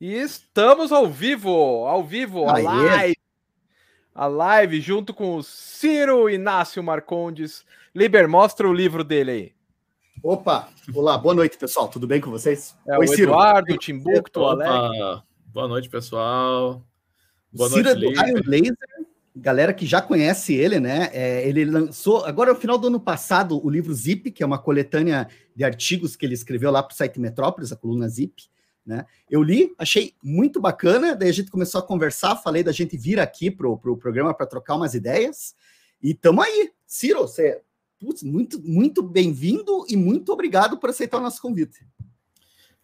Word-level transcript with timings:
E 0.00 0.14
estamos 0.14 0.92
ao 0.92 1.06
vivo, 1.10 1.50
ao 1.86 2.02
vivo, 2.02 2.48
a 2.48 2.58
live. 2.58 3.16
A 4.14 4.26
live 4.26 4.80
junto 4.80 5.12
com 5.12 5.36
o 5.36 5.42
Ciro 5.42 6.30
Inácio 6.30 6.82
Marcondes. 6.82 7.66
Liber, 7.94 8.26
mostra 8.26 8.66
o 8.66 8.72
livro 8.72 9.04
dele 9.04 9.30
aí. 9.30 9.52
Opa, 10.22 10.70
olá, 10.94 11.18
boa 11.18 11.34
noite, 11.34 11.58
pessoal. 11.58 11.86
Tudo 11.86 12.06
bem 12.06 12.18
com 12.18 12.30
vocês? 12.30 12.74
É 12.88 12.96
Oi, 12.96 13.04
o 13.04 13.08
Ciro. 13.08 13.32
Eduardo, 13.32 13.74
o 13.74 13.76
Timbuktu, 13.76 14.40
o 14.40 14.46
Alex. 14.46 15.22
Boa 15.52 15.68
noite, 15.68 15.90
pessoal. 15.90 16.82
Boa 17.52 17.68
Ciro 17.68 17.94
noite, 17.94 18.18
é 18.18 18.32
do 18.32 18.50
Laser. 18.50 18.76
Galera 19.36 19.74
que 19.74 19.84
já 19.84 20.00
conhece 20.00 20.54
ele, 20.54 20.80
né? 20.80 21.10
É, 21.12 21.46
ele 21.46 21.66
lançou, 21.66 22.24
agora 22.24 22.54
no 22.54 22.58
final 22.58 22.78
do 22.78 22.86
ano 22.86 23.00
passado, 23.00 23.62
o 23.62 23.68
livro 23.68 23.92
Zip, 23.92 24.30
que 24.30 24.42
é 24.42 24.46
uma 24.46 24.58
coletânea 24.58 25.28
de 25.54 25.62
artigos 25.62 26.16
que 26.16 26.24
ele 26.24 26.34
escreveu 26.34 26.70
lá 26.70 26.82
para 26.82 26.94
o 26.94 26.96
site 26.96 27.20
Metrópolis, 27.20 27.70
a 27.70 27.76
coluna 27.76 28.08
Zip. 28.08 28.48
Né? 28.84 29.04
Eu 29.28 29.42
li, 29.42 29.72
achei 29.78 30.14
muito 30.22 30.60
bacana, 30.60 31.14
daí 31.14 31.28
a 31.28 31.32
gente 31.32 31.50
começou 31.50 31.80
a 31.80 31.86
conversar, 31.86 32.36
falei 32.36 32.62
da 32.62 32.72
gente 32.72 32.96
vir 32.96 33.20
aqui 33.20 33.50
para 33.50 33.68
o 33.68 33.78
pro 33.78 33.96
programa 33.96 34.34
para 34.34 34.46
trocar 34.46 34.76
umas 34.76 34.94
ideias, 34.94 35.54
e 36.02 36.12
estamos 36.12 36.44
aí. 36.44 36.72
Ciro, 36.86 37.20
você 37.20 37.60
putz, 38.00 38.22
muito, 38.22 38.60
muito 38.62 39.02
bem-vindo 39.02 39.84
e 39.88 39.96
muito 39.96 40.32
obrigado 40.32 40.78
por 40.78 40.88
aceitar 40.88 41.18
o 41.18 41.22
nosso 41.22 41.40
convite. 41.42 41.86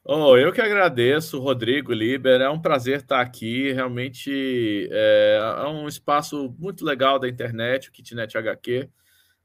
Oh, 0.04 0.36
eu 0.36 0.52
que 0.52 0.60
agradeço, 0.60 1.40
Rodrigo 1.40 1.92
Liber. 1.92 2.40
É 2.40 2.48
um 2.48 2.60
prazer 2.60 3.00
estar 3.00 3.20
aqui. 3.20 3.72
Realmente 3.72 4.88
é, 4.92 5.40
é 5.64 5.66
um 5.66 5.88
espaço 5.88 6.54
muito 6.58 6.84
legal 6.84 7.18
da 7.18 7.28
internet, 7.28 7.88
o 7.88 7.92
Kitnet 7.92 8.38
HQ. 8.38 8.88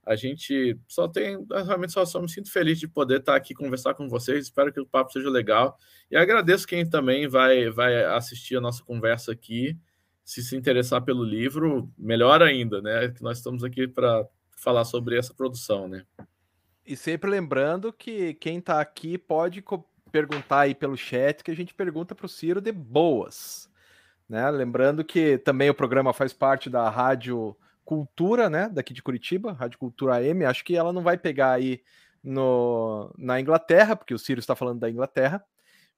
A 0.06 0.16
gente 0.16 0.80
só 0.88 1.08
tem, 1.08 1.46
realmente 1.50 1.94
só, 1.94 2.04
só 2.06 2.20
me 2.22 2.30
sinto 2.30 2.52
feliz 2.52 2.80
de 2.80 2.88
poder 2.88 3.20
estar 3.20 3.36
aqui 3.36 3.54
conversar 3.54 3.94
com 3.94 4.10
vocês. 4.10 4.46
Espero 4.46 4.74
que 4.74 4.80
o 4.80 4.86
papo 4.86 5.12
seja 5.12 5.30
legal. 5.30 5.78
E 6.10 6.18
agradeço 6.18 6.68
quem 6.68 6.90
também 6.90 7.28
vai, 7.28 7.70
vai 7.70 8.04
assistir 8.06 8.58
a 8.58 8.62
nossa 8.62 8.84
conversa 8.84 9.32
aqui. 9.32 9.78
Se 10.24 10.44
se 10.44 10.56
interessar 10.56 11.02
pelo 11.04 11.24
livro, 11.24 11.92
melhor 11.98 12.42
ainda, 12.42 12.82
né? 12.82 13.10
Que 13.10 13.22
nós 13.22 13.38
estamos 13.38 13.64
aqui 13.64 13.88
para 13.88 14.26
falar 14.58 14.86
sobre 14.86 15.18
essa 15.18 15.34
produção, 15.34 15.88
né? 15.88 16.06
E 16.86 16.96
sempre 16.96 17.30
lembrando 17.30 17.94
que 17.94 18.34
quem 18.36 18.58
está 18.58 18.82
aqui 18.82 19.18
pode 19.18 19.64
perguntar 20.12 20.62
aí 20.62 20.76
pelo 20.76 20.98
chat, 20.98 21.44
que 21.44 21.52
a 21.52 21.56
gente 21.56 21.74
pergunta 21.74 22.14
para 22.16 22.26
o 22.26 22.30
Ciro 22.30 22.60
de 22.60 22.72
boas. 22.72 23.70
Né? 24.28 24.50
Lembrando 24.50 25.04
que 25.04 25.38
também 25.38 25.70
o 25.70 25.76
programa 25.76 26.14
faz 26.14 26.34
parte 26.34 26.70
da 26.70 26.90
rádio 26.90 27.56
Cultura, 27.92 28.50
né, 28.50 28.70
daqui 28.70 28.94
de 28.94 29.04
Curitiba, 29.04 29.52
Rádio 29.52 29.78
Cultura 29.78 30.16
AM, 30.16 30.46
acho 30.46 30.64
que 30.64 30.78
ela 30.78 30.94
não 30.94 31.04
vai 31.04 31.18
pegar 31.18 31.52
aí 31.52 31.84
no, 32.24 33.14
na 33.18 33.38
Inglaterra, 33.38 33.98
porque 33.98 34.14
o 34.14 34.18
Ciro 34.18 34.40
está 34.40 34.56
falando 34.56 34.80
da 34.80 34.90
Inglaterra, 34.90 35.44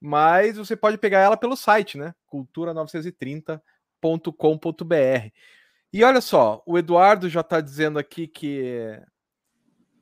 mas 0.02 0.58
você 0.58 0.76
pode 0.76 0.98
pegar 0.98 1.20
ela 1.20 1.38
pelo 1.38 1.56
site, 1.56 2.00
né, 2.00 2.16
cultura930.com.br. 2.34 5.32
E 5.94 6.04
olha 6.04 6.20
só, 6.20 6.64
o 6.66 6.80
Eduardo 6.80 7.30
já 7.30 7.42
está 7.42 7.62
dizendo 7.62 8.00
aqui 8.00 8.26
que 8.26 9.00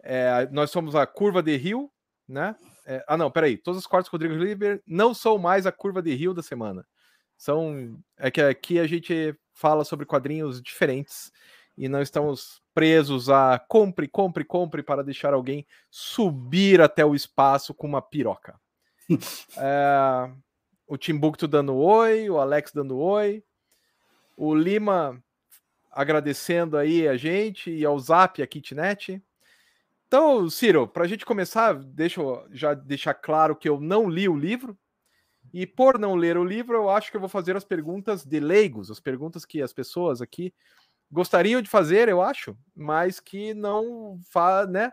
é, 0.02 0.48
nós 0.50 0.72
somos 0.72 0.96
a 0.96 1.06
curva 1.06 1.44
de 1.44 1.58
rio, 1.58 1.92
né? 2.26 2.56
É, 2.86 3.04
ah, 3.06 3.18
não, 3.18 3.30
peraí. 3.30 3.58
Todos 3.58 3.82
os 3.82 3.86
quartos 3.86 4.10
Rodrigo 4.10 4.36
Liber 4.36 4.82
não 4.88 5.14
são 5.14 5.38
mais 5.38 5.68
a 5.68 5.74
curva 5.74 6.02
de 6.02 6.16
rio 6.16 6.34
da 6.34 6.42
semana. 6.42 6.88
São. 7.38 8.02
É 8.18 8.32
que 8.32 8.42
aqui 8.42 8.80
a 8.80 8.88
gente 8.88 9.38
fala 9.54 9.84
sobre 9.84 10.06
quadrinhos 10.06 10.62
diferentes 10.62 11.34
e 11.78 11.88
não 11.88 12.02
estamos 12.02 12.62
presos 12.74 13.30
a 13.30 13.60
compre, 13.60 14.08
compre, 14.08 14.44
compre 14.44 14.84
para 14.84 15.04
deixar 15.04 15.34
alguém 15.34 15.66
subir 15.90 16.82
até 16.82 17.06
o 17.06 17.16
espaço 17.16 17.74
com 17.74 17.88
uma 17.88 18.02
piroca. 18.02 18.60
é, 19.58 20.32
o 20.88 20.98
Timbuktu 20.98 21.48
dando 21.48 21.76
oi, 21.76 22.30
o 22.30 22.40
Alex 22.40 22.72
dando 22.72 22.98
oi, 22.98 23.44
o 24.36 24.54
Lima 24.56 25.22
agradecendo 25.92 26.78
aí 26.78 27.08
a 27.08 27.18
gente 27.18 27.70
e 27.70 27.86
ao 27.86 28.00
Zap, 28.00 28.42
a 28.42 28.48
Kitnet. 28.48 29.22
Então, 30.08 30.50
Ciro, 30.50 30.88
para 30.88 31.04
a 31.04 31.08
gente 31.08 31.26
começar, 31.26 31.74
deixa 31.74 32.22
eu 32.22 32.46
já 32.52 32.74
deixar 32.74 33.14
claro 33.14 33.56
que 33.56 33.68
eu 33.68 33.80
não 33.80 34.10
li 34.10 34.28
o 34.28 34.38
livro. 34.38 34.78
E 35.54 35.66
por 35.66 36.00
não 36.00 36.16
ler 36.16 36.38
o 36.38 36.46
livro, 36.46 36.76
eu 36.76 36.90
acho 36.90 37.12
que 37.12 37.18
eu 37.18 37.22
vou 37.22 37.30
fazer 37.30 37.58
as 37.58 37.66
perguntas 37.66 38.24
de 38.24 38.40
leigos, 38.40 38.90
as 38.90 39.02
perguntas 39.02 39.44
que 39.44 39.62
as 39.62 39.74
pessoas 39.74 40.22
aqui 40.22 40.54
gostariam 41.12 41.62
de 41.62 41.70
fazer, 41.70 42.08
eu 42.08 42.22
acho, 42.22 42.58
mas 42.76 43.20
que 43.20 43.54
não 43.54 44.20
fa, 44.32 44.66
né? 44.66 44.92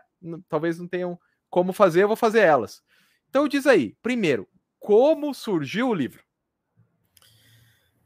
Talvez 0.49 0.77
não 0.77 0.87
tenham 0.87 1.17
como 1.49 1.71
fazer, 1.73 2.03
eu 2.03 2.07
vou 2.07 2.17
fazer 2.17 2.41
elas. 2.41 2.83
Então 3.29 3.47
diz 3.47 3.65
aí, 3.65 3.95
primeiro, 4.01 4.47
como 4.79 5.33
surgiu 5.33 5.89
o 5.89 5.93
livro? 5.93 6.23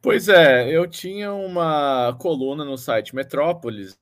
Pois 0.01 0.27
é, 0.27 0.69
eu 0.69 0.85
tinha 0.85 1.33
uma 1.33 2.13
coluna 2.19 2.65
no 2.65 2.77
site 2.77 3.15
Metrópolis, 3.15 3.97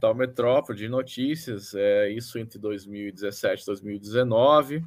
tal 0.00 0.14
Metrópole 0.14 0.78
de 0.78 0.88
notícias, 0.88 1.74
é, 1.74 2.10
isso 2.10 2.38
entre 2.38 2.58
2017 2.58 3.62
e 3.62 3.66
2019. 3.66 4.82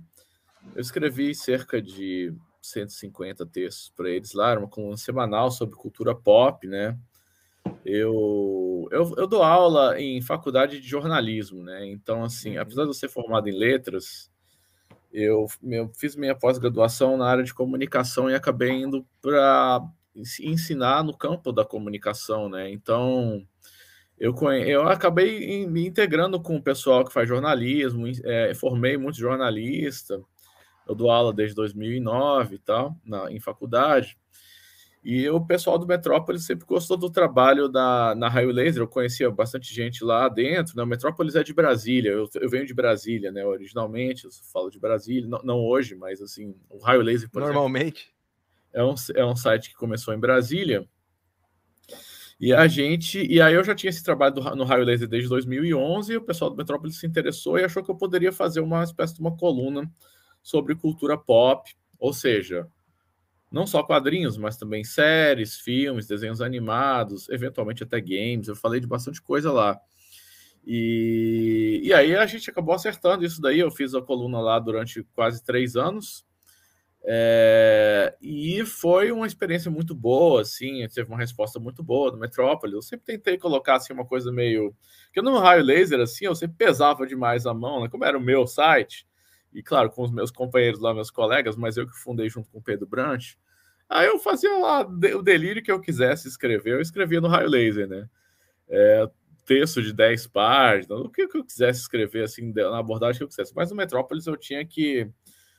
Eu 0.76 0.82
escrevi 0.82 1.36
cerca 1.36 1.80
de 1.80 2.34
150 2.62 3.46
textos 3.46 3.94
para 3.96 4.10
eles 4.10 4.34
lá, 4.34 4.52
era 4.52 4.60
uma 4.60 4.68
coluna 4.68 4.98
semanal 4.98 5.52
sobre 5.52 5.76
cultura 5.76 6.16
pop, 6.16 6.68
né? 6.68 6.98
Eu, 7.84 8.88
eu, 8.92 9.14
eu, 9.16 9.28
dou 9.28 9.44
aula 9.44 10.00
em 10.00 10.22
faculdade 10.22 10.80
de 10.80 10.88
jornalismo, 10.88 11.64
né? 11.64 11.86
Então, 11.86 12.24
assim, 12.24 12.56
uhum. 12.56 12.62
apesar 12.62 12.84
de 12.84 12.90
eu 12.90 12.94
ser 12.94 13.10
formado 13.10 13.48
em 13.48 13.58
letras, 13.58 14.32
eu, 15.12 15.46
eu 15.64 15.92
fiz 15.96 16.16
minha 16.16 16.36
pós-graduação 16.36 17.16
na 17.16 17.28
área 17.28 17.44
de 17.44 17.54
comunicação 17.54 18.30
e 18.30 18.36
acabei 18.36 18.72
indo 18.72 19.06
para 19.22 19.82
ensinar 20.16 21.04
no 21.04 21.16
campo 21.16 21.52
da 21.52 21.64
comunicação, 21.64 22.50
né? 22.50 22.72
Então, 22.72 23.46
eu, 24.18 24.34
eu 24.66 24.88
acabei 24.88 25.68
me 25.68 25.86
integrando 25.86 26.42
com 26.42 26.56
o 26.56 26.62
pessoal 26.62 27.06
que 27.06 27.14
faz 27.14 27.28
jornalismo, 27.28 28.08
é, 28.24 28.54
formei 28.56 28.98
muito 28.98 29.18
jornalista, 29.18 30.22
eu 30.88 30.96
dou 30.96 31.12
aula 31.12 31.34
desde 31.34 31.56
2009 31.56 32.56
e 32.56 32.60
tal, 32.60 32.96
na, 33.04 33.32
em 33.32 33.40
faculdade. 33.40 34.18
E 35.08 35.30
o 35.30 35.40
pessoal 35.40 35.78
do 35.78 35.86
Metrópolis 35.86 36.48
sempre 36.48 36.66
gostou 36.66 36.98
do 36.98 37.12
trabalho 37.12 37.70
da, 37.70 38.16
na 38.16 38.28
Raio 38.28 38.50
Laser. 38.52 38.82
Eu 38.82 38.88
conhecia 38.88 39.30
bastante 39.30 39.72
gente 39.72 40.04
lá 40.04 40.28
dentro. 40.28 40.76
Né? 40.76 40.82
O 40.82 40.88
Metrópolis 40.88 41.36
é 41.36 41.44
de 41.44 41.54
Brasília. 41.54 42.10
Eu, 42.10 42.28
eu 42.34 42.50
venho 42.50 42.66
de 42.66 42.74
Brasília, 42.74 43.32
né? 43.32 43.46
Originalmente, 43.46 44.26
eu 44.26 44.32
falo 44.52 44.72
de 44.72 44.80
Brasília. 44.80 45.30
Não, 45.30 45.44
não 45.44 45.60
hoje, 45.60 45.94
mas 45.94 46.24
assim, 46.24 46.56
o 46.72 46.80
Raio 46.80 47.04
Laser, 47.04 47.30
por 47.30 47.40
Normalmente. 47.40 48.12
Exemplo, 48.74 48.74
é 48.74 48.84
um, 48.84 48.96
é 49.16 49.32
um 49.32 49.36
site 49.36 49.70
que 49.70 49.76
começou 49.76 50.12
em 50.12 50.20
Brasília. 50.20 50.90
E 52.40 52.52
a 52.52 52.66
gente. 52.68 53.24
E 53.32 53.40
aí 53.40 53.54
eu 53.54 53.64
já 53.64 53.76
tinha 53.76 53.92
esse 53.92 54.04
trabalho 54.04 54.34
do, 54.34 54.56
no 54.56 54.64
Raio 54.64 54.86
Laser 54.86 55.08
desde 55.08 55.30
2011. 55.30 56.14
E 56.14 56.18
o 56.18 56.22
pessoal 56.22 56.50
do 56.50 56.58
Metrópolis 56.58 57.00
se 57.00 57.06
interessou 57.06 57.60
e 57.60 57.64
achou 57.64 57.84
que 57.84 57.92
eu 57.92 57.96
poderia 57.96 58.32
fazer 58.32 58.60
uma 58.60 58.84
espécie 58.84 59.14
de 59.14 59.22
uma 59.22 59.38
coluna 59.38 59.88
sobre 60.42 60.74
cultura 60.74 61.16
pop. 61.16 61.76
Ou 62.00 62.12
seja, 62.12 62.68
não 63.56 63.66
só 63.66 63.82
quadrinhos, 63.82 64.38
mas 64.38 64.58
também 64.58 64.84
séries, 64.84 65.56
filmes, 65.58 66.06
desenhos 66.06 66.42
animados, 66.42 67.30
eventualmente 67.30 67.84
até 67.84 68.02
games. 68.02 68.50
Eu 68.50 68.56
falei 68.56 68.82
de 68.82 68.86
bastante 68.86 69.22
coisa 69.22 69.50
lá. 69.50 69.80
E, 70.68 71.80
e 71.82 71.94
aí 71.94 72.18
a 72.18 72.26
gente 72.26 72.50
acabou 72.50 72.76
acertando 72.76 73.24
isso 73.24 73.40
daí. 73.42 73.62
Eu 73.62 73.72
fiz 73.72 73.96
a 73.96 74.02
coluna 74.02 74.42
lá 74.42 74.60
durante 74.60 75.04
quase 75.16 75.42
três 75.42 75.78
anos. 75.78 76.26
É, 77.06 78.18
e 78.22 78.66
foi 78.66 79.14
uma 79.14 79.26
experiência 79.26 79.72
muito 79.72 79.96
boa, 79.96 80.42
assim, 80.42 80.86
teve 80.90 81.08
uma 81.08 81.20
resposta 81.20 81.58
muito 81.58 81.82
boa 81.82 82.12
do 82.12 82.18
Metrópole. 82.18 82.74
Eu 82.74 82.82
sempre 82.82 83.06
tentei 83.06 83.38
colocar 83.38 83.76
assim 83.76 83.94
uma 83.94 84.06
coisa 84.06 84.34
meio. 84.34 84.76
Porque 85.06 85.22
no 85.22 85.40
raio 85.40 85.64
laser, 85.64 86.02
assim, 86.02 86.26
eu 86.26 86.36
sempre 86.36 86.58
pesava 86.58 87.08
demais 87.08 87.46
a 87.46 87.54
mão, 87.54 87.84
né? 87.84 87.88
Como 87.88 88.04
era 88.04 88.18
o 88.18 88.22
meu 88.22 88.46
site, 88.46 89.08
e 89.54 89.64
claro, 89.64 89.90
com 89.90 90.04
os 90.04 90.12
meus 90.12 90.30
companheiros 90.30 90.82
lá, 90.82 90.94
meus 90.94 91.10
colegas, 91.10 91.56
mas 91.56 91.78
eu 91.78 91.88
que 91.88 91.96
fundei 91.96 92.28
junto 92.28 92.50
com 92.50 92.58
o 92.58 92.62
Pedro 92.62 92.86
Brant. 92.86 93.36
Aí 93.90 94.08
eu 94.08 94.20
fazia 94.20 94.58
lá 94.58 94.82
o 94.82 95.22
delírio 95.22 95.62
que 95.62 95.72
eu 95.72 95.80
quisesse 95.80 96.28
escrever, 96.28 96.74
eu 96.74 96.82
escrevia 96.82 97.22
no 97.22 97.28
raio 97.28 97.50
laser, 97.50 97.88
né? 97.88 98.10
É, 98.68 99.08
texto 99.46 99.82
de 99.82 99.94
10 99.94 100.28
páginas, 100.28 101.00
o 101.00 101.10
que, 101.10 101.22
eu 101.22 101.44
quisesse 101.44 101.82
escrever, 101.82 102.24
assim, 102.24 102.52
na 102.52 102.80
abordagem 102.80 103.20
que 103.20 103.24
eu 103.24 103.28
quisesse. 103.28 103.54
Mas 103.56 103.70
no 103.70 103.76
Metrópolis 103.76 104.26
eu 104.26 104.36
tinha 104.36 104.66
que 104.66 105.08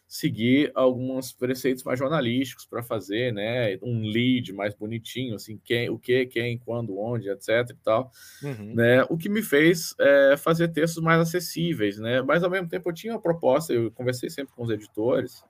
seguir 0.09 0.71
alguns 0.75 1.33
preceitos 1.33 1.83
mais 1.83 1.99
jornalísticos 1.99 2.65
para 2.65 2.83
fazer, 2.83 3.33
né? 3.33 3.77
Um 3.83 4.03
lead 4.03 4.53
mais 4.53 4.75
bonitinho, 4.75 5.35
assim, 5.35 5.61
quem, 5.65 5.89
o 5.91 5.99
que, 5.99 6.27
quem, 6.27 6.59
quando, 6.59 6.99
onde, 6.99 7.29
etc. 7.29 7.71
e 7.71 7.75
tal, 7.75 8.11
uhum. 8.43 8.75
né? 8.75 9.05
O 9.09 9.17
que 9.17 9.29
me 9.29 9.43
fez 9.43 9.95
é, 9.99 10.37
fazer 10.37 10.69
textos 10.69 11.03
mais 11.03 11.21
acessíveis, 11.21 11.99
né? 11.99 12.23
Mas 12.23 12.45
ao 12.45 12.51
mesmo 12.51 12.69
tempo 12.69 12.89
eu 12.89 12.95
tinha 12.95 13.15
uma 13.15 13.21
proposta, 13.21 13.73
eu 13.73 13.91
conversei 13.91 14.31
sempre 14.31 14.55
com 14.55 14.63
os 14.63 14.71
editores 14.71 15.43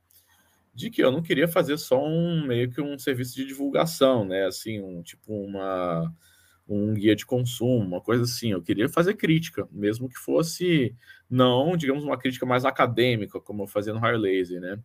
de 0.77 0.91
que 0.91 1.03
eu 1.03 1.11
não 1.11 1.23
queria 1.23 1.49
fazer 1.49 1.79
só 1.79 2.05
um 2.07 2.47
meio 2.47 2.71
que 2.71 2.83
um 2.83 2.99
serviço 2.99 3.35
de 3.35 3.47
divulgação, 3.47 4.27
né? 4.27 4.45
Assim, 4.45 4.79
um 4.83 5.03
tipo 5.03 5.33
uma 5.33 6.13
um 6.69 6.93
guia 6.93 7.17
de 7.17 7.25
consumo, 7.25 7.79
uma 7.79 8.01
coisa 8.01 8.25
assim. 8.25 8.53
Eu 8.53 8.63
queria 8.63 8.89
fazer 8.89 9.15
crítica, 9.15 9.67
mesmo 9.73 10.09
que 10.09 10.19
fosse 10.19 10.95
não, 11.31 11.77
digamos, 11.77 12.05
uma 12.05 12.19
crítica 12.19 12.45
mais 12.45 12.65
acadêmica, 12.67 13.41
como 13.41 13.63
eu 13.63 13.67
fazia 13.67 13.95
no 13.95 14.01
Higher 14.01 14.19
Laser, 14.19 14.61
né? 14.61 14.79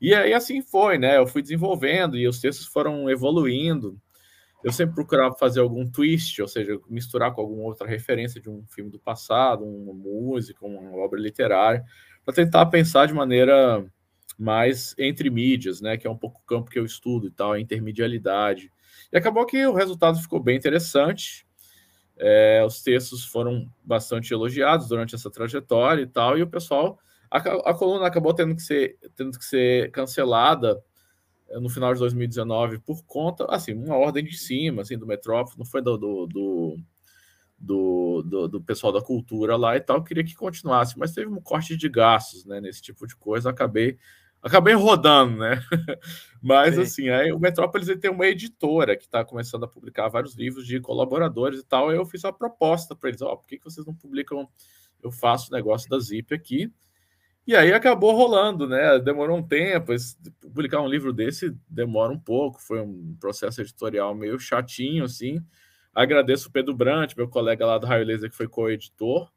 E 0.00 0.14
aí 0.14 0.32
assim 0.32 0.62
foi, 0.62 0.96
né? 0.96 1.18
Eu 1.18 1.26
fui 1.26 1.42
desenvolvendo 1.42 2.16
e 2.16 2.26
os 2.26 2.40
textos 2.40 2.66
foram 2.66 3.10
evoluindo. 3.10 4.00
Eu 4.64 4.72
sempre 4.72 4.94
procurava 4.94 5.34
fazer 5.34 5.60
algum 5.60 5.86
twist, 5.86 6.40
ou 6.40 6.48
seja, 6.48 6.80
misturar 6.88 7.34
com 7.34 7.42
alguma 7.42 7.64
outra 7.64 7.86
referência 7.86 8.40
de 8.40 8.48
um 8.48 8.64
filme 8.66 8.90
do 8.90 8.98
passado, 8.98 9.62
uma 9.62 9.92
música, 9.92 10.64
uma 10.64 10.96
obra 10.96 11.20
literária, 11.20 11.84
para 12.24 12.34
tentar 12.34 12.64
pensar 12.66 13.06
de 13.06 13.12
maneira 13.12 13.84
mais 14.38 14.94
entre 14.98 15.30
mídias, 15.30 15.80
né? 15.80 15.96
Que 15.96 16.06
é 16.06 16.10
um 16.10 16.16
pouco 16.16 16.40
o 16.40 16.46
campo 16.46 16.70
que 16.70 16.78
eu 16.78 16.84
estudo 16.84 17.26
e 17.26 17.30
tal, 17.30 17.52
a 17.52 17.60
intermedialidade. 17.60 18.70
E 19.12 19.16
acabou 19.16 19.46
que 19.46 19.66
o 19.66 19.74
resultado 19.74 20.18
ficou 20.20 20.40
bem 20.40 20.56
interessante. 20.56 21.46
É, 22.16 22.64
os 22.64 22.82
textos 22.82 23.24
foram 23.24 23.68
bastante 23.84 24.32
elogiados 24.32 24.88
durante 24.88 25.14
essa 25.14 25.30
trajetória 25.30 26.02
e 26.02 26.06
tal, 26.06 26.38
e 26.38 26.42
o 26.42 26.46
pessoal. 26.46 26.98
A, 27.30 27.38
a 27.38 27.74
coluna 27.74 28.06
acabou 28.06 28.32
tendo 28.32 28.54
que 28.54 28.62
ser, 28.62 28.96
tendo 29.16 29.36
que 29.36 29.44
ser 29.44 29.90
cancelada 29.90 30.80
eh, 31.48 31.60
no 31.60 31.68
final 31.68 31.92
de 31.92 32.00
2019 32.00 32.78
por 32.80 33.04
conta, 33.04 33.46
assim, 33.48 33.74
uma 33.74 33.96
ordem 33.96 34.24
de 34.24 34.36
cima, 34.36 34.82
assim, 34.82 34.96
do 34.96 35.06
Metrópole, 35.06 35.58
não 35.58 35.64
foi 35.64 35.82
do, 35.82 35.96
do, 35.96 36.26
do, 36.26 36.76
do, 37.58 38.22
do, 38.22 38.48
do 38.48 38.62
pessoal 38.62 38.92
da 38.92 39.02
cultura 39.02 39.56
lá 39.56 39.76
e 39.76 39.80
tal, 39.80 40.02
queria 40.02 40.24
que 40.24 40.34
continuasse, 40.34 40.98
mas 40.98 41.12
teve 41.12 41.28
um 41.28 41.40
corte 41.40 41.76
de 41.76 41.88
gastos, 41.88 42.44
né, 42.44 42.60
nesse 42.60 42.82
tipo 42.82 43.06
de 43.06 43.16
coisa, 43.16 43.50
acabei 43.50 43.98
acabei 44.44 44.74
rodando, 44.74 45.38
né? 45.38 45.62
Mas 46.42 46.74
Sim. 46.74 46.80
assim, 46.82 47.08
aí 47.08 47.32
o 47.32 47.38
Metrópolis 47.38 47.88
tem 47.98 48.10
uma 48.10 48.26
editora 48.26 48.94
que 48.94 49.04
está 49.04 49.24
começando 49.24 49.64
a 49.64 49.68
publicar 49.68 50.08
vários 50.08 50.34
livros 50.34 50.66
de 50.66 50.78
colaboradores 50.78 51.60
e 51.60 51.66
tal. 51.66 51.90
eu 51.90 52.04
fiz 52.04 52.22
uma 52.22 52.32
proposta 52.32 52.94
para 52.94 53.08
eles: 53.08 53.22
ó, 53.22 53.32
oh, 53.32 53.36
por 53.38 53.46
que, 53.46 53.58
que 53.58 53.64
vocês 53.64 53.86
não 53.86 53.94
publicam? 53.94 54.46
Eu 55.02 55.10
faço 55.10 55.50
o 55.50 55.54
negócio 55.54 55.88
da 55.88 55.98
Zip 55.98 56.34
aqui. 56.34 56.70
E 57.46 57.54
aí 57.54 57.72
acabou 57.72 58.14
rolando, 58.14 58.66
né? 58.66 58.98
Demorou 58.98 59.36
um 59.38 59.42
tempo. 59.42 59.92
Publicar 60.40 60.80
um 60.80 60.88
livro 60.88 61.12
desse 61.12 61.54
demora 61.68 62.12
um 62.12 62.18
pouco. 62.18 62.60
Foi 62.60 62.80
um 62.80 63.14
processo 63.20 63.60
editorial 63.60 64.14
meio 64.14 64.38
chatinho, 64.38 65.04
assim. 65.04 65.44
Agradeço 65.94 66.48
o 66.48 66.52
Pedro 66.52 66.74
Brant, 66.74 67.14
meu 67.14 67.28
colega 67.28 67.66
lá 67.66 67.76
do 67.76 67.86
Raio 67.86 68.06
Laser, 68.06 68.30
que 68.30 68.36
foi 68.36 68.48
co-editor 68.48 69.30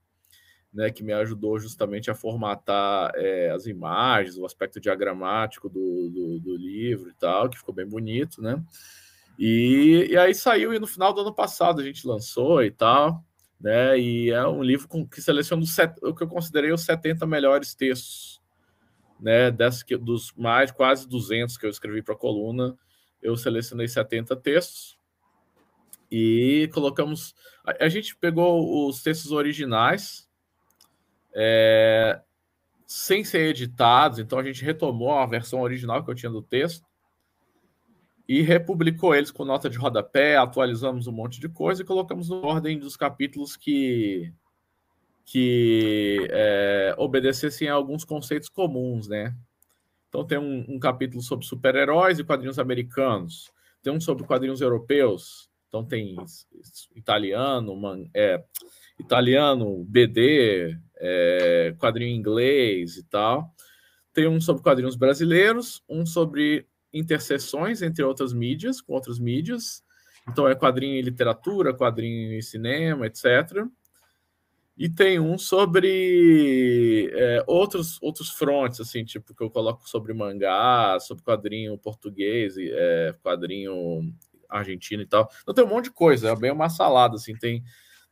né, 0.73 0.91
que 0.91 1.03
me 1.03 1.13
ajudou 1.13 1.59
justamente 1.59 2.11
a 2.11 2.15
formatar 2.15 3.11
é, 3.15 3.49
as 3.51 3.65
imagens, 3.65 4.37
o 4.37 4.45
aspecto 4.45 4.79
diagramático 4.79 5.69
do, 5.69 6.09
do, 6.09 6.39
do, 6.39 6.57
livro 6.57 7.09
e 7.09 7.13
tal, 7.13 7.49
que 7.49 7.57
ficou 7.57 7.73
bem 7.73 7.87
bonito, 7.87 8.41
né? 8.41 8.61
E, 9.39 10.07
e 10.09 10.17
aí 10.17 10.33
saiu, 10.33 10.73
e 10.73 10.79
no 10.79 10.87
final 10.87 11.13
do 11.13 11.21
ano 11.21 11.33
passado 11.33 11.81
a 11.81 11.83
gente 11.83 12.07
lançou 12.07 12.63
e 12.63 12.71
tal, 12.71 13.23
né? 13.59 13.97
E 13.99 14.29
é 14.29 14.45
um 14.47 14.61
livro 14.61 14.87
com, 14.87 15.07
que 15.07 15.21
seleciona 15.21 15.63
o 16.01 16.13
que 16.13 16.23
eu 16.23 16.27
considerei 16.27 16.71
os 16.71 16.81
70 16.81 17.25
melhores 17.25 17.73
textos, 17.73 18.41
né? 19.19 19.49
Dessa, 19.49 19.83
dos 19.99 20.33
mais 20.33 20.71
quase 20.71 21.07
200 21.07 21.57
que 21.57 21.65
eu 21.65 21.69
escrevi 21.69 22.01
para 22.01 22.13
a 22.13 22.17
coluna, 22.17 22.77
eu 23.21 23.35
selecionei 23.35 23.87
70 23.87 24.35
textos 24.35 24.97
e 26.11 26.69
colocamos. 26.73 27.33
A, 27.65 27.85
a 27.85 27.89
gente 27.89 28.15
pegou 28.15 28.87
os 28.87 29.01
textos 29.01 29.31
originais 29.31 30.26
é, 31.39 32.19
sem 32.87 33.23
ser 33.23 33.49
editados. 33.49 34.17
Então 34.17 34.39
a 34.39 34.43
gente 34.43 34.65
retomou 34.65 35.11
a 35.11 35.25
versão 35.25 35.61
original 35.61 36.03
que 36.03 36.09
eu 36.09 36.15
tinha 36.15 36.31
do 36.31 36.41
texto 36.41 36.83
e 38.27 38.41
republicou 38.41 39.15
eles 39.15 39.31
com 39.31 39.45
nota 39.45 39.69
de 39.69 39.77
rodapé, 39.77 40.35
atualizamos 40.35 41.05
um 41.07 41.11
monte 41.11 41.39
de 41.39 41.47
coisa 41.47 41.81
e 41.81 41.85
colocamos 41.85 42.29
na 42.29 42.37
ordem 42.37 42.79
dos 42.79 42.97
capítulos 42.97 43.55
que 43.55 44.33
que 45.29 46.25
é, 46.31 46.95
obedecessem 46.97 47.67
a 47.67 47.73
alguns 47.73 48.05
conceitos 48.05 48.47
comuns, 48.47 49.09
né? 49.09 49.35
Então 50.07 50.25
tem 50.25 50.37
um, 50.37 50.65
um 50.69 50.79
capítulo 50.79 51.21
sobre 51.21 51.45
super-heróis 51.45 52.17
e 52.17 52.23
quadrinhos 52.23 52.57
americanos, 52.57 53.51
tem 53.83 53.91
um 53.91 53.99
sobre 53.99 54.23
quadrinhos 54.23 54.61
europeus, 54.61 55.49
então 55.67 55.83
tem 55.83 56.15
italiano, 56.95 57.75
man, 57.75 58.05
é, 58.13 58.41
italiano, 58.97 59.83
BD, 59.83 60.77
é, 60.99 61.75
quadrinho 61.77 62.15
inglês 62.15 62.97
e 62.97 63.03
tal. 63.03 63.53
Tem 64.13 64.27
um 64.27 64.41
sobre 64.41 64.63
quadrinhos 64.63 64.95
brasileiros, 64.95 65.83
um 65.87 66.05
sobre 66.05 66.67
interseções 66.93 67.81
entre 67.81 68.03
outras 68.03 68.33
mídias, 68.33 68.81
com 68.81 68.93
outras 68.93 69.19
mídias. 69.19 69.83
Então 70.27 70.47
é 70.47 70.55
quadrinho 70.55 70.95
em 70.95 71.01
literatura, 71.01 71.73
quadrinho 71.73 72.33
em 72.33 72.41
cinema, 72.41 73.05
etc. 73.07 73.65
E 74.77 74.89
tem 74.89 75.19
um 75.19 75.37
sobre 75.37 77.09
é, 77.13 77.43
outros 77.47 78.01
outros 78.01 78.29
frontes, 78.29 78.79
assim, 78.79 79.03
tipo 79.03 79.33
que 79.33 79.43
eu 79.43 79.49
coloco 79.49 79.87
sobre 79.89 80.13
mangá, 80.13 80.99
sobre 80.99 81.23
quadrinho 81.23 81.77
português, 81.77 82.55
é, 82.57 83.15
quadrinho 83.23 84.13
argentino 84.49 85.01
e 85.01 85.07
tal. 85.07 85.29
Então 85.41 85.53
tem 85.53 85.63
um 85.63 85.69
monte 85.69 85.85
de 85.85 85.91
coisa, 85.91 86.29
é 86.29 86.35
bem 86.35 86.51
uma 86.51 86.69
salada, 86.69 87.15
assim, 87.15 87.35
tem 87.35 87.63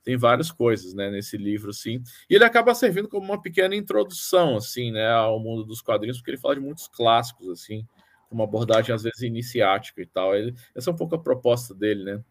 tem 0.05 0.15
várias 0.15 0.51
coisas, 0.51 0.93
né, 0.93 1.09
nesse 1.09 1.35
livro, 1.35 1.71
assim, 1.71 2.01
e 2.29 2.35
ele 2.35 2.45
acaba 2.45 2.75
servindo 2.75 3.09
como 3.09 3.25
uma 3.25 3.41
pequena 3.41 3.75
introdução, 3.75 4.55
assim, 4.55 4.91
né, 4.91 5.09
ao 5.09 5.39
mundo 5.39 5.65
dos 5.65 5.81
quadrinhos, 5.81 6.17
porque 6.17 6.31
ele 6.31 6.37
fala 6.37 6.55
de 6.55 6.61
muitos 6.61 6.87
clássicos, 6.87 7.49
assim, 7.49 7.85
com 8.29 8.35
uma 8.35 8.43
abordagem, 8.43 8.93
às 8.93 9.01
vezes, 9.01 9.21
iniciática 9.23 10.01
e 10.01 10.05
tal, 10.05 10.35
ele, 10.35 10.53
essa 10.75 10.91
é 10.91 10.93
um 10.93 10.95
pouco 10.95 11.15
a 11.15 11.19
proposta 11.19 11.73
dele, 11.73 12.03
né, 12.03 12.23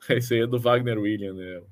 esse 0.10 0.34
aí 0.34 0.40
é 0.40 0.46
do 0.46 0.58
Wagner 0.58 0.98
William, 0.98 1.34
né, 1.34 1.62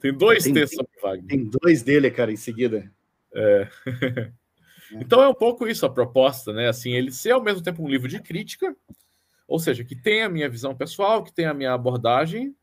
tem 0.00 0.12
dois 0.12 0.44
tem, 0.44 0.54
textos 0.54 0.76
sobre 0.76 1.00
Wagner. 1.00 1.26
Tem 1.26 1.44
dois 1.62 1.82
dele, 1.82 2.10
cara, 2.10 2.30
em 2.30 2.36
seguida. 2.36 2.92
É. 3.34 3.68
então 4.92 5.22
é 5.22 5.28
um 5.28 5.34
pouco 5.34 5.66
isso 5.66 5.86
a 5.86 5.90
proposta, 5.90 6.52
né, 6.52 6.68
assim, 6.68 6.92
ele 6.92 7.10
ser 7.10 7.30
ao 7.30 7.42
mesmo 7.42 7.62
tempo 7.62 7.82
um 7.82 7.88
livro 7.88 8.08
de 8.08 8.20
crítica, 8.20 8.74
ou 9.46 9.58
seja, 9.58 9.84
que 9.84 9.94
tem 9.94 10.22
a 10.22 10.28
minha 10.28 10.48
visão 10.48 10.74
pessoal, 10.74 11.22
que 11.22 11.32
tem 11.32 11.46
a 11.46 11.54
minha 11.54 11.72
abordagem, 11.72 12.54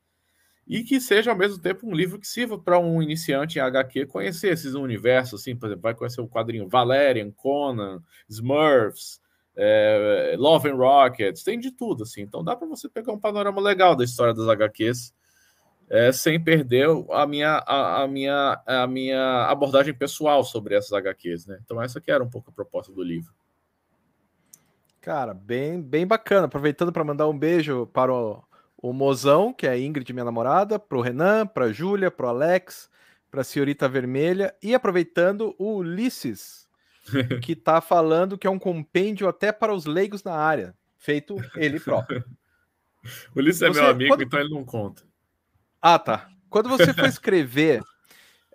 e 0.68 0.84
que 0.84 1.02
seja 1.02 1.32
ao 1.32 1.38
mesmo 1.38 1.62
tempo 1.62 1.88
um 1.88 1.94
livro 1.94 2.20
que 2.20 2.28
sirva 2.28 2.58
para 2.58 2.80
um 2.80 3.02
iniciante 3.02 3.60
em 3.60 3.62
HQ 3.62 4.06
conhecer 4.06 4.54
esses 4.54 4.74
universos, 4.74 5.42
assim, 5.42 5.56
por 5.56 5.68
exemplo, 5.68 5.84
vai 5.84 5.94
conhecer 5.94 6.22
o 6.22 6.28
quadrinho 6.28 6.68
Valerian, 6.68 7.32
Conan, 7.32 8.02
Smurfs, 8.30 9.20
é, 9.56 10.36
Love 10.38 10.70
and 10.70 10.76
Rockets, 10.76 11.44
tem 11.44 11.60
de 11.60 11.72
tudo, 11.72 12.04
assim, 12.04 12.22
então 12.22 12.44
dá 12.44 12.56
para 12.56 12.68
você 12.68 12.88
pegar 12.88 13.12
um 13.12 13.20
panorama 13.20 13.60
legal 13.62 13.96
da 13.96 14.04
história 14.04 14.34
das 14.34 14.48
HQs 14.48 15.14
é, 15.92 16.10
sem 16.14 16.42
perder 16.42 16.88
a 17.12 17.28
minha, 17.28 17.58
a, 17.68 18.04
a, 18.04 18.08
minha, 18.08 18.62
a 18.66 18.88
minha 18.88 19.46
abordagem 19.48 19.94
pessoal 19.94 20.42
sobre 20.42 20.74
essas 20.74 20.94
HQs, 20.94 21.48
né? 21.48 21.60
Então 21.66 21.82
essa 21.82 22.00
que 22.00 22.10
era 22.10 22.24
um 22.24 22.30
pouco 22.30 22.50
a 22.50 22.54
proposta 22.54 22.94
do 22.94 23.04
livro. 23.04 23.34
Cara, 25.02 25.34
bem, 25.34 25.82
bem 25.82 26.08
bacana. 26.08 26.46
Aproveitando 26.46 26.94
para 26.94 27.04
mandar 27.04 27.28
um 27.28 27.38
beijo 27.38 27.88
para 27.88 28.14
o 28.14 28.42
o 28.82 28.92
Mozão, 28.92 29.54
que 29.54 29.68
é 29.68 29.70
a 29.70 29.80
Ingrid, 29.80 30.12
minha 30.12 30.26
namorada, 30.26 30.80
pro 30.80 31.02
Renan, 31.02 31.46
pra 31.46 31.72
Júlia, 31.72 32.10
pro 32.10 32.28
Alex, 32.28 32.90
pra 33.30 33.44
Senhorita 33.44 33.88
Vermelha, 33.88 34.56
e 34.62 34.74
aproveitando 34.74 35.56
o 35.58 35.78
Ulisses, 35.78 36.68
que 37.44 37.56
tá 37.56 37.80
falando 37.80 38.38
que 38.38 38.48
é 38.48 38.50
um 38.50 38.60
compêndio 38.60 39.28
até 39.28 39.52
para 39.52 39.74
os 39.74 39.86
leigos 39.86 40.24
na 40.24 40.34
área, 40.34 40.76
feito 40.98 41.36
ele 41.56 41.80
próprio. 41.80 42.26
o 43.36 43.40
Ulisses 43.40 43.62
é 43.62 43.70
meu 43.70 43.86
amigo, 43.86 44.14
quando... 44.14 44.24
então 44.24 44.40
ele 44.40 44.54
não 44.54 44.66
conta. 44.66 45.04
Ah, 45.80 46.00
tá. 46.00 46.28
Quando 46.50 46.68
você 46.68 46.94
foi 46.94 47.08
escrever 47.10 47.82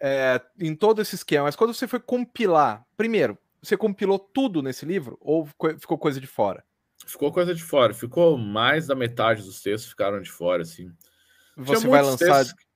é, 0.00 0.40
em 0.59 0.75
todo 0.75 1.00
esse 1.00 1.14
esquema, 1.14 1.45
mas 1.45 1.56
quando 1.56 1.73
você 1.73 1.87
foi 1.87 2.00
compilar, 2.00 2.85
primeiro, 2.97 3.38
você 3.62 3.76
compilou 3.76 4.18
tudo 4.18 4.62
nesse 4.62 4.85
livro 4.85 5.16
ou 5.21 5.49
ficou 5.78 5.99
coisa 5.99 6.21
de 6.21 6.26
fora? 6.26 6.64
Ficou 7.06 7.32
coisa 7.32 7.54
de 7.54 7.62
fora. 7.62 7.94
Ficou 7.94 8.36
mais 8.36 8.88
da 8.88 8.94
metade 8.94 9.42
dos 9.42 9.62
textos 9.62 9.90
ficaram 9.90 10.20
de 10.20 10.30
fora, 10.30 10.62
assim. 10.62 10.90
Você 11.56 11.86
vai 11.86 12.02
lançar. 12.02 12.44
Textos... 12.44 12.66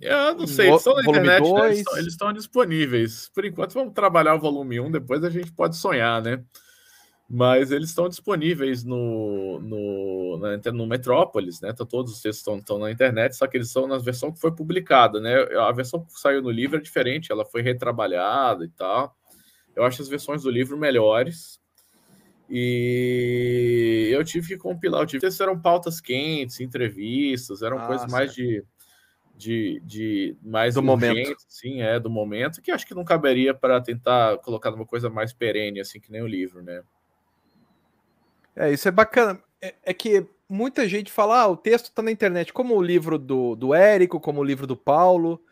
Eu 0.00 0.34
não 0.34 0.46
sei, 0.46 0.68
eles 0.68 0.78
estão 0.78 0.94
na 0.94 1.02
internet, 1.02 1.52
né? 1.52 1.66
eles, 1.66 1.78
estão, 1.78 1.98
eles, 1.98 2.12
estão, 2.12 2.32
disponíveis. 2.32 3.30
Por 3.34 3.44
enquanto, 3.44 3.74
vamos 3.74 3.92
trabalhar 3.92 4.34
o 4.34 4.40
volume 4.40 4.80
1, 4.80 4.90
depois 4.90 5.22
a 5.22 5.30
gente 5.30 5.52
pode 5.52 5.76
sonhar, 5.76 6.20
né? 6.22 6.42
Mas 7.28 7.70
eles 7.70 7.90
estão 7.90 8.08
disponíveis 8.08 8.84
no, 8.84 9.60
no, 9.60 10.38
na, 10.38 10.72
no 10.72 10.86
Metrópolis, 10.86 11.60
né? 11.60 11.70
Então, 11.70 11.86
todos 11.86 12.12
os 12.12 12.20
textos 12.20 12.38
estão, 12.40 12.58
estão 12.58 12.78
na 12.78 12.90
internet, 12.90 13.36
só 13.36 13.46
que 13.46 13.56
eles 13.56 13.68
estão 13.68 13.86
na 13.86 13.98
versão 13.98 14.32
que 14.32 14.40
foi 14.40 14.52
publicada, 14.52 15.20
né? 15.20 15.34
A 15.58 15.72
versão 15.72 16.04
que 16.04 16.12
saiu 16.20 16.42
no 16.42 16.50
livro 16.50 16.78
é 16.78 16.80
diferente, 16.80 17.30
ela 17.30 17.44
foi 17.44 17.62
retrabalhada 17.62 18.64
e 18.64 18.68
tal. 18.68 19.14
Eu 19.74 19.84
acho 19.84 20.02
as 20.02 20.08
versões 20.08 20.42
do 20.42 20.50
livro 20.50 20.76
melhores, 20.76 21.61
e 22.48 24.10
eu 24.12 24.24
tive 24.24 24.48
que 24.48 24.56
compilar, 24.56 25.02
eu 25.02 25.06
tive 25.06 25.28
que 25.28 25.42
eram 25.42 25.58
pautas 25.58 26.00
quentes, 26.00 26.60
entrevistas, 26.60 27.62
eram 27.62 27.78
ah, 27.78 27.86
coisas 27.86 28.10
mais 28.10 28.34
de, 28.34 28.64
de, 29.34 29.80
de 29.84 30.36
mais 30.42 30.74
do 30.74 30.82
momento, 30.82 31.36
sim, 31.48 31.80
é 31.80 31.98
do 31.98 32.10
momento, 32.10 32.60
que 32.60 32.70
acho 32.70 32.86
que 32.86 32.94
não 32.94 33.04
caberia 33.04 33.54
para 33.54 33.80
tentar 33.80 34.38
colocar 34.38 34.70
uma 34.74 34.86
coisa 34.86 35.08
mais 35.08 35.32
perene, 35.32 35.80
assim 35.80 36.00
que 36.00 36.12
nem 36.12 36.22
o 36.22 36.26
livro, 36.26 36.62
né? 36.62 36.82
É, 38.54 38.70
isso 38.70 38.86
é 38.86 38.90
bacana. 38.90 39.42
É, 39.60 39.74
é 39.84 39.94
que 39.94 40.26
muita 40.48 40.86
gente 40.86 41.10
fala, 41.10 41.40
ah, 41.40 41.48
o 41.48 41.56
texto 41.56 41.86
está 41.86 42.02
na 42.02 42.10
internet, 42.10 42.52
como 42.52 42.76
o 42.76 42.82
livro 42.82 43.18
do, 43.18 43.56
do 43.56 43.72
Érico, 43.72 44.20
como 44.20 44.40
o 44.40 44.44
livro 44.44 44.66
do 44.66 44.76
Paulo. 44.76 45.42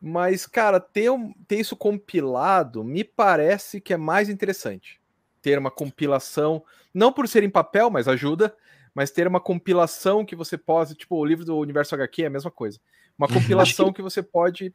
Mas, 0.00 0.46
cara, 0.46 0.78
ter, 0.78 1.10
ter 1.48 1.58
isso 1.58 1.74
compilado 1.74 2.84
me 2.84 3.02
parece 3.02 3.80
que 3.80 3.92
é 3.92 3.96
mais 3.96 4.28
interessante 4.28 5.00
ter 5.46 5.60
uma 5.60 5.70
compilação, 5.70 6.60
não 6.92 7.12
por 7.12 7.28
ser 7.28 7.44
em 7.44 7.48
papel, 7.48 7.88
mas 7.88 8.08
ajuda, 8.08 8.52
mas 8.92 9.12
ter 9.12 9.28
uma 9.28 9.38
compilação 9.38 10.24
que 10.24 10.34
você 10.34 10.58
pode, 10.58 10.96
tipo, 10.96 11.14
o 11.14 11.24
livro 11.24 11.44
do 11.44 11.56
Universo 11.56 11.94
HQ 11.94 12.24
é 12.24 12.26
a 12.26 12.30
mesma 12.30 12.50
coisa. 12.50 12.80
Uma 13.16 13.28
compilação 13.32 13.92
que... 13.92 13.96
que... 13.96 14.02
você 14.02 14.24
pode 14.24 14.74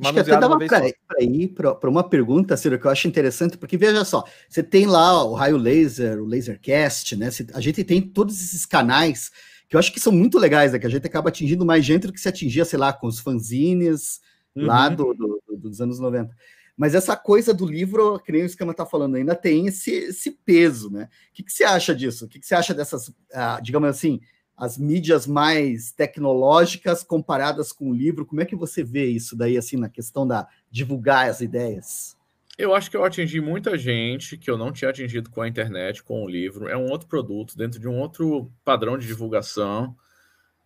Acho 0.00 0.14
que 0.14 0.20
até 0.20 0.38
dava 0.38 0.56
para 0.56 0.86
ir 1.20 1.48
para 1.48 1.90
uma 1.90 2.08
pergunta, 2.08 2.56
Ciro, 2.56 2.78
que 2.78 2.86
eu 2.86 2.90
acho 2.90 3.08
interessante, 3.08 3.58
porque 3.58 3.76
veja 3.76 4.04
só, 4.04 4.24
você 4.48 4.62
tem 4.62 4.86
lá 4.86 5.24
o 5.24 5.34
Raio 5.34 5.56
Laser, 5.56 6.22
o 6.22 6.24
Lasercast, 6.24 7.16
né? 7.16 7.28
A 7.52 7.60
gente 7.60 7.82
tem 7.82 8.00
todos 8.00 8.40
esses 8.40 8.64
canais 8.64 9.32
que 9.68 9.74
eu 9.74 9.80
acho 9.80 9.92
que 9.92 9.98
são 9.98 10.12
muito 10.12 10.38
legais, 10.38 10.72
né? 10.72 10.78
Que 10.78 10.86
a 10.86 10.90
gente 10.90 11.06
acaba 11.06 11.30
atingindo 11.30 11.66
mais 11.66 11.84
gente 11.84 12.06
do 12.06 12.12
que 12.12 12.20
se 12.20 12.28
atingia, 12.28 12.64
sei 12.64 12.78
lá, 12.78 12.92
com 12.92 13.08
os 13.08 13.18
fanzines 13.18 14.20
uhum. 14.54 14.66
lá 14.66 14.88
do, 14.88 15.12
do, 15.12 15.42
do, 15.48 15.56
dos 15.58 15.80
anos 15.80 15.98
90. 15.98 16.34
Mas 16.76 16.94
essa 16.94 17.16
coisa 17.16 17.52
do 17.52 17.66
livro, 17.66 18.18
que 18.20 18.32
nem 18.32 18.42
o 18.42 18.46
Escama 18.46 18.72
está 18.72 18.86
falando, 18.86 19.16
ainda 19.16 19.34
tem 19.34 19.66
esse, 19.66 19.90
esse 19.90 20.30
peso, 20.30 20.90
né? 20.90 21.08
O 21.30 21.34
que, 21.34 21.42
que 21.42 21.52
você 21.52 21.64
acha 21.64 21.94
disso? 21.94 22.24
O 22.24 22.28
que, 22.28 22.40
que 22.40 22.46
você 22.46 22.54
acha 22.54 22.72
dessas, 22.72 23.12
ah, 23.32 23.60
digamos 23.62 23.88
assim, 23.88 24.20
as 24.56 24.76
mídias 24.76 25.26
mais 25.26 25.90
tecnológicas 25.92 27.02
comparadas 27.02 27.72
com 27.72 27.90
o 27.90 27.94
livro? 27.94 28.26
Como 28.26 28.40
é 28.40 28.44
que 28.44 28.56
você 28.56 28.84
vê 28.84 29.06
isso 29.06 29.36
daí, 29.36 29.56
assim, 29.56 29.76
na 29.76 29.88
questão 29.88 30.26
da 30.26 30.46
divulgar 30.70 31.28
as 31.28 31.40
ideias? 31.40 32.16
Eu 32.58 32.74
acho 32.74 32.90
que 32.90 32.96
eu 32.96 33.02
atingi 33.02 33.40
muita 33.40 33.78
gente 33.78 34.36
que 34.36 34.50
eu 34.50 34.58
não 34.58 34.70
tinha 34.70 34.90
atingido 34.90 35.30
com 35.30 35.40
a 35.40 35.48
internet, 35.48 36.02
com 36.02 36.22
o 36.22 36.28
livro. 36.28 36.68
É 36.68 36.76
um 36.76 36.90
outro 36.90 37.08
produto, 37.08 37.56
dentro 37.56 37.80
de 37.80 37.88
um 37.88 37.98
outro 37.98 38.52
padrão 38.62 38.98
de 38.98 39.06
divulgação, 39.06 39.96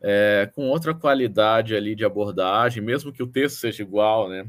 é, 0.02 0.50
com 0.56 0.68
outra 0.68 0.92
qualidade 0.92 1.74
ali 1.76 1.94
de 1.94 2.04
abordagem, 2.04 2.82
mesmo 2.82 3.12
que 3.12 3.22
o 3.22 3.28
texto 3.28 3.58
seja 3.58 3.84
igual, 3.84 4.28
né? 4.28 4.44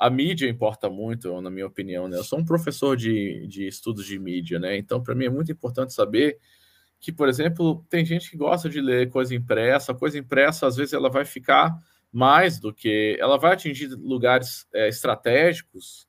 A 0.00 0.08
mídia 0.08 0.48
importa 0.48 0.88
muito, 0.88 1.42
na 1.42 1.50
minha 1.50 1.66
opinião. 1.66 2.08
Né? 2.08 2.16
Eu 2.16 2.24
sou 2.24 2.38
um 2.38 2.44
professor 2.44 2.96
de, 2.96 3.46
de 3.46 3.68
estudos 3.68 4.06
de 4.06 4.18
mídia, 4.18 4.58
né? 4.58 4.78
Então, 4.78 5.02
para 5.02 5.14
mim 5.14 5.26
é 5.26 5.30
muito 5.30 5.52
importante 5.52 5.92
saber 5.92 6.38
que, 6.98 7.12
por 7.12 7.28
exemplo, 7.28 7.84
tem 7.90 8.02
gente 8.02 8.30
que 8.30 8.36
gosta 8.38 8.66
de 8.66 8.80
ler 8.80 9.10
coisa 9.10 9.34
impressa. 9.34 9.92
Coisa 9.92 10.18
impressa, 10.18 10.66
às 10.66 10.76
vezes, 10.76 10.94
ela 10.94 11.10
vai 11.10 11.26
ficar 11.26 11.76
mais 12.10 12.58
do 12.58 12.72
que. 12.72 13.18
Ela 13.20 13.36
vai 13.36 13.52
atingir 13.52 13.88
lugares 13.88 14.66
é, 14.72 14.88
estratégicos 14.88 16.08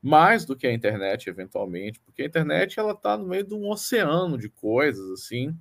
mais 0.00 0.46
do 0.46 0.56
que 0.56 0.66
a 0.66 0.72
internet, 0.72 1.28
eventualmente, 1.28 2.00
porque 2.00 2.22
a 2.22 2.26
internet 2.26 2.80
ela 2.80 2.92
está 2.92 3.18
no 3.18 3.26
meio 3.26 3.44
de 3.44 3.54
um 3.54 3.68
oceano 3.68 4.38
de 4.38 4.48
coisas, 4.48 5.10
assim. 5.10 5.54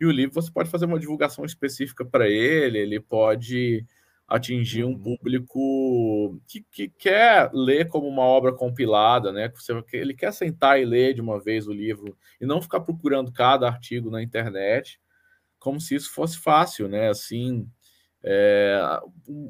E 0.00 0.04
o 0.04 0.10
livro 0.10 0.34
você 0.34 0.50
pode 0.50 0.68
fazer 0.68 0.86
uma 0.86 0.98
divulgação 0.98 1.44
específica 1.44 2.04
para 2.04 2.28
ele, 2.28 2.78
ele 2.78 2.98
pode 2.98 3.86
atingir 4.26 4.84
um 4.84 4.88
uhum. 4.88 5.16
público 5.16 6.40
que, 6.48 6.64
que, 6.70 6.88
quer 6.88 7.50
ler 7.52 7.88
como 7.88 8.08
uma 8.08 8.22
obra 8.22 8.52
compilada, 8.52 9.32
né? 9.32 9.52
Ele 9.92 10.14
quer 10.14 10.32
sentar 10.32 10.80
e 10.80 10.84
ler 10.84 11.14
de 11.14 11.20
uma 11.20 11.38
vez 11.38 11.68
o 11.68 11.72
livro 11.72 12.16
e 12.40 12.46
não 12.46 12.62
ficar 12.62 12.80
procurando 12.80 13.32
cada 13.32 13.66
artigo 13.66 14.10
na 14.10 14.22
internet, 14.22 14.98
como 15.58 15.80
se 15.80 15.94
isso 15.94 16.12
fosse 16.12 16.38
fácil, 16.38 16.88
né? 16.88 17.08
Assim, 17.10 17.68
é, 18.22 18.80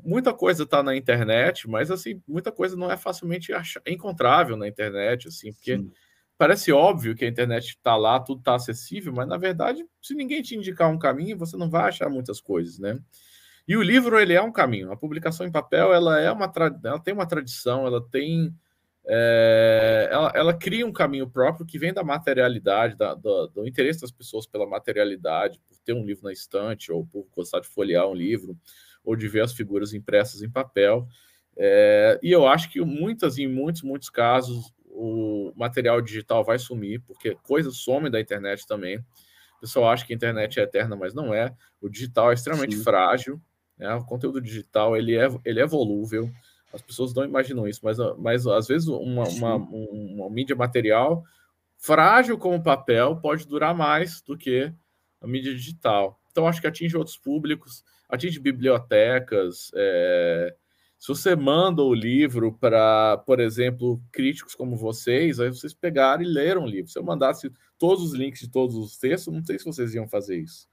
muita 0.05 0.35
coisa 0.35 0.65
está 0.65 0.83
na 0.83 0.97
internet, 0.97 1.69
mas 1.69 1.93
assim, 1.93 2.21
muita 2.27 2.51
coisa 2.51 2.77
não 2.77 2.91
é 2.91 2.97
facilmente 2.97 3.53
encontrável 3.87 4.57
na 4.57 4.67
internet, 4.67 5.29
assim, 5.29 5.53
porque 5.53 5.77
Sim. 5.77 5.93
parece 6.37 6.73
óbvio 6.73 7.15
que 7.15 7.25
a 7.25 7.29
internet 7.29 7.69
está 7.69 7.97
lá, 7.97 8.19
tudo 8.19 8.41
está 8.41 8.57
acessível, 8.57 9.13
mas 9.13 9.29
na 9.29 9.37
verdade, 9.37 9.87
se 10.03 10.15
ninguém 10.15 10.43
te 10.43 10.57
indicar 10.57 10.91
um 10.91 10.99
caminho, 10.99 11.39
você 11.39 11.57
não 11.57 11.71
vai 11.71 11.89
achar 11.89 12.11
muitas 12.11 12.41
coisas, 12.41 12.81
né? 12.81 12.99
E 13.67 13.77
o 13.77 13.83
livro 13.83 14.19
ele 14.19 14.35
é 14.35 14.43
um 14.43 14.53
caminho. 14.53 14.93
A 14.93 14.97
publicação 14.97 15.47
em 15.47 15.53
papel 15.53 15.93
ela 15.93 16.21
é 16.21 16.31
uma 16.31 16.53
ela 16.85 16.99
tem 16.99 17.15
uma 17.15 17.27
tradição, 17.27 17.87
ela 17.87 18.07
tem 18.11 18.55
é, 19.07 20.09
ela, 20.11 20.33
ela, 20.35 20.55
cria 20.55 20.87
um 20.87 20.93
caminho 20.93 21.29
próprio 21.29 21.67
que 21.67 21.79
vem 21.79 21.93
da 21.93 22.03
materialidade, 22.03 22.97
da, 22.97 23.13
do, 23.13 23.49
do, 23.49 23.67
interesse 23.69 24.01
das 24.01 24.11
pessoas 24.11 24.47
pela 24.47 24.67
materialidade, 24.67 25.61
por 25.69 25.77
ter 25.85 25.93
um 25.93 26.07
livro 26.07 26.25
na 26.25 26.33
estante, 26.33 26.91
ou 26.91 27.07
por 27.07 27.27
gostar 27.37 27.61
de 27.61 27.69
folhear 27.69 28.09
um 28.09 28.15
livro, 28.15 28.57
ou 29.05 29.15
de 29.15 29.29
ver 29.29 29.43
as 29.43 29.53
figuras 29.53 29.93
impressas 29.93 30.43
em 30.43 30.51
papel. 30.51 31.07
É, 31.57 32.19
e 32.23 32.33
eu 32.33 32.47
acho 32.47 32.71
que 32.71 32.81
muitas, 32.81 33.37
em 33.37 33.47
muitos, 33.47 33.83
muitos 33.83 34.09
casos, 34.09 34.73
o 34.87 35.53
material 35.55 36.01
digital 36.01 36.43
vai 36.43 36.59
sumir, 36.59 37.03
porque 37.03 37.37
coisas 37.43 37.77
somem 37.77 38.11
da 38.11 38.21
internet 38.21 38.67
também. 38.67 38.99
O 39.59 39.61
pessoal 39.61 39.91
acha 39.91 40.07
que 40.07 40.15
a 40.15 40.17
internet 40.17 40.59
é 40.59 40.63
eterna, 40.63 40.97
mas 40.97 41.13
não 41.13 41.35
é. 41.35 41.55
O 41.79 41.91
digital 41.91 42.31
é 42.31 42.35
extremamente 42.35 42.77
Sim. 42.77 42.83
frágil. 42.83 43.41
Né? 43.79 43.93
O 43.95 44.05
conteúdo 44.05 44.41
digital 44.41 44.97
ele 44.97 45.17
é, 45.17 45.29
ele 45.45 45.61
é 45.61 45.67
volúvel, 45.67 46.31
as 46.73 46.83
pessoas 46.83 47.15
não 47.15 47.25
imaginam 47.25 47.69
isso, 47.69 47.81
mas, 47.85 47.99
mas 48.19 48.47
às 48.47 48.67
vezes 48.67 48.89
uma, 48.89 49.29
uma, 49.29 49.55
uma, 49.55 50.31
mídia 50.31 50.57
material 50.57 51.23
frágil 51.79 52.37
como 52.37 52.63
papel 52.63 53.17
pode 53.17 53.47
durar 53.47 53.75
mais 53.75 54.21
do 54.23 54.37
que 54.37 54.73
a 55.21 55.27
mídia 55.27 55.55
digital. 55.55 56.21
Então, 56.33 56.49
acho 56.49 56.61
que 56.61 56.67
atinge 56.67 56.97
outros 56.97 57.17
públicos, 57.17 57.85
atinge 58.09 58.41
bibliotecas. 58.41 59.71
É... 59.75 60.55
Se 60.99 61.09
você 61.09 61.37
manda 61.37 61.83
o 61.83 61.95
livro 61.95 62.53
para, 62.59 63.19
por 63.19 63.39
exemplo, 63.39 64.03
críticos 64.11 64.55
como 64.55 64.77
vocês, 64.77 65.39
aí 65.39 65.51
vocês 65.51 65.75
pegaram 65.75 66.23
e 66.23 66.27
leram 66.27 66.65
o 66.65 66.67
livro. 66.67 66.91
Se 66.91 66.99
eu 66.99 67.05
mandasse 67.05 67.53
todos 67.79 68.03
os 68.03 68.15
links 68.15 68.41
de 68.41 68.51
todos 68.51 68.75
os 68.75 68.97
textos, 68.97 69.33
não 69.33 69.45
sei 69.45 69.59
se 69.59 69.65
vocês 69.65 69.95
iam 69.95 70.09
fazer 70.09 70.39
isso. 70.39 70.67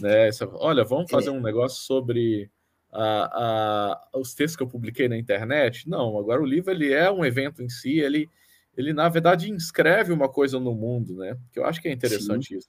Né? 0.00 0.30
Olha, 0.54 0.84
vamos 0.84 1.10
fazer 1.10 1.28
é. 1.28 1.32
um 1.32 1.40
negócio 1.40 1.82
sobre 1.82 2.50
a, 2.92 4.00
a, 4.12 4.18
os 4.18 4.34
textos 4.34 4.56
que 4.56 4.62
eu 4.62 4.68
publiquei 4.68 5.08
na 5.08 5.16
internet. 5.16 5.88
Não, 5.88 6.18
agora 6.18 6.40
o 6.40 6.46
livro 6.46 6.70
ele 6.70 6.92
é 6.92 7.10
um 7.10 7.24
evento 7.24 7.62
em 7.62 7.68
si, 7.68 7.98
ele, 7.98 8.28
ele 8.76 8.92
na 8.92 9.08
verdade 9.08 9.50
inscreve 9.50 10.12
uma 10.12 10.28
coisa 10.28 10.58
no 10.58 10.74
mundo, 10.74 11.16
né? 11.16 11.36
Que 11.52 11.58
eu 11.58 11.64
acho 11.64 11.80
que 11.80 11.88
é 11.88 11.92
interessante 11.92 12.48
Sim. 12.48 12.56
isso. 12.56 12.68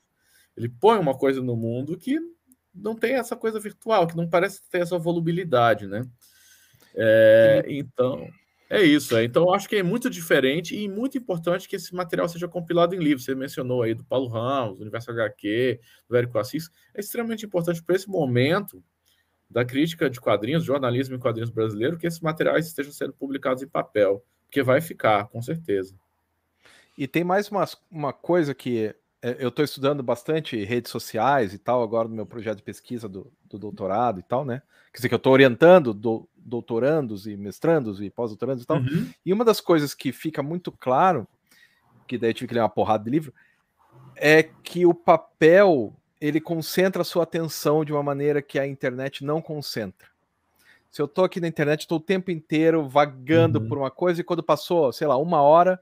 Ele 0.56 0.70
põe 0.70 0.98
uma 0.98 1.18
coisa 1.18 1.42
no 1.42 1.56
mundo 1.56 1.98
que 1.98 2.20
não 2.74 2.96
tem 2.96 3.14
essa 3.14 3.36
coisa 3.36 3.60
virtual, 3.60 4.08
que 4.08 4.18
não 4.18 4.30
parece 4.30 4.62
ter 4.70 4.82
essa 4.82 4.98
volubilidade, 4.98 5.88
né? 5.88 6.04
É, 6.96 7.64
então, 7.68 8.28
é 8.70 8.84
isso. 8.84 9.16
É. 9.16 9.24
Então, 9.24 9.54
acho 9.54 9.68
que 9.68 9.78
é 9.78 9.84
muito 9.84 10.10
diferente 10.10 10.76
e 10.76 10.88
muito 10.88 11.18
importante 11.18 11.68
que 11.68 11.76
esse 11.76 11.94
material 11.96 12.28
seja 12.28 12.48
compilado 12.48 12.94
em 12.94 13.00
livro. 13.00 13.24
Você 13.24 13.34
mencionou 13.34 13.82
aí 13.82 13.94
do 13.94 14.04
Paulo 14.04 14.28
Ramos, 14.28 14.78
do 14.78 14.82
Universo 14.82 15.12
HQ, 15.12 15.80
do 16.10 16.16
Érico 16.16 16.38
Assis. 16.38 16.70
É 16.94 17.00
extremamente 17.00 17.46
importante 17.46 17.82
para 17.82 17.96
esse 17.96 18.10
momento 18.10 18.84
da 19.50 19.64
crítica 19.64 20.10
de 20.10 20.20
quadrinhos, 20.20 20.66
jornalismo 20.66 21.16
em 21.16 21.20
quadrinhos 21.20 21.50
brasileiro, 21.50 21.98
que 21.98 22.06
esses 22.06 22.20
materiais 22.20 22.68
estejam 22.68 22.92
sendo 22.92 23.14
publicados 23.14 23.64
em 23.64 23.68
papel, 23.68 24.24
porque 24.46 24.62
vai 24.62 24.82
ficar, 24.82 25.28
com 25.30 25.42
certeza. 25.42 25.96
E 26.98 27.08
tem 27.08 27.24
mais 27.24 27.50
uma, 27.50 27.64
uma 27.90 28.12
coisa 28.12 28.54
que 28.54 28.94
é, 29.22 29.38
eu 29.40 29.50
estou 29.50 29.64
estudando 29.64 30.04
bastante 30.04 30.64
redes 30.64 30.92
sociais 30.92 31.54
e 31.54 31.58
tal, 31.58 31.82
agora 31.82 32.08
no 32.08 32.16
meu 32.16 32.26
projeto 32.26 32.58
de 32.58 32.64
pesquisa 32.64 33.08
do, 33.08 33.32
do 33.46 33.58
doutorado 33.58 34.20
e 34.20 34.24
tal, 34.24 34.44
né? 34.44 34.62
Quer 34.92 34.98
dizer, 34.98 35.10
que 35.10 35.14
eu 35.14 35.18
estou 35.18 35.34
orientando 35.34 35.94
do, 35.94 36.28
doutorandos 36.48 37.28
e 37.28 37.36
mestrandos 37.36 38.02
e 38.02 38.10
pós-doutorandos 38.10 38.64
e 38.64 38.68
tal. 38.68 38.78
Uhum. 38.78 39.10
E 39.26 39.34
uma 39.34 39.44
das 39.44 39.60
coisas 39.60 39.94
que 39.94 40.14
fica 40.14 40.42
muito 40.42 40.72
claro, 40.72 41.28
que 42.08 42.18
daí 42.18 42.30
eu 42.30 42.34
tive 42.34 42.48
que 42.48 42.54
ler 42.54 42.62
uma 42.62 42.70
porrada 42.70 43.04
de 43.04 43.10
livro, 43.10 43.34
é 44.16 44.42
que 44.42 44.86
o 44.86 44.94
papel 44.94 45.94
ele 46.20 46.40
concentra 46.40 47.02
a 47.02 47.06
sua 47.06 47.24
atenção 47.24 47.84
de 47.84 47.92
uma 47.92 48.02
maneira 48.02 48.42
que 48.42 48.58
a 48.58 48.66
internet 48.66 49.24
não 49.24 49.42
concentra. 49.42 50.08
Se 50.90 51.02
eu 51.02 51.06
estou 51.06 51.26
aqui 51.26 51.40
na 51.40 51.48
internet, 51.48 51.82
estou 51.82 51.98
o 51.98 52.02
tempo 52.02 52.32
inteiro 52.32 52.88
vagando 52.88 53.60
uhum. 53.60 53.68
por 53.68 53.78
uma 53.78 53.92
coisa 53.92 54.22
e 54.22 54.24
quando 54.24 54.42
passou, 54.42 54.92
sei 54.94 55.06
lá, 55.06 55.18
uma 55.18 55.42
hora, 55.42 55.80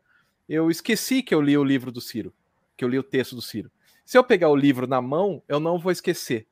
eu 0.50 0.70
esqueci 0.70 1.22
que 1.22 1.34
eu 1.34 1.42
li 1.42 1.58
o 1.58 1.64
livro 1.64 1.92
do 1.92 2.02
Ciro, 2.02 2.34
que 2.76 2.84
eu 2.84 2.90
li 2.90 2.98
o 2.98 3.04
texto 3.04 3.36
do 3.36 3.42
Ciro. 3.42 3.72
Se 4.04 4.18
eu 4.18 4.24
pegar 4.24 4.50
o 4.50 4.56
livro 4.56 4.88
na 4.88 5.02
mão, 5.02 5.42
eu 5.48 5.60
não 5.60 5.78
vou 5.78 5.92
esquecer. 5.92 6.48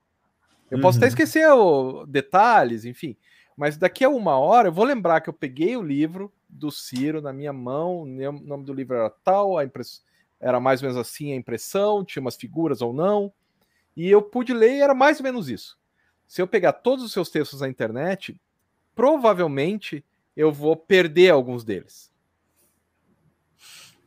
Eu 0.70 0.78
uhum. 0.78 0.82
posso 0.82 0.98
até 0.98 1.08
uhum. 1.08 1.10
esquecer 1.10 1.48
o, 1.50 2.06
detalhes, 2.06 2.86
enfim, 2.86 3.18
mas 3.56 3.78
daqui 3.78 4.04
a 4.04 4.10
uma 4.10 4.38
hora 4.38 4.68
eu 4.68 4.74
vou 4.74 4.86
lembrar 4.86 5.22
que 5.22 5.30
eu 5.30 5.34
peguei 5.34 5.76
o 5.78 5.82
livro 5.82 6.32
do 6.50 6.72
Ciro 6.72 7.22
na 7.22 7.34
minha 7.34 7.54
mão, 7.54 8.02
o 8.02 8.06
nome 8.06 8.64
do 8.64 8.74
livro 8.74 8.96
era 8.96 9.10
tal, 9.10 9.58
a 9.58 9.64
impress... 9.64 10.04
era 10.40 10.60
mais 10.60 10.82
ou 10.82 10.88
menos 10.88 11.00
assim 11.00 11.34
a 11.34 11.36
impressão, 11.36 12.04
tinha 12.04 12.22
umas 12.22 12.36
figuras 12.36 12.82
ou 12.82 12.94
não, 12.94 13.32
e 13.96 14.10
eu 14.10 14.22
pude 14.22 14.54
ler 14.54 14.78
e 14.78 14.82
era 14.82 14.94
mais 14.94 15.20
ou 15.20 15.24
menos 15.24 15.50
isso. 15.50 15.78
Se 16.28 16.42
eu 16.42 16.48
pegar 16.48 16.74
todos 16.74 17.04
os 17.04 17.12
seus 17.12 17.30
textos 17.30 17.62
na 17.62 17.70
internet, 17.70 18.40
provavelmente 18.96 20.04
eu 20.36 20.52
vou 20.52 20.76
perder 20.76 21.30
alguns 21.30 21.64
deles. 21.64 22.12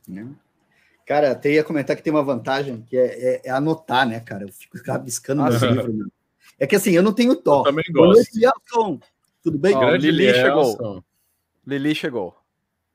Né? 0.06 0.28
Cara, 1.06 1.32
até 1.32 1.52
ia 1.52 1.62
comentar 1.62 1.94
que 1.94 2.02
tem 2.02 2.12
uma 2.12 2.22
vantagem, 2.22 2.82
que 2.82 2.96
é, 2.96 3.06
é, 3.06 3.42
é 3.44 3.50
anotar, 3.50 4.08
né, 4.08 4.18
cara? 4.18 4.44
Eu 4.44 4.52
fico 4.52 4.76
rabiscando 4.84 5.42
ah, 5.42 5.50
meu 5.50 5.70
livro. 5.70 5.92
Né? 5.92 6.06
É 6.58 6.66
que 6.66 6.74
assim, 6.74 6.90
eu 6.90 7.02
não 7.02 7.12
tenho 7.12 7.36
tó. 7.36 7.60
Eu 7.60 7.64
também 7.64 7.84
gosto. 7.92 8.28
Tudo 9.46 9.58
bem? 9.58 9.76
Oh, 9.76 9.94
Lili 9.94 10.34
chegou. 10.34 11.04
Lili 11.64 11.94
chegou. 11.94 12.36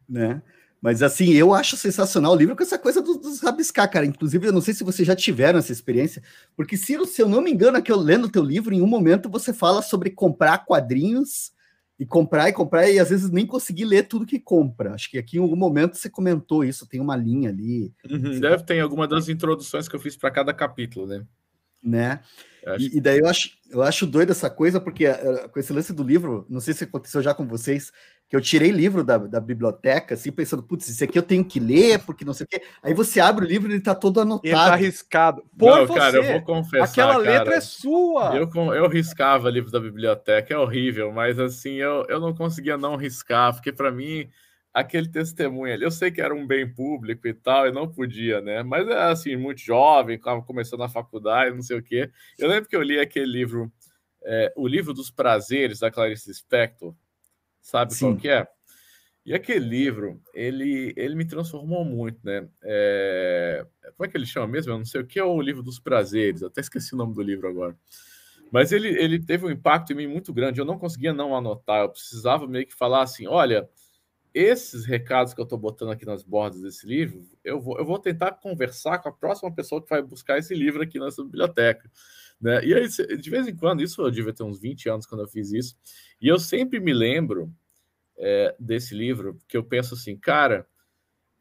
Né? 0.10 0.42
Mas 0.82 1.02
assim, 1.02 1.32
eu 1.32 1.54
acho 1.54 1.78
sensacional 1.78 2.34
o 2.34 2.36
livro 2.36 2.58
com 2.58 2.64
essa 2.64 2.78
coisa 2.78 3.02
dos, 3.02 3.16
dos 3.20 3.40
rabiscar, 3.40 3.90
cara. 3.90 4.06
Inclusive, 4.06 4.48
eu 4.48 4.52
não 4.52 4.60
sei 4.60 4.74
se 4.74 4.84
vocês 4.84 5.08
já 5.08 5.16
tiveram 5.16 5.60
essa 5.60 5.72
experiência, 5.72 6.22
porque 6.54 6.76
Ciro, 6.76 7.06
se 7.06 7.22
eu 7.22 7.30
não 7.30 7.42
me 7.42 7.50
engano, 7.50 7.78
aqui 7.78 7.90
eu 7.90 7.96
lendo 7.96 8.26
o 8.26 8.30
teu 8.30 8.44
livro, 8.44 8.74
em 8.74 8.82
um 8.82 8.88
momento 8.88 9.30
você 9.30 9.54
fala 9.54 9.82
sobre 9.82 10.10
comprar 10.10 10.66
quadrinhos 10.66 11.54
e 11.98 12.06
comprar 12.06 12.50
e 12.50 12.54
comprar 12.54 12.90
e 12.90 13.00
às 13.00 13.12
vezes 13.12 13.30
nem 13.30 13.46
conseguir 13.46 13.86
ler 13.86 14.10
tudo 14.10 14.26
que 14.26 14.38
compra. 14.38 14.94
Acho 14.94 15.10
que 15.10 15.18
aqui 15.18 15.38
em 15.38 15.42
algum 15.42 15.56
momento 15.56 15.96
você 15.96 16.10
comentou 16.10 16.66
isso, 16.66 16.86
tem 16.86 17.00
uma 17.00 17.16
linha 17.16 17.50
ali. 17.50 17.94
Uhum, 18.10 18.42
deve 18.42 18.64
ter 18.64 18.82
alguma 18.82 19.08
das 19.08 19.30
introduções 19.30 19.88
que 19.88 19.96
eu 19.96 20.02
fiz 20.02 20.18
para 20.18 20.30
cada 20.30 20.54
capítulo, 20.54 21.08
né? 21.08 21.26
Né? 21.84 22.20
E, 22.78 22.98
e, 22.98 23.02
daí 23.02 23.20
eu 23.20 23.28
acho, 23.28 23.58
eu 23.72 23.82
acho 23.82 24.06
doido 24.06 24.32
essa 24.32 24.50
coisa, 24.50 24.80
porque 24.80 25.08
uh, 25.08 25.50
com 25.50 25.60
esse 25.60 25.74
lance 25.74 25.92
do 25.92 26.04
livro, 26.04 26.46
não 26.48 26.60
sei 26.60 26.74
se 26.76 26.84
aconteceu 26.84 27.22
já 27.22 27.34
com 27.34 27.48
vocês, 27.48 27.92
que 28.30 28.36
eu 28.36 28.42
tirei 28.42 28.72
livro 28.72 29.04
da, 29.04 29.18
da 29.18 29.40
biblioteca, 29.40 30.14
assim, 30.14 30.32
pensando, 30.32 30.62
putz, 30.62 30.88
esse 30.88 31.04
aqui 31.04 31.18
eu 31.18 31.24
tenho 31.24 31.44
que 31.44 31.60
ler, 31.60 32.00
porque 32.06 32.24
não 32.24 32.34
sei 32.34 32.46
o 32.46 32.48
quê. 32.48 32.62
Aí 32.82 32.94
você 32.94 33.20
abre 33.20 33.46
o 33.46 33.48
livro 33.48 33.70
e 33.70 33.74
ele 33.74 33.82
tá 33.82 33.96
todo 33.96 34.22
anotado. 34.22 34.48
Ele 34.48 34.56
tá 34.56 34.74
arriscado. 34.74 35.44
Por 35.58 35.76
não, 35.76 35.88
você, 35.88 36.00
cara, 36.00 36.18
eu 36.18 36.24
vou 36.24 36.42
confessar. 36.44 36.86
Aquela 36.86 37.24
cara, 37.24 37.40
letra 37.40 37.56
é 37.56 37.62
sua. 37.62 38.36
Eu, 38.36 38.50
eu 38.74 38.88
riscava 38.88 39.50
livro 39.50 39.72
da 39.72 39.80
biblioteca, 39.80 40.54
é 40.54 40.58
horrível, 40.58 41.12
mas 41.12 41.40
assim, 41.40 41.74
eu, 41.74 42.06
eu 42.08 42.20
não 42.20 42.34
conseguia 42.34 42.78
não 42.78 42.96
riscar, 42.96 43.54
porque 43.54 43.72
para 43.72 43.92
mim 43.92 44.30
aquele 44.74 45.10
testemunho 45.10 45.74
ali. 45.74 45.84
Eu 45.84 45.92
sei 45.92 46.12
que 46.12 46.22
era 46.22 46.34
um 46.34 46.48
bem 46.48 46.72
público 46.72 47.28
e 47.28 47.34
tal, 47.34 47.68
e 47.68 47.72
não 47.72 47.88
podia, 47.88 48.42
né? 48.42 48.64
Mas 48.64 48.88
é 48.88 48.98
assim, 49.04 49.36
muito 49.36 49.62
jovem, 49.62 50.16
estava 50.16 50.42
começando 50.42 50.84
a 50.84 50.90
faculdade, 50.90 51.56
não 51.56 51.62
sei 51.62 51.78
o 51.78 51.84
quê. 51.84 52.10
Eu 52.38 52.48
lembro 52.48 52.70
que 52.70 52.76
eu 52.76 52.82
li 52.82 53.00
aquele 53.00 53.26
livro, 53.26 53.72
é, 54.24 54.54
o 54.56 54.68
livro 54.68 54.94
dos 54.94 55.12
prazeres 55.12 55.80
da 55.80 55.92
Clarice 55.92 56.34
Spector, 56.34 56.96
sabe 57.62 57.94
Sim. 57.94 58.06
qual 58.06 58.18
que 58.18 58.30
é? 58.30 58.48
E 59.24 59.36
aquele 59.36 59.66
livro, 59.66 60.20
ele, 60.34 60.94
ele 60.98 61.14
me 61.14 61.26
transformou 61.26 61.86
muito, 61.86 62.20
né? 62.24 62.48
É... 62.64 63.66
Como 63.96 64.08
é 64.08 64.10
que 64.10 64.18
ele 64.18 64.26
chama 64.26 64.48
mesmo? 64.48 64.72
Eu 64.72 64.80
não 64.80 64.86
sei 64.86 65.02
o 65.02 65.06
que 65.06 65.20
é 65.20 65.24
o 65.24 65.40
livro 65.40 65.62
dos 65.62 65.80
prazeres, 65.80 66.42
até 66.42 66.60
esqueci 66.60 66.96
o 66.96 66.98
nome 66.98 67.14
do 67.14 67.22
livro 67.22 67.48
agora. 67.48 67.78
Mas 68.52 68.72
ele, 68.72 68.90
ele 68.90 69.24
teve 69.24 69.46
um 69.46 69.52
impacto 69.52 69.94
em 69.94 69.96
mim 69.96 70.08
muito 70.08 70.34
grande. 70.34 70.60
Eu 70.60 70.66
não 70.66 70.80
conseguia 70.80 71.14
não 71.14 71.36
anotar, 71.36 71.82
eu 71.82 71.90
precisava 71.90 72.48
meio 72.48 72.66
que 72.66 72.74
falar 72.74 73.04
assim: 73.04 73.28
olha, 73.28 73.70
esses 74.34 74.86
recados 74.86 75.34
que 75.34 75.42
eu 75.42 75.44
estou 75.44 75.58
botando 75.58 75.92
aqui 75.92 76.06
nas 76.06 76.24
bordas 76.24 76.62
desse 76.62 76.86
livro, 76.86 77.24
eu 77.44 77.60
vou, 77.60 77.78
eu 77.78 77.86
vou 77.86 78.00
tentar 78.00 78.32
conversar 78.34 79.00
com 79.00 79.10
a 79.10 79.12
próxima 79.12 79.54
pessoa 79.54 79.82
que 79.82 79.90
vai 79.90 80.02
buscar 80.02 80.38
esse 80.38 80.54
livro 80.56 80.82
aqui 80.82 81.00
nessa 81.00 81.24
biblioteca. 81.24 81.90
Né? 82.40 82.66
E 82.66 82.74
aí, 82.74 82.88
de 82.88 83.30
vez 83.30 83.48
em 83.48 83.56
quando, 83.56 83.84
isso 83.84 84.02
eu 84.02 84.10
devia 84.10 84.34
ter 84.34 84.44
uns 84.44 84.60
20 84.60 84.90
anos 84.90 85.06
quando 85.06 85.22
eu 85.22 85.28
fiz 85.28 85.52
isso, 85.52 85.78
e 86.22 86.28
eu 86.28 86.40
sempre 86.40 86.80
me 86.80 86.94
lembro 86.94 87.54
é, 88.18 88.56
desse 88.60 88.96
livro, 88.96 89.38
que 89.48 89.58
eu 89.58 89.64
penso 89.64 89.94
assim, 89.94 90.18
cara, 90.18 90.66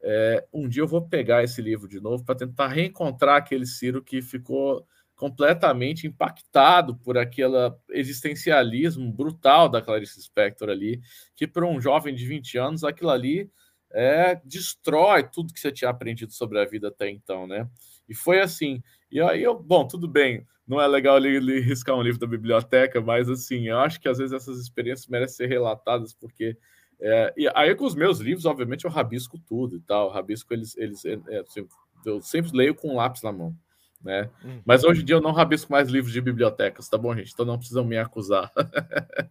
é, 0.03 0.45
um 0.51 0.67
dia 0.67 0.81
eu 0.81 0.87
vou 0.87 1.07
pegar 1.07 1.43
esse 1.43 1.61
livro 1.61 1.87
de 1.87 1.99
novo 1.99 2.23
para 2.25 2.35
tentar 2.35 2.67
reencontrar 2.67 3.37
aquele 3.37 3.65
Ciro 3.65 4.03
que 4.03 4.21
ficou 4.21 4.85
completamente 5.21 6.07
impactado 6.07 6.95
por 6.95 7.15
aquele 7.15 7.71
existencialismo 7.91 9.13
brutal 9.13 9.69
da 9.69 9.79
Clarice 9.79 10.19
Spector 10.19 10.67
ali, 10.67 10.99
que 11.35 11.45
para 11.45 11.63
um 11.63 11.79
jovem 11.79 12.15
de 12.15 12.25
20 12.25 12.57
anos, 12.57 12.83
aquilo 12.83 13.11
ali 13.11 13.47
é, 13.91 14.41
destrói 14.43 15.21
tudo 15.21 15.53
que 15.53 15.59
você 15.59 15.71
tinha 15.71 15.91
aprendido 15.91 16.33
sobre 16.33 16.59
a 16.59 16.65
vida 16.65 16.87
até 16.87 17.07
então, 17.07 17.45
né? 17.45 17.69
E 18.09 18.15
foi 18.15 18.39
assim. 18.39 18.81
E 19.11 19.21
aí 19.21 19.43
eu, 19.43 19.53
bom, 19.53 19.87
tudo 19.87 20.07
bem, 20.07 20.43
não 20.67 20.81
é 20.81 20.87
legal 20.87 21.23
ele, 21.23 21.59
riscar 21.61 21.95
um 21.95 22.01
livro 22.01 22.19
da 22.19 22.25
biblioteca, 22.25 22.99
mas 22.99 23.29
assim, 23.29 23.67
eu 23.67 23.77
acho 23.77 24.01
que 24.01 24.09
às 24.09 24.17
vezes 24.17 24.33
essas 24.33 24.59
experiências 24.59 25.07
merecem 25.07 25.37
ser 25.37 25.53
relatadas, 25.53 26.15
porque 26.15 26.57
é, 26.99 27.31
e 27.37 27.47
aí 27.53 27.75
com 27.75 27.85
os 27.85 27.93
meus 27.93 28.17
livros, 28.17 28.47
obviamente, 28.47 28.85
eu 28.85 28.91
rabisco 28.91 29.37
tudo 29.37 29.75
e 29.75 29.81
tal, 29.81 30.09
rabisco 30.09 30.51
eles, 30.51 30.75
eles 30.77 31.05
é, 31.05 31.19
é 31.29 31.39
assim, 31.41 31.67
eu 32.07 32.19
sempre 32.23 32.57
leio 32.57 32.73
com 32.73 32.89
um 32.89 32.95
lápis 32.95 33.21
na 33.21 33.31
mão 33.31 33.55
né? 34.03 34.29
Hum. 34.43 34.61
Mas 34.65 34.83
hoje 34.83 35.01
em 35.01 35.05
dia 35.05 35.15
eu 35.15 35.21
não 35.21 35.31
rabisco 35.31 35.71
mais 35.71 35.89
livros 35.89 36.13
de 36.13 36.21
bibliotecas, 36.21 36.89
tá 36.89 36.97
bom, 36.97 37.15
gente? 37.15 37.31
Então 37.31 37.45
não 37.45 37.57
precisam 37.57 37.83
me 37.83 37.97
acusar. 37.97 38.51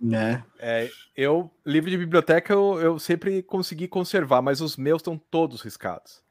né? 0.00 0.44
É, 0.58 0.90
eu, 1.16 1.50
livro 1.64 1.90
de 1.90 1.96
biblioteca, 1.96 2.52
eu, 2.52 2.80
eu 2.80 2.98
sempre 2.98 3.42
consegui 3.42 3.88
conservar, 3.88 4.42
mas 4.42 4.60
os 4.60 4.76
meus 4.76 5.00
estão 5.00 5.18
todos 5.18 5.62
riscados. 5.62 6.22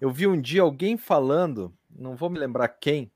Eu 0.00 0.10
vi 0.10 0.26
um 0.26 0.40
dia 0.40 0.62
alguém 0.62 0.96
falando, 0.96 1.72
não 1.90 2.16
vou 2.16 2.28
me 2.28 2.38
lembrar 2.38 2.68
quem, 2.68 3.10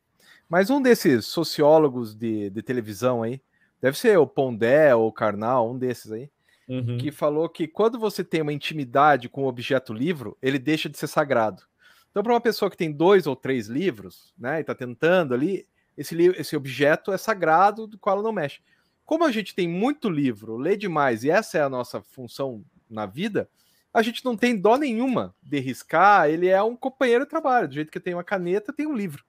mas 0.48 0.70
um 0.70 0.82
desses 0.82 1.26
sociólogos 1.26 2.14
de, 2.14 2.50
de 2.50 2.62
televisão 2.62 3.22
aí, 3.22 3.40
deve 3.80 3.96
ser 3.96 4.18
o 4.18 4.26
Pondé 4.26 4.94
ou 4.94 5.08
o 5.08 5.12
Karnal, 5.12 5.70
um 5.70 5.78
desses 5.78 6.10
aí, 6.10 6.30
uhum. 6.68 6.98
que 6.98 7.12
falou 7.12 7.48
que 7.48 7.68
quando 7.68 7.98
você 7.98 8.24
tem 8.24 8.42
uma 8.42 8.52
intimidade 8.52 9.28
com 9.28 9.44
o 9.44 9.48
objeto 9.48 9.92
livro, 9.92 10.36
ele 10.42 10.58
deixa 10.58 10.88
de 10.88 10.98
ser 10.98 11.06
sagrado. 11.06 11.62
Então, 12.10 12.22
para 12.22 12.32
uma 12.32 12.40
pessoa 12.40 12.70
que 12.70 12.76
tem 12.76 12.90
dois 12.90 13.26
ou 13.26 13.36
três 13.36 13.68
livros, 13.68 14.34
né, 14.38 14.58
e 14.58 14.60
está 14.62 14.74
tentando 14.74 15.32
ali, 15.32 15.66
esse, 15.96 16.16
esse 16.36 16.56
objeto 16.56 17.12
é 17.12 17.18
sagrado, 17.18 17.86
do 17.86 17.98
qual 17.98 18.16
ela 18.16 18.22
não 18.22 18.32
mexe. 18.32 18.60
Como 19.04 19.24
a 19.24 19.30
gente 19.30 19.54
tem 19.54 19.68
muito 19.68 20.08
livro, 20.08 20.56
lê 20.56 20.76
demais, 20.76 21.24
e 21.24 21.30
essa 21.30 21.58
é 21.58 21.62
a 21.62 21.68
nossa 21.68 22.00
função 22.00 22.64
na 22.88 23.06
vida, 23.06 23.48
a 23.92 24.02
gente 24.02 24.24
não 24.24 24.36
tem 24.36 24.56
dó 24.56 24.76
nenhuma 24.76 25.34
de 25.42 25.58
riscar, 25.58 26.28
ele 26.28 26.48
é 26.48 26.62
um 26.62 26.76
companheiro 26.76 27.24
de 27.24 27.30
trabalho, 27.30 27.68
do 27.68 27.74
jeito 27.74 27.90
que 27.90 28.00
tem 28.00 28.14
uma 28.14 28.24
caneta, 28.24 28.72
tem 28.72 28.86
um 28.86 28.96
livro. 28.96 29.24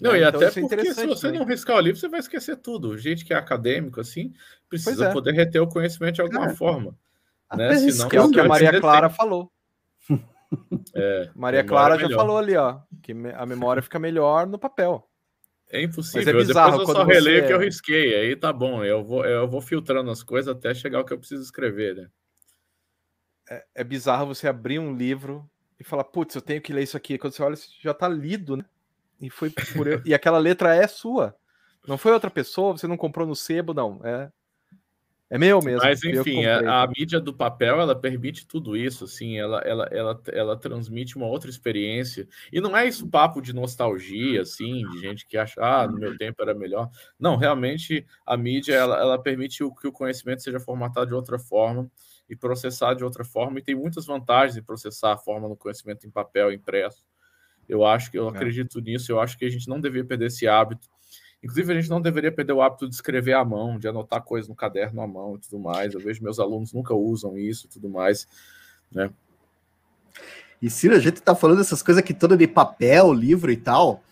Não, 0.00 0.12
né? 0.12 0.18
e 0.18 0.22
então, 0.22 0.40
até 0.40 0.58
é 0.58 0.62
porque 0.62 0.94
se 0.94 1.06
você 1.06 1.22
também. 1.22 1.40
não 1.40 1.46
riscar 1.46 1.76
o 1.76 1.80
livro, 1.80 1.98
você 1.98 2.08
vai 2.08 2.20
esquecer 2.20 2.56
tudo. 2.56 2.96
Gente 2.98 3.24
que 3.24 3.32
é 3.32 3.36
acadêmico, 3.36 4.00
assim, 4.00 4.34
precisa 4.68 5.06
é. 5.06 5.12
poder 5.12 5.32
reter 5.32 5.60
o 5.60 5.66
conhecimento 5.66 6.16
de 6.16 6.20
alguma 6.20 6.50
é. 6.50 6.54
forma. 6.54 6.94
Né? 7.54 7.76
Senão, 7.78 8.08
que 8.08 8.16
é 8.16 8.20
o 8.20 8.30
que 8.30 8.40
a 8.40 8.44
Maria 8.44 8.78
Clara 8.80 9.08
falou. 9.08 9.50
É, 10.94 11.30
Maria 11.34 11.62
Clara 11.62 11.98
já 11.98 12.08
falou 12.08 12.38
ali, 12.38 12.56
ó, 12.56 12.80
que 13.02 13.12
a 13.12 13.44
memória 13.44 13.82
fica 13.82 13.98
melhor 13.98 14.46
no 14.46 14.58
papel. 14.58 15.06
É 15.70 15.82
impossível. 15.82 16.20
Mas 16.20 16.28
é 16.28 16.46
bizarro, 16.46 16.78
Depois 16.78 16.88
eu 16.88 16.94
só 16.94 17.04
releio 17.04 17.40
você... 17.42 17.46
que 17.46 17.52
eu 17.52 17.58
risquei, 17.58 18.14
aí 18.14 18.36
tá 18.36 18.52
bom. 18.52 18.82
Eu 18.82 19.04
vou, 19.04 19.24
eu 19.26 19.46
vou 19.46 19.60
filtrando 19.60 20.10
as 20.10 20.22
coisas 20.22 20.54
até 20.54 20.72
chegar 20.72 21.00
o 21.00 21.04
que 21.04 21.12
eu 21.12 21.18
preciso 21.18 21.42
escrever, 21.42 21.96
né? 21.96 22.08
É, 23.50 23.64
é 23.74 23.84
bizarro 23.84 24.26
você 24.26 24.48
abrir 24.48 24.78
um 24.78 24.96
livro 24.96 25.48
e 25.78 25.84
falar, 25.84 26.04
putz, 26.04 26.34
eu 26.34 26.40
tenho 26.40 26.62
que 26.62 26.72
ler 26.72 26.84
isso 26.84 26.96
aqui. 26.96 27.18
Quando 27.18 27.34
você 27.34 27.42
olha, 27.42 27.56
já 27.82 27.92
tá 27.92 28.08
lido, 28.08 28.56
né? 28.56 28.64
E 29.20 29.28
foi 29.28 29.50
por 29.50 29.86
eu... 29.86 30.00
e 30.04 30.14
aquela 30.14 30.38
letra 30.38 30.74
é 30.74 30.86
sua. 30.86 31.36
Não 31.86 31.98
foi 31.98 32.12
outra 32.12 32.30
pessoa, 32.30 32.76
você 32.76 32.86
não 32.86 32.96
comprou 32.96 33.26
no 33.26 33.36
sebo, 33.36 33.74
não. 33.74 34.00
É 34.04 34.30
é 35.28 35.36
meu 35.36 35.60
mesmo. 35.60 35.80
Mas 35.82 36.02
enfim, 36.04 36.44
a, 36.44 36.82
a, 36.82 36.86
mídia 36.86 37.20
do 37.20 37.34
papel 37.34 37.80
ela 37.80 37.98
permite 37.98 38.46
tudo 38.46 38.76
isso, 38.76 39.04
assim, 39.04 39.36
ela, 39.36 39.58
ela, 39.60 39.88
ela, 39.90 40.22
ela 40.28 40.56
transmite 40.56 41.16
uma 41.16 41.26
outra 41.26 41.50
experiência. 41.50 42.28
E 42.52 42.60
não 42.60 42.76
é 42.76 42.86
isso 42.86 43.08
papo 43.08 43.40
de 43.40 43.52
nostalgia, 43.52 44.42
assim, 44.42 44.88
de 44.90 45.00
gente 45.00 45.26
que 45.26 45.36
acha, 45.36 45.60
ah, 45.60 45.88
no 45.88 45.98
meu 45.98 46.16
tempo 46.16 46.40
era 46.42 46.54
melhor. 46.54 46.88
Não, 47.18 47.36
realmente 47.36 48.06
a 48.24 48.36
mídia 48.36 48.74
ela, 48.74 48.98
ela 49.00 49.18
permite 49.20 49.58
que 49.80 49.88
o 49.88 49.92
conhecimento 49.92 50.42
seja 50.42 50.60
formatado 50.60 51.08
de 51.08 51.14
outra 51.14 51.38
forma 51.38 51.90
e 52.28 52.36
processado 52.36 52.98
de 52.98 53.04
outra 53.04 53.24
forma, 53.24 53.58
e 53.58 53.62
tem 53.62 53.74
muitas 53.74 54.06
vantagens 54.06 54.56
em 54.56 54.62
processar 54.62 55.12
a 55.12 55.18
forma 55.18 55.48
no 55.48 55.56
conhecimento 55.56 56.06
em 56.06 56.10
papel, 56.10 56.52
impresso. 56.52 57.04
Eu 57.68 57.84
acho 57.84 58.10
que 58.10 58.18
eu 58.18 58.26
é. 58.26 58.30
acredito 58.30 58.80
nisso, 58.80 59.10
eu 59.10 59.20
acho 59.20 59.36
que 59.36 59.44
a 59.44 59.50
gente 59.50 59.68
não 59.68 59.80
deveria 59.80 60.04
perder 60.04 60.26
esse 60.26 60.46
hábito 60.46 60.88
Inclusive, 61.46 61.72
a 61.72 61.80
gente 61.80 61.88
não 61.88 62.00
deveria 62.00 62.32
perder 62.32 62.52
o 62.52 62.60
hábito 62.60 62.88
de 62.88 62.94
escrever 62.96 63.34
à 63.34 63.44
mão, 63.44 63.78
de 63.78 63.86
anotar 63.86 64.20
coisas 64.20 64.48
no 64.48 64.54
caderno 64.54 65.00
à 65.00 65.06
mão 65.06 65.36
e 65.36 65.38
tudo 65.38 65.60
mais. 65.60 65.94
Eu 65.94 66.00
vejo 66.00 66.20
meus 66.20 66.40
alunos 66.40 66.72
nunca 66.72 66.92
usam 66.92 67.38
isso 67.38 67.66
e 67.66 67.68
tudo 67.68 67.88
mais, 67.88 68.26
né? 68.90 69.10
E 70.60 70.68
Ciro, 70.68 70.96
a 70.96 70.98
gente 70.98 71.22
tá 71.22 71.36
falando 71.36 71.58
dessas 71.58 71.84
coisas 71.84 72.02
aqui 72.02 72.12
toda 72.12 72.36
de 72.36 72.48
papel, 72.48 73.12
livro 73.12 73.52
e 73.52 73.56
tal. 73.56 74.02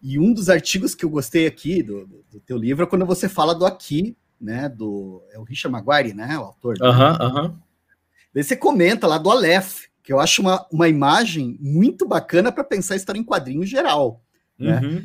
E 0.00 0.20
um 0.20 0.32
dos 0.32 0.48
artigos 0.48 0.94
que 0.94 1.04
eu 1.04 1.10
gostei 1.10 1.48
aqui 1.48 1.82
do, 1.82 2.06
do 2.30 2.38
teu 2.38 2.56
livro 2.56 2.84
é 2.84 2.86
quando 2.86 3.04
você 3.04 3.28
fala 3.28 3.56
do 3.56 3.66
aqui, 3.66 4.16
né? 4.40 4.68
Do 4.68 5.20
é 5.32 5.38
o 5.38 5.42
Richard 5.42 5.72
Maguire, 5.72 6.14
né? 6.14 6.38
O 6.38 6.42
autor. 6.42 6.76
Aham, 6.80 7.18
aham. 7.20 7.60
Daí 8.32 8.44
você 8.44 8.56
comenta 8.56 9.08
lá 9.08 9.18
do 9.18 9.32
Aleph, 9.32 9.86
que 10.00 10.12
eu 10.12 10.20
acho 10.20 10.42
uma, 10.42 10.64
uma 10.70 10.88
imagem 10.88 11.58
muito 11.60 12.06
bacana 12.06 12.52
para 12.52 12.62
pensar 12.62 12.94
a 12.94 12.96
história 12.96 13.18
em 13.18 13.24
quadrinho 13.24 13.66
geral. 13.66 14.22
Né? 14.56 15.04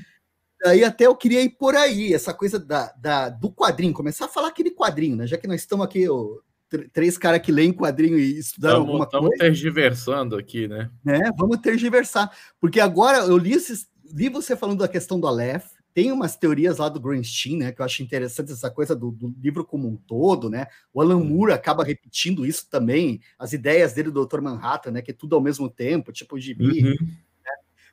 Uhum. 0.63 0.72
Aí 0.72 0.84
até 0.84 1.08
eu 1.08 1.15
queria 1.15 1.41
ir 1.41 1.50
por 1.50 1.76
aí, 1.76 2.13
essa 2.13 2.34
coisa 2.34 2.60
da, 2.60 2.93
da, 2.98 3.30
do 3.30 3.52
quadrinho, 3.52 3.93
começar 3.93 4.26
a 4.26 4.30
falar 4.30 4.50
aquele 4.50 4.72
quadrinho, 4.72 5.15
né? 5.15 5.28
Já 5.28 5.38
que 5.38 5.48
nós 5.48 5.62
estamos 5.62 5.86
aqui, 5.86 6.06
três 6.93 7.17
caras 7.17 7.41
que 7.41 7.52
leem 7.52 7.74
quadrinho 7.74 8.17
e 8.17 8.38
estudaram 8.38 8.80
tamo, 8.80 8.88
alguma 8.88 9.10
tamo 9.10 9.28
coisa. 9.28 9.36
Estamos 9.36 9.60
tergiversando 9.60 10.36
aqui, 10.36 10.67
né? 10.67 10.89
né? 11.04 11.32
Vamos 11.38 11.58
tergiversar. 11.60 12.32
Porque 12.60 12.80
agora 12.80 13.19
eu 13.19 13.38
li, 13.38 13.54
esses, 13.54 13.88
li 14.13 14.30
você 14.30 14.56
falando 14.56 14.80
da 14.80 14.88
questão 14.88 15.19
do 15.19 15.28
Aleph, 15.28 15.65
tem 15.93 16.12
umas 16.12 16.36
teorias 16.36 16.78
lá 16.78 16.88
do 16.88 17.00
Greenstein, 17.00 17.58
né? 17.58 17.72
Que 17.72 17.82
eu 17.82 17.86
acho 17.86 18.04
interessante 18.04 18.52
essa 18.52 18.69
coisa 18.69 18.95
do, 18.95 19.12
do 19.12 19.34
livro 19.41 19.65
como 19.65 19.88
um 19.88 19.95
todo, 19.95 20.50
né? 20.50 20.67
O 20.93 21.02
Alan 21.02 21.24
Moore 21.24 21.52
acaba 21.52 21.84
repetindo 21.84 22.45
isso 22.45 22.69
também, 22.69 23.19
as 23.38 23.54
ideias 23.54 23.93
dele 23.93 24.12
do 24.12 24.26
Dr. 24.26 24.39
Manhattan, 24.39 24.91
né? 24.91 25.02
Que 25.02 25.12
é 25.12 25.13
tudo 25.13 25.36
ao 25.36 25.41
mesmo 25.41 25.69
tempo, 25.69 26.12
tipo 26.12 26.36
o 26.36 26.39
gibi. 26.39 26.84
Uhum. 26.84 27.08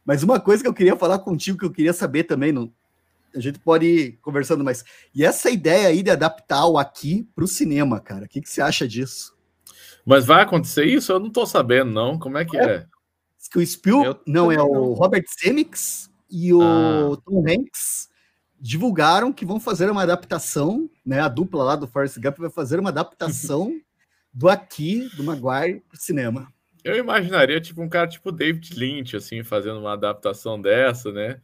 Mas 0.06 0.22
uma 0.22 0.38
coisa 0.38 0.62
que 0.62 0.68
eu 0.68 0.74
queria 0.74 0.96
falar 0.96 1.18
contigo, 1.18 1.58
que 1.58 1.64
eu 1.64 1.72
queria 1.72 1.92
saber 1.92 2.24
também, 2.24 2.52
no, 2.52 2.72
a 3.34 3.40
gente 3.40 3.58
pode 3.58 3.86
ir 3.86 4.12
conversando, 4.22 4.62
mas 4.62 4.84
e 5.12 5.24
essa 5.24 5.50
ideia 5.50 5.88
aí 5.88 6.02
de 6.02 6.10
adaptar 6.10 6.64
o 6.66 6.78
aqui 6.78 7.28
para 7.34 7.44
o 7.44 7.48
cinema, 7.48 8.00
cara? 8.00 8.24
O 8.24 8.28
que, 8.28 8.40
que 8.40 8.48
você 8.48 8.62
acha 8.62 8.86
disso? 8.86 9.36
Mas 10.04 10.24
vai 10.24 10.42
acontecer 10.42 10.84
isso? 10.84 11.10
Eu 11.10 11.18
não 11.18 11.26
estou 11.26 11.44
sabendo, 11.44 11.90
não. 11.90 12.18
Como 12.18 12.38
é 12.38 12.44
que 12.44 12.56
é? 12.56 12.64
é? 12.64 12.86
Que 13.50 13.58
o 13.58 13.66
Spiel, 13.66 14.02
eu 14.02 14.20
não, 14.26 14.50
é 14.50 14.60
o 14.60 14.92
Robert 14.92 15.24
Zemeckis 15.40 16.10
e 16.30 16.52
o 16.52 16.62
ah. 16.62 17.16
Tom 17.24 17.44
Hanks 17.48 18.08
divulgaram 18.60 19.32
que 19.32 19.44
vão 19.44 19.60
fazer 19.60 19.88
uma 19.90 20.02
adaptação, 20.02 20.88
né? 21.04 21.20
A 21.20 21.28
dupla 21.28 21.62
lá 21.62 21.76
do 21.76 21.86
Forrest 21.86 22.18
Gump 22.18 22.38
vai 22.38 22.50
fazer 22.50 22.80
uma 22.80 22.90
adaptação 22.90 23.72
do 24.32 24.48
Aqui, 24.48 25.08
do 25.16 25.22
Maguire, 25.22 25.80
para 25.88 25.98
cinema. 25.98 26.52
Eu 26.86 26.96
imaginaria, 26.96 27.60
tipo, 27.60 27.82
um 27.82 27.88
cara 27.88 28.06
tipo 28.06 28.30
David 28.30 28.72
Lynch, 28.78 29.16
assim, 29.16 29.42
fazendo 29.42 29.80
uma 29.80 29.94
adaptação 29.94 30.60
dessa, 30.60 31.10
né? 31.10 31.40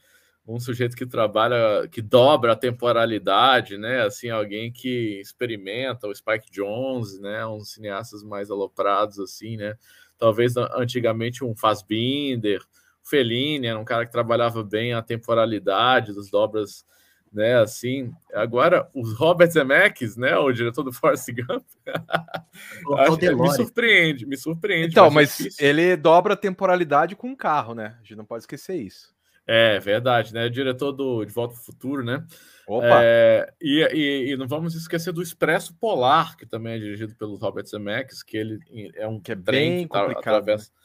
Um 0.46 0.60
sujeito 0.60 0.96
que 0.96 1.04
trabalha, 1.04 1.88
que 1.90 2.00
dobra 2.00 2.52
a 2.52 2.56
temporalidade, 2.56 3.76
né? 3.76 4.02
Assim, 4.02 4.30
alguém 4.30 4.72
que 4.72 5.20
experimenta, 5.20 6.06
o 6.06 6.14
Spike 6.14 6.50
Jones, 6.50 7.18
né? 7.20 7.44
Uns 7.46 7.72
cineastas 7.72 8.22
mais 8.22 8.50
aloprados, 8.50 9.18
assim, 9.18 9.56
né? 9.56 9.76
Talvez 10.16 10.56
antigamente 10.56 11.44
um 11.44 11.56
Fassbinder, 11.56 12.60
Fellini 13.02 13.66
era 13.66 13.78
um 13.78 13.84
cara 13.84 14.06
que 14.06 14.12
trabalhava 14.12 14.62
bem 14.62 14.92
a 14.94 15.02
temporalidade 15.02 16.14
das 16.14 16.30
dobras 16.30 16.84
né? 17.32 17.56
Assim, 17.60 18.12
agora 18.34 18.88
os 18.94 19.14
Robert 19.14 19.50
Zemeckis, 19.50 20.16
né? 20.16 20.36
O 20.36 20.52
diretor 20.52 20.82
do 20.82 20.92
Force 20.92 21.32
Gump, 21.32 21.64
me 23.40 23.52
surpreende, 23.54 24.26
me 24.26 24.36
surpreende. 24.36 24.90
Então, 24.90 25.10
mas 25.10 25.36
difícil. 25.36 25.66
ele 25.66 25.96
dobra 25.96 26.34
a 26.34 26.36
temporalidade 26.36 27.16
com 27.16 27.28
um 27.28 27.36
carro, 27.36 27.74
né? 27.74 27.96
A 27.98 28.02
gente 28.02 28.16
não 28.16 28.24
pode 28.24 28.42
esquecer 28.42 28.76
isso. 28.76 29.12
É 29.46 29.80
verdade, 29.80 30.32
né? 30.32 30.48
diretor 30.48 30.92
do 30.92 31.24
De 31.24 31.32
Volta 31.32 31.54
ao 31.54 31.60
Futuro, 31.60 32.04
né? 32.04 32.24
Opa! 32.66 33.00
É, 33.02 33.52
e, 33.60 33.80
e, 33.92 34.32
e, 34.32 34.36
não 34.36 34.46
vamos 34.46 34.74
esquecer 34.74 35.12
do 35.12 35.22
Expresso 35.22 35.74
Polar, 35.74 36.36
que 36.36 36.46
também 36.46 36.74
é 36.74 36.78
dirigido 36.78 37.14
pelo 37.16 37.36
Robert 37.36 37.66
Zemeckis, 37.66 38.22
que 38.22 38.36
ele 38.36 38.60
é 38.94 39.06
um 39.06 39.20
que 39.20 39.32
é 39.32 39.34
bem 39.34 39.82
que 39.82 39.88
complicado. 39.88 40.36
Atravessa... 40.36 40.70
Né? 40.70 40.76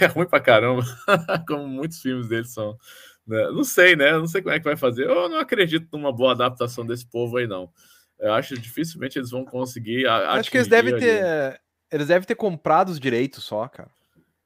É 0.00 0.06
ruim 0.06 0.26
pra 0.26 0.40
caramba, 0.40 0.82
como 1.46 1.66
muitos 1.66 2.00
filmes 2.00 2.28
dele 2.28 2.44
são. 2.44 2.78
Né? 3.26 3.50
Não 3.50 3.64
sei, 3.64 3.96
né? 3.96 4.12
Não 4.12 4.26
sei 4.26 4.42
como 4.42 4.54
é 4.54 4.58
que 4.58 4.64
vai 4.64 4.76
fazer. 4.76 5.06
Eu 5.06 5.28
não 5.28 5.38
acredito 5.38 5.88
numa 5.92 6.12
boa 6.12 6.32
adaptação 6.32 6.84
desse 6.84 7.06
povo 7.06 7.36
aí, 7.36 7.46
não. 7.46 7.70
Eu 8.18 8.32
acho 8.34 8.54
que 8.54 8.60
dificilmente 8.60 9.18
eles 9.18 9.30
vão 9.30 9.44
conseguir. 9.44 10.06
Acho 10.06 10.50
que 10.50 10.56
eles 10.56 10.68
devem 10.68 10.96
ter. 10.96 11.60
Eles 11.90 12.08
devem 12.08 12.26
ter 12.26 12.34
comprado 12.34 12.88
os 12.88 12.98
direitos 12.98 13.44
só, 13.44 13.68
cara. 13.68 13.90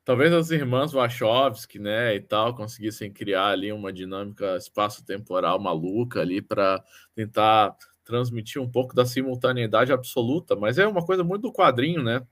Talvez 0.05 0.33
as 0.33 0.51
irmãs 0.53 0.93
Wachowski, 0.93 1.81
né, 1.81 2.15
e 2.15 2.21
tal, 2.21 2.55
conseguissem 2.55 3.13
criar 3.13 3.49
ali 3.49 3.73
uma 3.73 3.93
dinâmica 3.93 4.57
espaço-temporal 4.57 5.59
maluca 5.59 6.21
ali 6.21 6.41
para 6.41 6.81
tentar 7.13 7.77
transmitir 8.05 8.63
um 8.63 8.71
pouco 8.71 8.95
da 8.95 9.05
simultaneidade 9.05 9.93
absoluta, 9.93 10.55
mas 10.55 10.79
é 10.79 10.87
uma 10.87 11.05
coisa 11.05 11.25
muito 11.25 11.43
do 11.43 11.53
quadrinho, 11.53 12.05
né? 12.05 12.23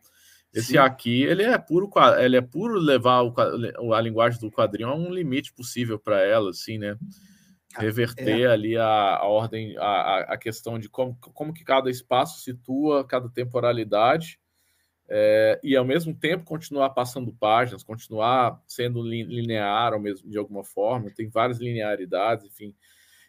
Esse 0.54 0.72
Sim. 0.72 0.78
aqui, 0.78 1.22
ele 1.22 1.42
é 1.42 1.58
puro, 1.58 1.90
ele 2.18 2.36
é 2.36 2.40
puro 2.40 2.78
levar 2.78 3.22
o, 3.22 3.92
a 3.92 4.00
linguagem 4.00 4.40
do 4.40 4.52
quadrinho 4.52 4.88
a 4.88 4.94
um 4.94 5.12
limite 5.12 5.52
possível 5.52 5.98
para 5.98 6.22
ela, 6.22 6.50
assim, 6.50 6.78
né? 6.78 6.96
Ah, 7.74 7.80
Reverter 7.80 8.42
é. 8.42 8.46
ali 8.46 8.76
a, 8.76 9.16
a 9.16 9.24
ordem, 9.26 9.76
a, 9.78 10.18
a 10.28 10.38
questão 10.38 10.78
de 10.78 10.88
como, 10.88 11.16
como 11.16 11.52
que 11.52 11.64
cada 11.64 11.90
espaço 11.90 12.40
situa 12.40 13.04
cada 13.04 13.28
temporalidade 13.28 14.38
é, 15.08 15.60
e 15.62 15.76
ao 15.76 15.84
mesmo 15.84 16.14
tempo 16.14 16.44
continuar 16.44 16.90
passando 16.90 17.32
páginas, 17.32 17.82
continuar 17.82 18.62
sendo 18.66 19.02
linear 19.02 19.92
ao 19.92 20.00
mesmo, 20.00 20.30
de 20.30 20.38
alguma 20.38 20.64
forma, 20.64 21.10
tem 21.10 21.28
várias 21.28 21.58
linearidades, 21.58 22.46
enfim. 22.46 22.74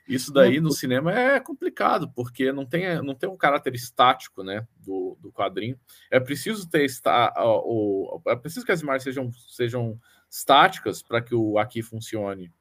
Isso 0.07 0.31
daí 0.31 0.59
no 0.59 0.71
cinema 0.71 1.11
é 1.11 1.39
complicado, 1.39 2.11
porque 2.15 2.51
não 2.51 2.65
tem, 2.65 3.01
não 3.01 3.15
tem 3.15 3.27
um 3.27 3.37
caráter 3.37 3.73
estático 3.73 4.43
né, 4.43 4.67
do, 4.77 5.17
do 5.19 5.31
quadrinho. 5.31 5.79
É 6.11 6.19
preciso 6.19 6.69
ter 6.69 6.85
está, 6.85 7.33
o, 7.37 8.21
é 8.27 8.35
preciso 8.35 8.65
que 8.65 8.71
as 8.71 8.81
imagens 8.81 9.03
sejam, 9.03 9.31
sejam 9.49 9.99
estáticas 10.29 11.01
para 11.01 11.21
que 11.21 11.33
o 11.33 11.57
aqui 11.57 11.81
funcione. 11.81 12.51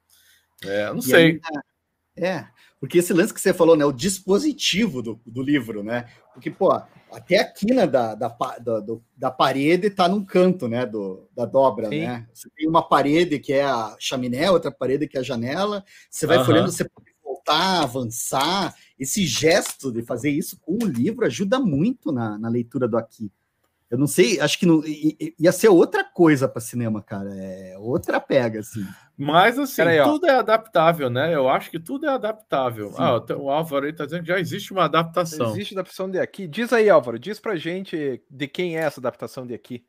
É, 0.63 0.89
não 0.89 0.99
e 0.99 1.03
sei. 1.03 1.25
Ainda, 1.25 1.63
é, 2.17 2.47
porque 2.79 2.99
esse 2.99 3.13
lance 3.13 3.33
que 3.33 3.41
você 3.41 3.53
falou, 3.53 3.75
né? 3.75 3.83
O 3.85 3.91
dispositivo 3.91 5.01
do, 5.01 5.19
do 5.25 5.41
livro, 5.43 5.83
né? 5.83 6.07
Porque, 6.33 6.49
pô, 6.49 6.71
até 7.11 7.39
a 7.39 7.51
quina 7.51 7.85
da, 7.85 8.15
da, 8.15 8.29
da, 8.59 8.79
do, 8.79 9.03
da 9.15 9.29
parede 9.29 9.87
está 9.87 10.07
num 10.07 10.23
canto, 10.23 10.67
né? 10.67 10.85
Do, 10.85 11.29
da 11.35 11.45
dobra, 11.45 11.89
Sim. 11.89 12.01
né? 12.01 12.27
Você 12.33 12.49
tem 12.55 12.67
uma 12.67 12.87
parede 12.87 13.37
que 13.39 13.53
é 13.53 13.63
a 13.63 13.95
chaminé, 13.99 14.49
outra 14.49 14.71
parede 14.71 15.07
que 15.07 15.17
é 15.17 15.19
a 15.19 15.23
janela. 15.23 15.83
Você 16.09 16.25
vai 16.25 16.37
uhum. 16.37 16.45
folhando, 16.45 16.71
você 16.71 16.87
pode 16.87 17.14
voltar, 17.45 17.83
avançar. 17.83 18.75
Esse 18.97 19.25
gesto 19.25 19.91
de 19.91 20.01
fazer 20.01 20.31
isso 20.31 20.59
com 20.59 20.77
o 20.81 20.87
livro 20.87 21.25
ajuda 21.25 21.59
muito 21.59 22.11
na, 22.11 22.37
na 22.39 22.49
leitura 22.49 22.87
do 22.87 22.97
aqui. 22.97 23.31
Eu 23.89 23.99
não 23.99 24.07
sei, 24.07 24.39
acho 24.39 24.57
que 24.57 24.65
não, 24.65 24.81
ia 25.39 25.51
ser 25.51 25.69
outra 25.69 26.03
coisa 26.03 26.47
para 26.47 26.59
cinema, 26.59 27.03
cara. 27.03 27.29
É 27.35 27.77
outra 27.77 28.19
pega, 28.19 28.59
assim. 28.61 28.83
Mas, 29.15 29.59
assim, 29.59 29.83
aí, 29.83 30.03
tudo 30.03 30.25
é 30.25 30.31
adaptável, 30.31 31.09
né? 31.09 31.33
Eu 31.33 31.47
acho 31.47 31.69
que 31.69 31.79
tudo 31.79 32.05
é 32.05 32.09
adaptável. 32.09 32.89
Sim. 32.89 32.97
Ah, 32.97 33.23
o 33.37 33.49
Álvaro 33.49 33.85
aí 33.85 33.93
tá 33.93 34.05
dizendo 34.05 34.23
que 34.23 34.29
já 34.29 34.39
existe 34.39 34.73
uma 34.73 34.85
adaptação. 34.85 35.51
Existe 35.51 35.75
adaptação 35.75 36.09
de 36.09 36.19
aqui. 36.19 36.47
Diz 36.47 36.73
aí, 36.73 36.89
Álvaro, 36.89 37.19
diz 37.19 37.39
pra 37.39 37.55
gente 37.55 38.21
de 38.29 38.47
quem 38.47 38.75
é 38.75 38.81
essa 38.81 38.99
adaptação 38.99 39.45
de 39.45 39.53
aqui. 39.53 39.85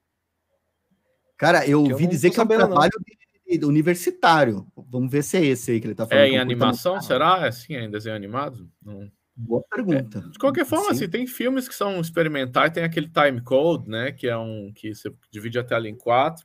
Cara, 1.39 1.67
eu 1.67 1.83
ouvi 1.83 2.07
dizer 2.07 2.31
que 2.31 2.39
é 2.39 2.43
um 2.43 2.47
trabalho 2.47 2.93
de 3.05 3.26
universitário. 3.63 4.67
Vamos 4.77 5.11
ver 5.11 5.23
se 5.23 5.37
é 5.37 5.45
esse 5.45 5.71
aí 5.71 5.81
que 5.81 5.87
ele 5.87 5.93
está 5.93 6.07
falando. 6.07 6.25
É 6.25 6.29
em 6.29 6.39
animação, 6.39 7.01
será? 7.01 7.47
É 7.47 7.53
sim, 7.53 7.75
é 7.75 7.85
em 7.85 7.91
desenho 7.91 8.17
animado? 8.17 8.69
Não. 8.83 9.11
Boa 9.39 9.63
pergunta. 9.71 10.25
É, 10.27 10.31
de 10.31 10.39
qualquer 10.39 10.65
forma, 10.65 10.91
assim, 10.91 11.09
tem 11.09 11.27
filmes 11.27 11.69
que 11.69 11.75
são 11.75 12.01
experimentais, 12.01 12.73
tem 12.73 12.83
aquele 12.83 13.09
time 13.09 13.43
code, 13.43 13.89
né? 13.89 14.11
Que 14.11 14.29
é 14.29 14.37
um 14.37 14.73
que 14.75 14.95
você 14.95 15.13
divide 15.31 15.59
a 15.59 15.65
tela 15.65 15.87
em 15.87 15.95
quatro. 15.95 16.45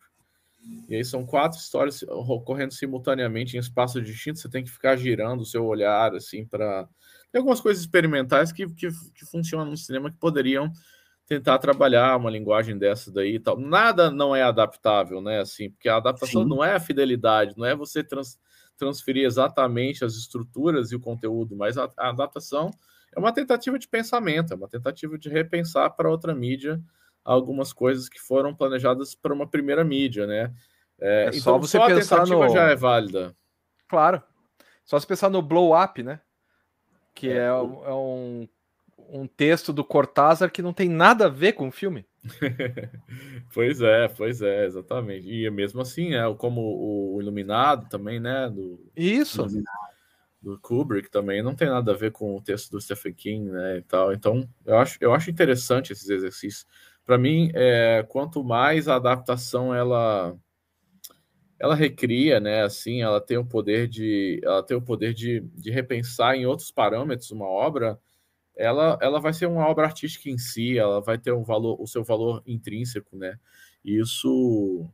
E 0.89 0.95
aí 0.95 1.03
são 1.03 1.25
quatro 1.25 1.57
histórias 1.57 2.03
ocorrendo 2.03 2.73
simultaneamente 2.73 3.55
em 3.55 3.59
espaços 3.59 4.03
distintos. 4.03 4.41
Você 4.41 4.49
tem 4.49 4.63
que 4.63 4.69
ficar 4.69 4.97
girando 4.97 5.41
o 5.41 5.45
seu 5.45 5.65
olhar, 5.65 6.13
assim, 6.13 6.45
para. 6.45 6.87
Tem 7.31 7.39
algumas 7.39 7.61
coisas 7.61 7.81
experimentais 7.81 8.51
que, 8.51 8.67
que, 8.67 8.89
que 9.15 9.25
funcionam 9.25 9.71
no 9.71 9.77
cinema 9.77 10.11
que 10.11 10.17
poderiam 10.17 10.69
tentar 11.31 11.59
trabalhar 11.59 12.17
uma 12.17 12.29
linguagem 12.29 12.77
dessa 12.77 13.09
daí 13.09 13.35
e 13.35 13.39
tal. 13.39 13.57
Nada 13.57 14.11
não 14.11 14.35
é 14.35 14.43
adaptável, 14.43 15.21
né? 15.21 15.39
Assim, 15.39 15.69
porque 15.69 15.87
a 15.87 15.95
adaptação 15.95 16.43
Sim. 16.43 16.49
não 16.49 16.61
é 16.61 16.75
a 16.75 16.79
fidelidade, 16.79 17.53
não 17.55 17.65
é 17.65 17.73
você 17.73 18.03
trans, 18.03 18.37
transferir 18.75 19.25
exatamente 19.25 20.03
as 20.03 20.15
estruturas 20.15 20.91
e 20.91 20.95
o 20.97 20.99
conteúdo, 20.99 21.55
mas 21.55 21.77
a, 21.77 21.89
a, 21.97 22.09
adaptação 22.09 22.69
é 23.15 23.17
uma 23.17 23.31
tentativa 23.31 23.79
de 23.79 23.87
pensamento, 23.87 24.51
é 24.51 24.57
uma 24.57 24.67
tentativa 24.67 25.17
de 25.17 25.29
repensar 25.29 25.91
para 25.91 26.09
outra 26.09 26.35
mídia 26.35 26.81
algumas 27.23 27.71
coisas 27.71 28.09
que 28.09 28.19
foram 28.19 28.53
planejadas 28.53 29.15
para 29.15 29.33
uma 29.33 29.47
primeira 29.47 29.85
mídia, 29.85 30.27
né? 30.27 30.53
É, 30.99 31.23
é 31.23 31.29
então, 31.29 31.39
só 31.39 31.57
você 31.57 31.77
só 31.77 31.87
pensar 31.87 32.27
no 32.27 32.49
já 32.49 32.63
é 32.63 32.75
válida. 32.75 33.33
Claro. 33.87 34.21
Só 34.83 34.99
se 34.99 35.07
pensar 35.07 35.29
no 35.29 35.41
blow 35.41 35.81
up, 35.81 36.03
né? 36.03 36.19
Que 37.15 37.29
é, 37.29 37.37
é, 37.37 37.45
é 37.45 37.93
um 37.93 38.49
um 39.11 39.27
texto 39.27 39.73
do 39.73 39.83
Cortázar 39.83 40.49
que 40.49 40.61
não 40.61 40.73
tem 40.73 40.87
nada 40.87 41.25
a 41.25 41.29
ver 41.29 41.53
com 41.53 41.67
o 41.67 41.71
filme. 41.71 42.05
pois 43.53 43.81
é, 43.81 44.07
pois 44.07 44.41
é, 44.41 44.65
exatamente. 44.65 45.27
E 45.29 45.49
mesmo 45.49 45.81
assim, 45.81 46.13
é 46.13 46.33
como 46.35 46.61
o 46.61 47.21
Iluminado 47.21 47.89
também, 47.89 48.19
né? 48.19 48.49
Do, 48.49 48.79
Isso. 48.95 49.43
Do, 49.43 49.63
do 50.41 50.59
Kubrick 50.59 51.11
também 51.11 51.43
não 51.43 51.53
tem 51.53 51.67
nada 51.67 51.91
a 51.91 51.95
ver 51.95 52.11
com 52.11 52.35
o 52.35 52.41
texto 52.41 52.71
do 52.71 52.79
Stephen 52.79 53.13
King, 53.13 53.51
né? 53.51 53.77
E 53.77 53.81
tal. 53.81 54.13
Então, 54.13 54.47
eu 54.65 54.77
acho, 54.77 54.97
eu 55.01 55.13
acho 55.13 55.29
interessante 55.29 55.91
esses 55.91 56.09
exercícios. 56.09 56.65
Para 57.05 57.17
mim, 57.17 57.51
é, 57.53 58.05
quanto 58.07 58.43
mais 58.43 58.87
a 58.87 58.95
adaptação 58.95 59.75
ela 59.75 60.35
ela 61.59 61.75
recria, 61.75 62.39
né? 62.39 62.63
Assim, 62.63 63.01
ela 63.01 63.21
tem 63.21 63.37
o 63.37 63.45
poder 63.45 63.87
de 63.87 64.39
ela 64.43 64.63
tem 64.63 64.75
o 64.75 64.81
poder 64.81 65.13
de, 65.13 65.41
de 65.53 65.69
repensar 65.69 66.35
em 66.35 66.45
outros 66.45 66.71
parâmetros 66.71 67.29
uma 67.29 67.45
obra 67.45 67.99
ela, 68.61 68.97
ela 69.01 69.19
vai 69.19 69.33
ser 69.33 69.47
uma 69.47 69.67
obra 69.67 69.85
artística 69.85 70.29
em 70.29 70.37
si, 70.37 70.77
ela 70.77 71.01
vai 71.01 71.17
ter 71.17 71.31
um 71.31 71.43
valor, 71.43 71.81
o 71.81 71.87
seu 71.87 72.03
valor 72.03 72.43
intrínseco, 72.45 73.17
né? 73.17 73.37
Isso, 73.83 74.87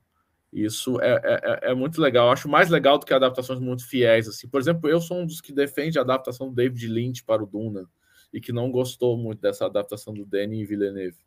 isso 0.51 0.99
é, 1.01 1.19
é, 1.23 1.71
é, 1.71 1.75
muito 1.75 2.01
legal. 2.01 2.27
Eu 2.27 2.32
acho 2.32 2.47
mais 2.47 2.69
legal 2.69 2.97
do 2.97 3.06
que 3.06 3.13
adaptações 3.13 3.60
muito 3.60 3.88
fiéis. 3.88 4.27
Assim. 4.27 4.47
Por 4.47 4.62
exemplo, 4.62 4.89
eu 4.89 5.01
sou 5.01 5.17
um 5.17 5.25
dos 5.25 5.41
que 5.41 5.51
defende 5.51 5.99
a 5.99 6.01
adaptação 6.01 6.47
do 6.47 6.56
David 6.56 6.88
Lynch 6.88 7.23
para 7.23 7.43
o 7.43 7.45
Duna 7.45 7.86
e 8.32 8.39
que 8.39 8.53
não 8.53 8.71
gostou 8.71 9.17
muito 9.17 9.41
dessa 9.41 9.65
adaptação 9.65 10.13
do 10.13 10.25
Danny 10.25 10.65
Villeneuve. 10.65 11.17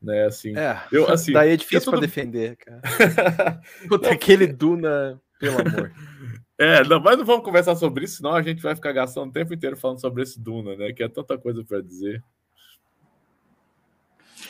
Né, 0.00 0.26
assim, 0.26 0.56
é, 0.56 0.78
eu, 0.92 1.10
assim, 1.10 1.32
daí 1.32 1.52
é 1.52 1.56
difícil 1.56 1.90
para 1.90 2.00
defender, 2.00 2.56
cara. 2.56 2.82
Puta, 3.88 4.10
aquele 4.10 4.46
Duna, 4.46 5.20
pelo 5.40 5.58
amor. 5.60 5.90
É, 6.58 6.82
não, 6.84 7.00
mas 7.00 7.18
não 7.18 7.24
vamos 7.24 7.44
conversar 7.44 7.76
sobre 7.76 8.04
isso, 8.04 8.16
senão 8.16 8.34
a 8.34 8.42
gente 8.42 8.62
vai 8.62 8.74
ficar 8.74 8.92
gastando 8.92 9.28
o 9.28 9.32
tempo 9.32 9.52
inteiro 9.52 9.76
falando 9.76 10.00
sobre 10.00 10.22
esse 10.22 10.40
Duna, 10.40 10.74
né? 10.74 10.92
Que 10.92 11.02
é 11.02 11.08
tanta 11.08 11.36
coisa 11.36 11.62
para 11.62 11.82
dizer. 11.82 12.24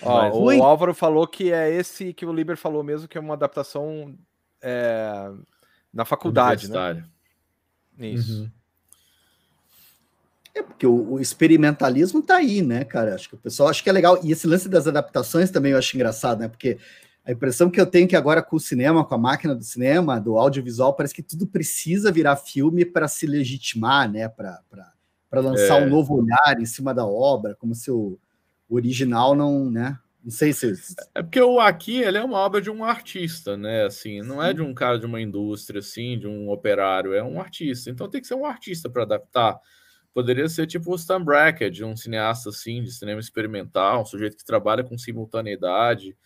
Ó, 0.03 0.23
mas... 0.23 0.35
O 0.35 0.63
Álvaro 0.63 0.95
falou 0.95 1.27
que 1.27 1.53
é 1.53 1.71
esse 1.71 2.13
que 2.13 2.25
o 2.25 2.33
Liber 2.33 2.57
falou 2.57 2.85
mesmo, 2.85 3.09
que 3.09 3.19
é 3.19 3.21
uma 3.21 3.35
adaptação 3.35 4.17
é, 4.63 5.31
na 5.93 6.05
faculdade, 6.05 6.71
né? 6.71 7.05
Isso. 7.99 8.43
Uhum. 8.43 8.51
É 10.55 10.63
porque 10.63 10.87
o, 10.87 11.13
o, 11.13 11.21
experimentalismo 11.21 12.23
tá 12.23 12.37
aí, 12.37 12.63
né, 12.63 12.85
cara? 12.85 13.15
Acho 13.15 13.29
que 13.29 13.35
o 13.35 13.39
pessoal 13.39 13.69
acho 13.69 13.83
que 13.83 13.91
é 13.91 13.93
legal. 13.93 14.19
E 14.23 14.33
esse 14.33 14.47
lance 14.47 14.69
das 14.69 14.87
adaptações 14.87 15.51
também 15.51 15.73
eu 15.73 15.79
acho 15.79 15.95
engraçado, 15.95 16.41
né? 16.41 16.49
Porque 16.49 16.79
a 17.27 17.33
impressão 17.33 17.69
que 17.69 17.81
eu 17.81 17.87
tenho 17.87 18.05
é 18.05 18.09
que 18.09 18.17
agora 18.17 18.41
com 18.41 18.55
o 18.55 18.61
cinema, 18.61 19.05
com 19.05 19.15
a 19.15 19.19
máquina 19.19 19.55
do 19.55 19.65
cinema, 19.65 20.21
do 20.21 20.39
audiovisual, 20.39 20.95
parece 20.95 21.15
que 21.15 21.23
tudo 21.23 21.47
precisa 21.47 22.13
virar 22.13 22.37
filme 22.37 22.85
para 22.85 23.09
se 23.09 23.27
legitimar, 23.27 24.11
né? 24.11 24.29
Para 24.29 24.63
para 25.29 25.41
lançar 25.41 25.83
é. 25.83 25.85
um 25.85 25.91
novo 25.91 26.15
olhar 26.15 26.59
em 26.59 26.65
cima 26.65 26.95
da 26.95 27.05
obra, 27.05 27.55
como 27.57 27.75
se 27.75 27.91
o 27.91 28.19
original 28.69 29.35
não, 29.35 29.71
né? 29.71 29.99
Não 30.23 30.31
sei 30.31 30.53
se. 30.53 30.73
É 31.15 31.23
porque 31.23 31.41
o 31.41 31.61
aqui 31.61 31.99
ele 31.99 32.19
é 32.19 32.25
uma 32.25 32.39
obra 32.39 32.61
de 32.61 32.71
um 32.71 32.85
artista, 32.85 33.57
né? 33.57 33.85
Assim, 33.85 34.23
não 34.23 34.43
é 34.43 34.53
de 34.55 34.63
um 34.63 34.73
cara 34.73 34.99
de 34.99 35.05
uma 35.07 35.21
indústria, 35.21 35.81
assim, 35.81 36.19
de 36.19 36.27
um 36.27 36.49
operário, 36.49 37.13
é 37.13 37.23
um 37.23 37.41
artista. 37.41 37.91
Então 37.91 38.09
tem 38.09 38.21
que 38.21 38.27
ser 38.27 38.35
um 38.35 38.47
artista 38.47 38.89
para 38.89 39.03
adaptar. 39.03 39.59
Poderia 40.15 40.49
ser 40.49 40.67
tipo 40.67 40.93
o 40.93 40.97
Stan 40.97 41.23
Brackett, 41.23 41.85
um 41.85 41.97
cineasta 41.97 42.49
assim 42.49 42.83
de 42.83 42.91
cinema 42.91 43.21
experimental, 43.21 44.03
um 44.03 44.07
sujeito 44.07 44.37
que 44.37 44.45
trabalha 44.45 44.83
com 44.83 44.97
simultaneidade 44.97 46.17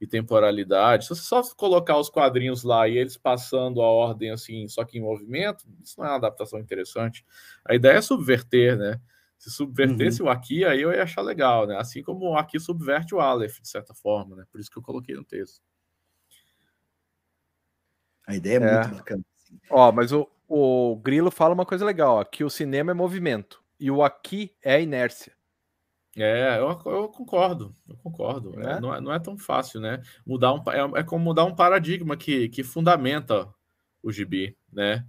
e 0.00 0.06
temporalidade. 0.06 1.04
Se 1.04 1.10
você 1.10 1.22
só 1.22 1.42
colocar 1.54 1.98
os 1.98 2.10
quadrinhos 2.10 2.62
lá 2.62 2.86
e 2.88 2.98
eles 2.98 3.16
passando 3.16 3.80
a 3.80 3.86
ordem 3.86 4.30
assim, 4.30 4.68
só 4.68 4.84
que 4.84 4.98
em 4.98 5.02
movimento, 5.02 5.64
isso 5.82 5.98
não 5.98 6.06
é 6.06 6.10
uma 6.10 6.16
adaptação 6.16 6.58
interessante. 6.58 7.24
A 7.64 7.74
ideia 7.74 7.98
é 7.98 8.02
subverter, 8.02 8.76
né? 8.76 9.00
Se 9.38 9.50
subvertesse 9.50 10.22
uhum. 10.22 10.28
o 10.28 10.30
aqui, 10.30 10.64
aí 10.64 10.80
eu 10.80 10.92
ia 10.92 11.02
achar 11.02 11.22
legal, 11.22 11.66
né? 11.66 11.76
Assim 11.76 12.02
como 12.02 12.30
o 12.30 12.36
aqui 12.36 12.58
subverte 12.58 13.14
o 13.14 13.20
Aleph, 13.20 13.60
de 13.60 13.68
certa 13.68 13.94
forma, 13.94 14.36
né? 14.36 14.44
Por 14.50 14.60
isso 14.60 14.70
que 14.70 14.78
eu 14.78 14.82
coloquei 14.82 15.14
no 15.14 15.24
texto. 15.24 15.62
A 18.26 18.34
ideia 18.34 18.58
é, 18.58 18.62
é. 18.62 18.80
muito 18.80 18.96
bacana. 18.96 19.24
Ó, 19.70 19.92
mas 19.92 20.12
o, 20.12 20.28
o 20.48 20.96
Grilo 20.96 21.30
fala 21.30 21.54
uma 21.54 21.66
coisa 21.66 21.84
legal, 21.84 22.16
ó, 22.16 22.24
que 22.24 22.44
o 22.44 22.50
cinema 22.50 22.90
é 22.90 22.94
movimento 22.94 23.62
e 23.78 23.90
o 23.90 24.02
aqui 24.02 24.54
é 24.62 24.80
inércia. 24.82 25.35
É, 26.16 26.58
eu, 26.58 26.68
eu 26.86 27.08
concordo, 27.08 27.74
eu 27.86 27.96
concordo. 27.98 28.58
É? 28.60 28.72
É, 28.72 28.80
não, 28.80 28.94
é, 28.94 29.00
não 29.00 29.12
é 29.12 29.18
tão 29.18 29.36
fácil, 29.36 29.80
né? 29.80 30.00
Mudar 30.26 30.54
um, 30.54 30.62
é, 30.70 31.00
é 31.00 31.02
como 31.02 31.24
mudar 31.24 31.44
um 31.44 31.54
paradigma 31.54 32.16
que, 32.16 32.48
que 32.48 32.64
fundamenta 32.64 33.52
o 34.02 34.10
gibi, 34.10 34.56
né? 34.72 35.06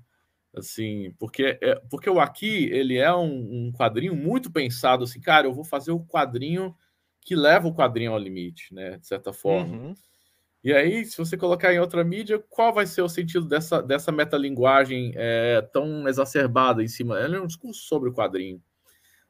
Assim, 0.53 1.13
porque, 1.17 1.57
é, 1.61 1.75
porque 1.89 2.09
o 2.09 2.19
aqui 2.19 2.65
ele 2.71 2.97
é 2.97 3.13
um, 3.13 3.67
um, 3.67 3.71
quadrinho 3.71 4.15
muito 4.15 4.51
pensado 4.51 5.03
assim, 5.03 5.21
cara, 5.21 5.47
eu 5.47 5.53
vou 5.53 5.63
fazer 5.63 5.91
o 5.91 6.03
quadrinho 6.05 6.75
que 7.21 7.35
leva 7.35 7.67
o 7.67 7.75
quadrinho 7.75 8.11
ao 8.11 8.19
limite, 8.19 8.73
né? 8.73 8.97
De 8.97 9.07
certa 9.07 9.31
forma. 9.31 9.75
Uhum. 9.75 9.95
E 10.63 10.73
aí, 10.73 11.05
se 11.05 11.17
você 11.17 11.37
colocar 11.37 11.73
em 11.73 11.79
outra 11.79 12.03
mídia, 12.03 12.43
qual 12.49 12.73
vai 12.73 12.85
ser 12.85 13.01
o 13.01 13.07
sentido 13.07 13.45
dessa, 13.45 13.81
dessa 13.81 14.11
metalinguagem 14.11 15.13
é, 15.15 15.61
tão 15.71 16.07
exacerbada 16.07 16.83
em 16.83 16.87
cima? 16.87 17.19
Ela 17.19 17.37
é 17.37 17.41
um 17.41 17.47
discurso 17.47 17.83
sobre 17.83 18.09
o 18.09 18.13
quadrinho. 18.13 18.61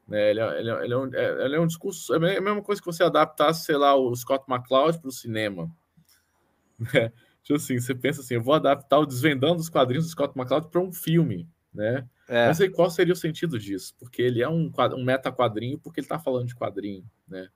Né? 0.08 0.30
Ele, 0.30 0.40
é, 0.40 0.60
ele, 0.60 0.70
é, 0.70 0.84
ele, 0.84 0.94
é 0.94 0.96
um, 0.96 1.14
é, 1.14 1.44
ele 1.44 1.56
é 1.56 1.60
um 1.60 1.66
discurso. 1.66 2.14
É 2.14 2.16
a 2.16 2.40
mesma 2.40 2.62
coisa 2.62 2.80
que 2.80 2.86
você 2.86 3.04
adaptasse, 3.04 3.64
sei 3.64 3.76
lá, 3.76 3.94
o 3.94 4.14
Scott 4.16 4.44
McCloud 4.48 4.98
para 4.98 5.08
o 5.08 5.12
cinema. 5.12 5.70
Né? 6.94 7.12
Tipo 7.42 7.56
assim, 7.56 7.80
você 7.80 7.92
pensa 7.92 8.20
assim, 8.20 8.34
eu 8.34 8.42
vou 8.42 8.54
adaptar 8.54 8.98
o 8.98 9.06
Desvendando 9.06 9.56
os 9.56 9.68
Quadrinhos 9.68 10.04
do 10.04 10.10
Scott 10.12 10.38
McCloud 10.38 10.68
para 10.68 10.80
um 10.80 10.92
filme, 10.92 11.48
né? 11.74 12.06
É. 12.28 12.46
Não 12.46 12.54
sei 12.54 12.68
qual 12.68 12.88
seria 12.88 13.14
o 13.14 13.16
sentido 13.16 13.58
disso, 13.58 13.96
porque 13.98 14.22
ele 14.22 14.42
é 14.42 14.48
um, 14.48 14.70
um 14.94 15.04
meta-quadrinho, 15.04 15.78
porque 15.78 15.98
ele 15.98 16.04
está 16.04 16.20
falando 16.20 16.46
de 16.46 16.54
quadrinho, 16.54 17.04
né? 17.26 17.48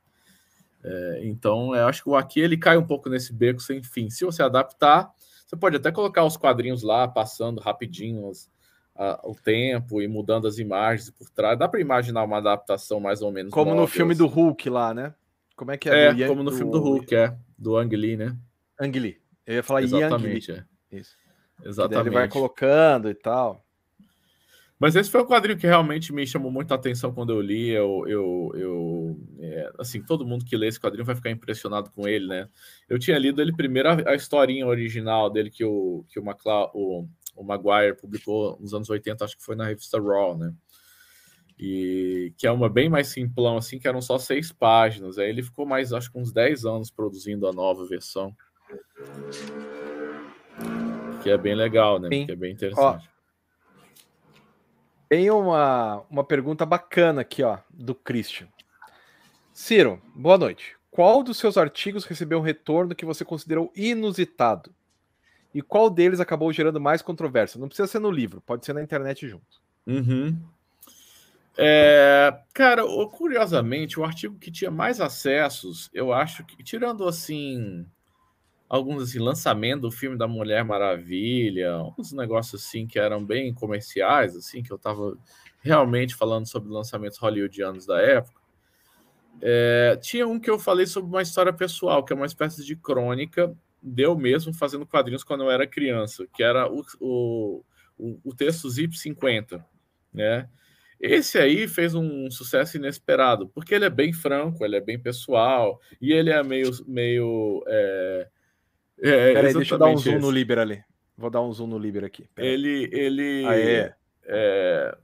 É, 0.83 1.21
então, 1.25 1.75
eu 1.77 1.87
acho 1.87 2.03
que 2.03 2.09
o 2.09 2.17
aqui 2.17 2.41
ele 2.41 2.57
cai 2.57 2.77
um 2.77 2.87
pouco 2.87 3.09
nesse 3.09 3.33
beco 3.33 3.61
sem 3.61 3.83
fim. 3.83 4.11
Se 4.11 4.25
você 4.25 4.43
adaptar, 4.43 5.13
você 5.47 5.57
pode 5.57 5.77
até 5.77 5.93
colocar 5.93 6.25
os 6.25 6.37
quadrinhos 6.37 6.83
lá, 6.83 7.07
passando 7.07 7.61
rapidinho 7.61 8.27
os, 8.27 8.51
a, 8.95 9.21
o 9.25 9.35
tempo 9.35 10.01
e 10.03 10.09
mudando 10.09 10.47
as 10.47 10.59
imagens 10.59 11.11
por 11.11 11.29
trás. 11.31 11.59
Dá 11.59 11.69
para 11.69 11.81
imaginar 11.81 12.25
uma 12.25 12.39
adaptação 12.39 13.01
mais 13.01 13.23
ou 13.23 13.33
menos. 13.33 13.53
Como 13.53 13.75
no 13.75 13.87
filme 13.87 14.15
do 14.15 14.27
Hulk 14.27 14.69
lá, 14.71 14.93
né? 14.93 15.15
Como 15.57 15.71
é 15.71 15.77
que 15.77 15.89
é? 15.89 16.07
É, 16.09 16.27
como 16.27 16.43
no 16.43 16.51
do... 16.51 16.57
filme 16.57 16.73
do 16.73 16.81
Hulk, 16.81 17.15
é. 17.15 17.37
Do 17.59 17.77
Ang 17.77 17.95
Lee, 17.95 18.17
né? 18.17 18.37
Ang 18.81 18.99
Lee. 18.99 19.21
Eu 19.47 19.57
ia 19.57 19.63
falar 19.63 19.83
Exatamente, 19.83 20.51
Yang 20.51 20.65
é. 20.91 20.97
Isso. 20.97 21.17
Exatamente. 21.65 22.09
Ele 22.09 22.15
vai 22.15 22.29
colocando 22.29 23.09
e 23.09 23.15
tal. 23.15 23.65
Mas 24.83 24.97
esse 24.97 25.09
foi 25.09 25.23
um 25.23 25.27
quadrinho 25.27 25.57
que 25.57 25.67
realmente 25.67 26.13
me 26.13 26.27
chamou 26.27 26.51
muita 26.51 26.75
atenção 26.75 27.15
quando 27.15 27.33
eu 27.33 27.41
li. 27.41 27.69
Eu, 27.69 28.05
eu, 28.09 28.53
eu 28.57 29.21
é, 29.39 29.73
assim, 29.79 30.03
todo 30.03 30.27
mundo 30.27 30.45
que 30.45 30.57
lê 30.57 30.67
esse 30.67 30.81
quadrinho 30.81 31.05
vai 31.05 31.15
ficar 31.15 31.31
impressionado 31.31 31.89
com 31.93 32.09
ele, 32.09 32.27
né? 32.27 32.49
Eu 32.89 32.99
tinha 32.99 33.17
lido 33.17 33.41
ele 33.41 33.53
primeiro 33.53 33.89
a, 33.89 34.11
a 34.11 34.15
historinha 34.17 34.67
original 34.67 35.31
dele 35.31 35.51
que 35.51 35.65
o 35.65 36.05
que 36.09 36.19
o, 36.19 36.25
McLeod, 36.25 36.73
o, 36.75 37.07
o 37.35 37.43
Maguire 37.43 37.97
publicou 37.97 38.59
nos 38.61 38.75
anos 38.75 38.89
80, 38.91 39.25
acho 39.25 39.37
que 39.37 39.45
foi 39.45 39.57
na 39.57 39.67
revista 39.67 40.01
Raw, 40.01 40.37
né? 40.37 40.53
E 41.59 42.33
que 42.37 42.47
é 42.47 42.51
uma 42.51 42.69
bem 42.69 42.89
mais 42.89 43.09
simplão, 43.09 43.57
assim, 43.57 43.79
que 43.79 43.87
eram 43.87 44.03
só 44.03 44.19
seis 44.19 44.51
páginas. 44.51 45.19
Aí 45.19 45.29
ele 45.29 45.43
ficou 45.43 45.65
mais, 45.65 45.93
acho 45.93 46.11
que 46.11 46.19
uns 46.19 46.33
10 46.33 46.65
anos 46.65 46.91
produzindo 46.91 47.47
a 47.47 47.53
nova 47.53 47.87
versão. 47.87 48.35
Que 51.23 51.31
é 51.31 51.39
bem 51.39 51.55
legal, 51.55 52.01
né? 52.01 52.09
Sim. 52.11 52.27
Que 52.27 52.33
é 52.33 52.37
bem 52.37 52.53
interessante. 52.53 53.09
Ó, 53.09 53.13
tem 55.13 55.31
uma, 55.31 56.03
uma 56.09 56.25
pergunta 56.25 56.65
bacana 56.65 57.21
aqui, 57.21 57.43
ó, 57.43 57.59
do 57.69 57.95
Christian. 57.95 58.49
Ciro, 59.53 60.01
boa 60.15 60.39
noite. 60.39 60.75
Qual 60.91 61.23
dos 61.23 61.37
seus 61.37 61.59
artigos 61.59 62.07
recebeu 62.07 62.39
um 62.39 62.43
retorno 62.43 62.95
que 62.95 63.05
você 63.05 63.23
considerou 63.23 63.71
inusitado? 63.77 64.75
E 65.55 65.61
qual 65.61 65.91
deles 65.91 66.21
acabou 66.21 66.53
gerando 66.53 66.81
mais 66.81 67.03
controvérsia? 67.03 67.61
Não 67.61 67.69
precisa 67.69 67.87
ser 67.87 67.99
no 67.99 68.11
livro, 68.11 68.41
pode 68.41 68.65
ser 68.65 68.73
na 68.73 68.83
internet 68.83 69.29
junto. 69.29 69.61
Uhum. 69.87 70.39
É, 71.57 72.35
cara, 72.55 72.83
curiosamente, 73.11 74.01
o 74.01 74.05
artigo 74.05 74.39
que 74.39 74.51
tinha 74.51 74.71
mais 74.71 75.01
acessos, 75.01 75.91
eu 75.93 76.13
acho 76.13 76.45
que, 76.45 76.63
tirando 76.63 77.07
assim, 77.07 77.87
alguns 78.69 79.03
assim, 79.03 79.19
lançamento 79.19 79.83
do 79.83 79.91
filme 79.91 80.17
da 80.17 80.27
Mulher 80.27 80.65
Maravilha, 80.65 81.83
uns 81.99 82.13
negócios 82.13 82.65
assim 82.65 82.87
que 82.87 82.99
eram 82.99 83.23
bem 83.23 83.53
comerciais, 83.53 84.35
assim, 84.35 84.63
que 84.63 84.73
eu 84.73 84.77
estava 84.77 85.15
realmente 85.61 86.15
falando 86.15 86.47
sobre 86.47 86.73
lançamentos 86.73 87.19
hollywoodianos 87.19 87.85
da 87.85 88.01
época. 88.01 88.41
É, 89.43 89.99
tinha 90.01 90.27
um 90.27 90.41
que 90.41 90.49
eu 90.49 90.59
falei 90.59 90.87
sobre 90.87 91.11
uma 91.11 91.21
história 91.21 91.53
pessoal, 91.53 92.03
que 92.03 92.15
é 92.15 92.17
uma 92.17 92.27
espécie 92.27 92.65
de 92.65 92.75
crônica 92.75 93.55
deu 93.83 94.17
mesmo 94.17 94.55
fazendo 94.55 94.87
quadrinhos 94.87 95.25
quando 95.25 95.45
eu 95.45 95.51
era 95.51 95.67
criança, 95.67 96.27
que 96.33 96.43
era 96.43 96.71
o, 96.71 96.85
o, 97.01 97.65
o 98.25 98.35
texto 98.35 98.71
Zip 98.71 98.97
50, 98.97 99.65
né? 100.13 100.49
Esse 101.01 101.37
aí 101.37 101.67
fez 101.67 101.97
um 101.97 102.31
sucesso 102.31 102.77
inesperado, 102.77 103.49
porque 103.49 103.75
ele 103.75 103.85
é 103.85 103.91
bem 103.91 104.13
franco, 104.13 104.65
ele 104.65 104.77
é 104.77 104.81
bem 104.81 104.97
pessoal, 104.97 105.81
e 106.01 106.13
ele 106.13 106.31
é 106.31 106.41
meio, 106.45 106.71
meio 106.87 107.65
é, 107.67 108.29
é, 109.03 109.33
Peraí, 109.33 109.53
deixa 109.53 109.75
eu 109.75 109.79
dar 109.79 109.87
um 109.87 109.97
zoom 109.97 110.13
esse. 110.13 110.21
no 110.21 110.31
Liber 110.31 110.61
ali. 110.61 110.85
Vou 111.19 111.29
dar 111.29 111.43
um 111.43 111.53
zoom 111.53 111.67
no 111.67 111.79
Liber 111.79 112.05
aqui. 112.05 112.29
Ele, 112.39 112.89
ele, 112.93 113.45
Aê. 113.47 113.93
é, 114.25 114.97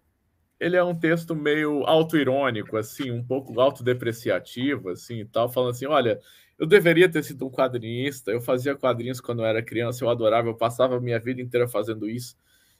ele 0.60 0.76
é 0.76 0.84
um 0.84 0.94
texto 0.94 1.34
meio 1.34 1.84
autoirônico, 1.84 2.76
assim, 2.76 3.10
um 3.10 3.24
pouco 3.24 3.60
autodepreciativo, 3.60 4.90
assim, 4.90 5.20
e 5.20 5.24
tal, 5.24 5.48
falando 5.48 5.70
assim, 5.70 5.86
olha, 5.86 6.20
eu 6.58 6.66
deveria 6.66 7.08
ter 7.08 7.22
sido 7.22 7.46
um 7.46 7.50
quadrinista, 7.50 8.30
eu 8.30 8.40
fazia 8.40 8.74
quadrinhos 8.74 9.20
quando 9.20 9.40
eu 9.40 9.46
era 9.46 9.62
criança, 9.62 10.04
eu 10.04 10.10
adorava, 10.10 10.48
eu 10.48 10.54
passava 10.54 10.96
a 10.96 11.00
minha 11.00 11.18
vida 11.18 11.40
inteira 11.40 11.68
fazendo 11.68 12.08
isso, 12.08 12.36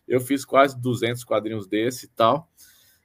eu 0.06 0.20
fiz 0.20 0.44
quase 0.44 0.78
200 0.80 1.22
quadrinhos 1.24 1.66
desse 1.66 2.06
e 2.06 2.08
tal, 2.08 2.50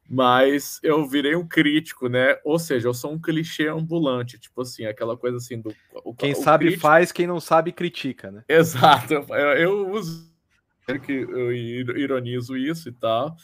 mas 0.09 0.79
eu 0.81 1.07
virei 1.07 1.35
um 1.35 1.47
crítico, 1.47 2.07
né? 2.07 2.37
Ou 2.43 2.57
seja, 2.57 2.87
eu 2.87 2.93
sou 2.93 3.11
um 3.11 3.21
clichê 3.21 3.67
ambulante, 3.67 4.39
tipo 4.39 4.61
assim, 4.61 4.85
aquela 4.85 5.15
coisa 5.15 5.37
assim 5.37 5.59
do. 5.59 5.73
O, 6.03 6.13
quem 6.13 6.33
o 6.33 6.35
sabe 6.35 6.65
crítico... 6.65 6.81
faz, 6.81 7.11
quem 7.11 7.27
não 7.27 7.39
sabe 7.39 7.71
critica, 7.71 8.31
né? 8.31 8.43
Exato, 8.49 9.13
eu, 9.13 9.29
eu 9.29 9.91
uso 9.91 10.33
que 11.05 11.13
eu 11.13 11.51
ironizo 11.51 12.57
isso 12.57 12.89
e 12.89 12.91
tal. 12.91 13.37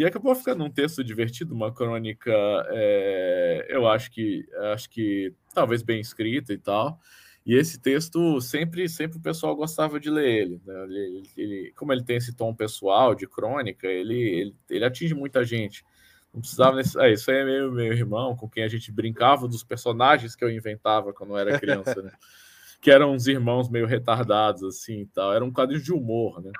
E 0.00 0.04
acabou 0.06 0.34
ficando 0.34 0.64
um 0.64 0.70
texto 0.70 1.04
divertido, 1.04 1.54
uma 1.54 1.70
crônica, 1.70 2.32
é, 2.70 3.66
eu 3.68 3.86
acho 3.86 4.10
que 4.10 4.48
acho 4.72 4.88
que 4.88 5.34
talvez 5.52 5.82
bem 5.82 6.00
escrita 6.00 6.54
e 6.54 6.56
tal. 6.56 6.98
E 7.44 7.54
esse 7.54 7.78
texto 7.78 8.40
sempre, 8.40 8.88
sempre 8.88 9.18
o 9.18 9.20
pessoal 9.20 9.54
gostava 9.54 10.00
de 10.00 10.08
ler 10.08 10.26
ele, 10.26 10.62
né? 10.64 10.84
ele, 10.84 11.22
ele, 11.36 11.72
como 11.76 11.92
ele 11.92 12.02
tem 12.02 12.16
esse 12.16 12.34
tom 12.34 12.54
pessoal 12.54 13.14
de 13.14 13.28
crônica, 13.28 13.86
ele, 13.86 14.16
ele, 14.16 14.56
ele 14.70 14.84
atinge 14.86 15.12
muita 15.12 15.44
gente. 15.44 15.84
Não 16.32 16.40
precisava 16.40 16.76
nesse... 16.76 16.98
é, 16.98 17.12
isso 17.12 17.30
aí 17.30 17.36
é 17.36 17.44
meu, 17.44 17.70
meu 17.70 17.92
irmão, 17.92 18.34
com 18.34 18.48
quem 18.48 18.64
a 18.64 18.68
gente 18.68 18.90
brincava 18.90 19.46
dos 19.46 19.62
personagens 19.62 20.34
que 20.34 20.42
eu 20.42 20.50
inventava 20.50 21.12
quando 21.12 21.34
eu 21.34 21.36
era 21.36 21.60
criança, 21.60 22.00
né? 22.00 22.12
que 22.80 22.90
eram 22.90 23.12
uns 23.12 23.26
irmãos 23.26 23.68
meio 23.68 23.84
retardados, 23.84 24.62
assim, 24.62 25.00
e 25.00 25.06
tal. 25.08 25.34
Era 25.34 25.44
um 25.44 25.52
quadrinho 25.52 25.82
de 25.82 25.92
humor, 25.92 26.42
né? 26.42 26.52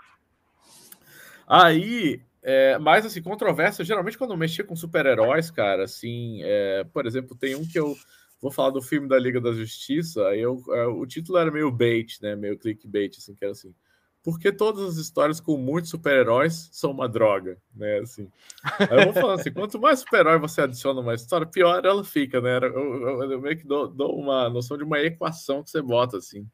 Aí, 1.48 2.20
é, 2.42 2.78
mas 2.78 3.06
assim, 3.06 3.22
controvérsia, 3.22 3.84
geralmente 3.84 4.18
quando 4.18 4.32
eu 4.32 4.36
mexia 4.36 4.64
com 4.64 4.76
super-heróis, 4.76 5.50
cara, 5.50 5.84
assim, 5.84 6.40
é, 6.42 6.84
por 6.92 7.06
exemplo, 7.06 7.36
tem 7.36 7.54
um 7.54 7.66
que 7.66 7.78
eu 7.78 7.96
vou 8.40 8.50
falar 8.50 8.70
do 8.70 8.82
filme 8.82 9.08
da 9.08 9.18
Liga 9.18 9.40
da 9.40 9.52
Justiça, 9.52 10.26
aí 10.28 10.40
eu, 10.40 10.62
é, 10.70 10.86
o 10.86 11.06
título 11.06 11.38
era 11.38 11.50
meio 11.50 11.70
bait, 11.70 12.18
né? 12.22 12.34
Meio 12.34 12.58
clickbait, 12.58 13.16
assim, 13.18 13.34
que 13.34 13.44
era 13.44 13.52
assim 13.52 13.74
porque 14.22 14.52
todas 14.52 14.84
as 14.84 14.96
histórias 14.96 15.40
com 15.40 15.56
muitos 15.56 15.90
super-heróis 15.90 16.68
são 16.72 16.90
uma 16.90 17.08
droga, 17.08 17.56
né? 17.74 18.00
Assim. 18.00 18.30
Aí 18.78 18.98
eu 18.98 19.04
vou 19.04 19.12
falando 19.14 19.40
assim, 19.40 19.52
quanto 19.52 19.80
mais 19.80 20.00
super-herói 20.00 20.38
você 20.38 20.60
adiciona 20.60 21.00
uma 21.00 21.14
história, 21.14 21.46
pior 21.46 21.84
ela 21.84 22.04
fica, 22.04 22.40
né? 22.40 22.58
Eu, 22.58 23.02
eu, 23.02 23.32
eu 23.32 23.40
meio 23.40 23.56
que 23.56 23.66
dou, 23.66 23.88
dou, 23.88 24.18
uma 24.18 24.48
noção 24.50 24.76
de 24.76 24.84
uma 24.84 25.00
equação 25.00 25.62
que 25.62 25.70
você 25.70 25.80
bota, 25.80 26.18
assim. 26.18 26.46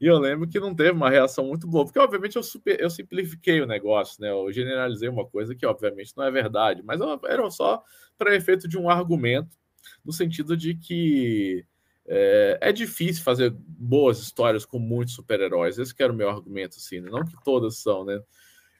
E 0.00 0.06
eu 0.06 0.18
lembro 0.18 0.48
que 0.48 0.58
não 0.58 0.74
teve 0.74 0.92
uma 0.92 1.10
reação 1.10 1.46
muito 1.46 1.66
boa, 1.66 1.84
porque 1.84 1.98
obviamente 1.98 2.36
eu, 2.36 2.42
super, 2.42 2.80
eu 2.80 2.88
simplifiquei 2.88 3.60
o 3.60 3.66
negócio, 3.66 4.20
né? 4.20 4.30
Eu 4.30 4.50
generalizei 4.50 5.08
uma 5.08 5.26
coisa 5.26 5.54
que 5.54 5.66
obviamente 5.66 6.16
não 6.16 6.24
é 6.24 6.30
verdade, 6.30 6.82
mas 6.82 7.00
era 7.28 7.50
só 7.50 7.82
para 8.16 8.34
efeito 8.34 8.66
de 8.66 8.78
um 8.78 8.88
argumento, 8.88 9.58
no 10.02 10.12
sentido 10.12 10.56
de 10.56 10.74
que 10.74 11.66
é, 12.06 12.58
é, 12.62 12.72
difícil 12.72 13.22
fazer 13.22 13.54
boas 13.54 14.18
histórias 14.20 14.64
com 14.64 14.78
muitos 14.78 15.14
super-heróis. 15.14 15.78
Esse 15.78 15.94
que 15.94 16.02
era 16.02 16.12
o 16.12 16.16
meu 16.16 16.30
argumento, 16.30 16.76
assim, 16.78 17.00
né? 17.00 17.10
não 17.10 17.24
que 17.24 17.36
todas 17.44 17.76
são, 17.76 18.04
né? 18.04 18.20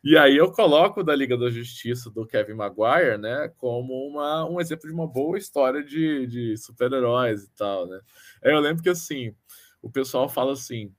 E 0.03 0.17
aí 0.17 0.35
eu 0.39 0.51
coloco 0.51 1.05
da 1.05 1.15
Liga 1.15 1.37
da 1.37 1.51
Justiça 1.51 2.11
do 2.11 2.27
Kevin 2.27 2.55
Maguire, 2.55 3.19
né, 3.19 3.53
como 3.59 3.93
uma, 4.09 4.49
um 4.49 4.59
exemplo 4.59 4.89
de 4.89 4.95
uma 4.95 5.07
boa 5.07 5.37
história 5.37 5.85
de, 5.85 6.27
de 6.27 6.57
super-heróis 6.57 7.45
e 7.45 7.51
tal, 7.51 7.87
né? 7.87 8.01
Aí 8.43 8.51
eu 8.51 8.61
lembro 8.61 8.83
que 8.83 8.89
assim, 8.89 9.35
o 9.83 9.91
pessoal 9.91 10.27
fala 10.27 10.55
assim, 10.55 10.91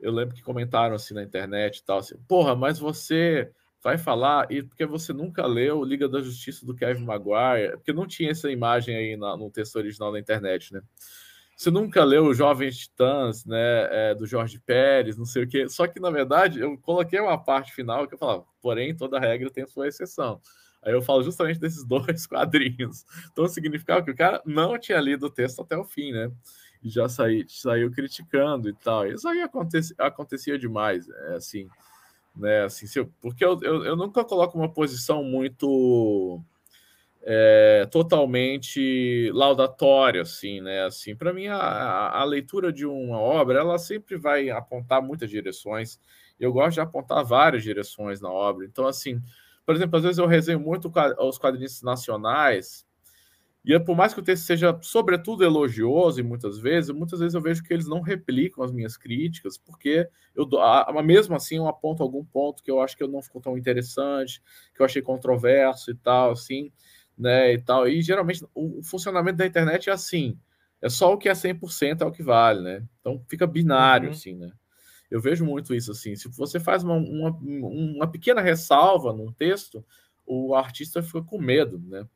eu 0.00 0.12
lembro 0.12 0.34
que 0.34 0.42
comentaram 0.42 0.94
assim 0.94 1.14
na 1.14 1.22
internet 1.22 1.78
e 1.78 1.84
tal, 1.84 1.98
assim, 1.98 2.16
porra, 2.28 2.54
mas 2.56 2.78
você 2.78 3.50
vai 3.82 3.96
falar 3.96 4.50
e 4.50 4.62
porque 4.62 4.84
você 4.84 5.12
nunca 5.12 5.46
leu 5.46 5.82
Liga 5.84 6.08
da 6.08 6.20
Justiça 6.20 6.66
do 6.66 6.74
Kevin 6.74 7.04
Maguire, 7.04 7.76
porque 7.76 7.92
não 7.92 8.06
tinha 8.06 8.30
essa 8.30 8.50
imagem 8.50 8.94
aí 8.96 9.16
na, 9.16 9.36
no 9.36 9.50
texto 9.50 9.76
original 9.76 10.12
da 10.12 10.18
internet, 10.18 10.72
né? 10.72 10.82
Você 11.56 11.70
nunca 11.70 12.02
leu 12.04 12.32
Jovens 12.32 12.78
Titãs, 12.78 13.44
né, 13.44 14.10
é, 14.10 14.14
do 14.14 14.26
Jorge 14.26 14.58
Pérez, 14.58 15.18
não 15.18 15.26
sei 15.26 15.44
o 15.44 15.46
quê. 15.46 15.68
Só 15.68 15.86
que, 15.86 16.00
na 16.00 16.10
verdade, 16.10 16.58
eu 16.58 16.78
coloquei 16.78 17.20
uma 17.20 17.36
parte 17.36 17.74
final 17.74 18.08
que 18.08 18.14
eu 18.14 18.18
falava, 18.18 18.46
porém, 18.62 18.96
toda 18.96 19.20
regra 19.20 19.50
tem 19.50 19.66
sua 19.66 19.86
exceção. 19.86 20.40
Aí 20.82 20.94
eu 20.94 21.02
falo 21.02 21.22
justamente 21.22 21.60
desses 21.60 21.84
dois 21.86 22.26
quadrinhos. 22.26 23.04
Então 23.30 23.46
significava 23.46 24.02
que 24.02 24.10
o 24.10 24.16
cara 24.16 24.40
não 24.46 24.78
tinha 24.78 24.98
lido 25.00 25.26
o 25.26 25.30
texto 25.30 25.60
até 25.60 25.76
o 25.76 25.84
fim, 25.84 26.12
né? 26.12 26.30
Já 26.82 27.08
saí, 27.08 27.44
saiu 27.48 27.90
criticando 27.90 28.68
e 28.68 28.74
tal. 28.74 29.06
Isso 29.06 29.28
aí 29.28 29.42
acontecia, 29.42 29.94
acontecia 29.98 30.58
demais, 30.58 31.08
é, 31.08 31.34
assim, 31.34 31.68
né? 32.34 32.64
Assim, 32.64 32.86
eu, 32.96 33.12
porque 33.20 33.44
eu, 33.44 33.58
eu, 33.62 33.84
eu 33.84 33.96
nunca 33.96 34.24
coloco 34.24 34.58
uma 34.58 34.72
posição 34.72 35.22
muito 35.22 36.42
é, 37.22 37.86
totalmente 37.90 39.30
laudatório, 39.32 40.22
assim, 40.22 40.60
né? 40.60 40.84
Assim, 40.84 41.14
para 41.14 41.32
mim, 41.32 41.48
a, 41.48 41.58
a, 42.10 42.24
leitura 42.24 42.72
de 42.72 42.86
uma 42.86 43.18
obra, 43.18 43.60
ela 43.60 43.78
sempre 43.78 44.16
vai 44.16 44.50
apontar 44.50 45.02
muitas 45.02 45.28
direções. 45.28 46.00
Eu 46.38 46.52
gosto 46.52 46.74
de 46.74 46.80
apontar 46.80 47.24
várias 47.24 47.62
direções 47.62 48.20
na 48.20 48.30
obra. 48.30 48.64
Então, 48.64 48.86
assim, 48.86 49.20
por 49.66 49.74
exemplo, 49.74 49.98
às 49.98 50.02
vezes 50.02 50.18
eu 50.18 50.26
resenho 50.26 50.60
muito 50.60 50.90
os 51.18 51.38
quadrinhos 51.38 51.82
nacionais, 51.82 52.86
e 53.64 53.78
por 53.78 53.96
mais 53.96 54.14
que 54.14 54.20
o 54.20 54.22
texto 54.22 54.44
seja, 54.44 54.78
sobretudo, 54.82 55.44
elogioso, 55.44 56.18
e 56.18 56.22
muitas 56.22 56.58
vezes, 56.58 56.90
muitas 56.90 57.20
vezes 57.20 57.34
eu 57.34 57.42
vejo 57.42 57.62
que 57.62 57.72
eles 57.72 57.86
não 57.86 58.00
replicam 58.00 58.64
as 58.64 58.72
minhas 58.72 58.96
críticas, 58.96 59.58
porque 59.58 60.08
eu 60.34 60.48
mesmo 61.04 61.36
assim 61.36 61.56
eu 61.56 61.68
aponto 61.68 62.02
algum 62.02 62.24
ponto 62.24 62.62
que 62.62 62.70
eu 62.70 62.80
acho 62.80 62.96
que 62.96 63.02
eu 63.02 63.08
não 63.08 63.20
ficou 63.20 63.40
tão 63.40 63.58
interessante, 63.58 64.42
que 64.74 64.80
eu 64.80 64.86
achei 64.86 65.02
controverso 65.02 65.90
e 65.90 65.94
tal, 65.94 66.30
assim 66.32 66.72
né, 67.20 67.52
e 67.52 67.60
tal. 67.60 67.86
E 67.86 68.00
geralmente 68.00 68.44
o, 68.54 68.82
funcionamento 68.82 69.36
da 69.36 69.46
internet 69.46 69.90
é 69.90 69.92
assim, 69.92 70.38
é 70.80 70.88
só 70.88 71.12
o 71.12 71.18
que 71.18 71.28
é 71.28 71.32
100% 71.32 72.00
é 72.00 72.04
o 72.06 72.10
que 72.10 72.22
vale, 72.22 72.62
né? 72.62 72.82
Então 73.00 73.22
fica 73.28 73.46
binário, 73.46 74.08
uhum. 74.08 74.14
assim, 74.14 74.34
né? 74.34 74.50
Eu 75.10 75.20
vejo 75.20 75.44
muito 75.44 75.74
isso, 75.74 75.90
assim. 75.90 76.16
Se 76.16 76.28
você 76.28 76.58
faz 76.58 76.82
uma, 76.82 76.96
uma, 76.96 77.30
uma 77.30 78.10
pequena 78.10 78.40
ressalva 78.40 79.12
num 79.12 79.30
texto, 79.32 79.84
o 80.24 80.54
artista 80.54 81.02
fica 81.02 81.22
com 81.22 81.38
medo, 81.38 81.78
né? 81.78 82.06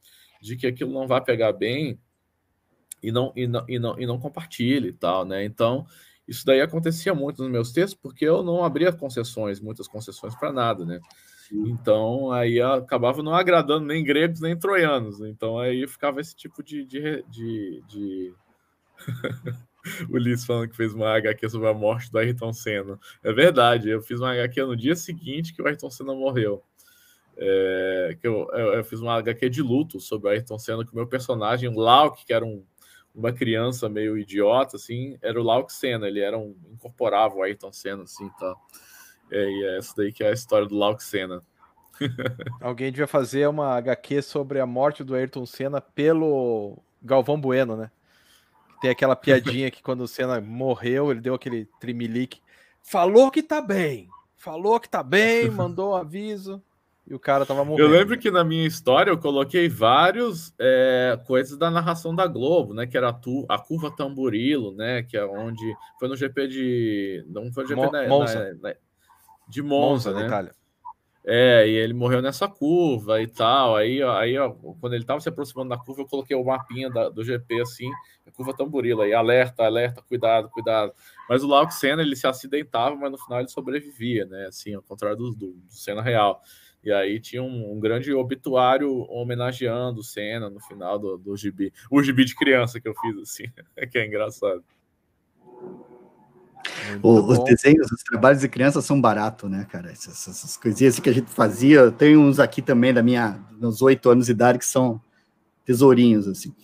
De 0.45 0.57
que 0.57 0.67
aquilo 0.67 0.93
não 0.93 1.07
vai 1.07 1.23
pegar 1.23 1.55
bem 1.55 1.99
e 3.03 3.11
não, 3.11 3.33
e 3.35 3.47
não, 3.47 3.65
e 3.67 3.79
não, 3.79 3.99
e 3.99 4.07
não 4.07 4.19
compartilhe 4.19 4.89
e 4.89 4.93
tal, 4.93 5.25
né? 5.25 5.43
Então, 5.43 5.87
isso 6.29 6.45
daí 6.45 6.61
acontecia 6.61 7.15
muito 7.15 7.43
nos 7.43 7.51
meus 7.51 7.73
textos, 7.73 7.99
porque 8.01 8.27
eu 8.27 8.43
não 8.43 8.63
abria 8.63 8.93
concessões, 8.93 9.59
muitas 9.59 9.89
concessões 9.89 10.35
para 10.35 10.53
nada, 10.53 10.85
né? 10.85 11.01
Então 11.51 12.31
aí 12.31 12.61
acabava 12.61 13.23
não 13.23 13.35
agradando 13.35 13.87
nem 13.87 14.05
gregos 14.05 14.41
nem 14.41 14.57
troianos. 14.57 15.21
Então 15.21 15.59
aí 15.59 15.87
ficava 15.87 16.21
esse 16.21 16.35
tipo 16.35 16.63
de. 16.63 16.85
de, 16.85 17.23
de, 17.31 17.83
de... 17.89 18.35
o 20.11 20.17
Liz 20.19 20.45
falando 20.45 20.69
que 20.69 20.77
fez 20.77 20.93
uma 20.93 21.17
HQ 21.17 21.49
sobre 21.49 21.69
a 21.69 21.75
morte 21.75 22.11
do 22.11 22.19
Ayrton 22.19 22.53
Senna. 22.53 22.99
É 23.23 23.33
verdade, 23.33 23.89
eu 23.89 24.03
fiz 24.03 24.21
uma 24.21 24.33
HQ 24.33 24.63
no 24.65 24.77
dia 24.77 24.97
seguinte 24.97 25.55
que 25.55 25.63
o 25.63 25.67
Ayrton 25.67 25.91
Senna 25.91 26.15
morreu. 26.15 26.63
É, 27.37 28.17
que 28.21 28.27
eu, 28.27 28.49
eu, 28.53 28.75
eu, 28.75 28.85
fiz 28.85 29.01
uma 29.01 29.15
HQ 29.15 29.51
de 29.51 29.63
luto 29.63 29.99
sobre 29.99 30.29
o 30.29 30.31
Ayrton 30.31 30.59
Senna, 30.59 30.85
que 30.85 30.93
o 30.93 30.97
meu 30.97 31.07
personagem, 31.07 31.75
Lauk, 31.75 32.25
que 32.25 32.33
era 32.33 32.45
um, 32.45 32.65
uma 33.15 33.33
criança 33.33 33.89
meio 33.89 34.17
idiota, 34.17 34.77
assim, 34.77 35.19
era 35.21 35.41
o 35.41 35.43
Lauk 35.43 35.73
Senna, 35.73 36.07
ele 36.07 36.21
era 36.21 36.39
um, 36.39 36.57
incorporava 36.73 37.35
o 37.35 37.43
Ayrton 37.43 37.73
Senna, 37.73 38.05
assim, 38.05 38.29
tá. 38.39 38.55
É, 39.31 39.51
e 39.51 39.65
é 39.65 39.79
essa 39.79 39.95
daí 39.97 40.13
que 40.13 40.23
é 40.23 40.29
a 40.29 40.33
história 40.33 40.67
do 40.67 40.77
Lauk 40.77 41.03
Senna. 41.03 41.43
Alguém 42.61 42.91
devia 42.91 43.07
fazer 43.07 43.49
uma 43.49 43.77
HQ 43.77 44.23
sobre 44.23 44.61
a 44.61 44.67
morte 44.67 45.03
do 45.03 45.15
Ayrton 45.15 45.47
Senna 45.47 45.81
pelo 45.81 46.79
Galvão 47.03 47.41
Bueno, 47.41 47.77
né? 47.77 47.91
Tem 48.81 48.91
aquela 48.91 49.17
piadinha 49.17 49.71
que 49.71 49.83
quando 49.83 50.03
o 50.03 50.09
Senna 50.09 50.41
morreu, 50.41 51.11
ele 51.11 51.21
deu 51.21 51.35
aquele 51.35 51.67
trimilique. 51.81 52.43
Falou 52.83 53.31
que 53.31 53.43
tá 53.43 53.61
bem. 53.61 54.09
Falou 54.37 54.79
que 54.79 54.89
tá 54.89 55.03
bem, 55.03 55.49
mandou 55.51 55.93
um 55.93 55.97
aviso. 55.97 56.63
E 57.07 57.15
o 57.15 57.19
cara 57.19 57.45
tava 57.45 57.65
morrendo. 57.65 57.87
Eu 57.87 57.99
lembro 57.99 58.19
que 58.19 58.31
na 58.31 58.43
minha 58.43 58.67
história 58.67 59.11
eu 59.11 59.19
coloquei 59.19 59.69
vários 59.69 60.55
é, 60.59 61.19
coisas 61.27 61.59
da 61.59 61.71
narração 61.71 62.15
da 62.15 62.27
Globo, 62.27 62.73
né? 62.73 62.87
Que 62.87 62.97
era 62.97 63.11
a, 63.11 63.13
tu, 63.13 63.45
a 63.49 63.59
curva 63.59 63.95
Tamburilo, 63.95 64.75
né? 64.75 65.03
Que 65.03 65.17
é 65.17 65.25
onde. 65.25 65.63
Foi 65.99 66.09
no 66.09 66.17
GP 66.17 66.49
de. 66.49 67.25
Não 67.29 67.53
foi 67.53 67.65
no 67.65 67.69
GP 67.69 67.81
Mo, 67.81 67.93
na, 67.93 68.07
na, 68.07 68.55
na, 68.55 68.75
de 69.47 69.63
Monza, 69.63 70.11
Monza 70.11 70.13
né? 70.15 70.27
Itália. 70.27 70.55
É, 71.27 71.67
e 71.67 71.73
ele 71.73 71.95
morreu 71.95 72.21
nessa 72.21 72.47
curva 72.47 73.21
e 73.21 73.27
tal. 73.27 73.77
Aí, 73.77 74.03
aí 74.03 74.37
ó, 74.39 74.51
quando 74.51 74.93
ele 74.93 75.05
estava 75.05 75.21
se 75.21 75.29
aproximando 75.29 75.71
da 75.71 75.79
curva, 75.79 76.03
eu 76.03 76.07
coloquei 76.07 76.37
o 76.37 76.45
mapinha 76.45 76.91
da, 76.91 77.09
do 77.09 77.25
GP 77.25 77.63
assim, 77.63 77.91
a 78.27 78.31
curva 78.31 78.55
tamborila, 78.55 79.05
aí 79.05 79.15
alerta, 79.15 79.65
alerta, 79.65 80.03
cuidado, 80.03 80.51
cuidado. 80.51 80.93
Mas 81.29 81.43
o 81.43 81.49
Lauk 81.49 81.73
Senna, 81.73 82.03
ele 82.03 82.15
se 82.15 82.27
acidentava, 82.27 82.95
mas 82.95 83.11
no 83.11 83.17
final 83.17 83.41
ele 83.41 83.49
sobrevivia, 83.49 84.27
né? 84.27 84.47
Assim, 84.47 84.75
ao 84.75 84.83
contrário 84.83 85.17
do, 85.17 85.31
do, 85.35 85.53
do 85.53 85.73
Senna 85.73 86.03
real. 86.03 86.43
E 86.85 86.93
aí 86.93 87.19
tinha 87.19 87.43
um, 87.43 87.73
um, 87.73 87.81
grande 87.81 88.13
obituário 88.13 89.07
homenageando 89.11 90.01
o 90.01 90.05
Senna 90.05 90.51
no 90.51 90.61
final 90.61 90.99
do, 90.99 91.17
do 91.17 91.37
gibi. 91.37 91.73
O 91.91 92.03
gibi 92.03 92.25
de 92.25 92.35
criança 92.37 92.79
que 92.79 92.87
eu 92.87 92.95
fiz, 92.95 93.17
assim, 93.19 93.45
que 93.91 93.99
é 93.99 94.07
engraçado. 94.07 94.63
O, 97.03 97.21
os 97.21 97.43
desenhos, 97.45 97.91
os 97.91 98.03
trabalhos 98.03 98.41
de 98.41 98.49
criança 98.49 98.83
são 98.83 99.01
baratos, 99.01 99.51
né, 99.51 99.67
cara? 99.71 99.91
Essas, 99.91 100.29
essas 100.29 100.57
coisinhas 100.57 100.99
que 100.99 101.09
a 101.09 101.13
gente 101.13 101.31
fazia. 101.31 101.91
Tem 101.91 102.17
uns 102.17 102.39
aqui 102.39 102.61
também 102.61 102.93
da 102.93 103.03
minha, 103.03 103.41
meus 103.53 103.81
oito 103.81 104.11
anos 104.11 104.27
de 104.27 104.33
idade 104.33 104.59
que 104.59 104.67
são 104.67 105.01
tesourinhos, 105.65 106.29
assim. 106.29 106.55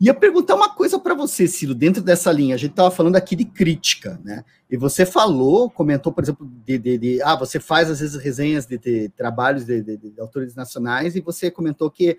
Ia 0.00 0.14
perguntar 0.14 0.54
uma 0.54 0.72
coisa 0.72 0.98
para 0.98 1.14
você, 1.14 1.48
Ciro, 1.48 1.74
dentro 1.74 2.00
dessa 2.02 2.30
linha. 2.30 2.54
A 2.54 2.58
gente 2.58 2.70
estava 2.70 2.90
falando 2.90 3.16
aqui 3.16 3.34
de 3.34 3.44
crítica, 3.44 4.20
né? 4.24 4.44
E 4.70 4.76
você 4.76 5.04
falou, 5.04 5.68
comentou, 5.68 6.12
por 6.12 6.22
exemplo, 6.22 6.48
de, 6.64 6.78
de, 6.78 6.98
de 6.98 7.22
ah, 7.22 7.34
você 7.34 7.58
faz 7.58 7.90
às 7.90 8.00
vezes 8.00 8.22
resenhas 8.22 8.64
de, 8.64 8.78
de 8.78 9.08
trabalhos 9.10 9.64
de, 9.64 9.98
autores 10.18 10.54
nacionais 10.54 11.16
e 11.16 11.20
você 11.20 11.50
comentou 11.50 11.90
que 11.90 12.16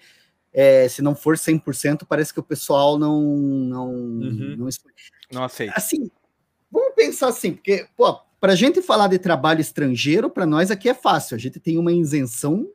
é, 0.51 0.89
se 0.89 1.01
não 1.01 1.15
for 1.15 1.37
100%, 1.37 2.01
parece 2.09 2.33
que 2.33 2.39
o 2.39 2.43
pessoal 2.43 2.97
não 2.97 3.21
não 3.21 3.89
uhum. 3.91 4.55
não, 4.57 4.67
não 5.31 5.43
aceita. 5.43 5.73
Assim, 5.75 6.09
Vamos 6.71 6.93
pensar 6.95 7.29
assim, 7.29 7.53
porque, 7.53 7.87
pô, 7.97 8.19
para 8.39 8.53
a 8.53 8.55
gente 8.55 8.81
falar 8.81 9.07
de 9.07 9.17
trabalho 9.17 9.59
estrangeiro, 9.59 10.29
para 10.29 10.45
nós 10.45 10.69
aqui 10.69 10.87
é 10.87 10.93
fácil. 10.93 11.35
A 11.35 11.39
gente 11.39 11.59
tem 11.59 11.77
uma 11.77 11.91
isenção 11.91 12.67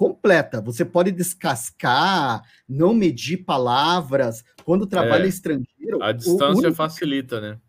completa. 0.00 0.62
Você 0.62 0.82
pode 0.82 1.12
descascar, 1.12 2.42
não 2.66 2.94
medir 2.94 3.44
palavras. 3.44 4.42
Quando 4.64 4.88
é, 4.96 5.20
é 5.20 5.26
estrangeiro. 5.26 6.02
A 6.02 6.10
distância 6.10 6.48
único, 6.48 6.74
facilita, 6.74 7.38
né? 7.38 7.60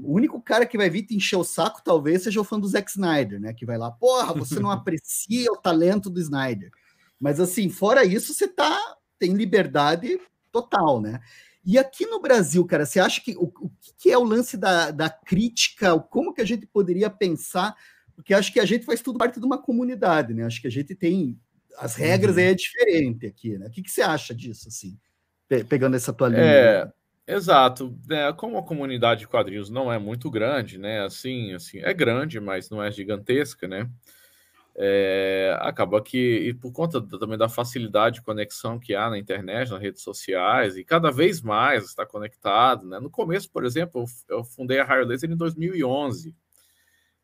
O 0.00 0.14
único 0.14 0.40
cara 0.40 0.64
que 0.64 0.78
vai 0.78 0.88
vir 0.88 1.02
te 1.02 1.16
encher 1.16 1.34
o 1.34 1.42
saco, 1.42 1.82
talvez, 1.84 2.22
seja 2.22 2.40
o 2.40 2.44
fã 2.44 2.60
do 2.60 2.68
Zack 2.68 2.88
Snyder, 2.92 3.40
né? 3.40 3.52
Que 3.52 3.66
vai 3.66 3.76
lá, 3.76 3.90
porra, 3.90 4.32
você 4.34 4.60
não 4.60 4.70
aprecia 4.70 5.50
o 5.50 5.56
talento 5.56 6.08
do 6.08 6.20
Snyder. 6.20 6.70
Mas 7.18 7.40
assim, 7.40 7.68
fora 7.68 8.04
isso, 8.04 8.32
você 8.32 8.46
tá, 8.46 8.78
tem 9.18 9.32
liberdade 9.32 10.20
total, 10.52 11.00
né? 11.00 11.18
E 11.64 11.76
aqui 11.76 12.06
no 12.06 12.20
Brasil, 12.20 12.64
cara, 12.66 12.86
você 12.86 13.00
acha 13.00 13.20
que 13.20 13.36
o, 13.36 13.46
o 13.46 13.70
que 13.98 14.12
é 14.12 14.16
o 14.16 14.22
lance 14.22 14.56
da, 14.56 14.92
da 14.92 15.10
crítica? 15.10 15.98
Como 15.98 16.32
que 16.32 16.40
a 16.40 16.46
gente 16.46 16.68
poderia 16.68 17.10
pensar? 17.10 17.74
Porque 18.14 18.32
acho 18.32 18.52
que 18.52 18.60
a 18.60 18.64
gente 18.64 18.84
faz 18.84 19.02
tudo 19.02 19.18
parte 19.18 19.40
de 19.40 19.44
uma 19.44 19.58
comunidade, 19.58 20.32
né? 20.32 20.44
Acho 20.44 20.60
que 20.60 20.68
a 20.68 20.70
gente 20.70 20.94
tem 20.94 21.36
as 21.78 21.94
regras 21.94 22.36
uhum. 22.36 22.42
aí 22.42 22.48
é 22.48 22.54
diferente 22.54 23.26
aqui, 23.26 23.58
né? 23.58 23.66
O 23.66 23.70
que, 23.70 23.82
que 23.82 23.90
você 23.90 24.02
acha 24.02 24.34
disso, 24.34 24.68
assim, 24.68 24.98
pe 25.48 25.64
pegando 25.64 25.96
essa 25.96 26.12
tua 26.12 26.28
linha? 26.28 26.42
É, 26.42 26.92
exato. 27.26 27.98
É, 28.10 28.32
como 28.32 28.58
a 28.58 28.62
comunidade 28.62 29.20
de 29.20 29.28
quadrinhos 29.28 29.70
não 29.70 29.92
é 29.92 29.98
muito 29.98 30.30
grande, 30.30 30.78
né? 30.78 31.02
Assim, 31.04 31.52
assim, 31.54 31.78
é 31.78 31.92
grande, 31.92 32.40
mas 32.40 32.70
não 32.70 32.82
é 32.82 32.90
gigantesca, 32.90 33.66
né? 33.66 33.88
é, 34.82 35.56
acaba 35.60 36.02
que, 36.02 36.16
e 36.16 36.54
por 36.54 36.72
conta 36.72 37.02
também 37.02 37.36
da 37.36 37.50
facilidade 37.50 38.16
de 38.16 38.22
conexão 38.22 38.78
que 38.78 38.94
há 38.94 39.10
na 39.10 39.18
internet, 39.18 39.70
nas 39.70 39.80
redes 39.80 40.02
sociais, 40.02 40.76
e 40.76 40.82
cada 40.84 41.10
vez 41.10 41.42
mais 41.42 41.84
está 41.84 42.06
conectado. 42.06 42.86
Né? 42.86 42.98
No 42.98 43.10
começo, 43.10 43.50
por 43.50 43.64
exemplo, 43.64 44.04
eu 44.28 44.42
fundei 44.42 44.80
a 44.80 44.84
Higher 44.84 45.06
Laser 45.06 45.30
em 45.30 45.36
2011. 45.36 46.34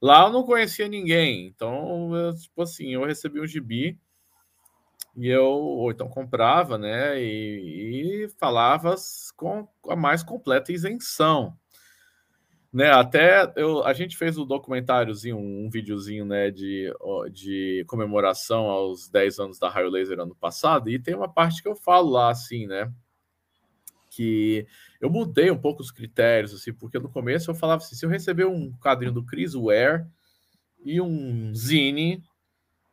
Lá 0.02 0.26
eu 0.26 0.32
não 0.32 0.42
conhecia 0.42 0.86
ninguém, 0.86 1.46
então, 1.46 2.14
eu, 2.14 2.34
tipo 2.36 2.60
assim, 2.60 2.92
eu 2.92 3.06
recebi 3.06 3.40
um 3.40 3.46
gibi 3.46 3.98
e 5.16 5.28
eu, 5.28 5.44
ou 5.44 5.90
então 5.90 6.08
comprava, 6.08 6.78
né, 6.78 7.20
e, 7.22 8.24
e 8.24 8.28
falava 8.38 8.94
com 9.36 9.68
a 9.88 9.96
mais 9.96 10.22
completa 10.22 10.72
isenção 10.72 11.56
né? 12.76 12.90
Até 12.90 13.50
eu, 13.56 13.82
a 13.84 13.94
gente 13.94 14.18
fez 14.18 14.36
um 14.36 14.44
documentáriozinho, 14.44 15.38
um 15.38 15.70
videozinho, 15.70 16.26
né, 16.26 16.50
de, 16.50 16.92
de 17.32 17.84
comemoração 17.86 18.66
aos 18.66 19.08
10 19.08 19.38
anos 19.38 19.58
da 19.58 19.70
Raio 19.70 19.88
Laser 19.88 20.20
ano 20.20 20.34
passado, 20.34 20.90
e 20.90 20.98
tem 20.98 21.14
uma 21.14 21.26
parte 21.26 21.62
que 21.62 21.68
eu 21.68 21.74
falo 21.74 22.10
lá, 22.10 22.30
assim, 22.30 22.66
né, 22.66 22.92
que 24.10 24.66
eu 25.00 25.08
mudei 25.08 25.50
um 25.50 25.56
pouco 25.56 25.80
os 25.80 25.90
critérios, 25.90 26.52
assim, 26.52 26.70
porque 26.70 26.98
no 26.98 27.08
começo 27.08 27.50
eu 27.50 27.54
falava 27.54 27.82
assim, 27.82 27.96
se 27.96 28.04
eu 28.04 28.10
receber 28.10 28.44
um 28.44 28.70
quadrinho 28.72 29.12
do 29.12 29.24
Chris 29.24 29.54
Ware 29.54 30.04
e 30.84 31.00
um 31.00 31.54
zine, 31.54 32.22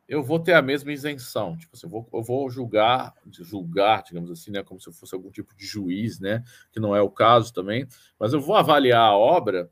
eu 0.08 0.22
vou 0.22 0.38
ter 0.38 0.52
a 0.52 0.62
mesma 0.62 0.92
isenção. 0.92 1.56
Tipo 1.56 1.74
assim, 1.74 1.86
eu 1.86 1.90
vou, 1.90 2.08
eu 2.12 2.22
vou 2.22 2.50
julgar, 2.50 3.14
julgar, 3.30 4.02
digamos 4.02 4.30
assim, 4.30 4.50
né, 4.50 4.62
como 4.62 4.80
se 4.80 4.88
eu 4.88 4.92
fosse 4.92 5.14
algum 5.14 5.30
tipo 5.30 5.54
de 5.56 5.66
juiz, 5.66 6.20
né, 6.20 6.42
que 6.70 6.80
não 6.80 6.94
é 6.94 7.00
o 7.00 7.10
caso 7.10 7.52
também, 7.52 7.86
mas 8.18 8.32
eu 8.32 8.40
vou 8.40 8.56
avaliar 8.56 9.00
a 9.00 9.16
obra 9.16 9.70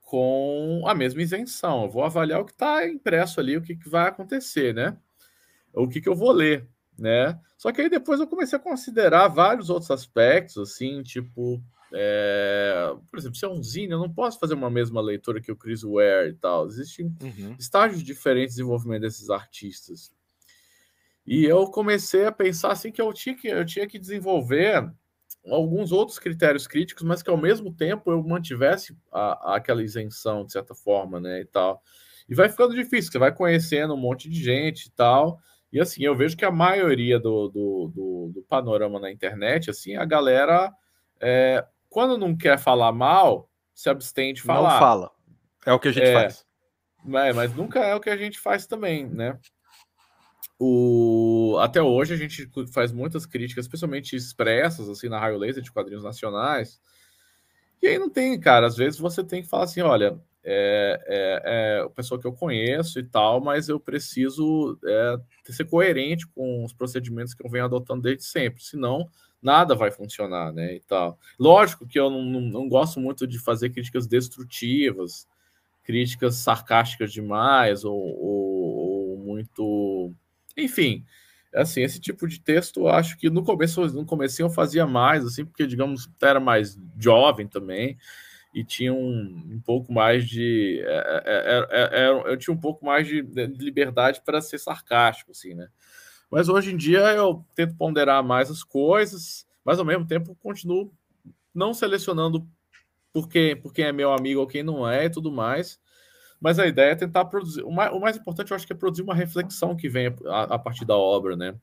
com 0.00 0.82
a 0.86 0.94
mesma 0.94 1.22
isenção. 1.22 1.84
Eu 1.84 1.90
vou 1.90 2.04
avaliar 2.04 2.40
o 2.40 2.44
que 2.44 2.52
está 2.52 2.86
impresso 2.86 3.40
ali, 3.40 3.56
o 3.56 3.62
que, 3.62 3.74
que, 3.74 3.88
vai 3.88 4.08
acontecer, 4.08 4.74
né? 4.74 4.96
O 5.72 5.88
que, 5.88 6.00
que 6.00 6.08
eu 6.08 6.14
vou 6.14 6.30
ler, 6.30 6.68
né? 6.98 7.38
Só 7.56 7.72
que 7.72 7.80
aí 7.80 7.88
depois 7.88 8.20
eu 8.20 8.26
comecei 8.26 8.56
a 8.56 8.62
considerar 8.62 9.28
vários 9.28 9.70
outros 9.70 9.90
aspectos, 9.90 10.58
assim, 10.58 11.02
tipo, 11.02 11.60
é... 11.94 12.94
por 13.10 13.18
exemplo, 13.18 13.36
se 13.36 13.44
é 13.44 13.48
um 13.48 13.62
zine, 13.62 13.92
eu 13.92 13.98
não 13.98 14.12
posso 14.12 14.38
fazer 14.38 14.54
uma 14.54 14.70
mesma 14.70 15.00
leitura 15.00 15.40
que 15.40 15.52
o 15.52 15.56
Chris 15.56 15.82
Ware 15.82 16.30
e 16.30 16.34
tal. 16.34 16.66
Existem 16.66 17.06
uhum. 17.22 17.56
estágios 17.58 18.02
diferentes 18.02 18.54
de 18.54 18.60
desenvolvimento 18.60 19.02
desses 19.02 19.30
artistas. 19.30 20.12
E 21.26 21.44
eu 21.44 21.66
comecei 21.66 22.26
a 22.26 22.32
pensar 22.32 22.72
assim 22.72 22.92
que 22.92 23.00
eu 23.00 23.12
tinha 23.12 23.34
que, 23.34 23.48
eu 23.48 23.64
tinha 23.64 23.86
que 23.86 23.98
desenvolver 23.98 24.90
alguns 25.46 25.92
outros 25.92 26.18
critérios 26.18 26.66
críticos, 26.66 27.02
mas 27.02 27.22
que 27.22 27.30
ao 27.30 27.36
mesmo 27.36 27.72
tempo 27.72 28.10
eu 28.10 28.22
mantivesse 28.22 28.96
a, 29.12 29.56
aquela 29.56 29.82
isenção, 29.82 30.44
de 30.44 30.52
certa 30.52 30.74
forma, 30.74 31.20
né, 31.20 31.40
e 31.40 31.44
tal. 31.44 31.82
E 32.28 32.34
vai 32.34 32.48
ficando 32.48 32.74
difícil, 32.74 33.12
você 33.12 33.18
vai 33.18 33.34
conhecendo 33.34 33.94
um 33.94 33.98
monte 33.98 34.28
de 34.28 34.42
gente 34.42 34.86
e 34.86 34.90
tal, 34.90 35.38
e 35.74 35.80
assim, 35.80 36.04
eu 36.04 36.14
vejo 36.14 36.36
que 36.36 36.44
a 36.44 36.52
maioria 36.52 37.18
do, 37.18 37.48
do, 37.48 37.92
do, 37.92 38.32
do 38.34 38.42
panorama 38.42 39.00
na 39.00 39.10
internet, 39.10 39.68
assim, 39.68 39.96
a 39.96 40.04
galera, 40.04 40.72
é, 41.20 41.66
quando 41.94 42.18
não 42.18 42.36
quer 42.36 42.58
falar 42.58 42.90
mal, 42.90 43.48
se 43.72 43.88
abstém 43.88 44.34
de 44.34 44.42
falar. 44.42 44.72
Não 44.72 44.78
fala. 44.80 45.12
É 45.64 45.72
o 45.72 45.78
que 45.78 45.86
a 45.86 45.92
gente 45.92 46.08
é, 46.08 46.12
faz. 46.12 46.44
Mas, 47.04 47.36
mas 47.36 47.54
nunca 47.54 47.78
é 47.78 47.94
o 47.94 48.00
que 48.00 48.10
a 48.10 48.16
gente 48.16 48.36
faz 48.36 48.66
também, 48.66 49.06
né? 49.06 49.38
O... 50.58 51.56
Até 51.60 51.80
hoje 51.80 52.12
a 52.12 52.16
gente 52.16 52.50
faz 52.72 52.90
muitas 52.90 53.26
críticas, 53.26 53.66
especialmente 53.66 54.16
expressas, 54.16 54.88
assim, 54.88 55.08
na 55.08 55.20
Raio 55.20 55.38
Laser 55.38 55.62
de 55.62 55.70
quadrinhos 55.70 56.02
nacionais. 56.02 56.80
E 57.80 57.86
aí 57.86 57.96
não 57.96 58.10
tem, 58.10 58.40
cara. 58.40 58.66
Às 58.66 58.76
vezes 58.76 58.98
você 58.98 59.22
tem 59.22 59.42
que 59.42 59.48
falar 59.48 59.62
assim: 59.64 59.80
olha, 59.80 60.20
é, 60.42 61.00
é, 61.06 61.82
é 61.84 61.88
pessoa 61.90 62.20
que 62.20 62.26
eu 62.26 62.32
conheço 62.32 62.98
e 62.98 63.04
tal, 63.04 63.40
mas 63.40 63.68
eu 63.68 63.78
preciso 63.78 64.76
é, 64.84 65.16
ser 65.44 65.66
coerente 65.66 66.26
com 66.26 66.64
os 66.64 66.72
procedimentos 66.72 67.34
que 67.34 67.46
eu 67.46 67.50
venho 67.50 67.66
adotando 67.66 68.02
desde 68.02 68.24
sempre, 68.24 68.64
senão 68.64 69.08
nada 69.44 69.74
vai 69.74 69.90
funcionar, 69.90 70.52
né? 70.52 70.74
E 70.74 70.80
tal. 70.80 71.18
Lógico 71.38 71.86
que 71.86 71.98
eu 71.98 72.10
não, 72.10 72.22
não, 72.24 72.40
não 72.40 72.68
gosto 72.68 72.98
muito 72.98 73.26
de 73.26 73.38
fazer 73.38 73.70
críticas 73.70 74.06
destrutivas, 74.06 75.28
críticas 75.84 76.36
sarcásticas 76.36 77.12
demais, 77.12 77.84
ou, 77.84 77.94
ou, 77.94 79.10
ou 79.10 79.18
muito 79.18 80.14
enfim, 80.56 81.04
assim, 81.54 81.82
esse 81.82 82.00
tipo 82.00 82.26
de 82.28 82.40
texto, 82.40 82.88
acho 82.88 83.16
que 83.18 83.28
no 83.28 83.42
começo, 83.44 83.84
no 83.88 84.04
começo 84.04 84.40
eu 84.40 84.50
fazia 84.50 84.86
mais, 84.86 85.24
assim, 85.24 85.44
porque, 85.44 85.66
digamos, 85.66 86.08
era 86.22 86.40
mais 86.40 86.78
jovem 86.98 87.46
também, 87.46 87.98
e 88.54 88.64
tinha 88.64 88.92
um, 88.92 89.42
um 89.50 89.60
pouco 89.64 89.92
mais 89.92 90.28
de... 90.28 90.80
É, 90.84 91.22
é, 91.26 91.68
é, 91.70 92.04
é 92.04 92.08
eu 92.32 92.36
tinha 92.36 92.54
um 92.54 92.60
pouco 92.60 92.84
mais 92.86 93.06
de, 93.06 93.20
de 93.20 93.46
liberdade 93.64 94.22
para 94.24 94.40
ser 94.40 94.58
sarcástico, 94.58 95.32
assim, 95.32 95.54
né? 95.54 95.68
Mas 96.34 96.48
hoje 96.48 96.74
em 96.74 96.76
dia 96.76 96.98
eu 97.14 97.44
tento 97.54 97.76
ponderar 97.76 98.20
mais 98.24 98.50
as 98.50 98.64
coisas, 98.64 99.46
mas 99.64 99.78
ao 99.78 99.84
mesmo 99.84 100.04
tempo 100.04 100.36
continuo 100.42 100.92
não 101.54 101.72
selecionando 101.72 102.44
por 103.12 103.28
quem, 103.28 103.54
por 103.54 103.72
quem 103.72 103.84
é 103.84 103.92
meu 103.92 104.12
amigo 104.12 104.40
ou 104.40 104.46
quem 104.48 104.64
não 104.64 104.88
é 104.88 105.04
e 105.04 105.10
tudo 105.10 105.30
mais, 105.30 105.78
mas 106.40 106.58
a 106.58 106.66
ideia 106.66 106.90
é 106.90 106.96
tentar 106.96 107.26
produzir. 107.26 107.62
O 107.62 107.70
mais, 107.70 107.92
o 107.92 108.00
mais 108.00 108.16
importante, 108.16 108.50
eu 108.50 108.56
acho 108.56 108.66
que 108.66 108.72
é 108.72 108.76
produzir 108.76 109.02
uma 109.02 109.14
reflexão 109.14 109.76
que 109.76 109.88
venha 109.88 110.12
a, 110.26 110.54
a 110.54 110.58
partir 110.58 110.84
da 110.84 110.96
obra, 110.96 111.36
né? 111.36 111.54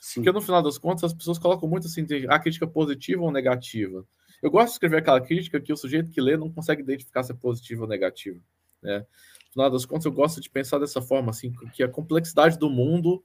Sim. 0.00 0.20
Porque 0.20 0.30
no 0.30 0.40
final 0.40 0.62
das 0.62 0.78
contas, 0.78 1.02
as 1.02 1.12
pessoas 1.12 1.36
colocam 1.36 1.68
muito 1.68 1.88
assim, 1.88 2.06
a 2.28 2.38
crítica 2.38 2.64
positiva 2.64 3.22
ou 3.22 3.32
negativa. 3.32 4.06
Eu 4.40 4.52
gosto 4.52 4.66
de 4.66 4.72
escrever 4.74 4.98
aquela 4.98 5.20
crítica 5.20 5.60
que 5.60 5.72
o 5.72 5.76
sujeito 5.76 6.12
que 6.12 6.20
lê 6.20 6.36
não 6.36 6.48
consegue 6.48 6.80
identificar 6.80 7.24
se 7.24 7.32
é 7.32 7.34
positiva 7.34 7.82
ou 7.82 7.88
negativa, 7.88 8.38
né? 8.80 9.00
No 9.48 9.52
final 9.52 9.70
das 9.72 9.84
contas, 9.84 10.04
eu 10.04 10.12
gosto 10.12 10.40
de 10.40 10.48
pensar 10.48 10.78
dessa 10.78 11.02
forma, 11.02 11.30
assim, 11.30 11.52
que 11.72 11.82
a 11.82 11.88
complexidade 11.88 12.56
do 12.56 12.70
mundo 12.70 13.20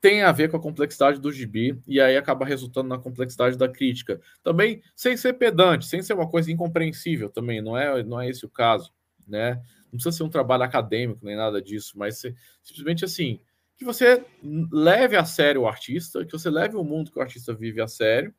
tem 0.00 0.22
a 0.22 0.32
ver 0.32 0.50
com 0.50 0.56
a 0.56 0.62
complexidade 0.62 1.20
do 1.20 1.30
gibi, 1.30 1.80
e 1.86 2.00
aí 2.00 2.16
acaba 2.16 2.44
resultando 2.44 2.88
na 2.88 2.98
complexidade 2.98 3.56
da 3.58 3.68
crítica. 3.68 4.20
Também 4.42 4.82
sem 4.96 5.16
ser 5.16 5.34
pedante, 5.34 5.86
sem 5.86 6.02
ser 6.02 6.14
uma 6.14 6.28
coisa 6.28 6.50
incompreensível 6.50 7.28
também, 7.28 7.60
não 7.60 7.76
é, 7.76 8.02
não 8.02 8.20
é 8.20 8.28
esse 8.28 8.46
o 8.46 8.50
caso, 8.50 8.92
né? 9.28 9.60
não 9.92 9.98
precisa 9.98 10.12
ser 10.16 10.22
um 10.22 10.30
trabalho 10.30 10.62
acadêmico 10.62 11.24
nem 11.24 11.36
nada 11.36 11.60
disso, 11.60 11.98
mas 11.98 12.22
simplesmente 12.62 13.04
assim, 13.04 13.40
que 13.76 13.84
você 13.84 14.24
leve 14.70 15.16
a 15.16 15.24
sério 15.24 15.62
o 15.62 15.68
artista, 15.68 16.24
que 16.24 16.32
você 16.32 16.48
leve 16.48 16.76
o 16.76 16.84
mundo 16.84 17.10
que 17.10 17.18
o 17.18 17.22
artista 17.22 17.52
vive 17.52 17.80
a 17.80 17.88
sério, 17.88 18.32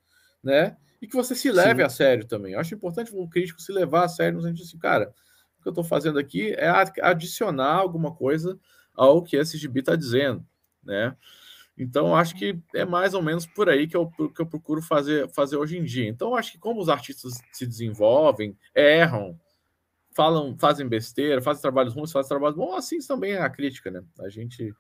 né? 0.44 0.78
E 1.02 1.08
que 1.08 1.16
você 1.16 1.36
se 1.36 1.52
leve 1.52 1.82
Sim. 1.82 1.86
a 1.86 1.90
sério 1.90 2.26
também. 2.26 2.54
Eu 2.54 2.60
acho 2.60 2.76
importante 2.76 3.14
um 3.16 3.28
crítico 3.28 3.62
se 3.62 3.72
levar 3.72 4.06
a 4.06 4.08
sério 4.08 4.38
no 4.38 4.44
sentido 4.44 4.66
assim, 4.66 4.78
cara, 4.78 5.14
o 5.60 5.64
que 5.64 5.68
eu 5.68 5.72
estou 5.72 5.84
fazendo 5.84 6.20
aqui 6.20 6.54
é 6.54 6.70
adicionar 7.02 7.74
alguma 7.74 8.14
coisa 8.14 8.58
ao 8.94 9.24
que 9.24 9.36
esse 9.36 9.58
gibi 9.58 9.80
está 9.80 9.96
dizendo, 9.96 10.46
né? 10.84 11.16
Então, 11.82 12.16
acho 12.16 12.36
que 12.36 12.60
é 12.76 12.86
mais 12.86 13.16
ou 13.16 13.24
menos 13.24 13.48
por 13.48 13.68
aí 13.68 13.88
que 13.88 13.98
eu, 13.98 14.08
que 14.08 14.40
eu 14.40 14.46
procuro 14.46 14.84
fazer, 14.84 15.28
fazer 15.30 15.58
hoje 15.58 15.80
em 15.80 15.84
dia. 15.84 16.08
Então, 16.08 16.36
acho 16.36 16.52
que 16.52 16.60
como 16.60 16.80
os 16.80 16.90
artistas 16.90 17.42
se 17.52 17.66
desenvolvem, 17.66 18.56
erram, 18.76 19.36
falam, 20.16 20.56
fazem 20.60 20.88
besteira, 20.88 21.42
fazem 21.42 21.62
trabalhos 21.62 21.96
ruins, 21.96 22.12
fazem 22.12 22.30
trabalhos 22.30 22.56
bons, 22.56 22.76
assim 22.76 23.00
também 23.00 23.34
é 23.34 23.42
a 23.42 23.50
crítica, 23.50 23.90
né? 23.90 24.04
A 24.20 24.30
gente. 24.30 24.72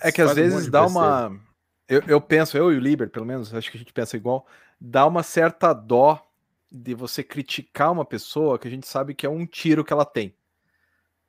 É 0.00 0.10
que 0.10 0.20
às 0.20 0.34
vezes 0.34 0.66
um 0.66 0.70
dá 0.70 0.84
uma. 0.84 1.38
Eu, 1.88 2.02
eu 2.08 2.20
penso, 2.20 2.56
eu 2.56 2.72
e 2.72 2.76
o 2.76 2.80
Liber, 2.80 3.08
pelo 3.08 3.26
menos, 3.26 3.54
acho 3.54 3.70
que 3.70 3.76
a 3.76 3.80
gente 3.80 3.92
pensa 3.92 4.16
igual, 4.16 4.44
dá 4.80 5.06
uma 5.06 5.22
certa 5.22 5.72
dó 5.72 6.20
de 6.70 6.92
você 6.92 7.22
criticar 7.22 7.92
uma 7.92 8.04
pessoa 8.04 8.58
que 8.58 8.66
a 8.66 8.70
gente 8.70 8.88
sabe 8.88 9.14
que 9.14 9.26
é 9.26 9.30
um 9.30 9.46
tiro 9.46 9.84
que 9.84 9.92
ela 9.92 10.04
tem. 10.04 10.34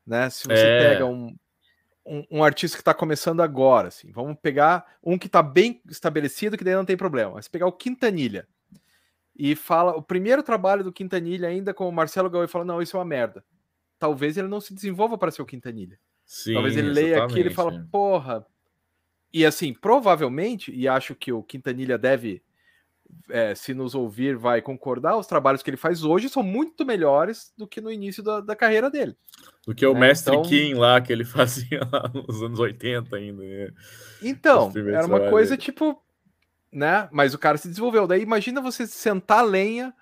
Né? 0.08 0.28
Se 0.32 0.46
você 0.48 0.66
é... 0.66 0.90
pega 0.90 1.06
um, 1.06 1.36
um, 2.06 2.26
um, 2.30 2.44
artista 2.44 2.78
que 2.78 2.82
está 2.82 2.94
começando 2.94 3.42
agora, 3.42 3.88
assim, 3.88 4.12
vamos 4.12 4.38
pegar 4.42 4.98
um 5.04 5.18
que 5.18 5.28
está 5.28 5.42
bem 5.42 5.82
estabelecido, 5.90 6.58
que 6.58 6.64
daí 6.64 6.76
não 6.76 6.86
tem 6.86 6.98
problema. 6.98 7.32
Mas 7.36 7.48
pegar 7.48 7.68
o 7.68 7.72
Quintanilha. 7.72 8.48
E 9.36 9.56
fala 9.56 9.96
o 9.96 10.02
primeiro 10.02 10.44
trabalho 10.44 10.84
do 10.84 10.94
Quintanilha 10.94 11.48
ainda 11.48 11.74
com 11.74 11.88
o 11.88 11.92
Marcelo 11.92 12.30
Gaúcho 12.30 12.52
fala 12.52 12.66
não 12.66 12.82
isso 12.82 12.96
é 12.96 13.00
uma 13.00 13.06
merda. 13.06 13.44
Talvez 13.98 14.38
ele 14.38 14.48
não 14.48 14.62
se 14.62 14.74
desenvolva 14.74 15.18
para 15.18 15.32
ser 15.32 15.42
o 15.42 15.46
Quintanilha. 15.46 16.00
Sim, 16.26 16.54
talvez 16.54 16.78
ele 16.78 16.90
leia 16.90 17.24
aquilo 17.24 17.50
e 17.50 17.54
fala 17.54 17.88
porra. 17.92 18.46
E 19.32 19.46
assim 19.46 19.74
provavelmente 19.74 20.72
e 20.72 20.88
acho 20.88 21.16
que 21.16 21.32
o 21.32 21.42
Quintanilha 21.42 21.98
deve 21.98 22.44
é, 23.30 23.56
se 23.56 23.74
nos 23.74 23.96
ouvir 23.96 24.36
vai 24.36 24.62
concordar 24.62 25.18
os 25.18 25.28
trabalhos 25.28 25.64
que 25.64 25.70
ele 25.70 25.78
faz 25.78 26.04
hoje 26.04 26.30
são 26.30 26.44
muito 26.44 26.86
melhores 26.86 27.52
do 27.58 27.68
que 27.68 27.82
no 27.82 27.92
início 27.92 28.24
da, 28.24 28.42
da 28.42 28.56
carreira 28.56 28.90
dele 28.90 29.16
do 29.66 29.74
que 29.74 29.86
o 29.86 29.96
é, 29.96 30.00
mestre 30.00 30.34
então... 30.36 30.50
Kim 30.50 30.74
lá 30.74 31.00
que 31.02 31.12
ele 31.12 31.24
fazia 31.26 31.82
lá 31.92 32.10
nos 32.14 32.42
anos 32.42 32.60
80 32.60 33.16
ainda 33.16 33.44
né? 33.44 33.70
então 34.22 34.72
era 34.76 35.06
uma 35.06 35.30
coisa 35.30 35.52
dele. 35.52 35.62
tipo 35.62 36.04
né? 36.74 37.08
Mas 37.12 37.34
o 37.34 37.40
cara 37.40 37.58
se 37.58 37.68
desenvolveu. 37.68 38.08
Daí 38.08 38.22
imagina 38.22 38.60
você 38.60 38.88
sentar 38.88 39.40
a 39.40 39.44
lenha, 39.44 39.94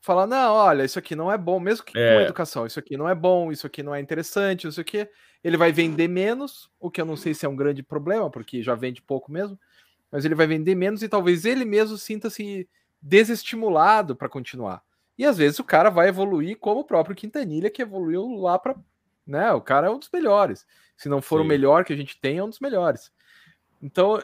falar: 0.00 0.26
não, 0.26 0.54
olha, 0.54 0.84
isso 0.84 0.98
aqui 0.98 1.14
não 1.14 1.30
é 1.30 1.36
bom, 1.36 1.60
mesmo 1.60 1.84
que 1.84 1.96
é. 1.98 2.14
com 2.14 2.20
educação, 2.22 2.66
isso 2.66 2.78
aqui 2.78 2.96
não 2.96 3.08
é 3.08 3.14
bom, 3.14 3.52
isso 3.52 3.66
aqui 3.66 3.82
não 3.82 3.94
é 3.94 4.00
interessante, 4.00 4.66
isso 4.66 4.80
aqui. 4.80 5.06
Ele 5.42 5.58
vai 5.58 5.70
vender 5.70 6.08
menos, 6.08 6.70
o 6.80 6.90
que 6.90 6.98
eu 6.98 7.04
não 7.04 7.16
sei 7.16 7.34
se 7.34 7.44
é 7.44 7.48
um 7.48 7.56
grande 7.56 7.82
problema, 7.82 8.30
porque 8.30 8.62
já 8.62 8.74
vende 8.74 9.02
pouco 9.02 9.30
mesmo, 9.30 9.58
mas 10.10 10.24
ele 10.24 10.34
vai 10.34 10.46
vender 10.46 10.74
menos 10.74 11.02
e 11.02 11.08
talvez 11.08 11.44
ele 11.44 11.64
mesmo 11.64 11.96
sinta-se 11.96 12.68
desestimulado 13.00 14.16
para 14.16 14.28
continuar. 14.28 14.82
E 15.16 15.24
às 15.24 15.36
vezes 15.38 15.58
o 15.58 15.64
cara 15.64 15.90
vai 15.90 16.08
evoluir 16.08 16.58
como 16.58 16.80
o 16.80 16.84
próprio 16.84 17.14
Quintanilha, 17.14 17.70
que 17.70 17.82
evoluiu 17.82 18.26
lá 18.36 18.58
para. 18.58 18.76
Né? 19.26 19.52
O 19.52 19.60
cara 19.60 19.86
é 19.86 19.90
um 19.90 19.98
dos 19.98 20.10
melhores. 20.12 20.66
Se 20.96 21.08
não 21.08 21.22
for 21.22 21.38
Sim. 21.38 21.44
o 21.44 21.48
melhor 21.48 21.84
que 21.84 21.92
a 21.92 21.96
gente 21.96 22.18
tem, 22.20 22.38
é 22.38 22.44
um 22.44 22.48
dos 22.48 22.60
melhores. 22.60 23.12
Então, 23.82 24.20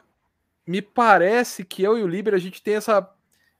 me 0.67 0.83
parece 0.83 1.65
que 1.65 1.83
eu 1.83 1.99
e 1.99 2.03
o 2.03 2.09
Liber 2.09 2.35
a 2.35 2.39
gente 2.39 2.63
tem 2.63 2.75
essa, 2.75 3.09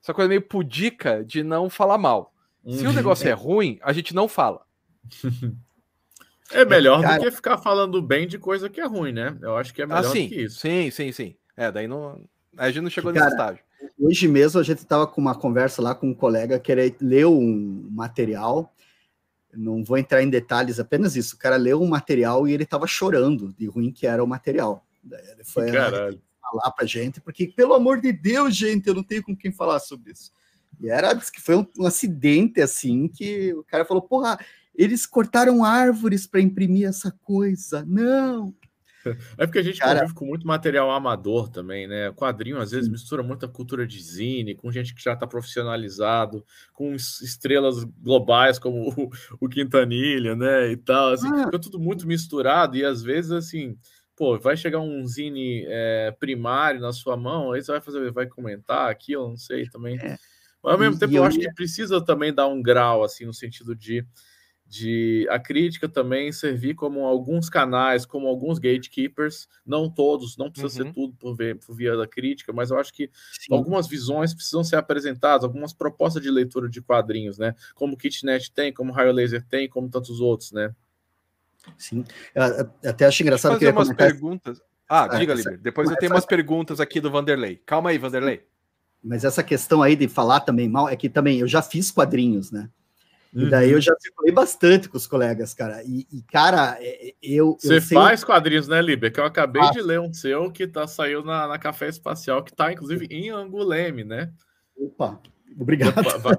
essa 0.03 0.15
coisa 0.15 0.29
meio 0.29 0.43
pudica 0.43 1.25
de 1.25 1.43
não 1.43 1.71
falar 1.71 1.99
mal. 1.99 2.35
Se 2.69 2.85
o 2.85 2.89
uhum. 2.89 2.93
negócio 2.93 3.29
é 3.29 3.33
ruim, 3.33 3.79
a 3.83 3.93
gente 3.93 4.15
não 4.15 4.29
fala. 4.29 4.65
É 6.53 6.65
melhor 6.65 7.01
Cara... 7.01 7.17
do 7.17 7.25
que 7.25 7.31
ficar 7.31 7.59
falando 7.59 8.03
bem 8.03 8.27
de 8.27 8.37
coisa 8.37 8.69
que 8.69 8.81
é 8.81 8.85
ruim, 8.85 9.13
né? 9.13 9.39
Eu 9.41 9.57
acho 9.57 9.73
que 9.73 9.83
é 9.83 9.87
melhor 9.87 10.01
ah, 10.01 10.09
sim, 10.09 10.29
que 10.29 10.43
isso. 10.43 10.59
Sim, 10.59 10.91
sim, 10.91 11.13
sim. 11.13 11.37
É, 11.61 11.71
daí 11.71 11.87
não. 11.87 12.19
A 12.57 12.71
gente 12.71 12.85
não 12.85 12.89
chegou 12.89 13.13
Cara, 13.13 13.27
nesse 13.27 13.37
estágio. 13.37 13.65
Hoje 13.99 14.27
mesmo 14.27 14.59
a 14.59 14.63
gente 14.63 14.79
estava 14.79 15.07
com 15.07 15.21
uma 15.21 15.35
conversa 15.35 15.83
lá 15.83 15.95
com 15.95 16.09
um 16.09 16.15
colega 16.15 16.59
que 16.59 16.73
ele 16.73 16.97
leu 16.99 17.39
um 17.39 17.87
material. 17.91 18.75
Não 19.53 19.85
vou 19.85 19.99
entrar 19.99 20.23
em 20.23 20.31
detalhes, 20.31 20.81
apenas 20.81 21.17
isso. 21.17 21.37
O 21.37 21.39
cara 21.39 21.57
leu 21.57 21.83
um 21.83 21.87
material 21.87 22.49
e 22.49 22.55
ele 22.55 22.63
estava 22.63 22.87
chorando 22.87 23.53
de 23.53 23.67
ruim 23.67 23.93
que 23.93 24.07
era 24.07 24.25
o 24.25 24.27
material. 24.27 24.87
Ele 25.05 25.45
foi 25.45 25.71
falar 25.71 26.71
pra 26.75 26.87
gente, 26.87 27.21
porque, 27.21 27.49
pelo 27.49 27.75
amor 27.75 28.01
de 28.01 28.11
Deus, 28.11 28.57
gente, 28.57 28.89
eu 28.89 28.95
não 28.95 29.03
tenho 29.03 29.23
com 29.23 29.37
quem 29.37 29.53
falar 29.53 29.81
sobre 29.81 30.13
isso. 30.13 30.33
E 30.81 30.89
era, 30.89 31.13
disse 31.13 31.31
que 31.31 31.43
foi 31.43 31.57
um, 31.57 31.67
um 31.79 31.85
acidente 31.85 32.63
assim 32.63 33.07
que 33.07 33.53
o 33.53 33.63
cara 33.65 33.85
falou: 33.85 34.03
porra, 34.03 34.39
eles 34.75 35.05
cortaram 35.05 35.63
árvores 35.63 36.27
para 36.27 36.41
imprimir 36.41 36.89
essa 36.89 37.11
coisa. 37.23 37.85
Não, 37.87 38.55
é 39.39 39.47
porque 39.47 39.59
a 39.59 39.63
gente 39.63 39.79
Cara... 39.79 40.01
convive 40.01 40.15
com 40.15 40.27
muito 40.27 40.47
material 40.47 40.91
amador 40.91 41.49
também, 41.49 41.87
né? 41.87 42.13
Quadrinho 42.13 42.59
às 42.59 42.71
vezes 42.71 42.89
mistura 42.89 43.23
muita 43.23 43.49
cultura 43.49 43.87
de 43.87 44.01
zine, 44.03 44.55
com 44.55 44.71
gente 44.71 44.95
que 44.95 45.03
já 45.03 45.15
está 45.15 45.27
profissionalizado, 45.27 46.45
com 46.73 46.95
estrelas 46.95 47.85
globais 47.85 48.59
como 48.59 48.91
o, 49.41 49.45
o 49.45 49.49
Quintanilha, 49.49 50.35
né? 50.35 50.71
E 50.71 50.77
tal, 50.77 51.13
assim, 51.13 51.29
ah. 51.29 51.45
fica 51.45 51.59
tudo 51.59 51.79
muito 51.79 52.07
misturado 52.07 52.77
e 52.77 52.85
às 52.85 53.03
vezes 53.03 53.33
assim, 53.33 53.77
pô, 54.17 54.39
vai 54.39 54.57
chegar 54.57 54.81
um 54.81 55.07
zine 55.07 55.65
é, 55.67 56.15
primário 56.19 56.81
na 56.81 56.93
sua 56.93 57.17
mão, 57.17 57.53
aí 57.53 57.63
você 57.63 57.73
vai 57.73 57.81
fazer, 57.81 58.13
vai 58.13 58.27
comentar 58.27 58.91
aquilo, 58.91 59.29
não 59.29 59.37
sei 59.37 59.69
também. 59.69 59.99
É. 59.99 60.19
Mas 60.63 60.73
ao 60.75 60.79
mesmo 60.79 60.99
tempo, 60.99 61.15
eu, 61.15 61.19
eu 61.19 61.25
acho 61.25 61.39
que 61.39 61.53
precisa 61.55 62.05
também 62.05 62.33
dar 62.33 62.47
um 62.47 62.63
grau, 62.63 63.03
assim, 63.03 63.25
no 63.25 63.33
sentido 63.33 63.75
de 63.75 64.05
de 64.71 65.27
a 65.29 65.39
crítica 65.41 65.89
também 65.89 66.31
servir 66.31 66.77
como 66.77 67.01
alguns 67.01 67.51
canais, 67.51 68.07
como 68.07 68.29
alguns 68.29 68.61
gatekeepers, 68.61 69.49
não 69.67 69.91
todos, 69.91 70.37
não 70.37 70.49
precisa 70.49 70.85
uhum. 70.85 70.87
ser 70.87 70.95
tudo 70.95 71.15
por, 71.19 71.35
ver, 71.35 71.59
por, 71.59 71.75
via 71.75 71.97
da 71.97 72.07
crítica, 72.07 72.53
mas 72.53 72.71
eu 72.71 72.79
acho 72.79 72.93
que 72.93 73.11
Sim. 73.33 73.53
algumas 73.53 73.89
visões 73.89 74.33
precisam 74.33 74.63
ser 74.63 74.77
apresentadas, 74.77 75.43
algumas 75.43 75.73
propostas 75.73 76.23
de 76.23 76.31
leitura 76.31 76.69
de 76.69 76.81
quadrinhos, 76.81 77.37
né? 77.37 77.57
Como 77.75 77.95
o 77.95 77.97
Kitnet 77.97 78.53
tem, 78.53 78.73
como 78.73 78.93
o 78.93 78.95
Raio 78.95 79.11
Laser 79.11 79.45
tem, 79.45 79.69
como 79.69 79.91
tantos 79.91 80.21
outros, 80.21 80.53
né? 80.53 80.73
Sim, 81.77 82.05
eu 82.33 82.43
até 82.89 83.07
acho 83.07 83.25
engraçado 83.25 83.59
que 83.59 83.69
umas 83.69 83.89
comentar... 83.89 84.07
perguntas. 84.07 84.63
Ah, 84.89 85.05
ah 85.11 85.19
diga, 85.19 85.35
Liber. 85.35 85.59
Depois 85.59 85.91
eu 85.91 85.97
tenho 85.97 86.13
umas 86.13 86.25
perguntas 86.25 86.79
aqui 86.79 87.01
do 87.01 87.11
Vanderlei. 87.11 87.61
Calma 87.67 87.91
aí, 87.91 87.99
Vanderlei. 87.99 88.47
Mas 89.03 89.25
essa 89.25 89.43
questão 89.43 89.83
aí 89.83 89.97
de 89.97 90.07
falar 90.07 90.41
também 90.41 90.69
mal 90.69 90.89
é 90.89 90.95
que 90.95 91.09
também 91.09 91.41
eu 91.41 91.49
já 91.49 91.61
fiz 91.61 91.91
quadrinhos, 91.91 92.53
né? 92.53 92.71
E 93.33 93.49
daí 93.49 93.71
eu 93.71 93.77
uhum. 93.77 93.81
já 93.81 93.95
circulei 94.01 94.35
bastante 94.35 94.89
com 94.89 94.97
os 94.97 95.07
colegas, 95.07 95.55
cara. 95.55 95.83
E, 95.85 96.07
e 96.13 96.23
cara, 96.23 96.77
é, 96.81 97.11
é, 97.11 97.15
eu. 97.23 97.57
Você 97.61 97.77
eu 97.77 97.83
faz 97.83 98.25
quadrinhos, 98.25 98.67
né, 98.67 98.83
Liber? 98.83 99.13
Que 99.13 99.21
eu 99.21 99.25
acabei 99.25 99.63
ah. 99.63 99.71
de 99.71 99.81
ler 99.81 100.01
um 100.01 100.13
seu 100.13 100.51
que 100.51 100.67
tá, 100.67 100.87
saiu 100.87 101.25
na, 101.25 101.47
na 101.47 101.59
Café 101.59 101.89
Espacial, 101.89 102.43
que 102.43 102.53
tá, 102.53 102.73
inclusive, 102.73 103.07
em 103.09 103.31
Anguleme, 103.31 104.03
né? 104.03 104.33
Opa, 104.77 105.21
obrigado. 105.59 105.95
Vai, 106.21 106.37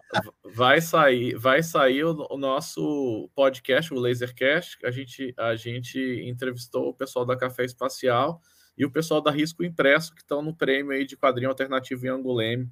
vai 0.54 0.82
sair, 0.82 1.36
vai 1.36 1.64
sair 1.64 2.04
o, 2.04 2.28
o, 2.30 2.38
nosso 2.38 3.30
podcast, 3.34 3.94
o 3.94 4.00
Lasercast. 4.00 4.78
A 4.86 4.92
gente, 4.92 5.34
a 5.38 5.56
gente 5.56 6.00
entrevistou 6.26 6.90
o 6.90 6.94
pessoal 6.94 7.26
da 7.26 7.38
Café 7.38 7.64
Espacial 7.64 8.42
e 8.78 8.86
o 8.86 8.92
pessoal 8.92 9.22
da 9.22 9.32
Risco 9.32 9.64
Impresso, 9.64 10.14
que 10.14 10.22
estão 10.22 10.42
no 10.42 10.54
prêmio 10.54 10.92
aí 10.92 11.06
de 11.06 11.16
quadrinho 11.16 11.50
alternativo 11.50 12.06
em 12.06 12.10
Anguleme. 12.10 12.70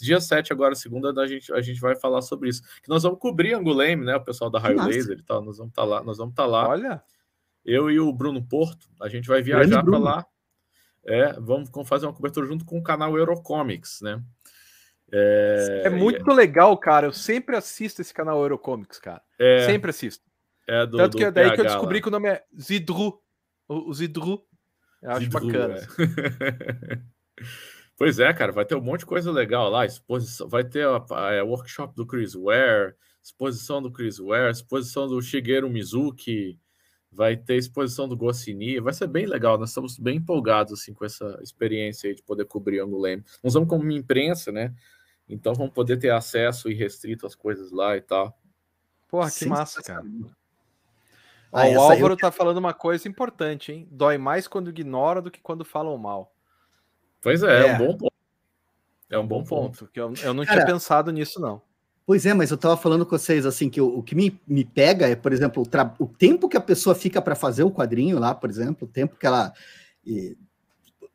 Dia 0.00 0.20
7, 0.20 0.52
agora, 0.52 0.74
segunda, 0.74 1.12
a 1.20 1.26
gente, 1.26 1.52
a 1.52 1.60
gente 1.60 1.80
vai 1.80 1.96
falar 1.96 2.22
sobre 2.22 2.48
isso. 2.48 2.62
Que 2.82 2.88
nós 2.88 3.02
vamos 3.02 3.18
cobrir 3.18 3.54
Anguleme, 3.54 4.04
né? 4.04 4.16
O 4.16 4.24
pessoal 4.24 4.50
da 4.50 4.58
Raio 4.58 4.82
Laser 4.84 5.18
e 5.18 5.22
tal. 5.22 5.42
Nós 5.42 5.58
vamos 5.58 5.70
estar 5.70 5.82
tá 5.82 5.88
lá, 5.88 6.02
nós 6.02 6.18
vamos 6.18 6.32
estar 6.32 6.44
tá 6.44 6.48
lá. 6.48 6.68
Olha. 6.68 7.02
Eu 7.64 7.90
e 7.90 7.98
o 7.98 8.12
Bruno 8.12 8.46
Porto, 8.46 8.86
a 9.00 9.08
gente 9.08 9.26
vai 9.26 9.42
viajar 9.42 9.82
para 9.82 9.98
lá. 9.98 10.26
É, 11.06 11.32
vamos 11.40 11.70
fazer 11.86 12.06
uma 12.06 12.12
cobertura 12.12 12.46
junto 12.46 12.64
com 12.64 12.78
o 12.78 12.82
canal 12.82 13.16
Eurocomics, 13.16 14.00
né? 14.02 14.22
É, 15.12 15.82
é 15.84 15.90
muito 15.90 16.30
é... 16.30 16.34
legal, 16.34 16.76
cara. 16.76 17.06
Eu 17.06 17.12
sempre 17.12 17.56
assisto 17.56 18.02
esse 18.02 18.12
canal 18.12 18.40
Eurocomics, 18.42 18.98
cara. 18.98 19.22
É... 19.38 19.66
Sempre 19.66 19.90
assisto. 19.90 20.24
É 20.66 20.86
do, 20.86 20.96
Tanto 20.96 21.16
que 21.16 21.24
é 21.24 21.30
daí 21.30 21.44
PH 21.44 21.54
que 21.54 21.60
eu 21.60 21.64
descobri 21.66 21.96
lá. 21.96 22.02
que 22.02 22.08
o 22.08 22.10
nome 22.10 22.28
é 22.28 22.44
Zidru. 22.58 23.20
O, 23.68 23.90
o 23.90 23.94
Zidru. 23.94 24.44
Eu 25.02 25.10
acho 25.10 25.20
Zidru, 25.20 25.46
bacana. 25.46 25.76
Pois 27.96 28.18
é, 28.18 28.32
cara, 28.32 28.50
vai 28.50 28.64
ter 28.64 28.74
um 28.74 28.80
monte 28.80 29.00
de 29.00 29.06
coisa 29.06 29.30
legal 29.30 29.70
lá. 29.70 29.86
Exposição, 29.86 30.48
vai 30.48 30.64
ter 30.64 30.86
a, 30.86 30.96
a, 30.96 31.28
a 31.28 31.32
é, 31.34 31.42
workshop 31.42 31.94
do 31.94 32.06
Chris 32.06 32.34
Ware, 32.34 32.94
exposição 33.22 33.80
do 33.80 33.90
Chris 33.90 34.18
Ware, 34.18 34.50
exposição 34.50 35.06
do 35.06 35.22
Shigeru 35.22 35.70
Mizuki, 35.70 36.58
vai 37.14 37.36
ter 37.36 37.56
exposição 37.56 38.08
do 38.08 38.16
Goscinny, 38.16 38.80
vai 38.80 38.92
ser 38.92 39.06
bem 39.06 39.26
legal. 39.26 39.56
Nós 39.56 39.70
estamos 39.70 39.98
bem 39.98 40.16
empolgados 40.16 40.72
assim 40.72 40.92
com 40.92 41.04
essa 41.04 41.38
experiência 41.42 42.12
de 42.14 42.22
poder 42.22 42.44
cobrir 42.44 42.80
Anguleme. 42.80 43.24
Nós 43.42 43.54
vamos 43.54 43.68
como 43.68 43.90
imprensa, 43.92 44.50
né? 44.50 44.74
Então 45.28 45.54
vamos 45.54 45.72
poder 45.72 45.96
ter 45.96 46.10
acesso 46.10 46.68
irrestrito 46.68 47.26
às 47.26 47.34
coisas 47.34 47.70
lá 47.70 47.96
e 47.96 48.00
tal. 48.00 48.36
Porra, 49.08 49.30
que 49.30 49.44
Sim, 49.44 49.48
massa, 49.48 49.80
cara. 49.82 50.04
Ah, 51.52 51.68
o 51.68 51.80
Álvaro 51.80 52.14
eu... 52.14 52.18
tá 52.18 52.32
falando 52.32 52.58
uma 52.58 52.74
coisa 52.74 53.06
importante, 53.06 53.70
hein? 53.70 53.88
Dói 53.90 54.18
mais 54.18 54.48
quando 54.48 54.70
ignora 54.70 55.22
do 55.22 55.30
que 55.30 55.40
quando 55.40 55.64
falam 55.64 55.96
mal. 55.96 56.33
Pois 57.24 57.42
é, 57.42 57.62
é, 57.62 57.68
é 57.68 57.74
um 57.74 57.78
bom 57.78 57.96
ponto. 57.96 58.14
É 59.08 59.18
um 59.18 59.26
bom 59.26 59.42
ponto. 59.42 59.88
Que 59.90 59.98
eu, 59.98 60.12
eu 60.22 60.34
não 60.34 60.44
Cara, 60.44 60.58
tinha 60.58 60.74
pensado 60.74 61.10
nisso, 61.10 61.40
não. 61.40 61.62
Pois 62.06 62.26
é, 62.26 62.34
mas 62.34 62.50
eu 62.50 62.58
tava 62.58 62.76
falando 62.76 63.06
com 63.06 63.16
vocês 63.16 63.46
assim 63.46 63.70
que 63.70 63.80
o, 63.80 63.98
o 63.98 64.02
que 64.02 64.14
me, 64.14 64.38
me 64.46 64.62
pega 64.62 65.08
é, 65.08 65.16
por 65.16 65.32
exemplo, 65.32 65.62
o, 65.62 66.04
o 66.04 66.06
tempo 66.06 66.50
que 66.50 66.56
a 66.58 66.60
pessoa 66.60 66.94
fica 66.94 67.22
para 67.22 67.34
fazer 67.34 67.62
o 67.62 67.70
quadrinho 67.70 68.18
lá, 68.18 68.34
por 68.34 68.50
exemplo, 68.50 68.86
o 68.86 68.90
tempo 68.90 69.16
que 69.16 69.26
ela. 69.26 69.54
E, 70.06 70.36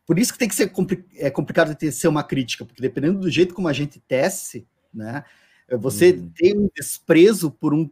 por 0.03 0.17
isso 0.17 0.33
que 0.33 0.39
tem 0.39 0.47
que 0.47 0.55
ser 0.55 0.69
compli 0.69 1.05
é 1.15 1.29
complicado 1.29 1.75
ter, 1.75 1.91
ser 1.91 2.07
uma 2.07 2.23
crítica, 2.23 2.65
porque 2.65 2.81
dependendo 2.81 3.19
do 3.19 3.29
jeito 3.29 3.53
como 3.53 3.67
a 3.67 3.73
gente 3.73 3.99
tece, 3.99 4.67
né, 4.91 5.23
você 5.77 6.11
hum. 6.11 6.31
tem 6.35 6.57
um 6.57 6.67
desprezo 6.75 7.51
por 7.51 7.71
um 7.71 7.87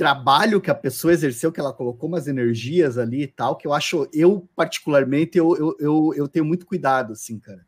trabalho 0.00 0.62
que 0.62 0.70
a 0.70 0.74
pessoa 0.74 1.12
exerceu, 1.12 1.52
que 1.52 1.60
ela 1.60 1.74
colocou 1.74 2.08
umas 2.08 2.26
energias 2.26 2.96
ali 2.96 3.24
e 3.24 3.26
tal, 3.26 3.54
que 3.54 3.66
eu 3.66 3.74
acho, 3.74 4.08
eu 4.14 4.48
particularmente, 4.56 5.36
eu, 5.36 5.54
eu, 5.58 5.76
eu, 5.78 6.14
eu 6.16 6.26
tenho 6.26 6.46
muito 6.46 6.64
cuidado, 6.64 7.12
assim, 7.12 7.38
cara. 7.38 7.66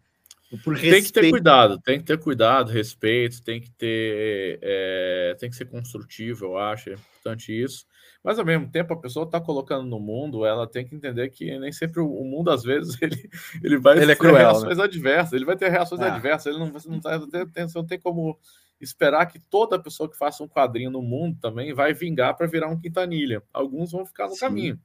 Por 0.65 0.79
tem 0.79 1.03
que 1.03 1.13
ter 1.13 1.29
cuidado, 1.29 1.79
tem 1.79 1.99
que 1.99 2.07
ter 2.07 2.19
cuidado, 2.19 2.73
respeito, 2.73 3.43
tem 3.43 3.61
que 3.61 3.71
ter, 3.71 4.59
é, 4.63 5.37
tem 5.39 5.51
que 5.51 5.57
ser 5.57 5.67
construtivo, 5.67 6.47
eu 6.47 6.57
acho, 6.57 6.89
é 6.89 6.95
importante 6.95 7.53
isso. 7.53 7.85
Mas 8.25 8.39
ao 8.39 8.47
mesmo 8.47 8.71
tempo, 8.71 8.95
a 8.95 8.99
pessoa 8.99 9.27
está 9.27 9.39
colocando 9.39 9.85
no 9.85 10.01
mundo, 10.01 10.47
ela 10.47 10.67
tem 10.67 10.87
que 10.87 10.95
entender 10.95 11.29
que 11.29 11.59
nem 11.59 11.71
sempre 11.71 12.01
o 12.01 12.25
mundo, 12.25 12.51
às 12.51 12.63
vezes, 12.63 12.97
ele, 13.03 13.29
ele 13.63 13.79
vai 13.79 13.99
ele 13.99 14.07
ter 14.07 14.13
é 14.13 14.17
cruel, 14.17 14.37
reações 14.37 14.79
né? 14.79 14.85
adversas, 14.85 15.33
ele 15.35 15.45
vai 15.45 15.57
ter 15.57 15.71
reações 15.71 16.01
é. 16.01 16.09
adversas, 16.09 16.47
ele 16.47 16.59
não, 16.59 16.73
não, 16.87 17.01
tá, 17.01 17.19
não, 17.19 17.29
tem, 17.29 17.67
não 17.75 17.87
tem 17.87 18.01
como 18.01 18.39
esperar 18.83 19.27
que 19.27 19.39
toda 19.39 19.79
pessoa 19.79 20.11
que 20.11 20.17
faça 20.17 20.43
um 20.43 20.49
quadrinho 20.49 20.91
no 20.91 21.01
mundo 21.01 21.39
também 21.41 21.73
vai 21.73 21.95
vingar 21.95 22.37
para 22.37 22.47
virar 22.47 22.69
um 22.69 22.79
quintanilha. 22.79 23.43
Alguns 23.53 23.93
vão 23.93 24.05
ficar 24.05 24.27
no 24.27 24.35
Sim. 24.35 24.41
caminho. 24.41 24.81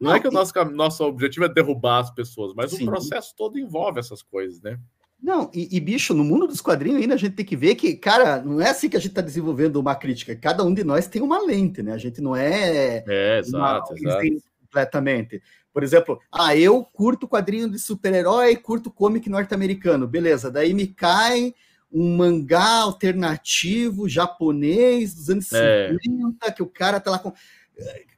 Não, 0.00 0.10
não, 0.10 0.16
é 0.16 0.20
que 0.20 0.28
o 0.28 0.32
nosso, 0.32 0.52
nosso 0.72 1.04
objetivo 1.04 1.44
é 1.46 1.48
derrubar 1.48 2.00
as 2.00 2.10
pessoas, 2.10 2.54
mas 2.54 2.70
Sim. 2.70 2.84
o 2.84 2.86
processo 2.86 3.34
todo 3.36 3.58
envolve 3.58 4.00
essas 4.00 4.22
coisas, 4.22 4.60
né? 4.60 4.78
Não, 5.22 5.48
e, 5.54 5.68
e, 5.76 5.78
bicho, 5.78 6.12
no 6.12 6.24
mundo 6.24 6.48
dos 6.48 6.60
quadrinhos 6.60 7.00
ainda 7.00 7.14
a 7.14 7.18
gente 7.18 7.36
tem 7.36 7.46
que 7.46 7.54
ver 7.54 7.76
que, 7.76 7.94
cara, 7.94 8.42
não 8.42 8.60
é 8.60 8.70
assim 8.70 8.88
que 8.88 8.96
a 8.96 9.00
gente 9.00 9.10
está 9.10 9.20
desenvolvendo 9.20 9.76
uma 9.76 9.94
crítica. 9.94 10.34
Cada 10.34 10.64
um 10.64 10.74
de 10.74 10.82
nós 10.82 11.06
tem 11.06 11.22
uma 11.22 11.40
lente, 11.40 11.80
né? 11.80 11.92
A 11.92 11.98
gente 11.98 12.20
não 12.20 12.34
é. 12.34 13.04
É, 13.06 13.38
exato, 13.38 13.94
exato. 13.96 14.26
Completamente. 14.60 15.40
Por 15.72 15.84
exemplo, 15.84 16.18
ah, 16.32 16.56
eu 16.56 16.84
curto 16.84 17.28
quadrinho 17.28 17.70
de 17.70 17.78
super-herói, 17.78 18.56
curto 18.56 18.90
comic 18.90 19.30
norte-americano. 19.30 20.08
Beleza, 20.08 20.50
daí 20.50 20.74
me 20.74 20.88
cai 20.88 21.54
um 21.92 22.16
mangá 22.16 22.80
alternativo 22.80 24.08
japonês 24.08 25.14
dos 25.14 25.28
anos 25.28 25.52
é. 25.52 25.94
50, 26.02 26.52
que 26.52 26.62
o 26.62 26.66
cara 26.66 26.98
tá 26.98 27.10
lá 27.10 27.18
com. 27.18 27.32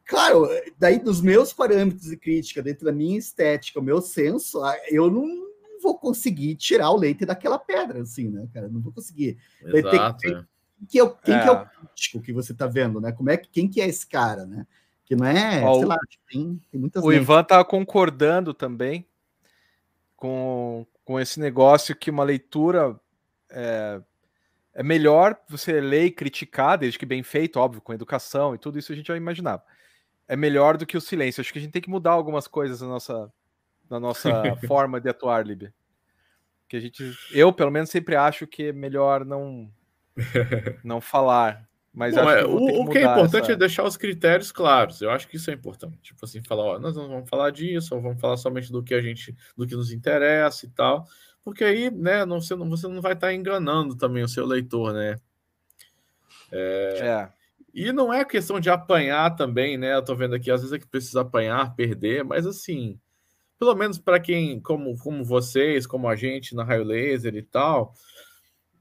Claro, 0.06 0.48
daí 0.78 0.98
dos 0.98 1.20
meus 1.20 1.52
parâmetros 1.52 2.10
de 2.10 2.16
crítica, 2.16 2.62
dentro 2.62 2.84
da 2.84 2.92
minha 2.92 3.18
estética, 3.18 3.80
o 3.80 3.82
meu 3.82 4.00
senso, 4.00 4.62
ah, 4.62 4.76
eu 4.88 5.10
não 5.10 5.26
vou 5.82 5.98
conseguir 5.98 6.54
tirar 6.56 6.90
o 6.90 6.96
leite 6.96 7.26
daquela 7.26 7.58
pedra, 7.58 8.02
assim, 8.02 8.28
né, 8.28 8.46
cara? 8.52 8.68
Não 8.68 8.80
vou 8.80 8.92
conseguir. 8.92 9.38
Exato. 9.62 10.18
Tem, 10.18 10.32
tem, 10.32 10.46
que 10.88 11.00
é, 11.00 11.08
quem 11.24 11.34
é. 11.34 11.42
que 11.42 11.48
é 11.48 11.52
o 11.52 11.66
crítico 11.66 12.20
que 12.20 12.32
você 12.32 12.54
tá 12.54 12.66
vendo, 12.66 13.00
né? 13.00 13.12
Como 13.12 13.30
é 13.30 13.36
que 13.36 13.48
quem 13.48 13.68
que 13.68 13.80
é 13.80 13.88
esse 13.88 14.06
cara, 14.06 14.46
né? 14.46 14.66
Que 15.04 15.16
não 15.16 15.26
é, 15.26 15.62
Ó, 15.62 15.74
sei 15.76 15.84
lá, 15.84 15.98
tem, 16.30 16.60
tem 16.70 16.80
muitas. 16.80 17.02
O 17.02 17.12
Ivan 17.12 17.44
tá 17.44 17.62
concordando 17.64 18.54
também 18.54 19.06
com, 20.16 20.86
com 21.04 21.20
esse 21.20 21.38
negócio 21.38 21.94
que 21.94 22.10
uma 22.10 22.24
leitura 22.24 22.98
é, 23.54 24.00
é 24.74 24.82
melhor 24.82 25.38
você 25.48 25.80
ler 25.80 26.06
e 26.06 26.10
criticar, 26.10 26.76
desde 26.76 26.98
que 26.98 27.06
bem 27.06 27.22
feito, 27.22 27.58
óbvio, 27.60 27.80
com 27.80 27.92
educação 27.94 28.54
e 28.54 28.58
tudo 28.58 28.78
isso 28.78 28.92
a 28.92 28.96
gente 28.96 29.06
já 29.08 29.16
imaginava. 29.16 29.62
é 30.26 30.36
melhor 30.36 30.76
do 30.76 30.86
que 30.86 30.96
o 30.96 31.00
silêncio. 31.00 31.40
Acho 31.40 31.52
que 31.52 31.58
a 31.58 31.62
gente 31.62 31.72
tem 31.72 31.82
que 31.82 31.90
mudar 31.90 32.12
algumas 32.12 32.46
coisas 32.48 32.80
na 32.80 32.88
nossa, 32.88 33.32
na 33.90 34.00
nossa 34.00 34.30
forma 34.66 35.00
de 35.00 35.08
atuar, 35.08 35.46
Lib. 35.46 35.70
Que 36.68 36.76
a 36.76 36.80
gente, 36.80 37.12
eu 37.32 37.52
pelo 37.52 37.70
menos 37.70 37.90
sempre 37.90 38.16
acho 38.16 38.46
que 38.46 38.64
é 38.64 38.72
melhor 38.72 39.24
não 39.24 39.70
não 40.82 41.00
falar. 41.00 41.68
Mas 41.92 42.16
Bom, 42.16 42.28
é, 42.28 42.42
que 42.42 42.48
o, 42.48 42.86
que 42.86 42.92
que 42.92 42.98
é 42.98 43.02
importante 43.04 43.42
essa- 43.44 43.52
é 43.52 43.56
deixar 43.56 43.84
os 43.84 43.96
critérios 43.96 44.50
claros. 44.50 45.00
Eu 45.00 45.10
acho 45.10 45.28
que 45.28 45.36
isso 45.36 45.48
é 45.50 45.54
importante. 45.54 45.98
Tipo 46.02 46.24
assim, 46.24 46.42
falar, 46.42 46.64
ó, 46.64 46.78
nós 46.80 46.96
não 46.96 47.06
vamos 47.08 47.28
falar 47.28 47.50
disso, 47.50 47.94
ou 47.94 48.02
vamos 48.02 48.20
falar 48.20 48.36
somente 48.36 48.72
do 48.72 48.82
que 48.82 48.94
a 48.94 49.00
gente, 49.00 49.36
do 49.56 49.64
que 49.64 49.76
nos 49.76 49.92
interessa 49.92 50.66
e 50.66 50.70
tal. 50.70 51.06
Porque 51.44 51.62
aí, 51.62 51.90
né, 51.90 52.24
não, 52.24 52.40
você, 52.40 52.56
não, 52.56 52.68
você 52.68 52.88
não 52.88 53.02
vai 53.02 53.12
estar 53.12 53.32
enganando 53.34 53.94
também 53.96 54.22
o 54.24 54.28
seu 54.28 54.46
leitor, 54.46 54.94
né? 54.94 55.18
É. 56.50 57.28
E 57.72 57.92
não 57.92 58.12
é 58.12 58.24
questão 58.24 58.60
de 58.60 58.70
apanhar 58.70 59.34
também, 59.36 59.76
né? 59.76 59.94
Eu 59.94 60.04
tô 60.04 60.14
vendo 60.14 60.34
aqui, 60.34 60.50
às 60.50 60.60
vezes 60.60 60.72
é 60.72 60.78
que 60.78 60.86
precisa 60.86 61.20
apanhar, 61.22 61.74
perder, 61.74 62.24
mas 62.24 62.46
assim, 62.46 62.98
pelo 63.58 63.74
menos 63.74 63.98
para 63.98 64.20
quem, 64.20 64.60
como, 64.60 64.96
como 64.98 65.24
vocês, 65.24 65.86
como 65.86 66.08
a 66.08 66.16
gente 66.16 66.54
na 66.54 66.64
Raio 66.64 66.84
Laser 66.84 67.34
e 67.34 67.42
tal, 67.42 67.94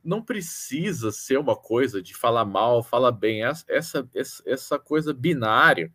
não 0.04 0.22
precisa 0.22 1.12
ser 1.12 1.40
uma 1.40 1.56
coisa 1.56 2.02
de 2.02 2.14
falar 2.14 2.46
mal, 2.46 2.84
falar 2.84 3.12
bem. 3.12 3.44
Essa, 3.44 4.08
essa- 4.14 4.44
essa 4.46 4.80
coisa 4.80 5.14
binária 5.14 5.92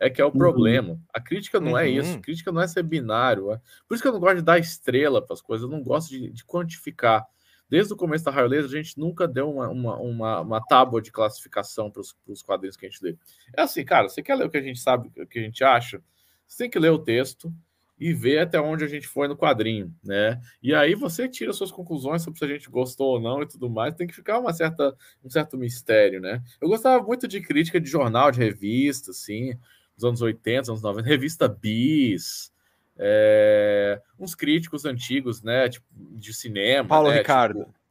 é 0.00 0.10
que 0.10 0.20
é 0.20 0.24
o 0.24 0.28
Uhum. 0.28 0.38
problema. 0.38 1.00
A 1.12 1.20
crítica 1.20 1.60
não 1.60 1.78
é 1.78 1.84
Uhum. 1.86 2.00
isso. 2.00 2.18
A 2.18 2.20
crítica 2.20 2.52
não 2.52 2.60
é 2.60 2.68
ser 2.68 2.82
binário. 2.82 3.52
é- 3.52 3.60
Por 3.86 3.94
isso 3.94 4.02
que 4.02 4.08
eu 4.08 4.12
não 4.12 4.20
gosto 4.20 4.36
de 4.36 4.42
dar 4.42 4.58
estrela 4.58 5.22
para 5.22 5.34
as 5.34 5.40
coisas, 5.42 5.64
eu 5.64 5.70
não 5.70 5.82
gosto 5.82 6.10
de, 6.10 6.30
de 6.30 6.44
quantificar. 6.44 7.24
Desde 7.68 7.92
o 7.94 7.96
começo 7.96 8.24
da 8.24 8.30
Laser, 8.42 8.64
a 8.66 8.82
gente 8.82 8.98
nunca 8.98 9.26
deu 9.26 9.50
uma, 9.50 9.68
uma, 9.68 9.96
uma, 9.98 10.40
uma 10.40 10.60
tábua 10.66 11.00
de 11.00 11.10
classificação 11.10 11.90
para 11.90 12.02
os 12.28 12.42
quadrinhos 12.42 12.76
que 12.76 12.84
a 12.84 12.90
gente 12.90 13.02
lê. 13.02 13.16
É 13.56 13.62
assim, 13.62 13.82
cara, 13.84 14.08
você 14.10 14.22
quer 14.22 14.34
ler 14.34 14.46
o 14.46 14.50
que 14.50 14.58
a 14.58 14.62
gente 14.62 14.78
sabe, 14.78 15.10
o 15.16 15.26
que 15.26 15.38
a 15.38 15.42
gente 15.42 15.64
acha? 15.64 16.02
Você 16.46 16.64
tem 16.64 16.70
que 16.70 16.78
ler 16.78 16.90
o 16.90 16.98
texto 16.98 17.50
e 17.98 18.12
ver 18.12 18.40
até 18.40 18.60
onde 18.60 18.84
a 18.84 18.88
gente 18.88 19.06
foi 19.06 19.26
no 19.28 19.36
quadrinho, 19.36 19.94
né? 20.04 20.38
E 20.62 20.74
aí 20.74 20.94
você 20.94 21.26
tira 21.28 21.52
suas 21.52 21.70
conclusões 21.70 22.20
sobre 22.20 22.38
se 22.38 22.44
a 22.44 22.48
gente 22.48 22.68
gostou 22.68 23.14
ou 23.14 23.20
não 23.20 23.40
e 23.42 23.46
tudo 23.46 23.70
mais. 23.70 23.94
Tem 23.94 24.06
que 24.06 24.14
ficar 24.14 24.38
uma 24.40 24.52
certa, 24.52 24.94
um 25.24 25.30
certo 25.30 25.56
mistério, 25.56 26.20
né? 26.20 26.42
Eu 26.60 26.68
gostava 26.68 27.02
muito 27.02 27.26
de 27.26 27.40
crítica 27.40 27.80
de 27.80 27.88
jornal, 27.88 28.30
de 28.30 28.38
revista, 28.40 29.12
assim, 29.12 29.56
dos 30.02 30.04
anos 30.04 30.22
80, 30.22 30.70
anos 30.70 30.82
90, 30.82 31.08
revista 31.08 31.48
Bis, 31.48 32.52
é, 32.98 34.00
uns 34.18 34.34
críticos 34.34 34.84
antigos, 34.84 35.42
né? 35.42 35.68
Tipo, 35.68 35.86
de 35.92 36.34
cinema. 36.34 36.88
Paulo 36.88 37.10
né? 37.10 37.18
Ricardo. 37.18 37.60
Tipo... 37.66 37.82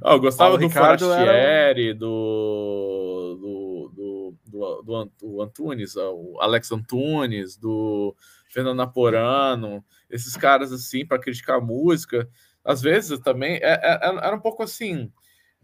Ah, 0.00 0.12
eu 0.12 0.20
gostava 0.20 0.52
Paulo 0.52 0.58
do 0.58 0.68
Ricardo 0.68 1.04
Forastieri, 1.04 1.92
do, 1.92 3.36
do, 3.38 3.92
do, 3.94 4.34
do, 4.46 4.82
do, 4.82 4.96
Ant- 4.96 5.12
do 5.20 5.42
Antunes, 5.42 5.96
o 5.96 6.38
Alex 6.40 6.72
Antunes, 6.72 7.58
do 7.58 8.16
Fernando 8.48 8.78
Naporano, 8.78 9.84
esses 10.08 10.34
caras 10.34 10.72
assim, 10.72 11.04
para 11.04 11.18
criticar 11.18 11.60
música. 11.60 12.26
Às 12.64 12.80
vezes 12.80 13.18
também 13.20 13.56
é, 13.56 13.74
é- 13.82 14.00
era 14.02 14.34
um 14.34 14.40
pouco 14.40 14.62
assim. 14.62 15.12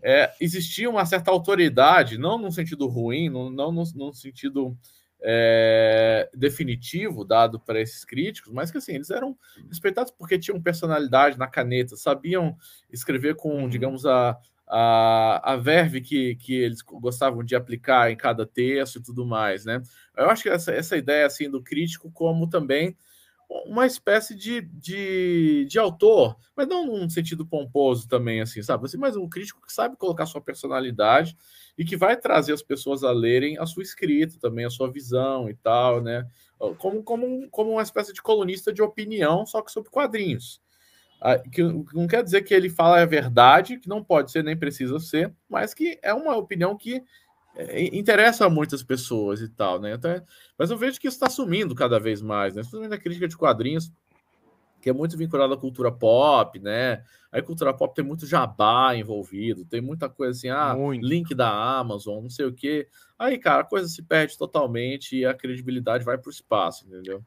É, 0.03 0.33
existia 0.41 0.89
uma 0.89 1.07
certa 1.07 1.31
autoridade, 1.31 2.19
não 2.19 2.39
no 2.39 2.53
sentido 2.53 2.87
ruim, 2.87 3.29
não, 3.29 3.51
não 3.51 3.73
no, 3.73 3.83
no 3.95 4.13
sentido 4.13 4.77
é, 5.23 6.29
definitivo 6.35 7.25
dado 7.25 7.59
para 7.59 7.81
esses 7.81 8.05
críticos, 8.05 8.53
mas 8.53 8.71
que 8.71 8.79
assim, 8.79 8.95
eles 8.95 9.11
eram 9.11 9.37
respeitados 9.69 10.13
porque 10.13 10.39
tinham 10.39 10.61
personalidade 10.61 11.39
na 11.39 11.47
caneta, 11.49 11.97
sabiam 11.97 12.57
escrever 12.93 13.35
com, 13.37 13.63
Uhum. 13.63 13.69
digamos, 13.69 14.05
a, 14.07 14.39
a, 14.69 15.53
a 15.53 15.57
verve 15.57 16.01
que, 16.01 16.37
que 16.37 16.55
eles 16.55 16.83
gostavam 16.83 17.43
de 17.43 17.57
aplicar 17.57 18.11
em 18.11 18.17
cada 18.17 18.47
texto 18.47 18.97
e 18.99 19.03
tudo 19.03 19.25
mais, 19.27 19.65
né? 19.65 19.83
Eu 20.17 20.29
acho 20.31 20.43
que 20.43 20.49
essa, 20.49 20.73
essa 20.73 20.97
ideia, 20.97 21.27
assim, 21.27 21.51
do 21.51 21.63
crítico 21.63 22.11
como 22.11 22.49
também 22.49 22.97
uma 23.49 23.87
espécie 23.87 24.35
de, 24.35 24.61
de, 24.61 25.67
de 25.69 25.79
autor, 25.79 26.37
mas 26.57 26.67
não 26.67 26.85
num 26.87 27.09
sentido 27.09 27.47
pomposo 27.47 28.09
também, 28.09 28.41
assim, 28.41 28.63
sabe? 28.63 28.85
Assim, 28.87 28.97
mas 28.97 29.17
um 29.17 29.29
crítico 29.29 29.61
que 29.65 29.73
sabe 29.73 29.97
colocar 29.97 30.27
sua 30.27 30.41
personalidade 30.41 31.37
e 31.79 31.85
que 31.85 31.97
vai 31.97 32.17
trazer 32.17 32.53
as 32.53 32.63
pessoas 32.63 33.05
a 33.05 33.13
lerem 33.13 33.59
a 33.59 33.67
sua 33.67 33.83
escrita 33.83 34.37
também, 34.41 34.65
a 34.65 34.71
sua 34.71 34.91
visão 34.91 35.49
e 35.49 35.55
tal, 35.55 36.03
né? 36.03 36.27
Como, 36.79 37.03
como, 37.03 37.49
como 37.51 37.73
uma 37.73 37.83
espécie 37.83 38.13
de 38.13 38.23
colunista 38.23 38.73
de 38.73 38.83
opinião, 38.83 39.45
só 39.47 39.61
que 39.63 39.71
sobre 39.71 39.91
quadrinhos. 39.91 40.61
Ah, 41.21 41.39
Que 41.39 41.63
não 41.63 42.07
quer 42.07 42.23
dizer 42.23 42.43
que 42.43 42.55
ele 42.55 42.69
fala 42.69 43.01
a 43.01 43.07
verdade, 43.07 43.79
que 43.79 43.89
não 43.89 44.03
pode 44.05 44.31
ser 44.31 44.43
nem 44.45 44.57
precisa 44.57 44.99
ser, 44.99 45.33
mas 45.49 45.73
que 45.75 45.99
é 46.03 46.13
uma 46.13 46.37
opinião 46.37 46.77
que 46.77 47.03
é, 47.57 47.97
interessa 47.97 48.45
a 48.45 48.51
muitas 48.51 48.83
pessoas 48.83 49.41
e 49.41 49.49
tal, 49.49 49.81
né? 49.81 49.95
Até, 49.95 50.23
mas 50.59 50.71
eu 50.71 50.77
vejo 50.77 51.01
que 51.01 51.09
isso 51.09 51.17
está 51.17 51.31
sumindo 51.31 51.75
cada 51.75 51.99
vez 51.99 52.21
mais, 52.21 52.55
né? 52.55 52.61
Principalmente 52.61 52.91
na 52.91 52.99
crítica 52.99 53.27
de 53.27 53.37
quadrinhos, 53.37 53.91
que 54.81 54.91
é 54.91 54.93
muito 54.93 55.17
vinculada 55.17 55.55
à 55.55 55.57
cultura 55.57 55.91
pop, 55.91 56.59
né? 56.61 57.03
Aí 57.33 57.43
cultura 57.43 57.75
pop 57.75 57.95
tem 57.95 58.05
muito 58.05 58.27
jabá 58.27 58.95
envolvido, 58.95 59.65
tem 59.65 59.81
muita 59.81 60.09
coisa 60.09 60.33
assim, 60.39 60.49
ah, 60.49 60.75
Muito. 60.75 61.05
link 61.05 61.35
da 61.35 61.51
Amazon, 61.51 62.23
não 62.23 62.31
sei 62.31 62.47
o 62.47 62.53
quê. 62.53 62.87
Aí, 63.19 63.39
cara, 63.39 63.63
a 63.63 63.67
coisa 63.67 63.89
se 63.89 64.03
perde 64.03 64.37
totalmente 64.37 65.17
e 65.17 65.25
a 65.25 65.35
credibilidade 65.35 66.05
vai 66.05 66.19
para 66.19 66.29
o 66.29 66.33
espaço, 66.33 66.87
entendeu? 66.87 67.23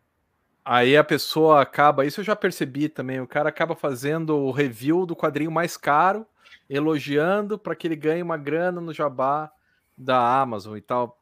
Aí 0.64 0.96
a 0.96 1.04
pessoa 1.04 1.62
acaba, 1.62 2.06
isso 2.06 2.20
eu 2.22 2.24
já 2.24 2.36
percebi 2.36 2.88
também, 2.88 3.20
o 3.20 3.28
cara 3.28 3.50
acaba 3.50 3.76
fazendo 3.76 4.38
o 4.38 4.52
review 4.52 5.06
do 5.06 5.16
quadrinho 5.16 5.52
mais 5.52 5.76
caro, 5.76 6.26
elogiando 6.70 7.58
para 7.58 7.76
que 7.76 7.88
ele 7.88 7.96
ganhe 7.96 8.22
uma 8.22 8.38
grana 8.38 8.80
no 8.80 8.94
jabá 8.94 9.52
da 10.00 10.40
Amazon 10.42 10.78
e 10.78 10.82
tal. 10.82 11.22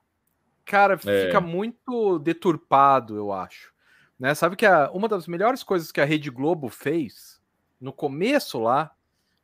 Cara, 0.63 0.93
É. 0.93 1.25
fica 1.25 1.41
muito 1.41 2.19
deturpado, 2.19 3.15
eu 3.17 3.31
acho. 3.31 3.73
Né? 4.19 4.33
Sabe 4.35 4.55
que 4.55 4.65
a- 4.65 4.89
uma 4.91 5.07
das 5.07 5.27
melhores 5.27 5.63
coisas 5.63 5.91
que 5.91 5.99
a 6.01 6.05
Rede 6.05 6.29
Globo 6.29 6.69
fez 6.69 7.41
no 7.79 7.91
começo 7.91 8.59
lá, 8.59 8.91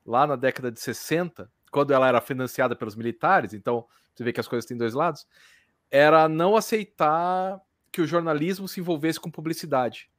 lá 0.06 0.28
na 0.28 0.36
década 0.36 0.72
de 0.72 0.80
60, 0.80 1.50
quando 1.72 1.92
ela 1.94 2.08
era 2.08 2.22
financiada 2.22 2.76
pelos 2.76 2.96
militares, 2.96 3.54
então 3.54 3.86
você 4.14 4.24
vê 4.24 4.32
que 4.34 4.40
as 4.40 4.48
coisas 4.48 4.66
têm 4.68 4.78
dois 4.78 4.94
lados, 4.94 5.26
era 5.90 6.28
não 6.28 6.56
aceitar 6.56 7.60
que 7.92 8.02
o 8.02 8.08
jornalismo 8.08 8.68
se 8.68 8.80
envolvesse 8.80 9.20
com 9.20 9.30
publicidade. 9.32 10.10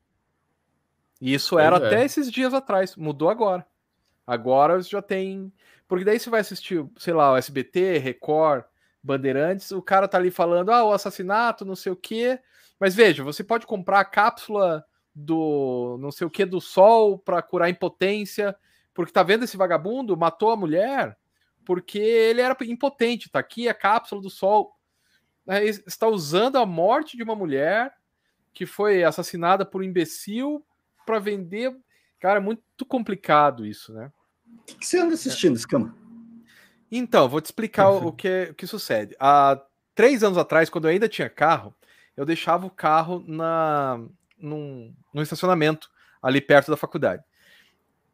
E 1.20 1.34
isso 1.34 1.58
era 1.58 1.76
é. 1.76 1.86
até 1.86 2.04
esses 2.04 2.30
dias 2.30 2.54
atrás, 2.54 2.96
mudou 2.96 3.28
agora. 3.28 3.66
Agora 4.26 4.80
já 4.82 5.02
tem. 5.02 5.52
Porque 5.86 6.04
daí 6.04 6.18
você 6.18 6.30
vai 6.30 6.40
assistir, 6.40 6.84
sei 6.96 7.12
lá, 7.12 7.32
o 7.32 7.36
SBT, 7.36 7.98
Record, 7.98 8.64
Bandeirantes, 9.04 9.70
o 9.70 9.82
cara 9.82 10.08
tá 10.08 10.16
ali 10.16 10.30
falando, 10.30 10.70
ah, 10.70 10.82
o 10.82 10.92
assassinato, 10.92 11.64
não 11.64 11.76
sei 11.76 11.92
o 11.92 11.96
quê. 11.96 12.40
Mas 12.80 12.94
veja, 12.94 13.22
você 13.22 13.44
pode 13.44 13.66
comprar 13.66 14.00
a 14.00 14.04
cápsula 14.04 14.82
do 15.14 15.98
não 16.00 16.10
sei 16.10 16.26
o 16.26 16.30
que 16.30 16.44
do 16.44 16.60
sol 16.60 17.18
para 17.18 17.42
curar 17.42 17.68
impotência, 17.68 18.56
porque 18.94 19.12
tá 19.12 19.22
vendo 19.22 19.44
esse 19.44 19.56
vagabundo 19.56 20.16
matou 20.16 20.50
a 20.50 20.56
mulher 20.56 21.16
porque 21.64 21.98
ele 21.98 22.40
era 22.40 22.56
impotente. 22.62 23.30
Tá 23.30 23.38
aqui 23.38 23.68
a 23.68 23.74
cápsula 23.74 24.20
do 24.20 24.30
sol. 24.30 24.74
Aí 25.46 25.68
Está 25.68 26.08
usando 26.08 26.56
a 26.56 26.66
morte 26.66 27.16
de 27.16 27.22
uma 27.22 27.34
mulher 27.34 27.94
que 28.52 28.64
foi 28.64 29.04
assassinada 29.04 29.64
por 29.66 29.80
um 29.80 29.84
imbecil 29.84 30.64
para 31.04 31.18
vender. 31.18 31.76
Cara, 32.18 32.38
é 32.38 32.42
muito 32.42 32.86
complicado 32.86 33.66
isso, 33.66 33.92
né? 33.92 34.10
O 34.46 34.64
que, 34.64 34.76
que 34.76 34.86
você 34.86 34.98
anda 34.98 35.14
assistindo, 35.14 35.56
Escama? 35.56 36.03
Então, 36.90 37.28
vou 37.28 37.40
te 37.40 37.46
explicar 37.46 37.90
o, 37.90 38.08
o 38.08 38.12
que, 38.12 38.48
o 38.50 38.54
que 38.54 38.66
sucede. 38.66 39.16
Há 39.18 39.60
três 39.94 40.22
anos 40.22 40.38
atrás, 40.38 40.68
quando 40.70 40.86
eu 40.86 40.90
ainda 40.90 41.08
tinha 41.08 41.28
carro, 41.28 41.74
eu 42.16 42.24
deixava 42.24 42.66
o 42.66 42.70
carro 42.70 43.24
na, 43.26 44.00
num, 44.38 44.94
num 45.12 45.22
estacionamento 45.22 45.90
ali 46.22 46.40
perto 46.40 46.70
da 46.70 46.76
faculdade. 46.76 47.22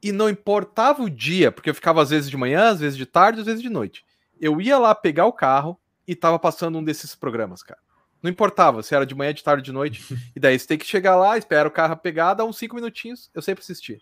E 0.03 0.13
não 0.13 0.31
importava 0.31 1.03
o 1.03 1.11
dia, 1.11 1.53
porque 1.53 1.69
eu 1.69 1.75
ficava 1.75 2.03
às 2.03 2.11
vezes 2.11 2.31
de 2.31 2.37
manhã, 2.37 2.71
às 2.71 2.81
vezes 2.81 2.97
de 2.97 3.05
tarde, 3.05 3.41
às 3.41 3.47
vezes 3.47 3.61
de 3.61 3.69
noite. 3.69 4.05
Eu 4.41 4.61
ia 4.61 4.79
lá 4.79 4.95
pegar 4.95 5.27
o 5.27 5.33
carro 5.33 5.79
e 6.07 6.15
tava 6.15 6.39
passando 6.39 6.79
um 6.79 6.85
desses 6.85 7.15
programas, 7.15 7.63
cara. 7.63 7.81
Não 8.23 8.31
importava 8.31 8.83
se 8.83 8.95
era 8.95 9.07
de 9.07 9.15
manhã, 9.15 9.33
de 9.33 9.43
tarde, 9.43 9.63
de 9.63 9.73
noite. 9.73 10.03
e 10.35 10.41
daí 10.41 10.59
você 10.59 10.67
tem 10.67 10.79
que 10.79 10.87
chegar 10.87 11.17
lá, 11.17 11.37
espera 11.37 11.69
o 11.69 11.73
carro 11.73 11.97
pegar, 11.97 12.35
dá 12.35 12.45
uns 12.45 12.57
cinco 12.57 12.75
minutinhos, 12.75 13.31
eu 13.35 13.43
sempre 13.43 13.63
assisti. 13.63 14.01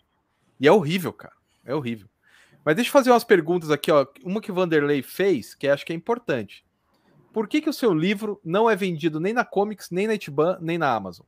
E 0.60 0.66
é 0.66 0.72
horrível, 0.72 1.12
cara. 1.12 1.34
É 1.64 1.74
horrível. 1.74 2.08
Mas 2.68 2.76
deixa 2.76 2.90
eu 2.90 2.92
fazer 2.92 3.10
umas 3.10 3.24
perguntas 3.24 3.70
aqui, 3.70 3.90
ó. 3.90 4.06
Uma 4.22 4.42
que 4.42 4.52
o 4.52 4.54
Vanderlei 4.54 5.00
fez, 5.00 5.54
que 5.54 5.66
acho 5.66 5.86
que 5.86 5.92
é 5.94 5.96
importante. 5.96 6.66
Por 7.32 7.48
que, 7.48 7.62
que 7.62 7.70
o 7.70 7.72
seu 7.72 7.94
livro 7.94 8.38
não 8.44 8.68
é 8.68 8.76
vendido 8.76 9.18
nem 9.18 9.32
na 9.32 9.42
Comics, 9.42 9.88
nem 9.90 10.06
na 10.06 10.12
Itiban, 10.12 10.58
nem 10.60 10.76
na 10.76 10.94
Amazon? 10.94 11.24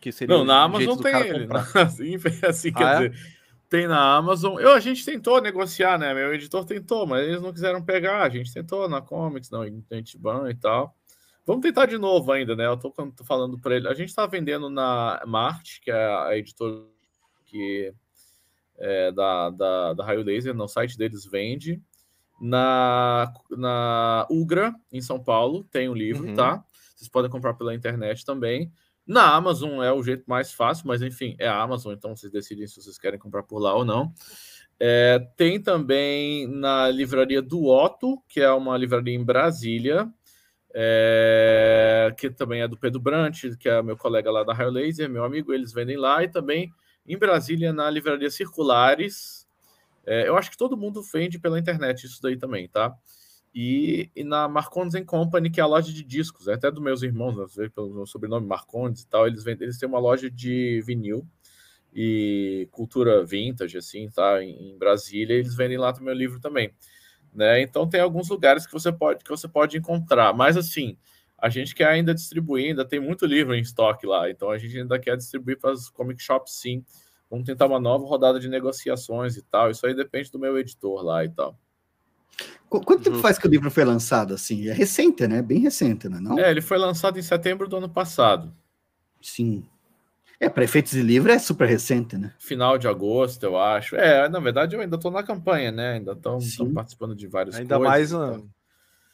Que 0.00 0.10
seria 0.10 0.36
Não, 0.36 0.44
na 0.44 0.60
Amazon 0.64 0.98
tem 0.98 1.14
ele. 1.20 1.46
comprar. 1.46 1.70
Assim, 1.86 2.16
assim 2.42 2.72
quer 2.72 2.84
Ah, 2.84 2.90
é? 3.04 3.08
dizer, 3.10 3.26
tem 3.68 3.86
na 3.86 4.16
Amazon. 4.16 4.58
Eu, 4.58 4.72
a 4.72 4.80
gente 4.80 5.04
tentou 5.04 5.40
negociar, 5.40 5.96
né? 5.96 6.12
Meu 6.12 6.34
editor 6.34 6.64
tentou, 6.64 7.06
mas 7.06 7.28
eles 7.28 7.40
não 7.40 7.52
quiseram 7.52 7.80
pegar. 7.80 8.24
A 8.24 8.28
gente 8.28 8.52
tentou 8.52 8.88
na 8.88 9.00
Comics, 9.00 9.50
não, 9.50 9.60
na 9.60 9.98
Itiban 9.98 10.50
e 10.50 10.56
tal. 10.56 10.96
Vamos 11.46 11.62
tentar 11.62 11.86
de 11.86 11.96
novo 11.96 12.32
ainda, 12.32 12.56
né? 12.56 12.66
Eu 12.66 12.76
tô, 12.76 12.90
tô 12.90 13.22
falando 13.22 13.56
para 13.56 13.76
ele. 13.76 13.86
A 13.86 13.94
gente 13.94 14.12
tá 14.12 14.26
vendendo 14.26 14.68
na 14.68 15.22
Marte, 15.28 15.80
que 15.80 15.92
é 15.92 16.06
a 16.26 16.36
editora 16.36 16.82
que 17.46 17.94
é 18.80 19.12
da, 19.12 19.50
da, 19.50 19.92
da 19.94 20.04
Raio 20.04 20.22
Laser, 20.22 20.54
no 20.54 20.66
site 20.66 20.96
deles 20.96 21.24
vende. 21.24 21.80
Na, 22.40 23.30
na 23.50 24.26
Ugra, 24.30 24.74
em 24.90 25.02
São 25.02 25.22
Paulo, 25.22 25.62
tem 25.70 25.88
o 25.88 25.94
livro, 25.94 26.26
Uhum. 26.26 26.34
tá? 26.34 26.64
Vocês 26.96 27.08
podem 27.08 27.30
comprar 27.30 27.54
pela 27.54 27.74
internet 27.74 28.24
também. 28.24 28.72
Na 29.06 29.34
Amazon 29.34 29.82
é 29.82 29.92
o 29.92 30.02
jeito 30.02 30.24
mais 30.26 30.52
fácil, 30.52 30.86
mas 30.86 31.02
enfim, 31.02 31.36
é 31.38 31.46
a 31.48 31.60
Amazon, 31.60 31.92
então 31.92 32.14
vocês 32.16 32.32
decidem 32.32 32.66
se 32.66 32.80
vocês 32.80 32.96
querem 32.98 33.18
comprar 33.18 33.42
por 33.42 33.58
lá 33.58 33.74
ou 33.74 33.84
não. 33.84 34.12
É, 34.78 35.18
tem 35.36 35.60
também 35.60 36.46
na 36.46 36.88
livraria 36.88 37.42
do 37.42 37.66
Otto, 37.66 38.22
que 38.28 38.40
é 38.40 38.50
uma 38.50 38.76
livraria 38.78 39.14
em 39.14 39.22
Brasília, 39.24 40.08
é, 40.72 42.14
que 42.16 42.30
também 42.30 42.62
é 42.62 42.68
do 42.68 42.76
Pedro 42.78 43.00
Brant, 43.00 43.42
que 43.58 43.68
é 43.68 43.82
meu 43.82 43.96
colega 43.96 44.30
lá 44.30 44.44
da 44.44 44.54
Raio 44.54 44.70
Laser, 44.70 45.10
meu 45.10 45.24
amigo, 45.24 45.52
eles 45.52 45.72
vendem 45.72 45.96
lá, 45.96 46.22
e 46.22 46.28
também 46.28 46.70
em 47.06 47.16
Brasília, 47.16 47.72
na 47.72 47.90
livraria 47.90 48.30
Circulares. 48.30 49.46
É, 50.06 50.28
eu 50.28 50.36
acho 50.36 50.50
que 50.50 50.56
todo 50.56 50.76
mundo 50.76 51.02
vende 51.02 51.38
pela 51.38 51.58
internet 51.58 52.04
isso 52.04 52.20
daí 52.22 52.36
também, 52.36 52.68
tá? 52.68 52.96
E, 53.54 54.10
e 54.14 54.22
na 54.22 54.48
Marcondes 54.48 55.02
Company, 55.04 55.50
que 55.50 55.60
é 55.60 55.62
a 55.62 55.66
loja 55.66 55.92
de 55.92 56.04
discos, 56.04 56.46
é 56.46 56.54
até 56.54 56.70
dos 56.70 56.82
meus 56.82 57.02
irmãos, 57.02 57.56
né, 57.56 57.68
pelo 57.68 57.92
meu 57.92 58.06
sobrenome 58.06 58.46
Marcondes 58.46 59.02
e 59.02 59.08
tal, 59.08 59.26
eles, 59.26 59.42
vendem, 59.42 59.64
eles 59.64 59.78
têm 59.78 59.88
uma 59.88 59.98
loja 59.98 60.30
de 60.30 60.80
vinil 60.86 61.26
e 61.92 62.68
cultura 62.70 63.24
vintage, 63.24 63.76
assim, 63.76 64.08
tá? 64.08 64.42
Em, 64.42 64.70
em 64.70 64.78
Brasília, 64.78 65.34
eles 65.34 65.56
vendem 65.56 65.78
lá 65.78 65.92
também 65.92 66.14
o 66.14 66.16
livro 66.16 66.38
também, 66.38 66.72
né? 67.34 67.60
Então 67.60 67.88
tem 67.88 68.00
alguns 68.00 68.28
lugares 68.28 68.66
que 68.66 68.72
você 68.72 68.92
pode 68.92 69.24
que 69.24 69.30
você 69.30 69.48
pode 69.48 69.76
encontrar, 69.76 70.32
mas 70.32 70.56
assim, 70.56 70.96
a 71.40 71.48
gente 71.48 71.74
quer 71.74 71.88
ainda 71.88 72.14
distribuir, 72.14 72.70
ainda 72.70 72.84
tem 72.84 73.00
muito 73.00 73.24
livro 73.24 73.54
em 73.54 73.60
estoque 73.60 74.06
lá, 74.06 74.30
então 74.30 74.50
a 74.50 74.58
gente 74.58 74.78
ainda 74.78 74.98
quer 74.98 75.16
distribuir 75.16 75.58
para 75.58 75.72
as 75.72 75.88
comic 75.88 76.22
shops, 76.22 76.54
sim. 76.54 76.84
Vamos 77.30 77.46
tentar 77.46 77.66
uma 77.66 77.78
nova 77.78 78.04
rodada 78.04 78.40
de 78.40 78.48
negociações 78.48 79.36
e 79.36 79.42
tal. 79.42 79.70
Isso 79.70 79.86
aí 79.86 79.94
depende 79.94 80.32
do 80.32 80.38
meu 80.38 80.58
editor 80.58 81.02
lá 81.02 81.24
e 81.24 81.28
tal. 81.28 81.56
Quanto 82.68 83.02
tempo 83.02 83.18
faz 83.18 83.38
que 83.38 83.46
o 83.46 83.50
livro 83.50 83.70
foi 83.70 83.84
lançado 83.84 84.34
assim? 84.34 84.68
É 84.68 84.72
recente, 84.72 85.26
né? 85.28 85.40
Bem 85.40 85.60
recente, 85.60 86.08
né? 86.08 86.18
Não? 86.20 86.38
É, 86.38 86.50
ele 86.50 86.60
foi 86.60 86.76
lançado 86.76 87.18
em 87.18 87.22
setembro 87.22 87.68
do 87.68 87.76
ano 87.76 87.88
passado. 87.88 88.52
Sim. 89.22 89.64
É, 90.40 90.48
para 90.48 90.64
efeitos 90.64 90.92
de 90.92 91.02
livro 91.02 91.30
é 91.30 91.38
super 91.38 91.68
recente, 91.68 92.16
né? 92.16 92.32
Final 92.38 92.78
de 92.78 92.88
agosto, 92.88 93.44
eu 93.44 93.58
acho. 93.58 93.94
É, 93.94 94.28
na 94.28 94.40
verdade, 94.40 94.74
eu 94.74 94.80
ainda 94.80 94.96
estou 94.96 95.10
na 95.10 95.22
campanha, 95.22 95.70
né? 95.70 95.94
Ainda 95.94 96.12
estou 96.12 96.40
participando 96.72 97.14
de 97.14 97.26
vários 97.26 97.56
Ainda 97.56 97.78
mais 97.78 98.12
a 98.12 98.40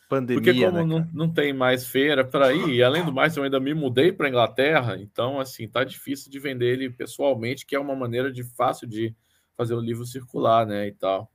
pandemia. 0.09 0.43
Porque 0.43 0.65
como 0.65 0.79
né, 0.79 0.85
não, 0.85 1.11
não 1.13 1.33
tem 1.33 1.53
mais 1.53 1.87
feira 1.87 2.25
para 2.25 2.53
ir, 2.53 2.69
e 2.69 2.83
além 2.83 3.05
do 3.05 3.13
mais, 3.13 3.37
eu 3.37 3.43
ainda 3.43 3.61
me 3.61 3.75
mudei 3.75 4.13
para 4.13 4.29
Inglaterra, 4.29 4.97
então 4.99 5.41
assim, 5.41 5.69
tá 5.69 5.85
difícil 5.85 6.31
de 6.31 6.39
vender 6.39 6.73
ele 6.73 6.91
pessoalmente, 6.91 7.67
que 7.67 7.75
é 7.75 7.79
uma 7.79 7.95
maneira 7.95 8.33
de 8.33 8.43
fácil 8.43 8.87
de 8.87 9.15
fazer 9.57 9.75
o 9.75 9.81
livro 9.81 10.05
circular, 10.05 10.67
né? 10.67 10.87
E 10.89 10.93
tal. 10.93 11.31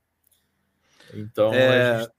Então. 1.13 1.53
É... 1.53 1.99
Gente... 1.99 2.11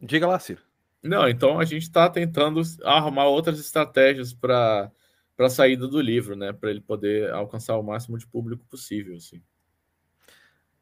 Diga 0.00 0.26
lá, 0.26 0.38
Ciro. 0.38 0.62
Não, 1.02 1.28
então 1.28 1.58
a 1.58 1.64
gente 1.64 1.82
está 1.82 2.08
tentando 2.08 2.62
arrumar 2.84 3.26
outras 3.26 3.58
estratégias 3.58 4.32
para 4.32 4.90
a 5.38 5.48
saída 5.48 5.88
do 5.88 6.00
livro, 6.00 6.36
né? 6.36 6.52
Para 6.52 6.70
ele 6.70 6.80
poder 6.80 7.30
alcançar 7.32 7.76
o 7.76 7.82
máximo 7.82 8.16
de 8.16 8.26
público 8.26 8.64
possível. 8.66 9.16
Assim. 9.16 9.42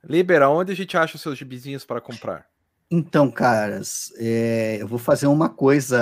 Libera, 0.05 0.51
onde 0.51 0.73
a 0.73 0.77
gente 0.77 0.97
acha 0.97 1.17
os 1.17 1.23
seus 1.23 1.39
gibizinhos 1.39 1.87
para 1.87 2.01
comprar? 2.01 2.50
Então, 2.91 3.31
caras, 3.31 4.13
é, 4.17 4.79
eu 4.81 4.89
vou 4.89 4.99
fazer 4.99 5.29
uma 5.29 5.49
coisa. 5.49 5.97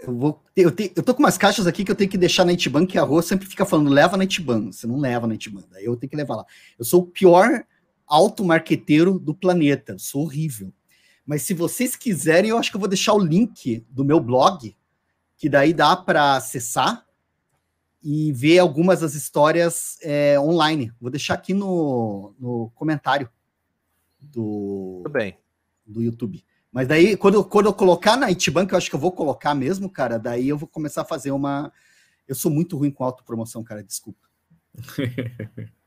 Eu, 0.00 0.16
vou, 0.16 0.42
eu, 0.56 0.70
te, 0.70 0.90
eu 0.96 1.02
tô 1.02 1.14
com 1.14 1.22
umas 1.22 1.36
caixas 1.36 1.66
aqui 1.66 1.84
que 1.84 1.90
eu 1.90 1.96
tenho 1.96 2.10
que 2.10 2.16
deixar 2.16 2.46
na 2.46 2.52
Itiban, 2.52 2.86
que 2.86 2.96
a 2.96 3.02
Rua 3.02 3.20
sempre 3.20 3.46
fica 3.46 3.66
falando, 3.66 3.90
leva 3.90 4.16
na 4.16 4.24
Itiban. 4.24 4.72
Você 4.72 4.86
não 4.86 4.98
leva 4.98 5.26
na 5.26 5.34
Itiban, 5.34 5.62
daí 5.70 5.84
eu 5.84 5.94
tenho 5.94 6.08
que 6.08 6.16
levar 6.16 6.36
lá. 6.36 6.46
Eu 6.78 6.84
sou 6.86 7.02
o 7.02 7.06
pior 7.06 7.66
automarqueteiro 8.06 9.18
do 9.18 9.34
planeta. 9.34 9.98
Sou 9.98 10.22
horrível. 10.22 10.72
Mas 11.26 11.42
se 11.42 11.52
vocês 11.52 11.94
quiserem, 11.94 12.48
eu 12.48 12.56
acho 12.56 12.70
que 12.70 12.76
eu 12.76 12.80
vou 12.80 12.88
deixar 12.88 13.12
o 13.12 13.22
link 13.22 13.84
do 13.90 14.02
meu 14.02 14.18
blog, 14.18 14.74
que 15.36 15.50
daí 15.50 15.74
dá 15.74 15.94
para 15.94 16.36
acessar 16.36 17.06
e 18.02 18.32
ver 18.32 18.58
algumas 18.58 19.00
das 19.00 19.14
histórias 19.14 19.98
é, 20.00 20.40
online. 20.40 20.90
Vou 20.98 21.10
deixar 21.10 21.34
aqui 21.34 21.52
no, 21.52 22.34
no 22.40 22.72
comentário 22.74 23.28
do, 24.18 25.02
do 25.88 26.02
YouTube. 26.02 26.44
Mas 26.70 26.86
daí, 26.86 27.16
quando, 27.16 27.44
quando 27.44 27.66
eu 27.66 27.74
colocar 27.74 28.16
na 28.16 28.30
Itibank, 28.30 28.72
eu 28.72 28.78
acho 28.78 28.90
que 28.90 28.94
eu 28.94 29.00
vou 29.00 29.12
colocar 29.12 29.54
mesmo, 29.54 29.90
cara, 29.90 30.18
daí 30.18 30.48
eu 30.48 30.58
vou 30.58 30.68
começar 30.68 31.02
a 31.02 31.06
fazer 31.06 31.30
uma. 31.30 31.72
Eu 32.26 32.34
sou 32.34 32.50
muito 32.50 32.76
ruim 32.76 32.90
com 32.90 33.04
autopromoção, 33.04 33.64
cara, 33.64 33.82
desculpa. 33.82 34.28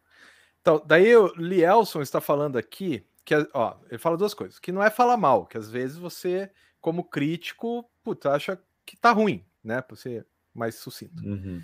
Então, 0.61 0.79
daí 0.85 1.15
o 1.15 1.33
Lielson 1.37 2.03
está 2.03 2.21
falando 2.21 2.55
aqui 2.55 3.03
que, 3.25 3.33
ó, 3.53 3.75
ele 3.89 3.97
fala 3.97 4.15
duas 4.15 4.33
coisas, 4.33 4.59
que 4.59 4.71
não 4.71 4.83
é 4.83 4.91
falar 4.91 5.17
mal, 5.17 5.45
que 5.47 5.57
às 5.57 5.71
vezes 5.71 5.97
você, 5.97 6.51
como 6.79 7.03
crítico, 7.03 7.89
puta, 8.03 8.31
acha 8.31 8.61
que 8.85 8.95
tá 8.95 9.11
ruim, 9.11 9.43
né? 9.63 9.81
Pra 9.81 9.95
ser 9.95 10.25
mais 10.53 10.75
sucinto. 10.75 11.23
Uhum. 11.23 11.61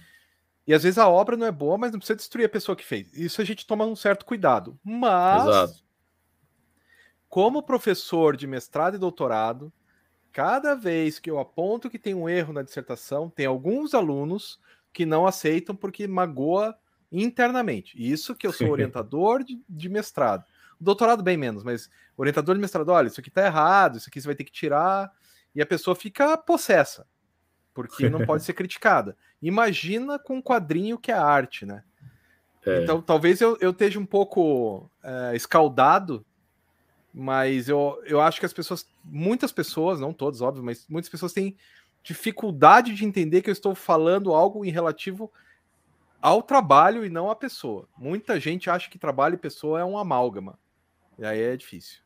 E 0.66 0.74
às 0.74 0.84
vezes 0.84 0.98
a 0.98 1.08
obra 1.08 1.38
não 1.38 1.46
é 1.46 1.52
boa, 1.52 1.78
mas 1.78 1.92
não 1.92 2.00
precisa 2.00 2.18
destruir 2.18 2.46
a 2.46 2.50
pessoa 2.50 2.76
que 2.76 2.84
fez. 2.84 3.14
Isso 3.14 3.42
a 3.42 3.46
gente 3.46 3.66
toma 3.66 3.86
um 3.86 3.96
certo 3.96 4.26
cuidado. 4.26 4.78
Mas, 4.84 5.48
Exato. 5.48 5.84
Como 7.30 7.64
professor 7.64 8.36
de 8.36 8.48
mestrado 8.48 8.96
e 8.96 9.00
doutorado, 9.00 9.72
cada 10.32 10.76
vez 10.76 11.20
que 11.20 11.30
eu 11.30 11.40
aponto 11.40 11.90
que 11.90 12.00
tem 12.00 12.14
um 12.14 12.30
erro 12.30 12.54
na 12.54 12.62
dissertação, 12.62 13.30
tem 13.30 13.46
alguns 13.46 13.94
alunos 13.94 14.60
que 14.94 15.06
não 15.06 15.28
aceitam 15.28 15.76
porque 15.76 16.08
magoa 16.08 16.78
internamente. 17.12 17.96
Isso 17.98 18.36
que 18.36 18.48
eu 18.48 18.54
sou 18.54 18.70
orientador 18.70 19.44
de, 19.44 19.62
de 19.68 19.90
mestrado. 19.90 20.46
Doutorado 20.80 21.24
bem 21.24 21.38
menos, 21.38 21.64
mas 21.64 21.90
orientador 22.16 22.56
de 22.56 22.62
mestrado, 22.62 22.90
olha, 22.90 23.08
isso 23.08 23.20
aqui 23.20 23.32
tá 23.32 23.46
errado, 23.46 23.98
isso 23.98 24.10
aqui 24.10 24.22
você 24.22 24.28
vai 24.28 24.36
ter 24.36 24.44
que 24.44 24.52
tirar, 24.52 25.12
e 25.54 25.62
a 25.62 25.66
pessoa 25.66 25.96
fica 25.96 26.38
possessa, 26.38 27.06
porque 27.74 28.10
não 28.10 28.26
pode 28.26 28.44
ser 28.46 28.54
criticada. 28.54 29.18
Imagina 29.42 30.20
com 30.20 30.36
um 30.36 30.42
quadrinho 30.42 30.98
que 30.98 31.12
é 31.12 31.16
arte, 31.16 31.66
né? 31.66 31.84
É. 32.66 32.84
Então, 32.84 33.02
talvez 33.02 33.40
eu, 33.40 33.58
eu 33.62 33.72
esteja 33.72 34.00
um 34.00 34.06
pouco 34.06 34.90
é, 35.04 35.36
escaldado, 35.36 36.26
mas 37.20 37.68
eu, 37.68 38.00
eu 38.06 38.22
acho 38.22 38.40
que 38.40 38.46
as 38.46 38.54
pessoas, 38.54 38.88
muitas 39.04 39.52
pessoas, 39.52 40.00
não 40.00 40.14
todas, 40.14 40.40
óbvio, 40.40 40.64
mas 40.64 40.86
muitas 40.88 41.10
pessoas 41.10 41.34
têm 41.34 41.58
dificuldade 42.04 42.94
de 42.94 43.04
entender 43.04 43.42
que 43.42 43.50
eu 43.50 43.54
estou 43.54 43.74
falando 43.74 44.36
algo 44.36 44.64
em 44.64 44.70
relativo 44.70 45.32
ao 46.22 46.44
trabalho 46.44 47.04
e 47.04 47.10
não 47.10 47.32
à 47.32 47.36
pessoa. 47.36 47.90
Muita 47.98 48.40
gente 48.40 48.70
acha 48.70 48.88
que 48.88 49.00
trabalho 49.00 49.34
e 49.34 49.40
pessoa 49.40 49.80
é 49.80 49.84
um 49.84 49.98
amálgama. 49.98 50.60
E 51.18 51.26
aí 51.26 51.42
é 51.42 51.58
difícil. 51.58 52.02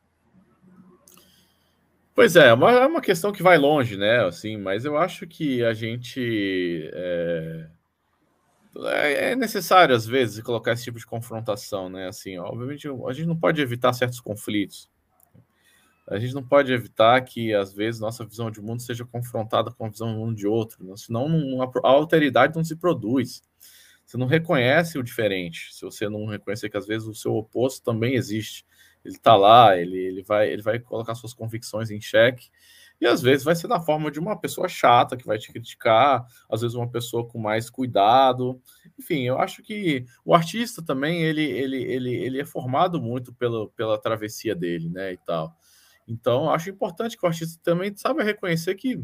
Pois 2.15 2.37
é, 2.37 2.47
é 2.47 2.53
uma, 2.53 2.71
é 2.71 2.85
uma 2.87 3.01
questão 3.01 3.33
que 3.33 3.43
vai 3.43 3.57
longe, 3.57 3.97
né? 3.97 4.25
Assim, 4.25 4.55
mas 4.55 4.85
eu 4.85 4.97
acho 4.97 5.27
que 5.27 5.61
a 5.61 5.73
gente 5.73 6.89
é, 6.93 7.67
é, 8.85 9.31
é 9.31 9.35
necessário 9.35 9.93
às 9.93 10.05
vezes 10.05 10.41
colocar 10.41 10.71
esse 10.71 10.85
tipo 10.85 10.97
de 10.97 11.05
confrontação, 11.05 11.89
né? 11.89 12.07
Assim, 12.07 12.37
obviamente 12.37 12.87
a 12.87 13.11
gente 13.11 13.27
não 13.27 13.37
pode 13.37 13.61
evitar 13.61 13.91
certos 13.91 14.21
conflitos. 14.21 14.89
A 16.11 16.19
gente 16.19 16.33
não 16.33 16.43
pode 16.43 16.73
evitar 16.73 17.21
que 17.21 17.53
às 17.53 17.73
vezes 17.73 18.01
nossa 18.01 18.25
visão 18.25 18.51
de 18.51 18.61
mundo 18.61 18.81
seja 18.81 19.05
confrontada 19.05 19.71
com 19.71 19.85
a 19.85 19.89
visão 19.89 20.11
de 20.11 20.17
mundo 20.17 20.35
de 20.35 20.45
outro, 20.45 20.83
né? 20.83 20.93
senão 20.97 21.29
não, 21.29 21.61
a 21.61 21.71
alteridade 21.83 22.55
não 22.55 22.63
se 22.65 22.75
produz. 22.75 23.41
Você 24.05 24.17
não 24.17 24.27
reconhece 24.27 24.99
o 24.99 25.03
diferente. 25.03 25.73
Se 25.73 25.85
você 25.85 26.09
não 26.09 26.25
reconhecer 26.25 26.69
que 26.69 26.75
às 26.75 26.85
vezes 26.85 27.07
o 27.07 27.15
seu 27.15 27.33
oposto 27.33 27.81
também 27.81 28.15
existe, 28.15 28.65
ele 29.05 29.15
está 29.15 29.37
lá, 29.37 29.77
ele, 29.77 29.97
ele, 29.97 30.21
vai, 30.21 30.49
ele 30.51 30.61
vai 30.61 30.79
colocar 30.79 31.15
suas 31.15 31.33
convicções 31.33 31.89
em 31.89 32.01
xeque. 32.01 32.49
E 32.99 33.07
às 33.07 33.21
vezes 33.21 33.45
vai 33.45 33.55
ser 33.55 33.67
na 33.67 33.79
forma 33.79 34.11
de 34.11 34.19
uma 34.19 34.37
pessoa 34.37 34.67
chata 34.67 35.15
que 35.15 35.25
vai 35.25 35.39
te 35.39 35.51
criticar, 35.51 36.25
às 36.49 36.61
vezes 36.61 36.75
uma 36.75 36.89
pessoa 36.89 37.25
com 37.25 37.39
mais 37.39 37.69
cuidado. 37.69 38.61
Enfim, 38.99 39.21
eu 39.21 39.39
acho 39.39 39.63
que 39.63 40.05
o 40.25 40.35
artista 40.35 40.83
também 40.83 41.23
ele, 41.23 41.41
ele, 41.41 41.81
ele, 41.81 42.13
ele 42.13 42.41
é 42.41 42.45
formado 42.45 43.01
muito 43.01 43.33
pelo, 43.33 43.69
pela 43.69 43.97
travessia 43.97 44.53
dele, 44.53 44.89
né? 44.89 45.13
E 45.13 45.17
tal. 45.17 45.55
Então, 46.07 46.49
acho 46.49 46.69
importante 46.69 47.17
que 47.17 47.25
o 47.25 47.27
artista 47.27 47.59
também 47.63 47.95
saiba 47.95 48.23
reconhecer 48.23 48.75
que 48.75 49.01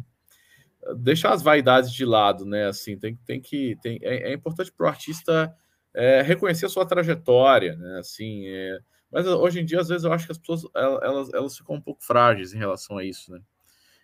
deixar 0.97 1.33
as 1.33 1.41
vaidades 1.41 1.91
de 1.91 2.05
lado, 2.05 2.45
né? 2.45 2.67
Assim, 2.67 2.97
tem, 2.97 3.15
tem 3.25 3.41
que 3.41 3.77
tem, 3.81 3.99
é, 4.01 4.31
é 4.31 4.33
importante 4.33 4.71
para 4.71 4.85
o 4.85 4.89
artista 4.89 5.53
é, 5.93 6.21
reconhecer 6.21 6.65
a 6.65 6.69
sua 6.69 6.85
trajetória, 6.85 7.75
né? 7.75 7.99
Assim, 7.99 8.47
é, 8.47 8.79
mas 9.11 9.25
hoje 9.25 9.59
em 9.59 9.65
dia, 9.65 9.79
às 9.79 9.87
vezes, 9.87 10.03
eu 10.03 10.13
acho 10.13 10.25
que 10.25 10.31
as 10.31 10.37
pessoas 10.37 10.63
elas, 10.75 11.33
elas 11.33 11.57
ficam 11.57 11.75
um 11.75 11.81
pouco 11.81 12.03
frágeis 12.03 12.53
em 12.53 12.57
relação 12.57 12.97
a 12.97 13.03
isso, 13.03 13.31
né? 13.31 13.39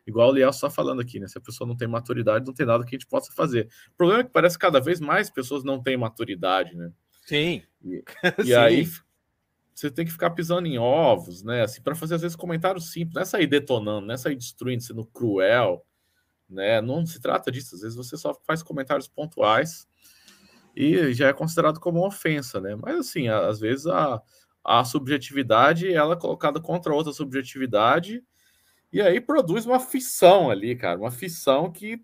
Igual 0.06 0.30
o 0.30 0.34
Liel 0.34 0.50
está 0.50 0.70
falando 0.70 1.02
aqui, 1.02 1.20
né? 1.20 1.28
Se 1.28 1.38
a 1.38 1.42
pessoa 1.42 1.68
não 1.68 1.78
tem 1.78 1.88
maturidade, 1.88 2.46
não 2.46 2.54
tem 2.54 2.66
nada 2.66 2.84
que 2.84 2.96
a 2.96 3.00
gente 3.00 3.08
possa 3.08 3.32
fazer. 3.32 3.70
O 3.94 3.98
problema 3.98 4.22
é 4.22 4.24
que 4.26 4.32
parece 4.32 4.58
que 4.58 4.62
cada 4.62 4.82
vez 4.82 5.00
mais 5.00 5.30
pessoas 5.30 5.64
não 5.64 5.82
têm 5.82 5.96
maturidade, 5.96 6.76
né? 6.76 6.92
Sim. 7.26 7.62
E, 7.82 8.04
e 8.40 8.46
Sim. 8.46 8.54
aí 8.54 8.88
você 9.74 9.90
tem 9.92 10.06
que 10.06 10.12
ficar 10.12 10.32
pisando 10.32 10.68
em 10.68 10.78
ovos, 10.78 11.44
né? 11.44 11.64
Assim, 11.64 11.82
para 11.82 11.96
fazer 11.96 12.16
às 12.16 12.22
vezes 12.22 12.36
comentários 12.36 12.92
simples, 12.92 13.16
não 13.16 13.22
é 13.22 13.26
sair 13.26 13.48
detonando, 13.48 14.08
não 14.08 14.14
é 14.14 14.18
sair 14.18 14.36
destruindo, 14.36 14.84
sendo 14.84 15.06
cruel 15.06 15.86
né? 16.54 16.82
Não 16.82 17.06
se 17.06 17.20
trata 17.20 17.52
disso, 17.52 17.76
às 17.76 17.82
vezes 17.82 17.98
você 17.98 18.16
só 18.18 18.34
faz 18.46 18.62
comentários 18.62 19.08
pontuais 19.08 19.88
e 20.76 21.14
já 21.14 21.28
é 21.28 21.34
considerado 21.34 21.80
como 21.80 22.00
uma 22.00 22.08
ofensa, 22.08 22.62
né? 22.62 22.76
Mas 22.76 22.98
assim, 22.98 23.28
às 23.28 23.60
vezes 23.60 23.88
a, 23.88 24.22
a 24.64 24.86
subjetividade 24.86 25.92
ela 25.92 26.14
é 26.14 26.20
colocada 26.20 26.62
contra 26.62 26.94
outra 26.94 27.12
subjetividade 27.12 28.24
e 28.92 29.02
aí 29.02 29.20
produz 29.20 29.66
uma 29.66 29.80
fissão 29.80 30.50
ali, 30.50 30.76
cara, 30.76 31.00
uma 31.00 31.12
fissão 31.12 31.72
que 31.72 32.02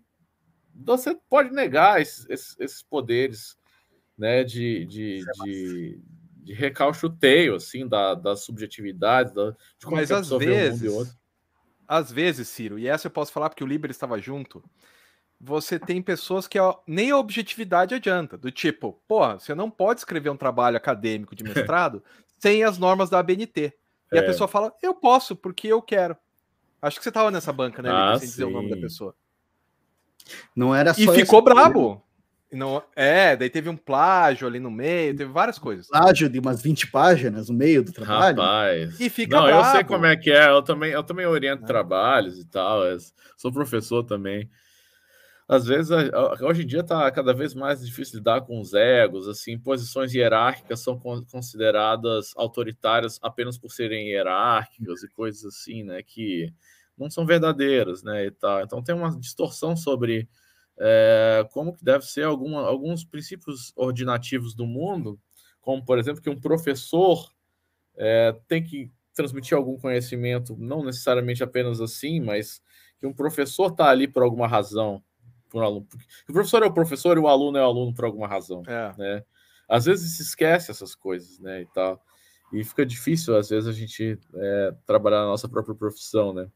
você 0.74 1.14
pode 1.28 1.50
negar 1.50 2.00
esses, 2.00 2.28
esses, 2.28 2.58
esses 2.58 2.82
poderes 2.82 3.56
né, 4.16 4.44
de, 4.44 4.84
de, 4.86 5.24
de, 5.44 6.00
de, 6.42 6.52
recalchuteio 6.52 7.54
assim, 7.54 7.86
da, 7.86 8.14
da 8.14 8.36
subjetividade, 8.36 9.34
da, 9.34 9.50
de 9.50 9.84
como 9.84 9.96
Mas 9.96 10.10
às 10.10 10.28
vezes, 10.28 11.16
às 11.86 12.10
vezes, 12.10 12.48
Ciro, 12.48 12.78
e 12.78 12.86
essa 12.86 13.06
eu 13.06 13.10
posso 13.10 13.32
falar 13.32 13.48
porque 13.48 13.64
o 13.64 13.66
Liber 13.66 13.90
estava 13.90 14.18
junto, 14.18 14.62
você 15.40 15.78
tem 15.78 16.02
pessoas 16.02 16.46
que 16.46 16.58
ó, 16.58 16.78
nem 16.86 17.10
a 17.10 17.16
objetividade 17.16 17.94
adianta, 17.94 18.36
do 18.36 18.50
tipo, 18.50 19.00
porra, 19.08 19.38
você 19.38 19.54
não 19.54 19.70
pode 19.70 20.00
escrever 20.00 20.30
um 20.30 20.36
trabalho 20.36 20.76
acadêmico 20.76 21.34
de 21.34 21.42
mestrado 21.44 22.02
sem 22.38 22.62
as 22.62 22.78
normas 22.78 23.10
da 23.10 23.18
ABNT. 23.18 23.72
E 24.12 24.16
é. 24.16 24.20
a 24.20 24.22
pessoa 24.24 24.48
fala, 24.48 24.74
eu 24.82 24.94
posso, 24.94 25.36
porque 25.36 25.68
eu 25.68 25.80
quero. 25.80 26.16
Acho 26.82 26.98
que 26.98 27.02
você 27.02 27.10
estava 27.10 27.30
nessa 27.30 27.52
banca, 27.52 27.82
né? 27.82 27.90
Ah, 27.92 28.18
sem 28.18 28.28
dizer 28.28 28.44
o 28.44 28.50
nome 28.50 28.70
da 28.70 28.76
pessoa. 28.76 29.14
Não 30.54 30.74
era 30.74 30.94
só. 30.94 31.00
E 31.00 31.14
ficou 31.14 31.42
brabo. 31.42 32.02
Não, 32.52 32.82
é, 32.96 33.36
daí 33.36 33.48
teve 33.48 33.68
um 33.68 33.76
plágio 33.76 34.46
ali 34.46 34.58
no 34.58 34.70
meio, 34.70 35.16
teve 35.16 35.30
várias 35.30 35.58
coisas. 35.58 35.86
Plágio 35.86 36.28
de 36.28 36.40
umas 36.40 36.60
20 36.60 36.90
páginas 36.90 37.48
no 37.48 37.54
meio 37.54 37.84
do 37.84 37.92
trabalho. 37.92 38.36
Rapaz. 38.36 39.00
E 39.00 39.08
fica 39.08 39.36
Não, 39.36 39.44
brabo. 39.46 39.66
eu 39.66 39.72
sei 39.72 39.84
como 39.84 40.06
é 40.06 40.16
que 40.16 40.30
é, 40.30 40.48
eu 40.48 40.62
também, 40.62 40.90
eu 40.90 41.04
também 41.04 41.26
oriento 41.26 41.62
é. 41.62 41.66
trabalhos 41.66 42.38
e 42.38 42.44
tal, 42.44 42.82
sou 43.36 43.52
professor 43.52 44.02
também. 44.02 44.50
Às 45.50 45.66
vezes, 45.66 45.90
hoje 46.40 46.62
em 46.62 46.66
dia 46.66 46.78
está 46.78 47.10
cada 47.10 47.34
vez 47.34 47.54
mais 47.54 47.84
difícil 47.84 48.18
lidar 48.18 48.42
com 48.42 48.60
os 48.60 48.72
egos, 48.72 49.26
assim, 49.26 49.58
posições 49.58 50.14
hierárquicas 50.14 50.78
são 50.78 50.96
consideradas 50.96 52.32
autoritárias 52.36 53.18
apenas 53.20 53.58
por 53.58 53.72
serem 53.72 54.10
hierárquicas 54.10 55.02
e 55.02 55.08
coisas 55.08 55.44
assim, 55.44 55.82
né, 55.82 56.04
que 56.04 56.54
não 56.96 57.10
são 57.10 57.26
verdadeiras, 57.26 58.00
né, 58.04 58.26
e 58.26 58.30
tal. 58.30 58.60
Então 58.62 58.80
tem 58.80 58.94
uma 58.94 59.10
distorção 59.18 59.76
sobre 59.76 60.28
é, 60.80 61.46
como 61.52 61.74
que 61.74 61.84
deve 61.84 62.06
ser 62.06 62.24
alguns 62.24 63.04
princípios 63.04 63.70
ordinativos 63.76 64.54
do 64.54 64.66
mundo, 64.66 65.20
como, 65.60 65.84
por 65.84 65.98
exemplo, 65.98 66.22
que 66.22 66.30
um 66.30 66.40
professor 66.40 67.30
é, 67.96 68.34
tem 68.48 68.64
que 68.64 68.90
transmitir 69.14 69.56
algum 69.56 69.76
conhecimento, 69.76 70.56
não 70.58 70.82
necessariamente 70.82 71.42
apenas 71.42 71.82
assim, 71.82 72.18
mas 72.18 72.62
que 72.98 73.06
um 73.06 73.12
professor 73.12 73.70
está 73.70 73.90
ali 73.90 74.08
por 74.08 74.22
alguma 74.22 74.48
razão, 74.48 75.02
por 75.50 75.62
um 75.62 75.66
aluno. 75.66 75.88
O 76.26 76.32
professor 76.32 76.62
é 76.62 76.66
o 76.66 76.72
professor 76.72 77.18
e 77.18 77.20
o 77.20 77.28
aluno 77.28 77.58
é 77.58 77.62
o 77.62 77.66
aluno 77.66 77.92
por 77.92 78.06
alguma 78.06 78.26
razão, 78.26 78.62
é. 78.66 78.94
né? 78.96 79.24
Às 79.68 79.84
vezes 79.84 80.16
se 80.16 80.22
esquece 80.22 80.70
essas 80.70 80.94
coisas, 80.94 81.38
né, 81.38 81.60
e 81.60 81.66
tal. 81.66 82.02
E 82.52 82.64
fica 82.64 82.84
difícil, 82.84 83.36
às 83.36 83.50
vezes, 83.50 83.68
a 83.68 83.72
gente 83.72 84.18
é, 84.34 84.74
trabalhar 84.84 85.20
na 85.20 85.26
nossa 85.26 85.48
própria 85.48 85.74
profissão, 85.74 86.32
né? 86.32 86.48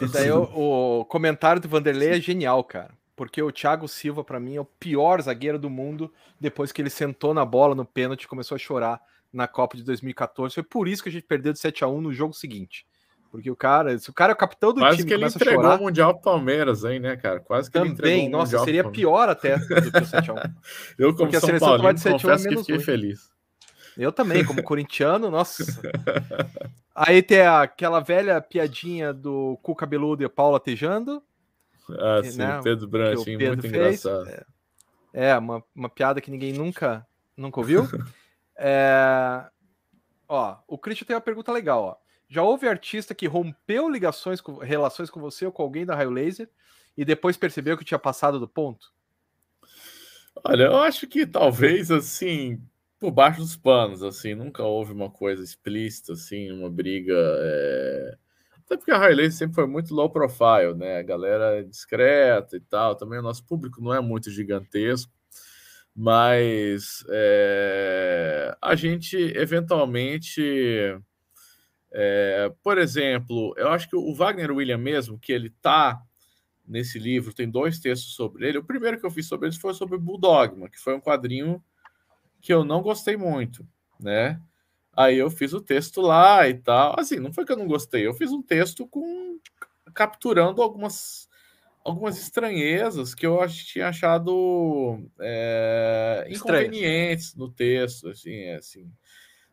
E 0.00 0.06
daí 0.06 0.30
o, 0.30 1.00
o 1.00 1.04
comentário 1.06 1.60
do 1.60 1.68
Vanderlei 1.68 2.10
é 2.10 2.20
genial, 2.20 2.62
cara. 2.62 2.94
Porque 3.16 3.42
o 3.42 3.52
Thiago 3.52 3.86
Silva, 3.86 4.24
para 4.24 4.40
mim, 4.40 4.56
é 4.56 4.60
o 4.60 4.64
pior 4.64 5.20
zagueiro 5.22 5.58
do 5.58 5.70
mundo 5.70 6.12
depois 6.40 6.72
que 6.72 6.82
ele 6.82 6.90
sentou 6.90 7.32
na 7.32 7.44
bola 7.44 7.74
no 7.74 7.84
pênalti 7.84 8.24
e 8.24 8.28
começou 8.28 8.56
a 8.56 8.58
chorar 8.58 9.00
na 9.32 9.46
Copa 9.46 9.76
de 9.76 9.84
2014. 9.84 10.54
Foi 10.54 10.62
por 10.62 10.88
isso 10.88 11.02
que 11.02 11.08
a 11.08 11.12
gente 11.12 11.24
perdeu 11.24 11.52
de 11.52 11.58
7 11.58 11.84
a 11.84 11.88
1 11.88 12.00
no 12.00 12.12
jogo 12.12 12.34
seguinte. 12.34 12.86
Porque 13.30 13.50
o 13.50 13.56
cara, 13.56 13.98
se 13.98 14.08
o 14.08 14.12
cara 14.12 14.32
é 14.32 14.34
o 14.34 14.36
capitão 14.36 14.72
do 14.72 14.80
Quase 14.80 14.98
time, 14.98 15.08
que 15.08 15.14
ele 15.14 15.26
entregou 15.26 15.64
chorar, 15.64 15.80
o 15.80 15.82
Mundial 15.82 16.20
Palmeiras 16.20 16.84
aí, 16.84 17.00
né, 17.00 17.16
cara? 17.16 17.40
Quase 17.40 17.68
que 17.68 17.72
também, 17.72 17.90
ele 17.90 17.94
entregou 17.94 18.30
nossa, 18.30 18.44
mundial 18.44 18.64
seria 18.64 18.90
pior 18.90 19.28
até 19.28 19.58
do 19.58 19.66
que 19.66 19.74
o 19.74 19.80
7x1. 19.80 20.54
Eu, 20.96 21.14
como 21.14 21.28
Porque 21.28 21.40
São 21.40 21.48
a 21.48 21.50
seleção 21.50 21.68
Paulino, 21.68 21.94
de 21.94 22.00
7 22.00 22.12
confesso 22.12 22.48
que 22.48 22.56
fiquei 22.58 22.78
feliz. 22.78 23.34
Eu 23.96 24.12
também, 24.12 24.44
como 24.44 24.62
corintiano, 24.62 25.32
nossa. 25.32 25.64
Aí 26.94 27.22
tem 27.22 27.40
aquela 27.40 27.98
velha 27.98 28.40
piadinha 28.40 29.12
do 29.12 29.58
cu 29.62 29.74
cabeludo 29.74 30.22
e 30.22 30.26
a 30.26 30.30
Paula 30.30 30.60
tejando. 30.60 31.20
Ah, 31.90 32.22
sim, 32.24 32.38
né? 32.38 32.60
Pedro 32.62 32.86
Branchinho, 32.88 33.38
Pedro 33.38 33.56
muito 33.56 33.62
fez. 33.62 34.04
engraçado. 34.04 34.28
É, 34.28 34.44
é, 35.30 35.38
uma, 35.38 35.62
uma 35.74 35.88
piada 35.88 36.20
que 36.20 36.30
ninguém 36.30 36.52
nunca, 36.52 37.06
nunca 37.36 37.60
ouviu. 37.60 37.82
é... 38.56 39.44
Ó, 40.28 40.56
o 40.66 40.78
Christian 40.78 41.06
tem 41.06 41.16
uma 41.16 41.22
pergunta 41.22 41.52
legal, 41.52 41.82
ó. 41.82 41.96
Já 42.28 42.42
houve 42.42 42.66
artista 42.66 43.14
que 43.14 43.26
rompeu 43.26 43.88
ligações 43.88 44.40
com, 44.40 44.56
relações 44.58 45.10
com 45.10 45.20
você 45.20 45.46
ou 45.46 45.52
com 45.52 45.62
alguém 45.62 45.84
da 45.84 45.94
Raio 45.94 46.10
Laser 46.10 46.48
e 46.96 47.04
depois 47.04 47.36
percebeu 47.36 47.76
que 47.76 47.84
tinha 47.84 47.98
passado 47.98 48.40
do 48.40 48.48
ponto? 48.48 48.92
Olha, 50.42 50.64
eu 50.64 50.76
acho 50.78 51.06
que 51.06 51.26
talvez 51.26 51.90
assim, 51.90 52.60
por 52.98 53.10
baixo 53.10 53.40
dos 53.40 53.56
panos, 53.56 54.02
assim, 54.02 54.34
nunca 54.34 54.62
houve 54.62 54.92
uma 54.92 55.10
coisa 55.10 55.44
explícita, 55.44 56.14
assim, 56.14 56.50
uma 56.50 56.70
briga. 56.70 57.14
É... 57.14 58.18
Até 58.66 58.76
porque 58.76 58.90
a 58.90 58.98
Laser 59.08 59.32
sempre 59.32 59.54
foi 59.54 59.66
muito 59.66 59.94
low 59.94 60.10
profile, 60.10 60.74
né? 60.74 60.98
A 60.98 61.02
galera 61.02 61.58
é 61.58 61.62
discreta 61.62 62.56
e 62.56 62.60
tal. 62.60 62.96
Também 62.96 63.18
o 63.18 63.22
nosso 63.22 63.44
público 63.44 63.82
não 63.82 63.92
é 63.92 64.00
muito 64.00 64.30
gigantesco 64.30 65.12
mas 65.96 67.04
é, 67.08 68.56
a 68.60 68.74
gente 68.74 69.16
eventualmente 69.16 70.42
é, 71.96 72.52
por 72.60 72.76
exemplo, 72.76 73.54
eu 73.56 73.68
acho 73.68 73.88
que 73.88 73.94
o 73.94 74.12
Wagner 74.12 74.50
William 74.50 74.76
mesmo, 74.76 75.16
que 75.16 75.32
ele 75.32 75.48
tá 75.62 76.02
nesse 76.66 76.98
livro, 76.98 77.32
tem 77.32 77.48
dois 77.48 77.78
textos 77.78 78.16
sobre 78.16 78.48
ele. 78.48 78.58
O 78.58 78.64
primeiro 78.64 78.98
que 78.98 79.06
eu 79.06 79.10
fiz 79.12 79.28
sobre 79.28 79.46
ele 79.46 79.56
foi 79.56 79.72
sobre 79.74 79.96
Bulldogma, 79.96 80.68
que 80.68 80.80
foi 80.80 80.96
um 80.96 81.00
quadrinho 81.00 81.62
que 82.40 82.52
eu 82.52 82.64
não 82.64 82.82
gostei 82.82 83.16
muito, 83.16 83.64
né? 84.00 84.40
Aí 84.96 85.18
eu 85.18 85.30
fiz 85.30 85.52
o 85.52 85.60
texto 85.60 86.00
lá 86.00 86.48
e 86.48 86.54
tal. 86.54 86.94
Assim, 86.98 87.18
não 87.18 87.32
foi 87.32 87.44
que 87.44 87.52
eu 87.52 87.56
não 87.56 87.66
gostei, 87.66 88.06
eu 88.06 88.14
fiz 88.14 88.30
um 88.30 88.42
texto 88.42 88.86
com 88.86 89.38
capturando 89.94 90.60
algumas 90.62 91.28
algumas 91.84 92.18
estranhezas 92.18 93.14
que 93.14 93.26
eu 93.26 93.40
acho, 93.42 93.66
tinha 93.66 93.88
achado 93.88 94.98
é, 95.20 96.26
inconvenientes 96.30 97.34
no 97.34 97.50
texto, 97.50 98.08
assim, 98.08 98.34
é, 98.34 98.56
assim. 98.56 98.90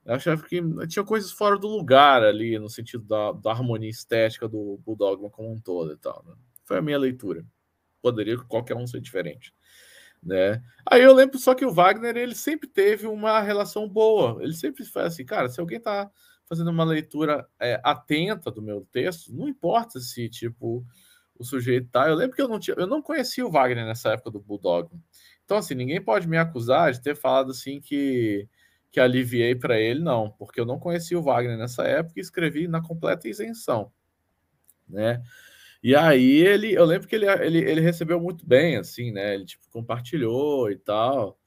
Eu 0.06 0.16
achava 0.16 0.42
que 0.42 0.62
tinha 0.88 1.04
coisas 1.04 1.32
fora 1.32 1.60
do 1.60 1.68
lugar 1.68 2.24
ali, 2.24 2.58
no 2.58 2.70
sentido 2.70 3.04
da, 3.04 3.34
da 3.34 3.52
harmonia 3.52 3.89
estética 3.89 4.48
do 4.48 4.80
Bulldogma 4.84 5.30
como 5.30 5.52
um 5.52 5.60
todo 5.60 5.92
e 5.92 5.98
tal. 5.98 6.24
Né? 6.26 6.34
Foi 6.64 6.78
a 6.78 6.82
minha 6.82 6.98
leitura. 6.98 7.46
Poderia 8.02 8.38
qualquer 8.38 8.76
um 8.76 8.88
ser 8.88 9.00
diferente. 9.00 9.54
Né? 10.24 10.62
Aí 10.86 11.02
eu 11.02 11.14
lembro 11.14 11.40
só 11.40 11.56
que 11.56 11.66
o 11.66 11.74
Wagner 11.74 12.16
ele 12.16 12.36
sempre 12.36 12.68
teve 12.68 13.08
uma 13.08 13.42
relação 13.42 13.88
boa. 13.90 14.42
Ele 14.44 14.54
sempre 14.54 14.86
faz 14.86 15.14
assim, 15.14 15.26
cara, 15.26 15.50
se 15.50 15.60
alguém 15.60 15.80
tá 15.80 16.12
fazendo 16.46 16.70
uma 16.70 16.84
leitura 16.84 17.48
é, 17.60 17.80
atenta 17.84 18.52
do 18.52 18.62
meu 18.62 18.86
texto, 18.92 19.34
não 19.34 19.48
importa 19.48 20.00
se 20.00 20.30
tipo 20.30 20.86
o 21.38 21.44
sujeito 21.44 21.90
tá. 21.90 22.08
Eu 22.08 22.16
lembro 22.16 22.36
que 22.36 22.42
eu 22.42 22.48
não 22.48 22.60
tinha, 22.60 22.76
eu 22.78 22.86
não 22.86 23.02
conhecia 23.02 23.46
o 23.46 23.50
Wagner 23.52 23.86
nessa 23.86 24.10
época 24.10 24.30
do 24.30 24.40
Bulldogma. 24.40 25.00
Então 25.44 25.58
assim, 25.58 25.74
ninguém 25.74 26.02
pode 26.02 26.28
me 26.28 26.38
acusar 26.38 26.92
de 26.92 27.02
ter 27.02 27.16
falado 27.16 27.52
assim 27.52 27.80
que 27.82 28.48
que 28.92 29.00
aliviei 29.00 29.56
para 29.56 29.80
ele, 29.80 30.02
não, 30.02 30.30
porque 30.32 30.60
eu 30.60 30.66
não 30.66 30.78
conhecia 30.78 31.18
o 31.18 31.24
Wagner 31.24 31.58
nessa 31.58 31.84
época 31.84 32.20
e 32.20 32.22
escrevi 32.22 32.68
na 32.68 32.82
completa 32.82 33.30
isenção, 33.30 33.90
né? 34.88 35.24
E 35.84 35.96
aí 35.96 36.42
ele, 36.42 36.74
eu 36.74 36.86
lembro 36.86 37.08
que 37.08 37.16
ele, 37.16 37.26
ele, 37.26 37.58
ele 37.60 37.82
recebeu 37.82 38.20
muito 38.20 38.46
bem, 38.46 38.78
assim, 38.78 39.12
né? 39.12 39.34
Ele 39.36 39.46
tipo, 39.46 39.68
compartilhou 39.70 40.72
e 40.72 40.78
tal. 40.78 41.40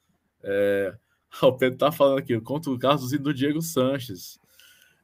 É... 0.43 0.95
O 1.43 1.53
Pedro 1.53 1.76
tá 1.76 1.91
falando 1.91 2.18
aqui, 2.18 2.41
conta 2.41 2.70
o 2.70 2.78
caso 2.78 3.18
do 3.18 3.35
Diego 3.35 3.61
Sanches. 3.61 4.39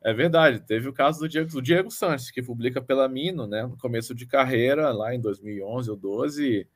É 0.00 0.14
verdade, 0.14 0.60
teve 0.60 0.88
o 0.88 0.92
caso 0.92 1.18
do 1.18 1.28
Diego, 1.28 1.50
do 1.50 1.60
Diego 1.60 1.90
Sanches, 1.90 2.30
que 2.30 2.40
publica 2.40 2.80
pela 2.80 3.08
Mino, 3.08 3.48
né? 3.48 3.64
No 3.64 3.76
começo 3.76 4.14
de 4.14 4.26
carreira, 4.26 4.92
lá 4.92 5.12
em 5.12 5.20
2011 5.20 5.90
ou 5.90 5.96
12, 5.96 6.68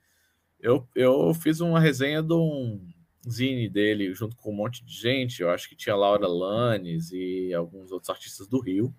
eu, 0.61 0.89
eu 0.97 1.33
fiz 1.35 1.61
uma 1.61 1.79
resenha 1.79 2.21
de 2.21 2.35
um, 2.35 2.81
zine 3.29 3.69
dele 3.69 4.13
junto 4.15 4.37
com 4.37 4.51
um 4.51 4.57
monte 4.57 4.85
de 4.85 4.93
gente. 4.93 5.43
Eu 5.43 5.51
acho 5.51 5.69
que 5.69 5.77
tinha 5.77 5.97
Laura 5.97 6.27
Lanes 6.27 7.11
e 7.13 7.53
alguns 7.55 7.91
outros 7.91 8.11
artistas 8.11 8.47
do 8.47 8.61
Rio. 8.61 8.95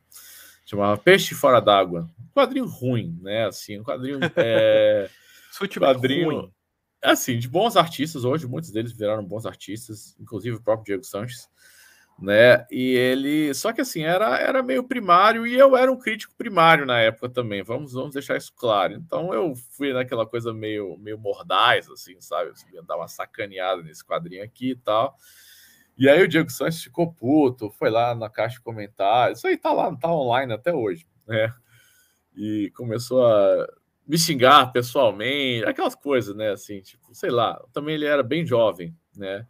Chamava 0.66 0.97
Peixe 0.97 1.36
Fora 1.36 1.59
d'Água. 1.59 2.09
Um 2.20 2.28
quadrinho 2.34 2.66
ruim, 2.66 3.18
né? 3.22 3.45
Assim, 3.45 3.80
um 3.80 3.84
quadrinho. 3.84 4.20
É... 4.36 5.09
quadrinho. 5.80 6.32
Ruim. 6.32 6.53
Assim, 7.01 7.38
de 7.38 7.47
bons 7.47 7.78
artistas 7.78 8.26
hoje, 8.26 8.47
muitos 8.47 8.72
deles 8.72 8.91
viraram 8.91 9.24
bons 9.24 9.45
artistas, 9.45 10.16
inclusive 10.20 10.57
o 10.57 10.61
próprio 10.61 10.86
Diego 10.86 11.03
Sanches 11.03 11.47
né? 12.18 12.66
E 12.72 12.93
ele, 12.93 13.53
só 13.53 13.74
que 13.74 13.82
assim, 13.82 14.03
era, 14.03 14.38
era 14.39 14.63
meio 14.63 14.84
primário 14.84 15.45
e 15.45 15.53
eu 15.53 15.76
era 15.76 15.91
um 15.91 15.99
crítico 15.99 16.34
primário 16.38 16.86
na 16.86 16.99
época 16.99 17.30
também. 17.30 17.61
Vamos, 17.61 17.93
vamos 17.93 18.13
deixar 18.13 18.38
isso 18.38 18.53
claro. 18.55 18.93
Então 18.93 19.34
eu 19.34 19.53
fui 19.72 19.91
naquela 19.91 20.26
coisa 20.26 20.53
meio, 20.53 20.97
meio 20.97 21.18
mordaz, 21.18 21.89
assim, 21.89 22.20
sabe? 22.22 22.51
Eu 22.74 22.84
dar 22.84 22.95
uma 22.97 23.07
sacaneada 23.07 23.82
nesse 23.84 24.03
quadrinho 24.05 24.43
aqui 24.43 24.72
e 24.72 24.76
tal. 24.76 25.16
E 25.98 26.10
aí 26.10 26.22
o 26.22 26.28
Diego 26.28 26.50
Santos 26.50 26.84
ficou 26.84 27.14
puto, 27.14 27.70
foi 27.72 27.89
lá 27.89 28.14
na 28.14 28.30
caixa 28.30 28.56
de 28.56 28.62
comentários. 28.62 29.39
Isso 29.39 29.48
aí 29.48 29.58
tá 29.58 29.72
lá, 29.72 29.96
tá 29.96 30.12
online 30.12 30.54
até 30.54 30.74
hoje, 30.74 31.08
né? 31.26 31.54
E 32.36 32.72
começou 32.76 33.26
a 33.26 33.68
me 34.06 34.18
xingar 34.18 34.72
pessoalmente, 34.72 35.66
aquelas 35.66 35.96
coisas, 35.96 36.36
né? 36.36 36.52
Assim, 36.52 36.82
tipo, 36.82 37.14
sei 37.14 37.32
lá. 37.32 37.62
Também 37.74 37.96
ele 37.96 38.06
era 38.06 38.22
bem 38.22 38.46
jovem, 38.46 38.96
né? 39.16 39.48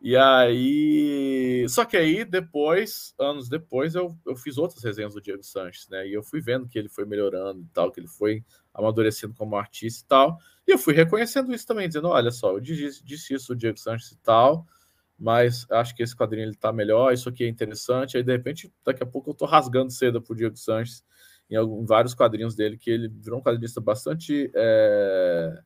E 0.00 0.16
aí. 0.16 1.66
Só 1.68 1.84
que 1.84 1.96
aí, 1.96 2.24
depois, 2.24 3.14
anos 3.18 3.48
depois, 3.48 3.94
eu, 3.94 4.16
eu 4.26 4.36
fiz 4.36 4.58
outras 4.58 4.82
resenhas 4.82 5.14
do 5.14 5.20
Diego 5.20 5.42
Sanches, 5.42 5.88
né? 5.88 6.06
E 6.06 6.12
eu 6.12 6.22
fui 6.22 6.40
vendo 6.40 6.68
que 6.68 6.78
ele 6.78 6.88
foi 6.88 7.04
melhorando 7.04 7.62
e 7.62 7.68
tal, 7.72 7.90
que 7.90 7.98
ele 7.98 8.08
foi 8.08 8.44
amadurecendo 8.72 9.34
como 9.34 9.56
artista 9.56 10.04
e 10.04 10.08
tal. 10.08 10.38
E 10.66 10.72
eu 10.72 10.78
fui 10.78 10.94
reconhecendo 10.94 11.52
isso 11.52 11.66
também, 11.66 11.88
dizendo: 11.88 12.08
olha 12.08 12.30
só, 12.30 12.52
eu 12.52 12.60
disse, 12.60 13.04
disse 13.04 13.34
isso 13.34 13.48
do 13.48 13.56
Diego 13.56 13.78
Sanches 13.78 14.12
e 14.12 14.18
tal, 14.18 14.66
mas 15.18 15.66
acho 15.70 15.94
que 15.94 16.02
esse 16.02 16.16
quadrinho 16.16 16.46
ele 16.46 16.56
tá 16.56 16.72
melhor, 16.72 17.12
isso 17.12 17.28
aqui 17.28 17.44
é 17.44 17.48
interessante. 17.48 18.16
Aí, 18.16 18.22
de 18.22 18.32
repente, 18.32 18.72
daqui 18.84 19.02
a 19.02 19.06
pouco 19.06 19.30
eu 19.30 19.34
tô 19.34 19.46
rasgando 19.46 19.90
seda 19.90 20.20
pro 20.20 20.36
Diego 20.36 20.56
Sanches 20.56 21.04
em, 21.50 21.56
algum, 21.56 21.82
em 21.82 21.86
vários 21.86 22.14
quadrinhos 22.14 22.54
dele, 22.54 22.78
que 22.78 22.90
ele 22.90 23.08
virou 23.08 23.40
um 23.40 23.42
quadrinista 23.42 23.80
bastante. 23.80 24.50
É 24.54 25.62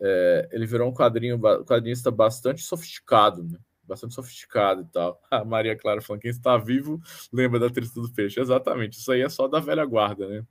é, 0.00 0.48
ele 0.50 0.64
virou 0.64 0.88
um 0.88 0.94
quadrinho, 0.94 1.38
quadrinista 1.64 2.10
bastante 2.10 2.62
sofisticado, 2.62 3.44
né? 3.44 3.58
Bastante 3.84 4.14
sofisticado 4.14 4.82
e 4.82 4.86
tal. 4.86 5.20
A 5.30 5.44
Maria 5.44 5.76
Clara 5.76 6.00
falando: 6.00 6.22
quem 6.22 6.30
está 6.30 6.56
vivo 6.56 7.00
lembra 7.32 7.60
da 7.60 7.68
tristeza 7.68 8.06
do 8.06 8.12
peixe. 8.12 8.40
Exatamente, 8.40 8.98
isso 8.98 9.12
aí 9.12 9.20
é 9.20 9.28
só 9.28 9.46
da 9.46 9.60
velha 9.60 9.84
guarda, 9.84 10.26
né? 10.26 10.42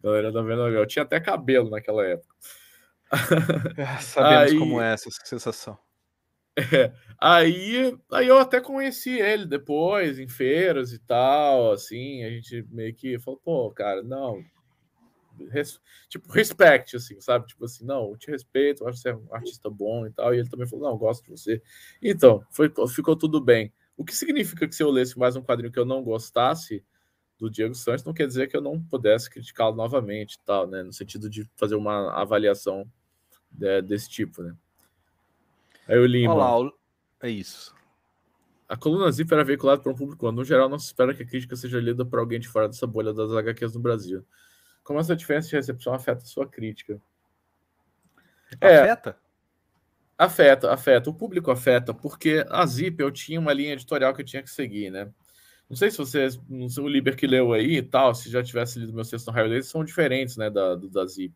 Galera 0.00 0.30
da 0.30 0.42
velha 0.42 0.58
guarda. 0.58 0.78
Eu 0.78 0.86
tinha 0.86 1.02
até 1.02 1.18
cabelo 1.18 1.70
naquela 1.70 2.04
época. 2.06 2.34
É, 3.76 3.98
sabemos 3.98 4.52
aí, 4.52 4.58
como 4.58 4.80
é 4.80 4.92
essa 4.92 5.08
sensação. 5.24 5.78
É, 6.56 6.92
aí, 7.20 7.98
aí 8.12 8.28
eu 8.28 8.38
até 8.38 8.60
conheci 8.60 9.10
ele 9.10 9.44
depois, 9.46 10.18
em 10.18 10.28
feiras 10.28 10.92
e 10.92 10.98
tal, 11.00 11.72
assim, 11.72 12.22
a 12.22 12.30
gente 12.30 12.64
meio 12.70 12.94
que 12.94 13.18
falou, 13.18 13.40
pô, 13.42 13.70
cara, 13.72 14.02
não, 14.02 14.40
res, 15.50 15.80
tipo, 16.08 16.30
respect, 16.32 16.96
assim, 16.96 17.20
sabe? 17.20 17.46
Tipo 17.46 17.64
assim, 17.64 17.84
não, 17.84 18.10
eu 18.10 18.16
te 18.16 18.30
respeito, 18.30 18.82
eu 18.82 18.88
acho 18.88 18.98
que 18.98 19.02
você 19.02 19.10
é 19.10 19.16
um 19.16 19.34
artista 19.34 19.70
bom 19.70 20.06
e 20.06 20.10
tal. 20.10 20.34
E 20.34 20.38
ele 20.38 20.48
também 20.48 20.66
falou, 20.66 20.90
não, 20.90 20.98
gosto 20.98 21.24
de 21.24 21.30
você. 21.30 21.62
Então, 22.02 22.44
foi, 22.50 22.72
ficou 22.88 23.16
tudo 23.16 23.40
bem. 23.40 23.72
O 23.96 24.04
que 24.04 24.14
significa 24.14 24.66
que 24.66 24.74
se 24.74 24.82
eu 24.82 24.90
lesse 24.90 25.18
mais 25.18 25.36
um 25.36 25.42
quadrinho 25.42 25.72
que 25.72 25.78
eu 25.78 25.84
não 25.84 26.02
gostasse 26.02 26.84
do 27.38 27.50
Diego 27.50 27.74
Santos, 27.74 28.04
não 28.04 28.14
quer 28.14 28.26
dizer 28.26 28.48
que 28.48 28.56
eu 28.56 28.60
não 28.60 28.80
pudesse 28.82 29.28
criticá-lo 29.28 29.76
novamente 29.76 30.34
e 30.34 30.40
tal, 30.44 30.66
né? 30.66 30.82
No 30.82 30.92
sentido 30.92 31.28
de 31.28 31.48
fazer 31.56 31.74
uma 31.74 32.12
avaliação 32.12 32.88
de, 33.50 33.82
desse 33.82 34.08
tipo, 34.08 34.42
né? 34.42 34.56
Aí 35.86 35.98
o 35.98 36.06
Lima. 36.06 36.34
Olá, 36.34 36.72
é 37.22 37.28
isso. 37.28 37.74
A 38.68 38.76
coluna 38.76 39.10
Zip 39.12 39.32
era 39.32 39.44
veiculada 39.44 39.82
para 39.82 39.92
um 39.92 39.94
público. 39.94 40.30
No 40.32 40.44
geral, 40.44 40.68
não 40.68 40.78
se 40.78 40.86
espera 40.86 41.14
que 41.14 41.22
a 41.22 41.26
crítica 41.26 41.54
seja 41.54 41.78
lida 41.78 42.04
por 42.04 42.18
alguém 42.18 42.40
de 42.40 42.48
fora 42.48 42.66
dessa 42.66 42.86
bolha 42.86 43.12
das 43.12 43.30
HQs 43.30 43.74
no 43.74 43.80
Brasil. 43.80 44.24
Como 44.82 44.98
essa 44.98 45.14
diferença 45.14 45.48
de 45.48 45.56
recepção 45.56 45.92
afeta 45.92 46.22
a 46.22 46.26
sua 46.26 46.48
crítica? 46.48 47.00
É, 48.60 48.78
afeta? 48.78 49.18
Afeta, 50.16 50.72
afeta. 50.72 51.10
O 51.10 51.14
público 51.14 51.50
afeta, 51.50 51.92
porque 51.92 52.44
a 52.48 52.64
Zip 52.64 53.00
eu 53.02 53.10
tinha 53.10 53.38
uma 53.38 53.52
linha 53.52 53.74
editorial 53.74 54.14
que 54.14 54.22
eu 54.22 54.26
tinha 54.26 54.42
que 54.42 54.50
seguir, 54.50 54.90
né? 54.90 55.10
Não 55.68 55.76
sei 55.76 55.90
se 55.90 55.98
vocês, 55.98 56.38
o 56.78 56.88
Liber 56.88 57.16
que 57.16 57.26
leu 57.26 57.52
aí 57.52 57.76
e 57.76 57.82
tal, 57.82 58.14
se 58.14 58.30
já 58.30 58.42
tivesse 58.42 58.78
lido 58.78 58.92
meu 58.92 59.04
texto 59.04 59.26
no 59.26 59.32
raio 59.32 59.48
deles, 59.48 59.66
são 59.66 59.84
diferentes, 59.84 60.36
né, 60.36 60.50
da, 60.50 60.74
do 60.74 60.88
da 60.88 61.06
Zip. 61.06 61.34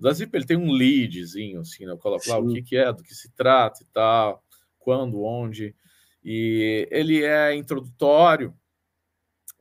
O 0.00 0.02
da 0.02 0.14
Zip 0.14 0.34
ele 0.34 0.46
tem 0.46 0.56
um 0.56 0.72
leadzinho, 0.72 1.60
assim, 1.60 1.84
né? 1.84 1.92
Eu 1.92 1.98
coloco 1.98 2.26
lá 2.26 2.38
o 2.38 2.48
que, 2.48 2.62
que 2.62 2.76
é, 2.76 2.90
do 2.90 3.02
que 3.02 3.14
se 3.14 3.30
trata 3.32 3.82
e 3.82 3.86
tal, 3.92 4.42
quando, 4.78 5.22
onde. 5.22 5.76
E 6.24 6.88
ele 6.90 7.22
é 7.22 7.54
introdutório, 7.54 8.56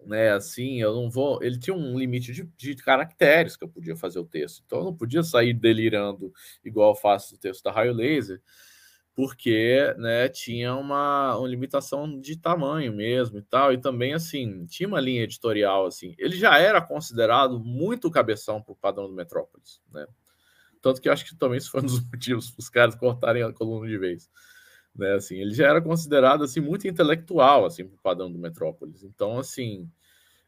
né? 0.06 0.32
Assim, 0.32 0.82
eu 0.82 0.96
não 0.96 1.10
vou. 1.10 1.44
Ele 1.44 1.60
tinha 1.60 1.76
um 1.76 2.00
limite 2.00 2.32
de, 2.32 2.44
de, 2.56 2.76
caracteres 2.78 3.58
que 3.58 3.66
eu 3.66 3.70
podia 3.70 3.98
fazer 3.98 4.20
o 4.20 4.26
texto, 4.26 4.64
então 4.66 4.80
eu 4.80 4.86
não 4.86 4.96
podia 4.96 5.24
sair 5.24 5.54
delirando 5.54 6.32
igual 6.64 6.92
eu 6.92 6.96
faço 6.96 7.36
o 7.36 7.38
texto 7.38 7.62
da 7.62 7.72
raio 7.74 7.94
laser, 7.94 8.42
porque, 9.14 9.94
né? 9.98 10.30
Tinha 10.30 10.74
uma, 10.74 11.38
uma 11.38 11.50
limitação 11.50 12.18
de 12.18 12.38
tamanho 12.38 12.94
mesmo 12.94 13.40
e 13.40 13.42
tal, 13.42 13.74
e 13.74 13.78
também 13.78 14.14
assim 14.14 14.66
tinha 14.68 14.88
uma 14.88 15.02
linha 15.02 15.24
editorial 15.24 15.86
assim. 15.86 16.16
Ele 16.18 16.38
já 16.38 16.58
era 16.58 16.82
considerado 16.82 17.60
muito 17.60 18.10
cabeção 18.10 18.62
para 18.62 18.72
o 18.72 18.78
padrão 18.78 19.10
do 19.10 19.14
Metrópolis, 19.14 19.82
né? 19.92 20.08
Tanto 20.82 21.02
que 21.02 21.10
acho 21.10 21.26
que 21.26 21.36
também 21.36 21.58
isso 21.58 21.72
foi 21.72 21.82
um 21.82 21.86
dos 21.86 22.00
motivos 22.10 22.52
para 22.52 22.60
os 22.60 22.70
caras 22.70 22.96
cortarem 22.96 23.44
a 23.44 23.54
coluna 23.54 23.88
de 23.88 23.98
vez. 23.98 24.30
Né, 24.96 25.14
assim, 25.14 25.38
ele 25.38 25.54
já 25.54 25.68
era 25.68 25.82
considerado 25.82 26.44
assim 26.44 26.60
muito 26.60 26.88
intelectual 26.88 27.64
assim 27.64 27.88
para 27.88 27.96
o 27.96 28.02
padrão 28.02 28.32
do 28.32 28.40
Metrópolis. 28.40 29.04
Então, 29.04 29.38
assim, 29.38 29.90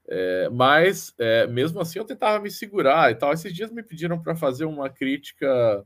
é, 0.07 0.49
mas 0.49 1.13
é, 1.19 1.47
mesmo 1.47 1.79
assim 1.79 1.99
eu 1.99 2.05
tentava 2.05 2.41
me 2.43 2.51
segurar 2.51 3.11
e 3.11 3.15
tal. 3.15 3.33
Esses 3.33 3.53
dias 3.53 3.71
me 3.71 3.83
pediram 3.83 4.21
para 4.21 4.35
fazer 4.35 4.65
uma 4.65 4.89
crítica 4.89 5.85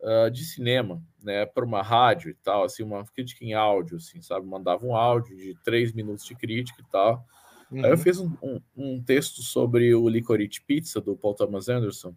uh, 0.00 0.30
de 0.30 0.44
cinema, 0.44 1.02
né, 1.22 1.46
para 1.46 1.64
uma 1.64 1.82
rádio 1.82 2.30
e 2.30 2.34
tal, 2.34 2.64
assim, 2.64 2.82
uma 2.82 3.04
crítica 3.04 3.44
em 3.44 3.54
áudio, 3.54 3.98
assim, 3.98 4.20
sabe? 4.20 4.46
Mandava 4.46 4.84
um 4.84 4.96
áudio 4.96 5.36
de 5.36 5.54
três 5.62 5.92
minutos 5.92 6.24
de 6.24 6.34
crítica 6.34 6.80
e 6.80 6.90
tal. 6.90 7.24
Uhum. 7.70 7.84
Aí 7.84 7.90
eu 7.90 7.96
uhum. 7.96 8.02
fiz 8.02 8.18
um, 8.18 8.36
um, 8.42 8.60
um 8.76 9.02
texto 9.02 9.42
sobre 9.42 9.94
o 9.94 10.08
Licorice 10.08 10.60
Pizza 10.60 11.00
do 11.00 11.16
Paul 11.16 11.34
Thomas 11.34 11.68
Anderson. 11.68 12.14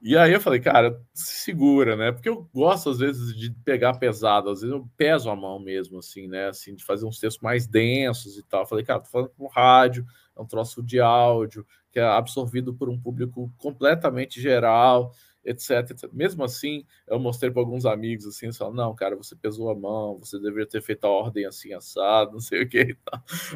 E 0.00 0.16
aí 0.16 0.32
eu 0.32 0.40
falei, 0.40 0.60
cara, 0.60 1.00
se 1.12 1.42
segura, 1.44 1.96
né? 1.96 2.12
Porque 2.12 2.28
eu 2.28 2.48
gosto, 2.54 2.90
às 2.90 2.98
vezes, 3.00 3.36
de 3.36 3.50
pegar 3.64 3.94
pesado, 3.98 4.48
às 4.48 4.60
vezes 4.60 4.72
eu 4.74 4.88
peso 4.96 5.28
a 5.28 5.34
mão 5.34 5.58
mesmo, 5.58 5.98
assim, 5.98 6.28
né? 6.28 6.48
Assim, 6.48 6.74
de 6.76 6.84
fazer 6.84 7.04
uns 7.04 7.18
textos 7.18 7.42
mais 7.42 7.66
densos 7.66 8.38
e 8.38 8.44
tal. 8.44 8.62
Eu 8.62 8.66
falei, 8.66 8.84
cara, 8.84 9.00
tô 9.00 9.06
falando 9.10 9.30
com 9.36 9.48
rádio, 9.48 10.06
é 10.36 10.40
um 10.40 10.46
troço 10.46 10.82
de 10.84 11.00
áudio, 11.00 11.66
que 11.90 11.98
é 11.98 12.04
absorvido 12.04 12.72
por 12.72 12.88
um 12.88 13.00
público 13.00 13.52
completamente 13.58 14.40
geral, 14.40 15.12
etc. 15.44 15.90
etc. 15.90 16.08
Mesmo 16.12 16.44
assim, 16.44 16.84
eu 17.08 17.18
mostrei 17.18 17.50
para 17.50 17.60
alguns 17.60 17.84
amigos 17.84 18.24
assim, 18.24 18.46
eles 18.46 18.56
falaram, 18.56 18.76
não, 18.76 18.94
cara, 18.94 19.16
você 19.16 19.34
pesou 19.34 19.68
a 19.68 19.74
mão, 19.74 20.16
você 20.18 20.38
deveria 20.38 20.66
ter 20.68 20.80
feito 20.80 21.04
a 21.06 21.10
ordem 21.10 21.44
assim, 21.44 21.72
assado, 21.72 22.32
não 22.32 22.40
sei 22.40 22.62
o 22.62 22.68
que. 22.68 22.96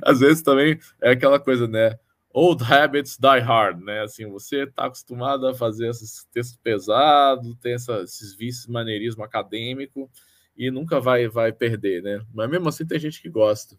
Às 0.03 0.18
vezes 0.18 0.43
também 0.43 0.76
é 1.01 1.11
aquela 1.11 1.38
coisa, 1.38 1.68
né? 1.68 1.97
Old 2.33 2.62
habits 2.64 3.18
die 3.18 3.41
hard, 3.41 3.83
né? 3.83 4.03
Assim, 4.03 4.28
você 4.30 4.64
está 4.64 4.87
acostumado 4.87 5.47
a 5.47 5.55
fazer 5.55 5.89
esses 5.89 6.24
textos 6.33 6.57
pesados, 6.57 7.57
tem 7.61 7.74
esses 7.74 8.35
vícios 8.35 8.66
maneirismo 8.66 9.22
acadêmico 9.22 10.11
e 10.57 10.70
nunca 10.70 11.01
vai 11.01 11.28
vai 11.28 11.53
perder, 11.53 12.03
né? 12.03 12.24
Mas 12.33 12.51
mesmo 12.51 12.68
assim 12.68 12.87
tem 12.87 12.99
gente 12.99 13.20
que 13.20 13.28
gosta. 13.28 13.76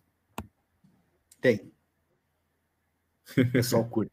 Tem. 1.41 1.72
O 3.38 3.51
pessoal 3.51 3.86
curte. 3.86 4.12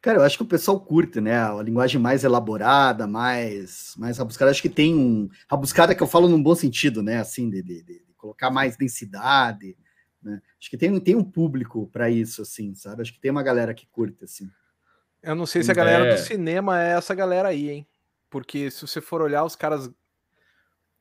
Cara, 0.00 0.18
eu 0.18 0.22
acho 0.22 0.36
que 0.36 0.42
o 0.42 0.46
pessoal 0.46 0.80
curte, 0.80 1.20
né? 1.20 1.36
A 1.36 1.62
linguagem 1.62 2.00
mais 2.00 2.24
elaborada, 2.24 3.06
mais, 3.06 3.94
mais 3.96 4.18
rabuscada. 4.18 4.50
Acho 4.50 4.62
que 4.62 4.68
tem 4.68 4.94
um. 4.94 5.28
Rabuscada 5.50 5.94
que 5.94 6.02
eu 6.02 6.06
falo 6.06 6.28
num 6.28 6.42
bom 6.42 6.54
sentido, 6.54 7.02
né? 7.02 7.18
Assim, 7.18 7.50
de, 7.50 7.62
de, 7.62 7.82
de 7.82 8.04
colocar 8.16 8.50
mais 8.50 8.76
densidade, 8.76 9.76
né? 10.24 10.40
Acho 10.58 10.70
que 10.70 10.76
tem, 10.76 10.98
tem 10.98 11.14
um 11.14 11.22
público 11.22 11.88
para 11.92 12.08
isso, 12.08 12.42
assim, 12.42 12.74
sabe? 12.74 13.02
Acho 13.02 13.12
que 13.12 13.20
tem 13.20 13.30
uma 13.30 13.42
galera 13.42 13.74
que 13.74 13.86
curte, 13.86 14.24
assim. 14.24 14.50
Eu 15.22 15.34
não 15.34 15.46
sei 15.46 15.62
se 15.62 15.70
a 15.70 15.74
galera 15.74 16.06
é. 16.06 16.14
do 16.14 16.20
cinema 16.20 16.82
é 16.82 16.92
essa 16.92 17.14
galera 17.14 17.48
aí, 17.48 17.70
hein? 17.70 17.86
Porque 18.30 18.70
se 18.70 18.86
você 18.86 19.00
for 19.00 19.22
olhar 19.22 19.44
os 19.44 19.54
caras 19.54 19.90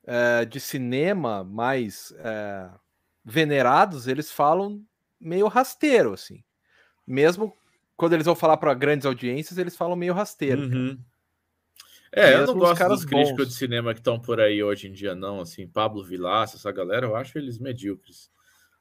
é, 0.05 0.45
de 0.45 0.59
cinema 0.59 1.43
mais 1.43 2.13
é, 2.17 2.69
venerados, 3.23 4.07
eles 4.07 4.31
falam 4.31 4.83
meio 5.19 5.47
rasteiro, 5.47 6.13
assim. 6.13 6.43
Mesmo 7.07 7.55
quando 7.95 8.13
eles 8.13 8.25
vão 8.25 8.35
falar 8.35 8.57
para 8.57 8.73
grandes 8.73 9.05
audiências, 9.05 9.57
eles 9.57 9.75
falam 9.75 9.95
meio 9.95 10.13
rasteiro. 10.13 10.63
Uhum. 10.63 10.99
É, 12.11 12.37
Mesmo 12.37 12.41
eu 12.41 12.47
não 12.47 12.57
gosto 12.59 12.87
dos 12.87 13.05
críticos 13.05 13.47
de 13.47 13.53
cinema 13.55 13.93
que 13.93 13.99
estão 13.99 14.19
por 14.19 14.39
aí 14.39 14.61
hoje 14.63 14.87
em 14.87 14.93
dia, 14.93 15.15
não. 15.15 15.39
Assim, 15.41 15.67
Pablo 15.67 16.03
Vilaça, 16.03 16.57
essa 16.57 16.71
galera, 16.71 17.07
eu 17.07 17.15
acho 17.15 17.37
eles 17.37 17.57
medíocres 17.57 18.31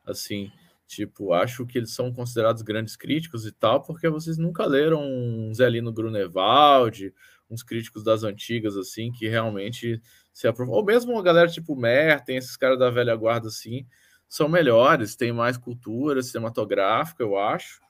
assim, 0.05 0.51
tipo, 0.87 1.33
acho 1.33 1.67
que 1.67 1.79
eles 1.79 1.95
são 1.95 2.13
considerados 2.13 2.63
grandes 2.63 2.97
críticos 2.97 3.47
e 3.47 3.53
tal, 3.53 3.83
porque 3.83 4.09
vocês 4.09 4.37
nunca 4.39 4.67
leram 4.67 5.03
um 5.03 5.53
Zelino 5.55 5.93
Grunewald, 5.93 7.15
uns 7.49 7.63
críticos 7.63 8.03
das 8.05 8.25
antigas, 8.25 8.77
assim, 8.77 9.13
que 9.13 9.29
realmente 9.29 10.01
se 10.33 10.47
aprofundam. 10.49 10.79
Ou 10.79 10.85
mesmo 10.85 11.13
uma 11.13 11.23
galera 11.23 11.49
tipo 11.49 11.77
Mer, 11.77 12.23
tem 12.25 12.37
esses 12.37 12.57
caras 12.57 12.79
da 12.79 12.91
velha 12.91 13.15
guarda, 13.15 13.49
assim, 13.49 13.87
são 14.29 14.49
melhores, 14.49 15.15
tem 15.17 15.33
mais 15.33 15.57
cultura 15.59 16.23
cinematográfica, 16.23 17.23
eu 17.23 17.39
acho, 17.39 17.81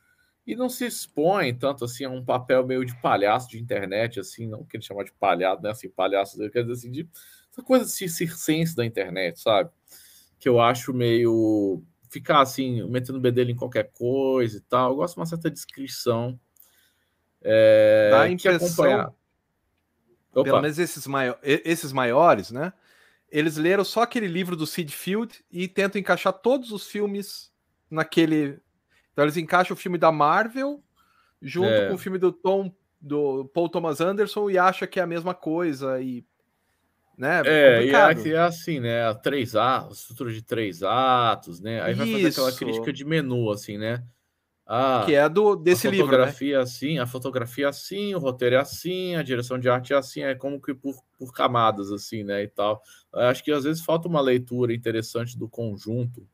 e 0.44 0.56
não 0.56 0.68
se 0.68 0.84
expõem 0.86 1.56
tanto, 1.56 1.84
assim, 1.84 2.04
a 2.04 2.10
um 2.10 2.24
papel 2.24 2.66
meio 2.66 2.84
de 2.84 3.00
palhaço 3.00 3.48
de 3.48 3.60
internet, 3.60 4.18
assim, 4.18 4.48
não 4.48 4.64
que 4.64 4.76
ele 4.76 4.84
chama 4.84 5.04
de 5.04 5.12
palhaço, 5.12 5.62
né, 5.62 5.70
assim, 5.70 5.88
palhaço, 5.88 6.36
quer 6.50 6.62
dizer, 6.62 6.72
assim, 6.72 6.90
de 6.90 7.08
essa 7.50 7.62
coisa 7.62 7.84
de 7.84 7.90
circense 7.90 8.74
da 8.74 8.84
internet, 8.84 9.40
sabe? 9.40 9.70
Que 10.40 10.48
eu 10.48 10.60
acho 10.60 10.92
meio 10.92 11.84
ficar 12.12 12.42
assim, 12.42 12.86
metendo 12.88 13.18
bedelho 13.18 13.50
em 13.50 13.56
qualquer 13.56 13.90
coisa 13.90 14.58
e 14.58 14.60
tal. 14.60 14.90
Eu 14.90 14.96
gosto 14.96 15.14
de 15.14 15.20
uma 15.20 15.26
certa 15.26 15.50
descrição. 15.50 16.38
É, 17.40 18.10
Dá 18.10 18.22
a 18.22 18.30
impressão, 18.30 19.14
pelo 20.32 20.60
menos 20.60 20.78
esses, 20.78 21.06
maior, 21.06 21.38
esses 21.42 21.90
maiores, 21.90 22.50
né? 22.50 22.72
Eles 23.30 23.56
leram 23.56 23.82
só 23.82 24.02
aquele 24.02 24.28
livro 24.28 24.54
do 24.54 24.66
Sid 24.66 24.92
Field 24.92 25.42
e 25.50 25.66
tentam 25.66 25.98
encaixar 25.98 26.34
todos 26.34 26.70
os 26.70 26.86
filmes 26.86 27.50
naquele. 27.90 28.60
Então 29.12 29.24
eles 29.24 29.38
encaixam 29.38 29.74
o 29.74 29.78
filme 29.78 29.96
da 29.96 30.12
Marvel 30.12 30.82
junto 31.40 31.70
é. 31.70 31.88
com 31.88 31.94
o 31.94 31.98
filme 31.98 32.18
do 32.18 32.30
Tom 32.30 32.70
do 33.00 33.46
Paul 33.46 33.68
Thomas 33.68 34.00
Anderson 34.00 34.50
e 34.50 34.58
acha 34.58 34.86
que 34.86 35.00
é 35.00 35.02
a 35.02 35.06
mesma 35.06 35.34
coisa 35.34 36.00
e 36.00 36.24
né? 37.16 37.42
É, 37.44 37.84
e 37.84 37.90
é, 37.90 38.34
é, 38.34 38.38
assim, 38.38 38.80
né? 38.80 39.12
Três 39.22 39.54
atos, 39.54 40.00
estrutura 40.00 40.32
de 40.32 40.42
três 40.42 40.82
atos, 40.82 41.60
né? 41.60 41.82
Aí 41.82 41.94
vai 41.94 42.06
fazer 42.10 42.28
aquela 42.28 42.52
crítica 42.52 42.92
de 42.92 43.04
menu, 43.04 43.50
assim, 43.50 43.78
né? 43.78 44.02
Ah, 44.66 45.02
que 45.04 45.14
é 45.14 45.28
do 45.28 45.56
desse 45.56 45.88
livro. 45.90 46.06
A 46.06 46.08
fotografia 46.08 46.46
livro, 46.46 46.58
né? 46.58 46.62
assim, 46.62 46.98
a 46.98 47.06
fotografia 47.06 47.68
assim, 47.68 48.14
o 48.14 48.18
roteiro 48.18 48.54
é 48.54 48.58
assim, 48.58 49.16
a 49.16 49.22
direção 49.22 49.58
de 49.58 49.68
arte 49.68 49.92
é 49.92 49.96
assim, 49.96 50.22
é 50.22 50.34
como 50.34 50.60
que 50.60 50.72
por, 50.72 50.94
por 51.18 51.32
camadas, 51.32 51.90
assim, 51.90 52.22
né? 52.22 52.42
E 52.42 52.48
tal. 52.48 52.80
Eu 53.12 53.22
acho 53.22 53.42
que 53.42 53.52
às 53.52 53.64
vezes 53.64 53.82
falta 53.82 54.08
uma 54.08 54.20
leitura 54.20 54.72
interessante 54.72 55.36
do 55.36 55.48
conjunto. 55.48 56.26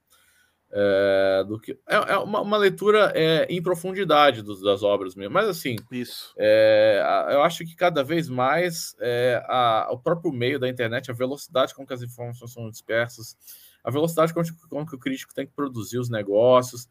É, 0.70 1.44
do 1.48 1.58
que 1.58 1.72
é, 1.88 1.94
é 2.12 2.18
uma, 2.18 2.42
uma, 2.42 2.58
leitura 2.58 3.10
é, 3.14 3.46
em 3.48 3.62
profundidade 3.62 4.42
dos, 4.42 4.60
das 4.60 4.82
obras 4.82 5.14
mesmo, 5.14 5.32
mas 5.32 5.48
assim, 5.48 5.76
isso. 5.90 6.34
É, 6.36 7.00
eu 7.30 7.42
acho 7.42 7.64
que 7.64 7.74
cada 7.74 8.04
vez 8.04 8.28
mais 8.28 8.94
é, 9.00 9.42
a, 9.46 9.88
o 9.90 9.98
próprio 9.98 10.30
meio 10.30 10.58
da 10.58 10.68
internet, 10.68 11.10
a 11.10 11.14
velocidade 11.14 11.74
com 11.74 11.86
que 11.86 11.94
as 11.94 12.02
informações 12.02 12.52
são 12.52 12.68
dispersas, 12.68 13.34
a 13.82 13.90
velocidade 13.90 14.34
com 14.34 14.42
que, 14.42 14.52
com 14.68 14.84
que 14.84 14.94
o 14.94 14.98
crítico 14.98 15.32
tem 15.32 15.46
que 15.46 15.54
produzir 15.54 15.98
os 15.98 16.10
negócios, 16.10 16.86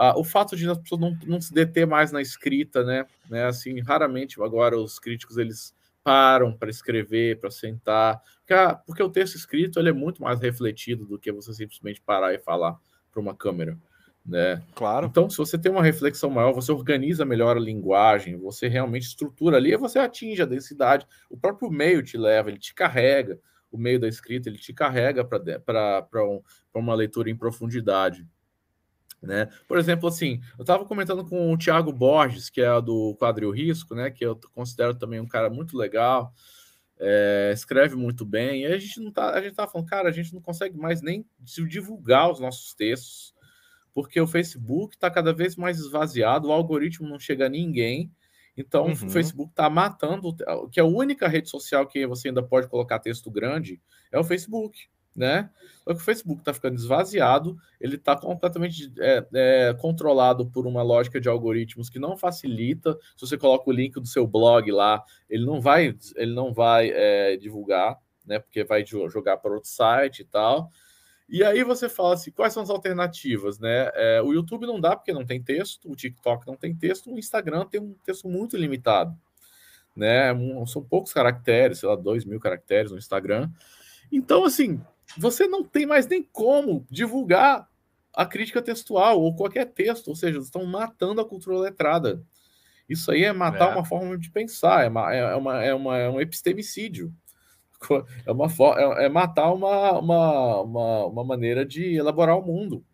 ah, 0.00 0.16
o 0.16 0.22
fato 0.22 0.56
de 0.56 0.70
as 0.70 0.78
pessoas 0.78 1.00
não, 1.00 1.18
não 1.26 1.40
se 1.40 1.52
deter 1.52 1.84
mais 1.84 2.12
na 2.12 2.22
escrita, 2.22 2.84
né? 2.84 3.04
né? 3.28 3.46
Assim, 3.46 3.80
raramente 3.80 4.40
agora 4.40 4.78
os 4.78 4.96
críticos 5.00 5.36
eles 5.36 5.74
param 6.04 6.56
para 6.56 6.70
escrever, 6.70 7.40
para 7.40 7.50
sentar, 7.50 8.22
porque, 8.38 8.54
a, 8.54 8.76
porque 8.76 9.02
o 9.02 9.10
texto 9.10 9.34
escrito 9.34 9.78
ele 9.80 9.88
é 9.88 9.92
muito 9.92 10.22
mais 10.22 10.40
refletido 10.40 11.04
do 11.04 11.18
que 11.18 11.32
você 11.32 11.52
simplesmente 11.52 12.00
parar 12.00 12.32
e 12.32 12.38
falar 12.38 12.78
para 13.12 13.20
uma 13.20 13.34
câmera. 13.34 13.78
Né? 14.24 14.62
Claro. 14.74 15.06
Então, 15.06 15.30
se 15.30 15.38
você 15.38 15.56
tem 15.56 15.72
uma 15.72 15.82
reflexão 15.82 16.28
maior, 16.28 16.52
você 16.52 16.70
organiza 16.70 17.24
melhor 17.24 17.56
a 17.56 17.60
linguagem, 17.60 18.36
você 18.36 18.68
realmente 18.68 19.04
estrutura 19.04 19.56
ali, 19.56 19.72
e 19.72 19.76
você 19.76 19.98
atinge 19.98 20.42
a 20.42 20.46
densidade. 20.46 21.06
O 21.30 21.36
próprio 21.36 21.70
meio 21.70 22.02
te 22.02 22.18
leva, 22.18 22.50
ele 22.50 22.58
te 22.58 22.74
carrega. 22.74 23.40
O 23.72 23.78
meio 23.78 23.98
da 23.98 24.08
escrita 24.08 24.48
ele 24.48 24.58
te 24.58 24.72
carrega 24.72 25.24
para 25.24 26.24
um, 26.24 26.42
uma 26.74 26.94
leitura 26.94 27.30
em 27.30 27.36
profundidade. 27.36 28.26
Né? 29.20 29.48
Por 29.66 29.78
exemplo, 29.78 30.08
assim, 30.08 30.40
eu 30.56 30.62
estava 30.62 30.84
comentando 30.84 31.24
com 31.24 31.52
o 31.52 31.58
Thiago 31.58 31.92
Borges, 31.92 32.48
que 32.48 32.60
é 32.60 32.80
do 32.80 33.16
Quadril 33.18 33.50
Risco, 33.50 33.94
né? 33.94 34.10
Que 34.10 34.24
eu 34.24 34.38
considero 34.54 34.94
também 34.94 35.18
um 35.18 35.26
cara 35.26 35.50
muito 35.50 35.76
legal, 35.76 36.32
é, 37.00 37.50
escreve 37.54 37.96
muito 37.96 38.24
bem. 38.24 38.62
E 38.62 38.66
a 38.66 38.78
gente 38.78 39.00
não 39.00 39.12
tá, 39.12 39.30
a 39.30 39.40
gente 39.40 39.54
tá 39.54 39.66
falando, 39.66 39.88
cara, 39.88 40.08
a 40.08 40.12
gente 40.12 40.34
não 40.34 40.40
consegue 40.40 40.76
mais 40.76 41.00
nem 41.02 41.24
divulgar 41.68 42.30
os 42.30 42.40
nossos 42.40 42.74
textos, 42.74 43.34
porque 43.94 44.20
o 44.20 44.26
Facebook 44.26 44.94
está 44.94 45.10
cada 45.10 45.32
vez 45.32 45.56
mais 45.56 45.78
esvaziado, 45.78 46.48
o 46.48 46.52
algoritmo 46.52 47.08
não 47.08 47.18
chega 47.18 47.46
a 47.46 47.50
ninguém. 47.50 48.12
Então, 48.56 48.86
uhum. 48.86 48.92
o 48.92 49.10
Facebook 49.10 49.52
está 49.52 49.70
matando, 49.70 50.34
que 50.72 50.80
é 50.80 50.82
a 50.82 50.86
única 50.86 51.28
rede 51.28 51.48
social 51.48 51.86
que 51.86 52.04
você 52.06 52.28
ainda 52.28 52.42
pode 52.42 52.68
colocar 52.68 52.98
texto 52.98 53.30
grande 53.30 53.80
é 54.10 54.18
o 54.18 54.24
Facebook 54.24 54.88
né? 55.18 55.50
Só 55.82 55.92
que 55.92 56.00
o 56.00 56.04
Facebook 56.04 56.40
está 56.40 56.54
ficando 56.54 56.76
esvaziado, 56.76 57.56
ele 57.80 57.96
está 57.96 58.16
completamente 58.16 58.92
é, 59.00 59.26
é, 59.34 59.74
controlado 59.74 60.46
por 60.46 60.66
uma 60.66 60.82
lógica 60.82 61.20
de 61.20 61.28
algoritmos 61.28 61.90
que 61.90 61.98
não 61.98 62.16
facilita. 62.16 62.96
Se 63.16 63.26
você 63.26 63.36
coloca 63.36 63.68
o 63.68 63.72
link 63.72 63.94
do 63.94 64.06
seu 64.06 64.26
blog 64.26 64.70
lá, 64.70 65.02
ele 65.28 65.44
não 65.44 65.60
vai, 65.60 65.96
ele 66.14 66.34
não 66.34 66.52
vai 66.52 66.90
é, 66.90 67.36
divulgar, 67.36 67.98
né? 68.24 68.38
Porque 68.38 68.62
vai 68.62 68.84
jogar 68.86 69.38
para 69.38 69.52
outro 69.52 69.68
site 69.68 70.20
e 70.20 70.24
tal. 70.24 70.70
E 71.28 71.42
aí 71.42 71.64
você 71.64 71.88
fala 71.88 72.14
assim, 72.14 72.30
quais 72.30 72.54
são 72.54 72.62
as 72.62 72.70
alternativas, 72.70 73.58
né? 73.58 73.90
É, 73.94 74.22
o 74.22 74.32
YouTube 74.32 74.66
não 74.66 74.80
dá 74.80 74.96
porque 74.96 75.12
não 75.12 75.26
tem 75.26 75.42
texto, 75.42 75.90
o 75.90 75.96
TikTok 75.96 76.46
não 76.46 76.56
tem 76.56 76.74
texto, 76.74 77.12
o 77.12 77.18
Instagram 77.18 77.66
tem 77.66 77.80
um 77.80 77.94
texto 78.04 78.28
muito 78.28 78.56
limitado, 78.56 79.14
né? 79.96 80.32
São 80.66 80.82
poucos 80.82 81.12
caracteres, 81.12 81.80
sei 81.80 81.88
lá, 81.88 81.96
dois 81.96 82.24
mil 82.24 82.38
caracteres 82.38 82.92
no 82.92 82.98
Instagram. 82.98 83.50
Então, 84.10 84.44
assim, 84.44 84.80
você 85.16 85.46
não 85.46 85.64
tem 85.64 85.86
mais 85.86 86.06
nem 86.06 86.22
como 86.22 86.86
divulgar 86.90 87.68
a 88.14 88.26
crítica 88.26 88.60
textual 88.60 89.20
ou 89.20 89.34
qualquer 89.34 89.66
texto, 89.66 90.08
ou 90.08 90.16
seja, 90.16 90.38
estão 90.38 90.64
matando 90.64 91.20
a 91.20 91.24
cultura 91.24 91.58
letrada. 91.58 92.22
Isso 92.88 93.10
aí 93.10 93.24
é 93.24 93.32
matar 93.32 93.70
é. 93.70 93.74
uma 93.74 93.84
forma 93.84 94.16
de 94.16 94.30
pensar, 94.30 94.84
é, 94.84 94.88
uma, 94.88 95.14
é, 95.14 95.34
uma, 95.36 95.62
é, 95.62 95.74
uma, 95.74 95.98
é 95.98 96.08
um 96.08 96.20
epistemicídio. 96.20 97.12
É, 98.26 98.32
uma, 98.32 98.46
é, 98.46 99.04
é 99.04 99.08
matar 99.08 99.52
uma, 99.52 99.92
uma, 100.00 100.60
uma, 100.62 101.06
uma, 101.06 101.24
maneira 101.24 101.64
de 101.64 101.94
elaborar 101.94 102.36
o 102.36 102.44
mundo. 102.44 102.84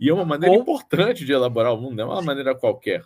E 0.00 0.08
é 0.08 0.12
uma 0.12 0.24
maneira 0.24 0.52
ou... 0.52 0.62
importante 0.62 1.24
de 1.24 1.32
elaborar 1.32 1.72
o 1.72 1.80
mundo, 1.80 1.94
não 1.94 2.10
é 2.10 2.14
uma 2.14 2.22
maneira 2.22 2.52
qualquer. 2.52 3.04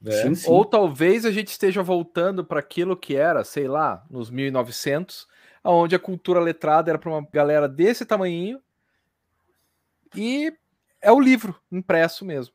Né? 0.00 0.12
Sim, 0.12 0.34
sim. 0.34 0.50
Ou 0.50 0.64
talvez 0.64 1.26
a 1.26 1.30
gente 1.30 1.48
esteja 1.48 1.82
voltando 1.82 2.42
para 2.42 2.60
aquilo 2.60 2.96
que 2.96 3.14
era, 3.14 3.44
sei 3.44 3.68
lá, 3.68 4.02
nos 4.08 4.30
1900, 4.30 5.26
onde 5.70 5.94
a 5.94 5.98
cultura 5.98 6.40
letrada 6.40 6.90
era 6.90 6.98
para 6.98 7.10
uma 7.10 7.26
galera 7.32 7.68
desse 7.68 8.04
tamanhinho 8.04 8.60
e 10.14 10.52
é 11.00 11.12
o 11.12 11.20
livro 11.20 11.54
impresso 11.70 12.24
mesmo. 12.24 12.54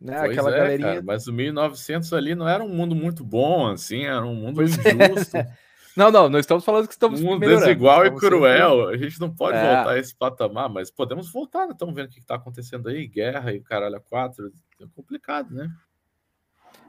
Né? 0.00 0.18
Pois 0.18 0.30
Aquela 0.30 0.54
é, 0.54 0.58
galerinha. 0.58 0.88
Cara, 0.88 1.02
mas 1.02 1.26
o 1.26 1.32
1900 1.32 2.12
ali 2.12 2.34
não 2.34 2.48
era 2.48 2.64
um 2.64 2.68
mundo 2.68 2.94
muito 2.94 3.22
bom, 3.22 3.66
assim, 3.66 4.04
era 4.04 4.24
um 4.24 4.34
mundo 4.34 4.56
pois 4.56 4.78
é. 4.84 4.92
injusto. 4.92 5.36
É. 5.36 5.46
Não, 5.96 6.08
não, 6.08 6.28
não 6.28 6.38
estamos 6.38 6.64
falando 6.64 6.86
que 6.86 6.92
estamos. 6.92 7.20
Um 7.20 7.24
mundo 7.24 7.40
desigual 7.40 8.06
e 8.06 8.10
cruel. 8.12 8.88
A 8.88 8.96
gente 8.96 9.20
não 9.20 9.28
pode 9.28 9.58
é. 9.58 9.60
voltar 9.60 9.90
a 9.90 9.98
esse 9.98 10.14
patamar, 10.14 10.68
mas 10.68 10.88
podemos 10.88 11.30
voltar, 11.30 11.66
né? 11.66 11.72
Estamos 11.72 11.94
vendo 11.94 12.06
o 12.06 12.10
que 12.10 12.20
está 12.20 12.36
acontecendo 12.36 12.88
aí, 12.88 13.08
guerra 13.08 13.52
e 13.52 13.58
o 13.58 13.62
caralho 13.62 13.96
a 13.96 14.00
quatro. 14.00 14.52
É 14.80 14.84
complicado, 14.94 15.52
né? 15.52 15.68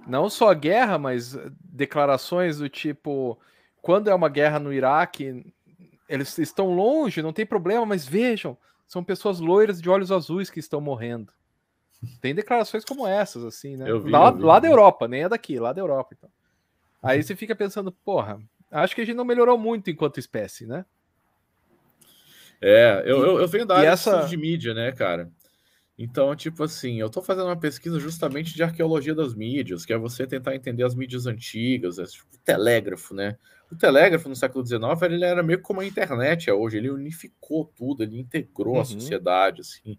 Não 0.07 0.30
só 0.30 0.53
guerra, 0.53 0.99
mas 0.99 1.36
declarações 1.59 2.59
do 2.59 2.70
tipo 2.70 3.39
quando 3.82 4.10
é 4.10 4.16
uma 4.16 4.30
guerra 4.30 4.60
no 4.60 4.72
Iraque, 4.72 5.46
eles 6.08 6.38
estão 6.38 6.74
longe, 6.74 7.22
não 7.22 7.34
tem 7.34 7.46
problema, 7.46 7.86
mas 7.86 8.06
vejam, 8.06 8.58
são 8.88 9.04
pessoas 9.04 9.40
loiras 9.40 9.82
de 9.82 9.90
olhos 9.90 10.12
azuis 10.12 10.50
que 10.50 10.60
estão 10.60 10.82
morrendo. 10.82 11.32
Tem 12.20 12.34
declarações 12.34 12.84
como 12.84 13.08
essas, 13.08 13.44
assim, 13.44 13.78
né? 13.78 13.86
Vi, 13.86 14.10
lá, 14.10 14.30
lá 14.32 14.60
da 14.60 14.68
Europa, 14.68 15.08
nem 15.08 15.24
é 15.24 15.30
daqui, 15.30 15.60
lá 15.60 15.72
da 15.72 15.82
Europa. 15.82 16.16
Então. 16.18 16.30
Aí 17.02 17.22
você 17.22 17.36
fica 17.36 17.56
pensando, 17.56 17.92
porra, 17.92 18.40
acho 18.70 18.96
que 18.96 19.02
a 19.02 19.06
gente 19.06 19.16
não 19.16 19.26
melhorou 19.26 19.58
muito 19.58 19.90
enquanto 19.90 20.20
espécie, 20.20 20.66
né? 20.66 20.86
É, 22.60 23.04
eu, 23.06 23.24
eu, 23.24 23.42
eu 23.42 23.48
venho 23.48 23.66
da 23.66 23.78
área 23.78 23.90
essa... 23.90 24.26
de 24.26 24.38
mídia, 24.38 24.74
né, 24.74 24.92
cara? 24.92 25.32
Então, 26.04 26.36
tipo 26.36 26.64
assim, 26.64 26.99
eu 26.99 27.06
estou 27.06 27.22
fazendo 27.22 27.45
uma 27.45 27.56
pesquisa 27.56 27.99
justamente 27.99 28.56
de 28.56 28.64
arqueologia 28.64 29.14
das 29.14 29.36
mídias, 29.36 29.86
que 29.86 29.93
é 29.93 29.97
você 29.99 30.26
tentar 30.26 30.56
entender 30.56 30.84
as 30.84 30.95
mídias 30.95 31.28
antigas, 31.28 31.99
é 31.99 32.06
tipo, 32.06 32.26
o 32.34 32.39
telégrafo, 32.39 33.14
né? 33.14 33.38
O 33.72 33.76
telégrafo 33.76 34.28
no 34.28 34.36
século 34.36 34.66
XIX 34.66 34.82
ele 35.04 35.24
era 35.24 35.43
meio 35.43 35.62
como 35.62 35.80
a 35.80 35.86
internet 35.86 36.49
é 36.49 36.54
hoje, 36.56 36.78
ele 36.78 36.89
unificou 36.89 37.72
tudo, 37.76 38.02
ele 38.02 38.20
integrou 38.20 38.74
uhum. 38.74 38.82
a 38.82 38.86
sociedade, 38.86 39.62
assim, 39.62 39.95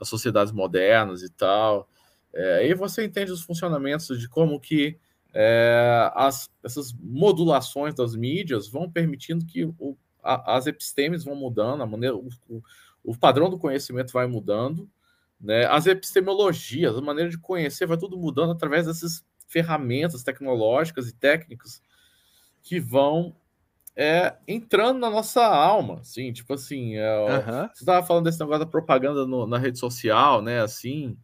as 0.00 0.08
sociedades 0.08 0.52
modernas 0.52 1.22
e 1.22 1.30
tal. 1.30 1.88
É, 2.34 2.56
aí 2.56 2.74
você 2.74 3.04
entende 3.04 3.30
os 3.30 3.42
funcionamentos 3.42 4.18
de 4.18 4.28
como 4.28 4.58
que 4.58 4.98
é, 5.32 6.10
as, 6.16 6.50
essas 6.64 6.92
modulações 6.92 7.94
das 7.94 8.16
mídias 8.16 8.66
vão 8.66 8.90
permitindo 8.90 9.46
que 9.46 9.64
o, 9.78 9.96
a, 10.20 10.56
as 10.56 10.66
epistemes 10.66 11.22
vão 11.22 11.36
mudando, 11.36 11.84
a 11.84 11.86
maneira, 11.86 12.16
o, 12.16 12.28
o 13.04 13.16
padrão 13.16 13.48
do 13.48 13.60
conhecimento 13.60 14.12
vai 14.12 14.26
mudando, 14.26 14.90
né? 15.40 15.66
As 15.66 15.86
epistemologias, 15.86 16.96
a 16.96 17.00
maneira 17.00 17.30
de 17.30 17.38
conhecer, 17.38 17.86
vai 17.86 17.96
tudo 17.96 18.16
mudando 18.16 18.52
através 18.52 18.86
dessas 18.86 19.24
ferramentas 19.46 20.22
tecnológicas 20.22 21.08
e 21.08 21.14
técnicas 21.14 21.80
que 22.62 22.80
vão 22.80 23.36
é, 23.94 24.36
entrando 24.46 24.98
na 24.98 25.08
nossa 25.08 25.42
alma, 25.46 26.00
assim, 26.00 26.32
tipo 26.32 26.52
assim, 26.52 26.96
é, 26.96 27.18
uhum. 27.18 27.68
você 27.72 27.82
estava 27.82 28.06
falando 28.06 28.24
desse 28.24 28.38
negócio 28.38 28.64
da 28.64 28.70
propaganda 28.70 29.26
no, 29.26 29.46
na 29.46 29.56
rede 29.56 29.78
social, 29.78 30.42
né, 30.42 30.60
assim, 30.60 31.16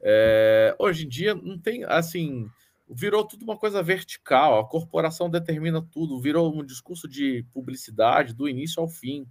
é, 0.00 0.74
hoje 0.78 1.06
em 1.06 1.08
dia 1.08 1.34
não 1.34 1.58
tem, 1.58 1.84
assim, 1.84 2.50
virou 2.86 3.24
tudo 3.24 3.44
uma 3.44 3.56
coisa 3.56 3.82
vertical, 3.82 4.58
a 4.58 4.68
corporação 4.68 5.30
determina 5.30 5.80
tudo, 5.80 6.20
virou 6.20 6.54
um 6.54 6.64
discurso 6.64 7.08
de 7.08 7.46
publicidade 7.50 8.34
do 8.34 8.46
início 8.46 8.82
ao 8.82 8.88
fim, 8.88 9.26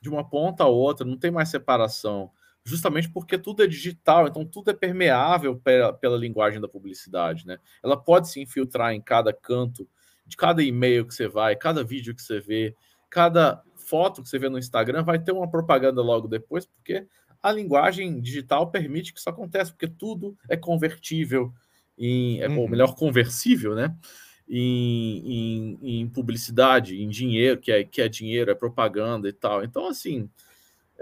de 0.00 0.08
uma 0.08 0.26
ponta 0.26 0.64
a 0.64 0.68
outra, 0.68 1.04
não 1.04 1.18
tem 1.18 1.30
mais 1.30 1.50
separação 1.50 2.30
justamente 2.64 3.10
porque 3.10 3.36
tudo 3.36 3.62
é 3.62 3.66
digital, 3.66 4.26
então 4.26 4.44
tudo 4.44 4.70
é 4.70 4.74
permeável 4.74 5.56
pela, 5.56 5.92
pela 5.92 6.16
linguagem 6.16 6.60
da 6.60 6.68
publicidade, 6.68 7.46
né? 7.46 7.58
Ela 7.82 7.96
pode 7.96 8.30
se 8.30 8.40
infiltrar 8.40 8.92
em 8.92 9.00
cada 9.00 9.32
canto, 9.32 9.88
de 10.26 10.36
cada 10.36 10.62
e-mail 10.62 11.06
que 11.06 11.14
você 11.14 11.28
vai, 11.28 11.54
cada 11.54 11.84
vídeo 11.84 12.14
que 12.14 12.22
você 12.22 12.40
vê, 12.40 12.74
cada 13.10 13.62
foto 13.76 14.22
que 14.22 14.28
você 14.28 14.38
vê 14.38 14.48
no 14.48 14.58
Instagram 14.58 15.04
vai 15.04 15.18
ter 15.18 15.32
uma 15.32 15.48
propaganda 15.48 16.00
logo 16.00 16.26
depois, 16.26 16.64
porque 16.64 17.06
a 17.42 17.52
linguagem 17.52 18.20
digital 18.20 18.70
permite 18.70 19.12
que 19.12 19.18
isso 19.18 19.28
aconteça, 19.28 19.70
porque 19.70 19.86
tudo 19.86 20.34
é 20.48 20.56
convertível 20.56 21.52
em, 21.98 22.40
é, 22.40 22.48
uhum. 22.48 22.60
ou 22.60 22.68
melhor, 22.68 22.94
conversível, 22.96 23.74
né? 23.74 23.94
Em, 24.48 25.78
em, 25.82 26.00
em, 26.00 26.08
publicidade, 26.08 27.02
em 27.02 27.08
dinheiro, 27.08 27.60
que 27.60 27.70
é, 27.70 27.84
que 27.84 28.00
é 28.00 28.08
dinheiro, 28.08 28.50
é 28.50 28.54
propaganda 28.54 29.28
e 29.28 29.32
tal. 29.32 29.62
Então, 29.62 29.86
assim, 29.86 30.28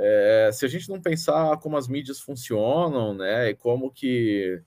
é, 0.04 0.50
se 0.52 0.64
a 0.64 0.68
gente 0.68 0.88
não 0.88 1.00
pensar 1.00 1.56
como 1.58 1.76
as 1.76 1.86
mídias 1.86 2.18
funcionam, 2.18 3.14
né, 3.14 3.50
e 3.50 3.54
como 3.54 3.92
que 3.92 4.60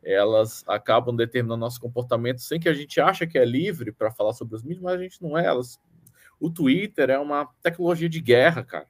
elas 0.00 0.62
acabam 0.68 1.14
determinando 1.16 1.60
nosso 1.60 1.80
comportamento 1.80 2.40
sem 2.40 2.60
que 2.60 2.68
a 2.68 2.72
gente 2.72 3.00
ache 3.00 3.26
que 3.26 3.36
é 3.36 3.44
livre 3.44 3.90
para 3.90 4.12
falar 4.12 4.32
sobre 4.32 4.54
as 4.54 4.62
mídias, 4.62 4.82
mas 4.82 4.94
a 4.94 5.02
gente 5.02 5.20
não 5.20 5.36
é. 5.36 5.44
Elas, 5.44 5.80
o 6.38 6.48
Twitter 6.48 7.10
é 7.10 7.18
uma 7.18 7.46
tecnologia 7.60 8.08
de 8.08 8.20
guerra, 8.20 8.62
cara. 8.62 8.86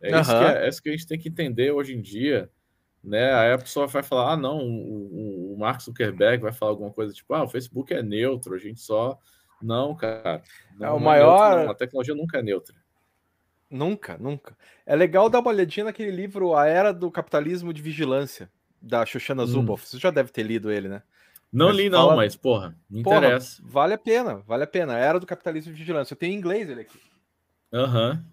É, 0.00 0.14
uhum. 0.14 0.20
isso, 0.20 0.30
que 0.30 0.44
é, 0.44 0.64
é 0.64 0.68
isso 0.68 0.82
que 0.82 0.88
a 0.88 0.92
gente 0.92 1.06
tem 1.06 1.18
que 1.18 1.28
entender 1.28 1.72
hoje 1.72 1.94
em 1.94 2.00
dia. 2.00 2.48
Né? 3.02 3.32
Aí 3.34 3.52
a 3.52 3.58
pessoa 3.58 3.88
vai 3.88 4.02
falar: 4.02 4.34
ah, 4.34 4.36
não, 4.36 4.58
o, 4.58 5.54
o 5.54 5.58
Mark 5.58 5.80
Zuckerberg 5.80 6.40
vai 6.40 6.52
falar 6.52 6.70
alguma 6.70 6.92
coisa 6.92 7.12
tipo: 7.12 7.34
ah, 7.34 7.42
o 7.42 7.48
Facebook 7.48 7.92
é 7.92 8.02
neutro, 8.02 8.54
a 8.54 8.58
gente 8.58 8.80
só. 8.80 9.18
Não, 9.60 9.94
cara. 9.94 10.42
Não, 10.78 10.86
é 10.86 10.90
o 10.92 11.00
maior. 11.00 11.52
É 11.52 11.56
neutro, 11.56 11.72
a 11.72 11.74
tecnologia 11.74 12.14
nunca 12.14 12.38
é 12.38 12.42
neutra. 12.42 12.81
Nunca, 13.72 14.18
nunca. 14.18 14.54
É 14.84 14.94
legal 14.94 15.30
dar 15.30 15.40
uma 15.40 15.50
olhadinha 15.50 15.84
naquele 15.84 16.10
livro 16.10 16.54
A 16.54 16.66
Era 16.66 16.92
do 16.92 17.10
Capitalismo 17.10 17.72
de 17.72 17.80
Vigilância, 17.80 18.50
da 18.80 19.06
Shoshana 19.06 19.44
hum. 19.44 19.46
Zuboff. 19.46 19.88
Você 19.88 19.98
já 19.98 20.10
deve 20.10 20.30
ter 20.30 20.42
lido 20.42 20.70
ele, 20.70 20.88
né? 20.88 21.02
Não 21.50 21.68
mas 21.68 21.76
li, 21.76 21.90
fala... 21.90 22.10
não, 22.10 22.16
mas, 22.16 22.36
porra, 22.36 22.76
me 22.88 23.02
porra, 23.02 23.16
interessa. 23.16 23.62
Vale 23.64 23.94
a 23.94 23.98
pena, 23.98 24.36
vale 24.46 24.64
a 24.64 24.66
pena. 24.66 24.94
A 24.94 24.98
Era 24.98 25.18
do 25.18 25.26
Capitalismo 25.26 25.72
de 25.72 25.78
Vigilância. 25.78 26.12
Eu 26.12 26.18
tenho 26.18 26.34
em 26.34 26.36
inglês 26.36 26.68
ele 26.68 26.82
aqui. 26.82 26.98
Aham. 27.72 28.10
Uhum. 28.10 28.32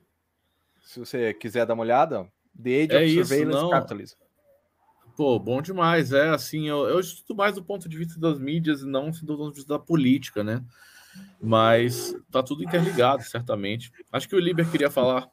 Se 0.83 0.99
você 0.99 1.33
quiser 1.33 1.65
dar 1.65 1.73
uma 1.73 1.83
olhada, 1.83 2.27
The 2.61 2.83
Age 2.83 2.91
é 2.91 3.03
of 3.03 3.13
Surveillance 3.27 3.61
não. 3.61 3.69
Capitalism. 3.69 4.17
Pô, 5.15 5.39
bom 5.39 5.61
demais. 5.61 6.11
É 6.11 6.29
assim, 6.29 6.67
eu, 6.67 6.87
eu 6.87 6.99
estudo 6.99 7.37
mais 7.37 7.55
do 7.55 7.63
ponto 7.63 7.87
de 7.87 7.97
vista 7.97 8.19
das 8.19 8.39
mídias 8.39 8.81
e 8.81 8.85
não 8.85 9.09
do 9.11 9.37
ponto 9.37 9.51
de 9.51 9.55
vista 9.57 9.73
da 9.73 9.79
política, 9.79 10.43
né? 10.43 10.63
Mas 11.41 12.15
tá 12.31 12.43
tudo 12.43 12.63
interligado, 12.63 13.23
certamente. 13.23 13.91
Acho 14.11 14.27
que 14.27 14.35
o 14.35 14.39
Liber 14.39 14.69
queria 14.69 14.91
falar. 14.91 15.27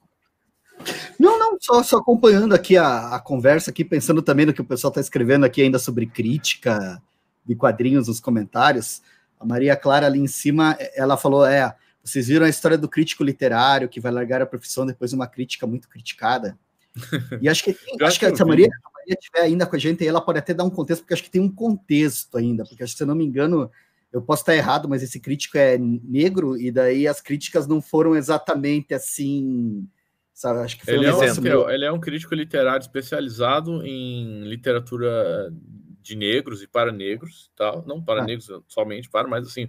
Não, 1.18 1.38
não, 1.38 1.56
só, 1.60 1.82
só 1.82 1.98
acompanhando 1.98 2.54
aqui 2.54 2.76
a, 2.76 3.14
a 3.14 3.20
conversa, 3.20 3.70
aqui, 3.70 3.84
pensando 3.84 4.22
também 4.22 4.46
no 4.46 4.52
que 4.52 4.60
o 4.60 4.64
pessoal 4.64 4.90
está 4.90 5.00
escrevendo 5.00 5.44
aqui 5.44 5.62
ainda 5.62 5.78
sobre 5.78 6.06
crítica 6.06 7.02
de 7.44 7.54
quadrinhos 7.54 8.08
nos 8.08 8.20
comentários. 8.20 9.02
A 9.38 9.44
Maria 9.44 9.76
Clara 9.76 10.06
ali 10.06 10.18
em 10.18 10.26
cima, 10.26 10.76
ela 10.94 11.16
falou: 11.16 11.46
é, 11.46 11.74
vocês 12.02 12.28
viram 12.28 12.46
a 12.46 12.48
história 12.48 12.78
do 12.78 12.88
crítico 12.88 13.24
literário 13.24 13.88
que 13.88 14.00
vai 14.00 14.12
largar 14.12 14.42
a 14.42 14.46
profissão 14.46 14.86
depois 14.86 15.10
de 15.10 15.16
uma 15.16 15.26
crítica 15.26 15.66
muito 15.66 15.88
criticada. 15.88 16.58
E 17.42 17.48
acho 17.48 17.62
que, 17.62 17.76
acho 18.02 18.18
que, 18.18 18.34
se 18.34 18.42
a 18.42 18.46
Maria, 18.46 18.68
a 18.68 18.90
Maria 18.98 19.14
estiver 19.18 19.42
ainda 19.42 19.66
com 19.66 19.76
a 19.76 19.78
gente, 19.78 20.06
ela 20.06 20.20
pode 20.20 20.38
até 20.38 20.54
dar 20.54 20.64
um 20.64 20.70
contexto, 20.70 21.02
porque 21.02 21.12
acho 21.12 21.22
que 21.22 21.30
tem 21.30 21.42
um 21.42 21.52
contexto 21.52 22.38
ainda, 22.38 22.64
porque 22.64 22.86
se 22.86 23.02
eu 23.02 23.06
não 23.06 23.14
me 23.14 23.24
engano, 23.24 23.70
eu 24.16 24.22
posso 24.22 24.40
estar 24.40 24.56
errado, 24.56 24.88
mas 24.88 25.02
esse 25.02 25.20
crítico 25.20 25.58
é 25.58 25.76
negro, 25.76 26.56
e 26.56 26.70
daí 26.70 27.06
as 27.06 27.20
críticas 27.20 27.66
não 27.66 27.82
foram 27.82 28.16
exatamente 28.16 28.94
assim. 28.94 29.86
Sabe? 30.32 30.60
Acho 30.60 30.78
que 30.78 30.86
foi 30.86 30.94
ele, 30.94 31.10
um 31.10 31.22
é 31.22 31.32
um, 31.32 31.70
ele 31.70 31.84
é 31.84 31.92
um 31.92 32.00
crítico 32.00 32.34
literário 32.34 32.80
especializado 32.80 33.84
em 33.84 34.42
literatura 34.44 35.52
de 36.00 36.16
negros 36.16 36.62
e 36.62 36.66
para 36.66 36.90
negros, 36.90 37.50
tal. 37.54 37.84
não 37.86 38.02
para 38.02 38.22
ah. 38.22 38.24
negros 38.24 38.50
somente, 38.68 39.10
para, 39.10 39.28
mas 39.28 39.46
assim, 39.46 39.68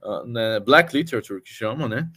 uh, 0.00 0.24
né, 0.26 0.60
black 0.60 0.96
literature 0.96 1.42
que 1.42 1.50
chamam, 1.50 1.88
né? 1.88 2.08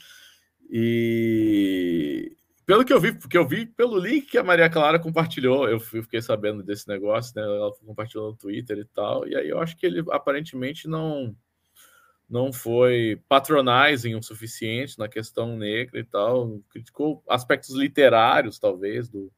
E 0.70 2.36
pelo 2.64 2.86
que 2.86 2.94
eu 2.94 3.00
vi, 3.00 3.12
porque 3.12 3.38
eu 3.38 3.48
vi 3.48 3.66
pelo 3.66 3.98
link 3.98 4.28
que 4.28 4.38
a 4.38 4.44
Maria 4.44 4.70
Clara 4.70 5.00
compartilhou, 5.00 5.68
eu 5.68 5.80
fiquei 5.80 6.22
sabendo 6.22 6.62
desse 6.62 6.88
negócio, 6.88 7.34
né? 7.36 7.42
Ela 7.42 7.72
compartilhou 7.84 8.30
no 8.30 8.38
Twitter 8.38 8.78
e 8.78 8.86
tal, 8.86 9.28
e 9.28 9.36
aí 9.36 9.50
eu 9.50 9.60
acho 9.60 9.76
que 9.76 9.86
ele 9.86 10.04
aparentemente 10.12 10.88
não 10.88 11.36
não 12.32 12.54
foi 12.54 13.22
patronizing 13.28 14.16
o 14.16 14.24
suficiente 14.24 14.98
na 14.98 15.10
questão 15.10 15.58
negra 15.58 16.00
e 16.00 16.04
tal, 16.06 16.62
criticou 16.70 17.22
aspectos 17.28 17.76
literários, 17.76 18.58
talvez, 18.58 19.10
do, 19.10 19.30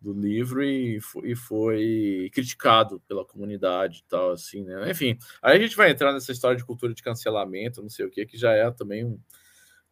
do 0.00 0.12
livro 0.12 0.64
e, 0.64 0.98
e 1.22 1.36
foi 1.36 2.28
criticado 2.34 3.00
pela 3.06 3.24
comunidade 3.24 4.02
e 4.04 4.08
tal, 4.10 4.32
assim, 4.32 4.64
né? 4.64 4.90
Enfim, 4.90 5.16
aí 5.40 5.56
a 5.56 5.60
gente 5.60 5.76
vai 5.76 5.92
entrar 5.92 6.12
nessa 6.12 6.32
história 6.32 6.56
de 6.56 6.64
cultura 6.64 6.92
de 6.92 7.04
cancelamento, 7.04 7.80
não 7.80 7.88
sei 7.88 8.04
o 8.04 8.10
que, 8.10 8.26
que 8.26 8.36
já 8.36 8.52
é 8.52 8.68
também 8.72 9.04
um, 9.04 9.16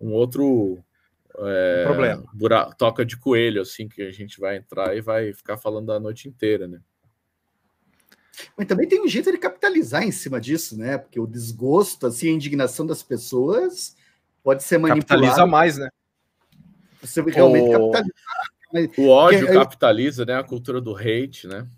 um 0.00 0.12
outro 0.12 0.84
é, 1.38 1.84
problema. 1.84 2.24
Bura, 2.34 2.74
toca 2.74 3.04
de 3.04 3.16
coelho, 3.16 3.62
assim, 3.62 3.88
que 3.88 4.02
a 4.02 4.10
gente 4.10 4.40
vai 4.40 4.56
entrar 4.56 4.96
e 4.96 5.00
vai 5.00 5.32
ficar 5.32 5.56
falando 5.58 5.92
a 5.92 6.00
noite 6.00 6.28
inteira, 6.28 6.66
né? 6.66 6.80
Mas 8.56 8.66
também 8.66 8.88
tem 8.88 9.02
um 9.02 9.08
jeito 9.08 9.30
de 9.30 9.38
capitalizar 9.38 10.02
em 10.02 10.12
cima 10.12 10.40
disso, 10.40 10.76
né? 10.76 10.98
Porque 10.98 11.20
o 11.20 11.26
desgosto, 11.26 12.06
assim, 12.06 12.28
a 12.28 12.32
indignação 12.32 12.86
das 12.86 13.02
pessoas 13.02 13.94
pode 14.42 14.62
ser 14.62 14.78
manipulado. 14.78 15.06
Capitaliza 15.06 15.46
mais, 15.46 15.78
né? 15.78 15.88
Você 17.00 17.20
realmente 17.22 17.68
o... 17.68 17.90
capitalizar. 17.90 18.52
Mas... 18.72 18.90
O 18.96 19.08
ódio 19.08 19.46
que... 19.46 19.52
capitaliza, 19.52 20.24
né? 20.24 20.36
A 20.36 20.42
cultura 20.44 20.80
do 20.80 20.96
hate, 20.96 21.46
né? 21.46 21.68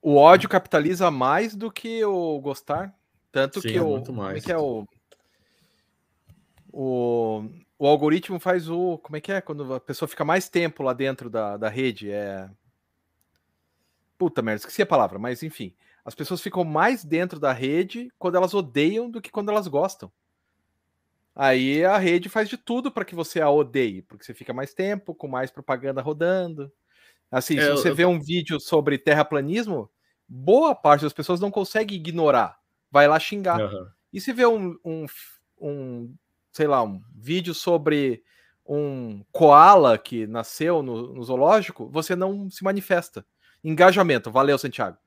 O 0.00 0.16
ódio 0.16 0.48
capitaliza 0.48 1.10
mais 1.10 1.54
do 1.54 1.70
que 1.70 2.04
o 2.04 2.40
gostar. 2.40 2.92
Tanto 3.30 3.60
Sim, 3.60 3.68
que 3.68 3.78
é 3.78 3.82
o. 3.82 3.90
Muito 3.90 4.12
mais. 4.12 4.28
Como 4.28 4.38
é 4.38 4.40
que 4.40 4.52
é 4.52 4.58
o. 4.58 4.86
O, 6.72 7.44
o 7.78 7.86
algoritmo 7.86 8.40
faz 8.40 8.68
o. 8.68 8.98
Como 8.98 9.16
é 9.16 9.20
que 9.20 9.30
é? 9.30 9.40
Quando 9.40 9.72
a 9.72 9.78
pessoa 9.78 10.08
fica 10.08 10.24
mais 10.24 10.48
tempo 10.48 10.82
lá 10.82 10.92
dentro 10.92 11.30
da, 11.30 11.56
da 11.56 11.68
rede. 11.68 12.10
É. 12.10 12.50
Puta 14.18 14.42
merda, 14.42 14.60
esqueci 14.60 14.82
a 14.82 14.86
palavra, 14.86 15.18
mas 15.18 15.42
enfim. 15.42 15.74
As 16.04 16.14
pessoas 16.14 16.40
ficam 16.40 16.64
mais 16.64 17.04
dentro 17.04 17.38
da 17.38 17.52
rede 17.52 18.08
quando 18.18 18.36
elas 18.36 18.54
odeiam 18.54 19.08
do 19.08 19.20
que 19.20 19.30
quando 19.30 19.50
elas 19.50 19.68
gostam. 19.68 20.10
Aí 21.34 21.84
a 21.84 21.96
rede 21.96 22.28
faz 22.28 22.48
de 22.48 22.56
tudo 22.56 22.90
para 22.90 23.04
que 23.04 23.14
você 23.14 23.40
a 23.40 23.48
odeie, 23.48 24.02
porque 24.02 24.24
você 24.24 24.34
fica 24.34 24.52
mais 24.52 24.74
tempo, 24.74 25.14
com 25.14 25.28
mais 25.28 25.50
propaganda 25.50 26.02
rodando. 26.02 26.70
Assim, 27.30 27.56
é, 27.56 27.62
se 27.62 27.70
você 27.70 27.90
eu... 27.90 27.94
vê 27.94 28.04
um 28.04 28.20
vídeo 28.20 28.60
sobre 28.60 28.98
terraplanismo, 28.98 29.90
boa 30.28 30.74
parte 30.74 31.02
das 31.02 31.12
pessoas 31.12 31.40
não 31.40 31.50
consegue 31.50 31.94
ignorar, 31.94 32.58
vai 32.90 33.08
lá 33.08 33.18
xingar. 33.18 33.60
Uhum. 33.60 33.86
E 34.12 34.20
se 34.20 34.32
vê 34.32 34.44
um, 34.44 34.76
um, 34.84 35.06
um, 35.58 36.14
sei 36.50 36.66
lá, 36.66 36.82
um 36.82 37.00
vídeo 37.14 37.54
sobre 37.54 38.22
um 38.66 39.24
koala 39.32 39.96
que 39.96 40.26
nasceu 40.26 40.82
no, 40.82 41.14
no 41.14 41.22
zoológico, 41.22 41.88
você 41.88 42.14
não 42.14 42.50
se 42.50 42.62
manifesta. 42.62 43.24
Engajamento, 43.64 44.30
valeu, 44.30 44.58
Santiago 44.58 44.98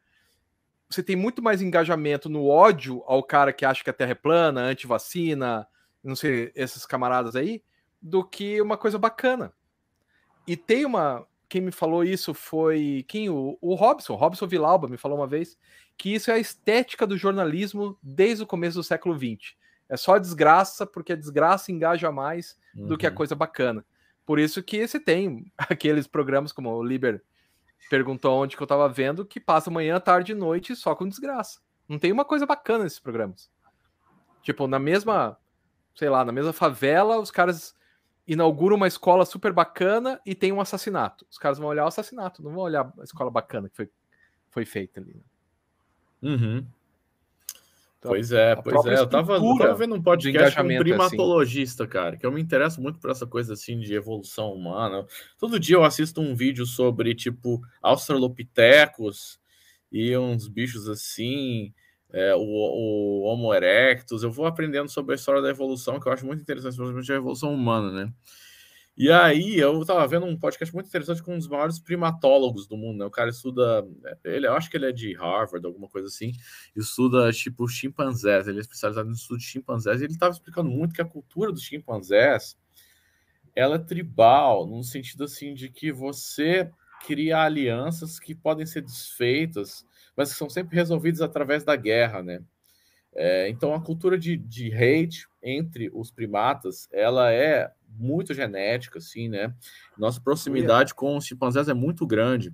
você 0.96 1.04
tem 1.04 1.16
muito 1.16 1.42
mais 1.42 1.62
engajamento 1.62 2.30
no 2.30 2.48
ódio 2.48 3.04
ao 3.06 3.22
cara 3.22 3.52
que 3.52 3.66
acha 3.66 3.84
que 3.84 3.90
a 3.90 3.94
Terra 3.94 4.12
é 4.12 4.16
plana, 4.16 4.62
anti-vacina, 4.62 5.68
não 6.04 6.16
sei, 6.16 6.52
esses 6.56 6.86
camaradas 6.86 7.36
aí, 7.36 7.62
do 8.02 8.24
que 8.24 8.62
uma 8.62 8.78
coisa 8.78 8.98
bacana. 8.98 9.54
E 10.48 10.56
tem 10.56 10.86
uma. 10.86 11.28
Quem 11.50 11.62
me 11.62 11.72
falou 11.72 12.04
isso 12.04 12.34
foi. 12.34 13.04
Quem? 13.08 13.30
O, 13.30 13.58
o 13.60 13.76
Robson, 13.76 14.16
Robson 14.16 14.48
Vilauba 14.48 14.88
me 14.88 14.98
falou 14.98 15.18
uma 15.18 15.28
vez 15.28 15.58
que 15.98 16.14
isso 16.14 16.32
é 16.32 16.36
a 16.36 16.40
estética 16.40 17.06
do 17.06 17.18
jornalismo 17.18 17.98
desde 18.02 18.44
o 18.44 18.48
começo 18.48 18.78
do 18.78 18.84
século 18.84 19.18
XX. 19.18 19.56
É 19.88 19.98
só 19.98 20.18
desgraça, 20.18 20.86
porque 20.86 21.14
a 21.14 21.18
desgraça 21.18 21.72
engaja 21.72 22.12
mais 22.12 22.58
uhum. 22.76 22.88
do 22.88 22.98
que 22.98 23.06
a 23.06 23.10
uhum. 23.10 23.16
coisa 23.16 23.36
bacana. 23.36 23.86
Por 24.26 24.40
isso 24.40 24.64
que 24.64 24.88
você 24.88 25.00
tem 25.00 25.52
aqueles 25.58 26.08
programas 26.08 26.52
como 26.52 26.70
o 26.70 26.84
Liber 26.84 27.22
perguntou 27.90 28.42
onde 28.42 28.58
que 28.58 28.64
eu 28.64 28.68
tava 28.68 28.88
vendo, 28.90 29.26
que 29.26 29.40
passa 29.40 29.72
manhã, 29.72 30.00
tarde 30.00 30.32
e 30.32 30.36
noite 30.36 30.76
só 30.76 30.96
com 30.96 31.08
desgraça. 31.08 31.60
Não 31.88 32.00
tem 32.00 32.12
uma 32.12 32.26
coisa 32.26 32.46
bacana 32.46 32.84
nesses 32.84 33.00
programas. 33.00 33.50
Tipo, 34.42 34.68
na 34.68 34.80
mesma, 34.80 35.38
sei 35.96 36.10
lá, 36.10 36.24
na 36.26 36.32
mesma 36.32 36.54
favela, 36.54 37.20
os 37.20 37.32
caras 37.32 37.76
inauguram 38.28 38.76
uma 38.76 38.88
escola 38.88 39.26
super 39.26 39.54
bacana 39.54 40.20
e 40.26 40.34
tem 40.34 40.52
um 40.52 40.62
assassinato. 40.62 41.26
Os 41.30 41.38
caras 41.38 41.58
vão 41.58 41.68
olhar 41.68 41.86
o 41.86 41.88
assassinato, 41.88 42.44
não 42.44 42.52
vão 42.52 42.64
olhar 42.64 42.92
a 43.00 43.04
escola 43.04 43.30
bacana 43.30 43.70
que 43.70 43.76
foi, 43.76 43.90
foi 44.50 44.66
feita 44.66 45.00
ali. 45.00 45.14
Né? 45.14 45.22
Uhum. 46.32 46.68
Então, 48.06 48.12
pois 48.12 48.32
é, 48.32 48.56
pois 48.56 48.86
é. 48.86 49.00
Eu 49.00 49.08
tava, 49.08 49.34
eu 49.36 49.58
tava, 49.58 49.74
vendo 49.74 49.96
um 49.96 50.02
podcast 50.02 50.56
com 50.56 50.64
um 50.64 50.78
primatologista, 50.78 51.84
assim. 51.84 51.92
cara, 51.92 52.18
que 52.18 52.26
eu 52.26 52.32
me 52.32 52.40
interesso 52.40 52.80
muito 52.80 53.00
por 53.00 53.10
essa 53.10 53.26
coisa 53.26 53.54
assim 53.54 53.80
de 53.80 53.94
evolução 53.94 54.54
humana. 54.54 55.06
Todo 55.40 55.60
dia 55.60 55.76
eu 55.76 55.84
assisto 55.84 56.22
um 56.22 56.36
vídeo 56.36 56.66
sobre, 56.66 57.16
tipo, 57.16 57.62
australopitecos 57.82 59.40
e 59.92 60.16
uns 60.16 60.48
bichos 60.48 60.88
assim, 60.88 61.74
é, 62.12 62.36
o, 62.36 62.42
o 62.42 63.22
Homo 63.24 63.54
erectus. 63.54 64.22
Eu 64.22 64.32
vou 64.32 64.46
aprendendo 64.46 64.90
sobre 64.90 65.14
a 65.14 65.16
história 65.16 65.42
da 65.42 65.50
evolução, 65.50 66.00
que 66.00 66.08
eu 66.08 66.12
acho 66.12 66.26
muito 66.26 66.42
interessante, 66.42 66.76
principalmente 66.76 67.12
a 67.12 67.16
evolução 67.16 67.54
humana, 67.54 67.92
né? 67.92 68.14
E 68.98 69.12
aí 69.12 69.58
eu 69.58 69.82
estava 69.82 70.08
vendo 70.08 70.26
um 70.26 70.38
podcast 70.38 70.74
muito 70.74 70.88
interessante 70.88 71.22
com 71.22 71.36
um 71.36 71.38
dos 71.38 71.50
maiores 71.50 71.78
primatólogos 71.80 72.66
do 72.66 72.78
mundo, 72.78 73.00
né? 73.00 73.06
O 73.06 73.12
cara 73.12 73.30
estuda, 73.30 73.86
ele, 74.24 74.48
eu 74.48 74.54
acho 74.54 74.70
que 74.70 74.78
ele 74.78 74.86
é 74.86 74.92
de 74.94 75.14
Harvard, 75.14 75.66
alguma 75.66 75.90
coisa 75.90 76.08
assim, 76.08 76.32
estuda 76.74 77.30
tipo 77.34 77.68
chimpanzés, 77.68 78.48
ele 78.48 78.60
é 78.60 78.62
especializado 78.62 79.10
no 79.10 79.16
estudo 79.16 79.40
de 79.40 79.46
chimpanzés, 79.46 80.00
e 80.00 80.06
ele 80.06 80.14
estava 80.14 80.32
explicando 80.32 80.70
muito 80.70 80.96
que 80.96 81.02
a 81.02 81.06
cultura 81.06 81.52
dos 81.52 81.62
chimpanzés 81.62 82.58
ela 83.54 83.76
é 83.76 83.80
tribal, 83.80 84.66
no 84.66 84.82
sentido 84.82 85.26
assim 85.26 85.54
de 85.54 85.70
que 85.70 85.92
você 85.92 86.70
cria 87.06 87.40
alianças 87.40 88.18
que 88.18 88.34
podem 88.34 88.66
ser 88.66 88.82
desfeitas, 88.82 89.86
mas 90.16 90.32
que 90.32 90.38
são 90.38 90.50
sempre 90.50 90.76
resolvidas 90.76 91.22
através 91.22 91.66
da 91.66 91.76
guerra, 91.76 92.24
né? 92.24 92.42
É, 93.14 93.48
então 93.50 93.74
a 93.74 93.82
cultura 93.82 94.18
de, 94.18 94.36
de 94.36 94.74
hate 94.74 95.28
entre 95.46 95.92
os 95.94 96.10
primatas, 96.10 96.90
ela 96.92 97.32
é 97.32 97.72
muito 97.88 98.34
genética, 98.34 98.98
assim, 98.98 99.30
né? 99.30 99.54
Nossa 99.96 100.20
proximidade 100.20 100.94
com 100.94 101.16
os 101.16 101.26
chimpanzés 101.26 101.70
é 101.70 101.74
muito 101.74 102.06
grande. 102.06 102.52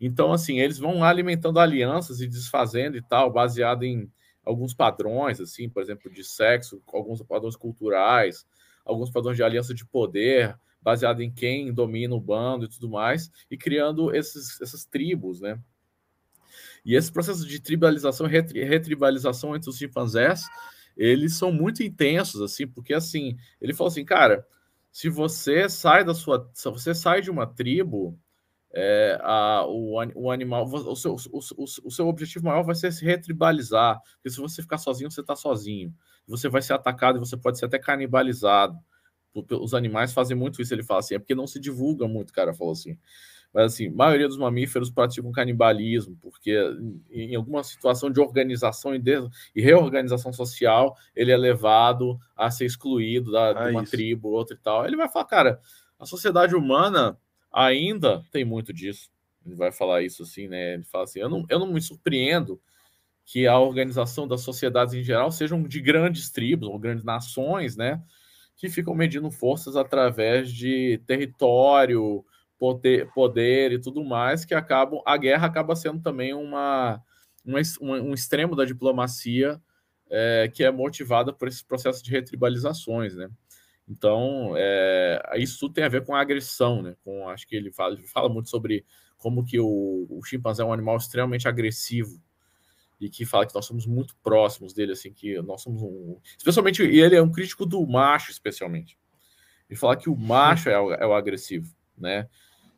Então, 0.00 0.32
assim, 0.32 0.58
eles 0.58 0.76
vão 0.76 1.04
alimentando 1.04 1.60
alianças 1.60 2.20
e 2.20 2.26
desfazendo 2.26 2.96
e 2.96 3.02
tal, 3.02 3.32
baseado 3.32 3.84
em 3.84 4.10
alguns 4.44 4.74
padrões, 4.74 5.40
assim, 5.40 5.68
por 5.68 5.80
exemplo, 5.80 6.10
de 6.12 6.24
sexo, 6.24 6.82
alguns 6.92 7.22
padrões 7.22 7.56
culturais, 7.56 8.44
alguns 8.84 9.10
padrões 9.10 9.36
de 9.36 9.42
aliança 9.42 9.72
de 9.72 9.86
poder, 9.86 10.58
baseado 10.82 11.22
em 11.22 11.32
quem 11.32 11.72
domina 11.72 12.14
o 12.14 12.20
bando 12.20 12.66
e 12.66 12.68
tudo 12.68 12.90
mais, 12.90 13.30
e 13.50 13.56
criando 13.56 14.14
esses, 14.14 14.60
essas 14.60 14.84
tribos, 14.84 15.40
né? 15.40 15.58
E 16.84 16.94
esse 16.94 17.10
processo 17.10 17.46
de 17.46 17.60
tribalização 17.60 18.26
e 18.26 18.64
retribalização 18.64 19.56
entre 19.56 19.70
os 19.70 19.78
chimpanzés, 19.78 20.44
eles 20.96 21.36
são 21.36 21.52
muito 21.52 21.82
intensos, 21.82 22.40
assim, 22.40 22.66
porque 22.66 22.94
assim, 22.94 23.36
ele 23.60 23.74
falou 23.74 23.90
assim, 23.90 24.04
cara, 24.04 24.46
se 24.90 25.08
você 25.08 25.68
sai 25.68 26.04
da 26.04 26.14
sua, 26.14 26.50
se 26.54 26.70
você 26.70 26.94
sai 26.94 27.20
de 27.20 27.30
uma 27.30 27.46
tribo, 27.46 28.18
é, 28.72 29.18
a, 29.22 29.64
o, 29.66 29.94
o 30.14 30.30
animal, 30.30 30.64
o 30.66 30.96
seu, 30.96 31.14
o, 31.14 31.38
o, 31.38 31.64
o, 31.84 31.90
seu 31.90 32.08
objetivo 32.08 32.44
maior 32.46 32.64
vai 32.64 32.74
ser 32.74 32.92
se 32.92 33.04
retribalizar, 33.04 34.00
porque 34.16 34.30
se 34.30 34.40
você 34.40 34.62
ficar 34.62 34.78
sozinho, 34.78 35.10
você 35.10 35.20
está 35.20 35.36
sozinho. 35.36 35.94
Você 36.26 36.48
vai 36.48 36.60
ser 36.60 36.72
atacado 36.72 37.16
e 37.16 37.20
você 37.20 37.36
pode 37.36 37.58
ser 37.58 37.66
até 37.66 37.78
canibalizado. 37.78 38.76
Os 39.34 39.74
animais 39.74 40.12
fazem 40.12 40.36
muito 40.36 40.62
isso, 40.62 40.72
ele 40.74 40.82
fala 40.82 41.00
assim, 41.00 41.14
é 41.14 41.18
porque 41.18 41.34
não 41.34 41.46
se 41.46 41.60
divulga 41.60 42.06
muito, 42.08 42.32
cara, 42.32 42.54
falou 42.54 42.72
assim. 42.72 42.96
Mas 43.54 43.72
assim, 43.72 43.86
a 43.86 43.92
maioria 43.92 44.26
dos 44.26 44.36
mamíferos 44.36 44.90
praticam 44.90 45.30
canibalismo, 45.30 46.18
porque 46.20 46.58
em 47.08 47.36
alguma 47.36 47.62
situação 47.62 48.10
de 48.10 48.18
organização 48.18 48.92
e, 48.92 48.98
de, 48.98 49.12
e 49.54 49.62
reorganização 49.62 50.32
social, 50.32 50.96
ele 51.14 51.30
é 51.30 51.36
levado 51.36 52.18
a 52.36 52.50
ser 52.50 52.64
excluído 52.64 53.30
da, 53.30 53.52
de 53.52 53.70
uma 53.70 53.84
isso. 53.84 53.92
tribo, 53.92 54.30
outra 54.30 54.56
e 54.56 54.58
tal. 54.58 54.84
Ele 54.84 54.96
vai 54.96 55.08
falar, 55.08 55.26
cara, 55.26 55.60
a 56.00 56.04
sociedade 56.04 56.56
humana 56.56 57.16
ainda 57.52 58.24
tem 58.32 58.44
muito 58.44 58.72
disso. 58.72 59.08
Ele 59.46 59.54
vai 59.54 59.70
falar 59.70 60.02
isso 60.02 60.24
assim, 60.24 60.48
né? 60.48 60.74
Ele 60.74 60.84
fala 60.84 61.04
assim: 61.04 61.20
eu 61.20 61.28
não, 61.28 61.46
eu 61.48 61.60
não 61.60 61.72
me 61.72 61.80
surpreendo 61.80 62.60
que 63.24 63.46
a 63.46 63.58
organização 63.58 64.26
das 64.26 64.40
sociedades 64.40 64.94
em 64.94 65.02
geral 65.02 65.30
sejam 65.30 65.62
de 65.62 65.80
grandes 65.80 66.28
tribos 66.28 66.68
ou 66.68 66.78
grandes 66.78 67.04
nações, 67.04 67.76
né? 67.76 68.02
Que 68.56 68.68
ficam 68.68 68.94
medindo 68.94 69.30
forças 69.30 69.76
através 69.76 70.52
de 70.52 71.00
território, 71.06 72.24
poder, 72.64 73.10
poder 73.12 73.72
e 73.72 73.78
tudo 73.78 74.02
mais, 74.02 74.42
que 74.46 74.54
acabam. 74.54 75.02
A 75.04 75.18
guerra 75.18 75.46
acaba 75.46 75.76
sendo 75.76 76.00
também 76.00 76.32
uma, 76.32 76.98
uma 77.44 77.58
um, 77.82 77.92
um 78.10 78.14
extremo 78.14 78.56
da 78.56 78.64
diplomacia 78.64 79.60
é, 80.08 80.50
que 80.52 80.64
é 80.64 80.70
motivada 80.70 81.30
por 81.30 81.46
esse 81.46 81.62
processo 81.62 82.02
de 82.02 82.10
retribalizações, 82.10 83.14
né? 83.14 83.28
Então, 83.86 84.54
é, 84.56 85.20
isso 85.36 85.58
tudo 85.60 85.74
tem 85.74 85.84
a 85.84 85.90
ver 85.90 86.06
com 86.06 86.14
a 86.14 86.20
agressão, 86.22 86.80
né? 86.80 86.96
Com, 87.04 87.28
acho 87.28 87.46
que 87.46 87.54
ele 87.54 87.70
fala, 87.70 87.94
ele 87.94 88.06
fala 88.06 88.30
muito 88.30 88.48
sobre 88.48 88.82
como 89.18 89.44
que 89.44 89.60
o, 89.60 90.06
o 90.08 90.22
chimpanzé 90.24 90.62
é 90.62 90.66
um 90.66 90.72
animal 90.72 90.96
extremamente 90.96 91.46
agressivo 91.46 92.18
e 92.98 93.10
que 93.10 93.26
fala 93.26 93.44
que 93.44 93.54
nós 93.54 93.66
somos 93.66 93.86
muito 93.86 94.16
próximos 94.22 94.72
dele, 94.72 94.92
assim, 94.92 95.12
que 95.12 95.40
nós 95.42 95.60
somos 95.60 95.82
um... 95.82 96.18
Especialmente, 96.38 96.82
e 96.82 96.98
ele 96.98 97.14
é 97.14 97.20
um 97.20 97.30
crítico 97.30 97.66
do 97.66 97.86
macho, 97.86 98.30
especialmente. 98.30 98.98
Ele 99.68 99.78
fala 99.78 99.96
que 99.96 100.08
o 100.08 100.16
macho 100.16 100.70
é 100.70 100.78
o, 100.78 100.92
é 100.94 101.06
o 101.06 101.12
agressivo, 101.12 101.74
né? 101.98 102.26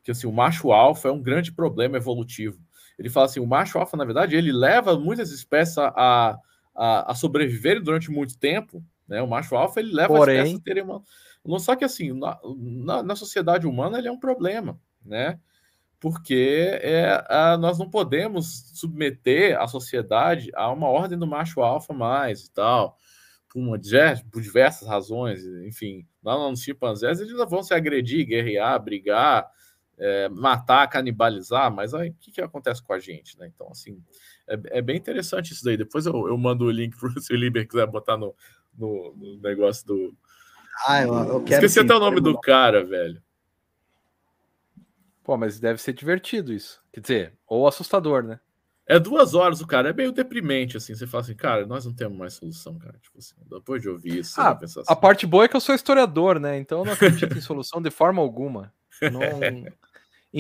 Que, 0.07 0.13
assim, 0.13 0.29
o 0.29 0.33
macho 0.33 0.71
alfa 0.71 1.09
é 1.09 1.11
um 1.11 1.21
grande 1.21 1.51
problema 1.51 1.97
evolutivo. 1.97 2.61
Ele 2.97 3.11
fala 3.11 3.27
assim, 3.27 3.41
o 3.41 3.47
macho 3.47 3.77
alfa, 3.77 3.97
na 3.97 4.05
verdade, 4.05 4.37
ele 4.37 4.53
leva 4.53 4.97
muitas 4.97 5.33
espécies 5.33 5.77
a, 5.79 6.39
a, 6.73 7.11
a 7.11 7.15
sobreviverem 7.17 7.83
durante 7.83 8.09
muito 8.09 8.39
tempo, 8.39 8.85
né? 9.09 9.21
O 9.21 9.27
macho 9.27 9.57
alfa 9.57 9.81
ele 9.81 9.93
leva 9.93 10.15
Porém... 10.15 10.37
a 10.37 10.43
espécie 10.45 10.61
a 10.61 10.61
terem 10.61 10.85
uma... 10.85 11.03
Só 11.59 11.75
que 11.75 11.85
assim, 11.85 12.13
na, 12.13 12.39
na, 12.57 13.03
na, 13.03 13.17
sociedade 13.17 13.67
humana 13.67 13.99
ele 13.99 14.07
é 14.07 14.13
um 14.13 14.19
problema, 14.21 14.79
né? 15.05 15.41
Porque 15.99 16.79
é, 16.81 17.25
a, 17.29 17.59
nós 17.59 17.77
não 17.77 17.91
podemos 17.91 18.71
submeter 18.75 19.61
a 19.61 19.67
sociedade 19.67 20.53
a 20.55 20.71
uma 20.71 20.87
ordem 20.87 21.19
do 21.19 21.27
macho 21.27 21.63
alfa 21.63 21.93
mais 21.93 22.45
e 22.45 22.53
tal, 22.53 22.97
por, 23.49 23.59
uma, 23.59 23.77
por 24.31 24.41
diversas 24.41 24.87
razões, 24.87 25.45
enfim. 25.67 26.07
Lá 26.23 26.49
nos 26.49 26.63
chimpanzés 26.63 27.19
eles 27.19 27.37
vão 27.49 27.65
se 27.65 27.75
agredir, 27.75 28.25
guerrear, 28.25 28.81
brigar, 28.81 29.51
é, 29.99 30.29
matar, 30.29 30.89
canibalizar, 30.89 31.73
mas 31.73 31.95
aí 31.95 32.11
o 32.11 32.15
que, 32.15 32.31
que 32.31 32.41
acontece 32.41 32.83
com 32.83 32.93
a 32.93 32.99
gente, 32.99 33.39
né? 33.39 33.51
Então, 33.55 33.69
assim, 33.71 34.03
é, 34.49 34.79
é 34.79 34.83
bem 34.83 34.97
interessante 34.97 35.53
isso 35.53 35.65
daí. 35.65 35.77
Depois 35.77 36.07
eu, 36.07 36.29
eu 36.29 36.37
mando 36.37 36.65
o 36.65 36.71
link 36.71 36.97
para 36.97 37.09
o 37.09 37.13
se 37.21 37.33
o 37.33 37.37
Liber 37.37 37.67
quiser 37.67 37.87
botar 37.87 38.17
no, 38.17 38.35
no, 38.77 39.15
no 39.17 39.41
negócio 39.41 39.87
do. 39.87 40.15
Ah, 40.87 41.03
eu, 41.03 41.15
eu 41.15 41.43
quero. 41.43 41.65
Esqueci 41.65 41.81
até 41.81 41.95
o 41.95 42.01
nome 42.01 42.21
do 42.21 42.39
cara, 42.39 42.85
velho. 42.85 43.23
Pô, 45.25 45.37
mas 45.37 45.59
deve 45.59 45.81
ser 45.81 45.93
divertido 45.93 46.53
isso. 46.53 46.81
Quer 46.93 47.01
dizer, 47.01 47.33
ou 47.47 47.67
assustador, 47.67 48.23
né? 48.23 48.39
É 48.89 49.01
duas 49.01 49.35
horas 49.35 49.61
o 49.61 49.67
cara, 49.67 49.91
é 49.91 49.93
meio 49.93 50.13
deprimente, 50.13 50.77
assim. 50.77 50.95
Você 50.95 51.09
fala 51.09 51.25
assim, 51.25 51.35
cara, 51.35 51.67
nós 51.67 51.85
não 51.85 51.93
temos 51.93 52.17
mais 52.17 52.35
solução, 52.35 52.79
cara. 52.79 52.97
Tipo 53.03 53.19
assim, 53.19 53.35
depois 53.51 53.83
de 53.83 53.89
ouvir 53.89 54.19
isso, 54.19 54.41
ah, 54.41 54.57
assim. 54.63 54.81
A 54.87 54.95
parte 54.95 55.27
boa 55.27 55.45
é 55.45 55.49
que 55.49 55.57
eu 55.57 55.61
sou 55.61 55.75
historiador, 55.75 56.39
né? 56.39 56.57
Então 56.57 56.79
eu 56.79 56.85
não 56.85 56.93
acredito 56.93 57.37
em 57.37 57.41
solução 57.41 57.83
de 57.83 57.91
forma 57.91 58.23
alguma. 58.23 58.73
Não... 59.03 59.21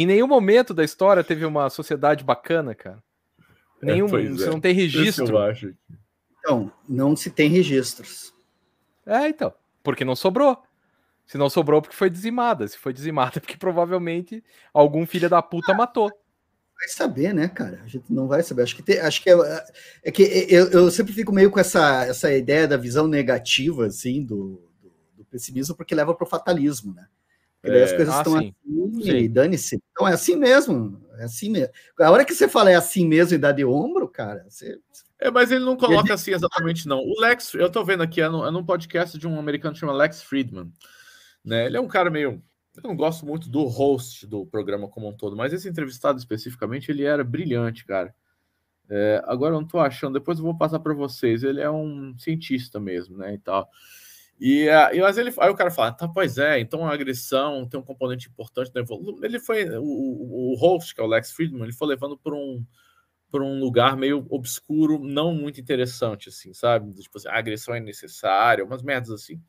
em 0.02 0.06
nenhum 0.06 0.26
momento 0.26 0.74
da 0.74 0.84
história 0.84 1.24
teve 1.24 1.44
uma 1.46 1.70
sociedade 1.70 2.22
bacana, 2.22 2.74
cara. 2.74 3.02
É, 3.82 3.86
nenhum, 3.86 4.06
é, 4.06 4.28
você 4.28 4.46
é. 4.46 4.50
não 4.50 4.60
tem 4.60 4.74
registro. 4.74 5.26
eu 5.26 5.38
acho. 5.38 5.74
Então, 6.38 6.70
não 6.88 7.16
se 7.16 7.30
tem 7.30 7.48
registros. 7.48 8.34
É, 9.06 9.26
então. 9.28 9.54
Porque 9.82 10.04
não 10.04 10.14
sobrou. 10.14 10.62
Se 11.26 11.38
não 11.38 11.48
sobrou, 11.48 11.80
porque 11.80 11.96
foi 11.96 12.10
dizimada. 12.10 12.68
Se 12.68 12.76
foi 12.76 12.92
dizimada, 12.92 13.38
porque 13.40 13.56
provavelmente 13.56 14.44
algum 14.72 15.06
filho 15.06 15.30
da 15.30 15.40
puta 15.40 15.72
matou. 15.72 16.10
Vai 16.78 16.88
saber, 16.88 17.32
né, 17.32 17.48
cara? 17.48 17.80
A 17.82 17.88
gente 17.88 18.12
não 18.12 18.28
vai 18.28 18.42
saber. 18.42 18.62
Acho 18.62 18.76
que, 18.76 18.82
tem, 18.82 18.98
acho 18.98 19.22
que 19.22 19.30
é, 19.30 19.66
é 20.04 20.12
que 20.12 20.22
eu, 20.50 20.70
eu, 20.72 20.90
sempre 20.90 21.14
fico 21.14 21.32
meio 21.32 21.50
com 21.50 21.58
essa, 21.58 22.04
essa 22.04 22.30
ideia 22.30 22.68
da 22.68 22.76
visão 22.76 23.08
negativa, 23.08 23.86
assim, 23.86 24.22
do, 24.22 24.62
do, 24.82 24.92
do 25.16 25.24
pessimismo, 25.24 25.74
porque 25.74 25.94
leva 25.94 26.14
para 26.14 26.26
o 26.26 26.28
fatalismo, 26.28 26.92
né? 26.92 27.06
Daí 27.66 27.82
as 27.82 27.92
é, 27.92 27.96
coisas 27.96 28.14
ah, 28.14 28.18
estão 28.18 28.38
sim. 28.38 28.54
assim 28.64 29.02
sim. 29.02 29.16
e 29.16 29.28
dane-se. 29.28 29.82
Então 29.92 30.08
é 30.08 30.12
assim 30.12 30.36
mesmo. 30.36 31.04
É 31.18 31.24
assim 31.24 31.50
mesmo. 31.50 31.72
A 31.98 32.10
hora 32.10 32.24
que 32.24 32.34
você 32.34 32.48
fala 32.48 32.70
é 32.70 32.74
assim 32.74 33.06
mesmo 33.06 33.34
e 33.34 33.38
dá 33.38 33.52
de 33.52 33.64
ombro, 33.64 34.08
cara, 34.08 34.44
você, 34.48 34.78
é, 35.18 35.30
mas 35.30 35.50
ele 35.50 35.64
não 35.64 35.76
coloca 35.76 36.12
assim 36.12 36.32
exatamente, 36.32 36.86
não. 36.86 36.98
O 36.98 37.20
Lex, 37.20 37.54
eu 37.54 37.70
tô 37.70 37.82
vendo 37.84 38.02
aqui, 38.02 38.20
é, 38.20 38.28
no, 38.28 38.44
é 38.44 38.50
num 38.50 38.64
podcast 38.64 39.18
de 39.18 39.26
um 39.26 39.38
americano 39.38 39.72
que 39.72 39.80
chama 39.80 39.92
Lex 39.92 40.22
Friedman. 40.22 40.70
Né? 41.44 41.66
Ele 41.66 41.76
é 41.76 41.80
um 41.80 41.88
cara 41.88 42.10
meio. 42.10 42.42
Eu 42.76 42.82
não 42.82 42.96
gosto 42.96 43.24
muito 43.24 43.48
do 43.48 43.64
host 43.64 44.26
do 44.26 44.44
programa 44.44 44.88
como 44.88 45.08
um 45.08 45.16
todo, 45.16 45.34
mas 45.34 45.52
esse 45.52 45.68
entrevistado 45.68 46.18
especificamente, 46.18 46.90
ele 46.90 47.04
era 47.04 47.24
brilhante, 47.24 47.86
cara. 47.86 48.14
É, 48.88 49.22
agora 49.24 49.54
eu 49.54 49.60
não 49.60 49.66
tô 49.66 49.80
achando, 49.80 50.18
depois 50.18 50.38
eu 50.38 50.44
vou 50.44 50.56
passar 50.56 50.78
para 50.80 50.92
vocês. 50.92 51.42
Ele 51.42 51.62
é 51.62 51.70
um 51.70 52.14
cientista 52.18 52.78
mesmo, 52.78 53.16
né? 53.16 53.34
E 53.34 53.38
tal. 53.38 53.68
E, 54.38 54.66
e 54.68 55.00
mas 55.00 55.16
ele, 55.16 55.32
aí 55.38 55.50
o 55.50 55.54
cara 55.54 55.70
fala, 55.70 55.92
tá, 55.92 56.06
pois 56.06 56.36
é, 56.36 56.60
então 56.60 56.86
a 56.86 56.92
agressão 56.92 57.66
tem 57.66 57.80
um 57.80 57.82
componente 57.82 58.28
importante 58.28 58.72
da 58.72 58.80
evolução. 58.80 59.24
Ele 59.24 59.40
foi, 59.40 59.64
o, 59.78 60.52
o 60.52 60.56
host, 60.56 60.94
que 60.94 61.00
é 61.00 61.04
o 61.04 61.06
Lex 61.06 61.32
Friedman, 61.32 61.62
ele 61.62 61.72
foi 61.72 61.88
levando 61.88 62.16
por 62.18 62.34
um 62.34 62.64
por 63.30 63.42
um 63.42 63.58
lugar 63.58 63.96
meio 63.96 64.24
obscuro, 64.30 64.98
não 64.98 65.34
muito 65.34 65.60
interessante, 65.60 66.28
assim, 66.28 66.54
sabe? 66.54 66.92
Tipo 66.94 67.18
assim, 67.18 67.28
a 67.28 67.36
agressão 67.36 67.74
é 67.74 67.80
necessária, 67.80 68.64
umas 68.64 68.82
merdas 68.82 69.10
assim. 69.10 69.42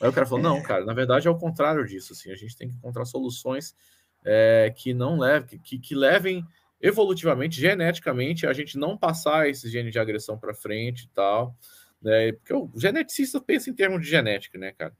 Aí 0.00 0.08
o 0.08 0.12
cara 0.12 0.26
falou, 0.26 0.42
não, 0.42 0.62
cara, 0.62 0.84
na 0.84 0.92
verdade 0.92 1.28
é 1.28 1.30
o 1.30 1.38
contrário 1.38 1.86
disso, 1.86 2.12
assim, 2.12 2.30
a 2.32 2.34
gente 2.34 2.56
tem 2.56 2.68
que 2.68 2.74
encontrar 2.74 3.04
soluções 3.04 3.74
é, 4.24 4.72
que 4.76 4.92
não 4.92 5.18
levem, 5.18 5.60
que, 5.60 5.78
que 5.78 5.94
levem 5.94 6.44
evolutivamente, 6.80 7.60
geneticamente, 7.60 8.46
a 8.46 8.52
gente 8.52 8.78
não 8.78 8.96
passar 8.96 9.48
esse 9.48 9.70
gene 9.70 9.90
de 9.90 9.98
agressão 9.98 10.38
para 10.38 10.54
frente 10.54 11.04
e 11.04 11.08
tal, 11.08 11.54
né? 12.02 12.32
Porque 12.32 12.54
o 12.54 12.70
geneticista 12.76 13.40
pensa 13.40 13.70
em 13.70 13.74
termos 13.74 14.02
de 14.02 14.08
genética, 14.08 14.58
né, 14.58 14.72
cara? 14.72 14.94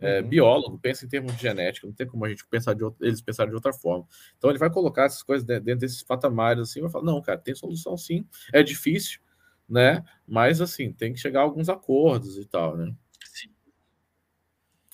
é, 0.00 0.20
uhum. 0.20 0.28
biólogo, 0.28 0.78
pensa 0.78 1.04
em 1.04 1.08
termos 1.08 1.36
de 1.36 1.42
genética, 1.42 1.86
não 1.86 1.94
tem 1.94 2.06
como 2.06 2.24
a 2.24 2.28
gente 2.28 2.46
pensar 2.46 2.74
de 2.74 2.82
outra, 2.82 3.06
eles 3.06 3.20
pensarem 3.20 3.50
de 3.50 3.54
outra 3.54 3.72
forma. 3.72 4.06
Então 4.36 4.50
ele 4.50 4.58
vai 4.58 4.70
colocar 4.70 5.04
essas 5.04 5.22
coisas 5.22 5.46
dentro 5.46 5.76
desses 5.76 6.02
patamares 6.02 6.62
assim, 6.62 6.80
vai 6.80 6.90
falar, 6.90 7.04
não, 7.04 7.20
cara, 7.20 7.38
tem 7.38 7.54
solução 7.54 7.96
sim, 7.96 8.26
é 8.52 8.62
difícil, 8.62 9.20
né? 9.68 10.02
Mas 10.26 10.60
assim, 10.60 10.92
tem 10.92 11.12
que 11.12 11.20
chegar 11.20 11.40
a 11.40 11.42
alguns 11.42 11.68
acordos 11.68 12.38
e 12.38 12.46
tal, 12.46 12.76
né? 12.76 12.92
Sim. 13.24 13.50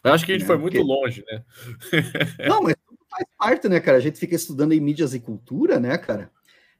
Eu 0.02 0.12
acho 0.12 0.26
que 0.26 0.32
a 0.32 0.34
gente 0.34 0.44
é, 0.44 0.46
foi 0.46 0.58
muito 0.58 0.76
porque... 0.76 0.86
longe, 0.86 1.24
né? 1.30 1.44
Não, 2.48 2.62
mas 2.62 2.74
tudo 2.86 2.98
faz 3.08 3.24
parte, 3.38 3.68
né, 3.68 3.80
cara? 3.80 3.98
A 3.98 4.00
gente 4.00 4.18
fica 4.18 4.34
estudando 4.34 4.72
em 4.72 4.80
mídias 4.80 5.14
e 5.14 5.20
cultura, 5.20 5.78
né, 5.78 5.96
cara? 5.96 6.30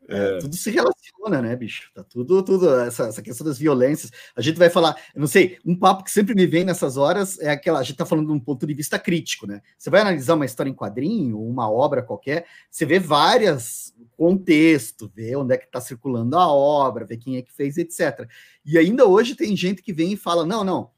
É, 0.08 0.36
é. 0.36 0.38
tudo 0.38 0.54
se 0.56 0.70
relaciona, 0.70 1.42
né, 1.42 1.56
bicho? 1.56 1.90
Tá 1.94 2.04
tudo, 2.04 2.42
tudo, 2.42 2.68
essa, 2.80 3.08
essa 3.08 3.22
questão 3.22 3.46
das 3.46 3.58
violências. 3.58 4.10
A 4.34 4.40
gente 4.40 4.58
vai 4.58 4.70
falar, 4.70 4.96
eu 5.14 5.20
não 5.20 5.26
sei, 5.26 5.58
um 5.64 5.76
papo 5.76 6.04
que 6.04 6.10
sempre 6.10 6.34
me 6.34 6.46
vem 6.46 6.64
nessas 6.64 6.96
horas 6.96 7.38
é 7.40 7.50
aquela, 7.50 7.80
a 7.80 7.82
gente 7.82 7.96
tá 7.96 8.06
falando 8.06 8.26
de 8.26 8.32
um 8.32 8.40
ponto 8.40 8.66
de 8.66 8.74
vista 8.74 8.98
crítico, 8.98 9.46
né? 9.46 9.60
Você 9.76 9.90
vai 9.90 10.00
analisar 10.00 10.34
uma 10.34 10.44
história 10.44 10.70
em 10.70 10.74
quadrinho, 10.74 11.40
uma 11.40 11.70
obra 11.70 12.02
qualquer, 12.02 12.46
você 12.70 12.86
vê 12.86 12.98
várias 12.98 13.94
contexto, 14.16 15.10
vê 15.14 15.36
onde 15.36 15.54
é 15.54 15.58
que 15.58 15.70
tá 15.70 15.80
circulando 15.80 16.36
a 16.36 16.50
obra, 16.50 17.04
vê 17.04 17.16
quem 17.16 17.36
é 17.36 17.42
que 17.42 17.52
fez, 17.52 17.76
etc. 17.76 18.28
E 18.64 18.78
ainda 18.78 19.06
hoje 19.06 19.34
tem 19.34 19.56
gente 19.56 19.82
que 19.82 19.92
vem 19.92 20.12
e 20.12 20.16
fala: 20.16 20.44
não, 20.46 20.64
não, 20.64 20.90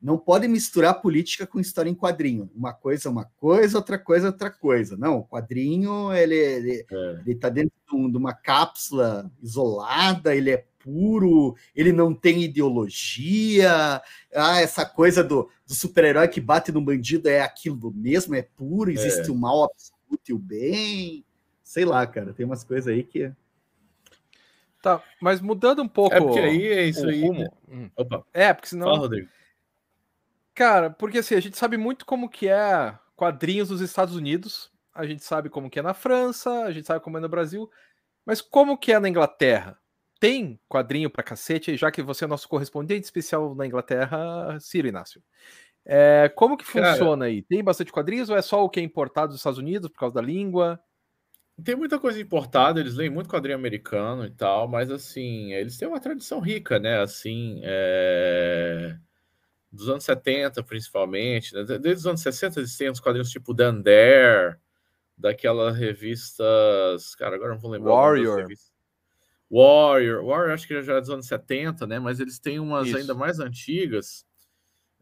não 0.00 0.18
pode 0.18 0.46
misturar 0.46 1.00
política 1.00 1.46
com 1.46 1.58
história 1.58 1.90
em 1.90 1.94
quadrinho. 1.94 2.50
Uma 2.54 2.72
coisa 2.72 3.08
é 3.08 3.10
uma 3.10 3.24
coisa, 3.24 3.78
outra 3.78 3.98
coisa 3.98 4.26
é 4.26 4.30
outra 4.30 4.50
coisa. 4.50 4.96
Não, 4.96 5.18
o 5.18 5.24
quadrinho 5.24 6.12
ele, 6.12 6.34
ele, 6.34 6.86
é. 6.90 7.20
ele 7.26 7.34
tá 7.34 7.48
dentro 7.48 7.72
de, 7.88 7.96
um, 7.96 8.06
uma 8.16 8.32
cápsula 8.32 9.30
isolada, 9.42 10.34
ele 10.34 10.50
é 10.50 10.64
puro, 10.78 11.56
ele 11.74 11.92
não 11.92 12.14
tem 12.14 12.44
ideologia, 12.44 14.00
ah, 14.32 14.60
essa 14.60 14.86
coisa 14.86 15.24
do, 15.24 15.50
do 15.66 15.74
super-herói 15.74 16.28
que 16.28 16.40
bate 16.40 16.70
no 16.70 16.80
bandido 16.80 17.28
é 17.28 17.40
aquilo 17.40 17.92
mesmo, 17.92 18.36
é 18.36 18.42
puro, 18.42 18.90
existe 18.90 19.28
é. 19.28 19.32
o 19.32 19.34
mal 19.34 19.64
absoluto 19.64 20.28
e 20.28 20.32
o 20.32 20.38
bem. 20.38 21.24
Sei 21.64 21.84
lá, 21.84 22.06
cara, 22.06 22.32
tem 22.32 22.46
umas 22.46 22.62
coisas 22.62 22.86
aí 22.86 23.02
que. 23.02 23.32
Tá, 24.80 25.02
mas 25.20 25.40
mudando 25.40 25.82
um 25.82 25.88
pouco. 25.88 26.14
É 26.14 26.20
porque 26.20 26.38
aí 26.38 26.64
é 26.68 26.84
isso 26.84 27.04
aí. 27.04 27.20
Rumo. 27.20 27.52
Hum. 27.68 27.90
Opa. 27.96 28.24
É, 28.32 28.54
porque 28.54 28.68
senão. 28.68 28.86
Fala, 28.86 28.98
Rodrigo. 28.98 29.28
Cara, 30.56 30.88
porque 30.88 31.18
assim, 31.18 31.34
a 31.34 31.40
gente 31.40 31.58
sabe 31.58 31.76
muito 31.76 32.06
como 32.06 32.30
que 32.30 32.48
é 32.48 32.98
quadrinhos 33.14 33.68
dos 33.68 33.82
Estados 33.82 34.16
Unidos, 34.16 34.70
a 34.94 35.06
gente 35.06 35.22
sabe 35.22 35.50
como 35.50 35.68
que 35.68 35.78
é 35.78 35.82
na 35.82 35.92
França, 35.92 36.62
a 36.62 36.72
gente 36.72 36.86
sabe 36.86 37.04
como 37.04 37.18
é 37.18 37.20
no 37.20 37.28
Brasil, 37.28 37.70
mas 38.24 38.40
como 38.40 38.78
que 38.78 38.90
é 38.90 38.98
na 38.98 39.06
Inglaterra? 39.06 39.78
Tem 40.18 40.58
quadrinho 40.66 41.10
pra 41.10 41.22
cacete, 41.22 41.76
já 41.76 41.90
que 41.90 42.00
você 42.00 42.24
é 42.24 42.26
nosso 42.26 42.48
correspondente 42.48 43.04
especial 43.04 43.54
na 43.54 43.66
Inglaterra, 43.66 44.58
Ciro 44.58 44.88
Inácio. 44.88 45.22
É, 45.84 46.32
como 46.34 46.56
que 46.56 46.64
funciona 46.64 47.18
Cara, 47.18 47.24
aí? 47.26 47.42
Tem 47.42 47.62
bastante 47.62 47.92
quadrinhos 47.92 48.30
ou 48.30 48.36
é 48.36 48.40
só 48.40 48.64
o 48.64 48.70
que 48.70 48.80
é 48.80 48.82
importado 48.82 49.28
dos 49.28 49.36
Estados 49.36 49.58
Unidos 49.58 49.90
por 49.90 49.98
causa 49.98 50.14
da 50.14 50.22
língua? 50.22 50.80
Tem 51.62 51.76
muita 51.76 51.98
coisa 51.98 52.18
importada, 52.18 52.80
eles 52.80 52.94
leem 52.94 53.10
muito 53.10 53.28
quadrinho 53.28 53.58
americano 53.58 54.24
e 54.24 54.30
tal, 54.30 54.66
mas 54.66 54.90
assim, 54.90 55.52
eles 55.52 55.76
têm 55.76 55.86
uma 55.86 56.00
tradição 56.00 56.40
rica, 56.40 56.78
né? 56.78 57.02
Assim, 57.02 57.60
é... 57.62 58.96
dos 59.72 59.88
anos 59.88 60.04
70, 60.04 60.62
principalmente, 60.62 61.54
né? 61.54 61.64
desde 61.64 61.94
os 61.94 62.06
anos 62.06 62.20
60 62.20 62.60
eles 62.60 62.76
têm 62.76 62.90
uns 62.90 63.00
quadrinhos 63.00 63.30
tipo 63.30 63.52
Dan 63.52 63.80
Dare, 63.80 64.56
daquelas 65.16 65.76
revistas. 65.76 67.14
Cara, 67.14 67.36
agora 67.36 67.52
não 67.52 67.58
vou 67.58 67.70
lembrar. 67.70 67.90
Warrior. 67.90 68.46
Warrior. 69.50 70.24
Warrior, 70.24 70.50
acho 70.52 70.66
que 70.66 70.82
já 70.82 70.94
é 70.94 71.00
dos 71.00 71.10
anos 71.10 71.26
70, 71.26 71.86
né? 71.86 71.98
Mas 71.98 72.20
eles 72.20 72.38
têm 72.38 72.58
umas 72.58 72.88
Isso. 72.88 72.96
ainda 72.96 73.14
mais 73.14 73.38
antigas. 73.38 74.26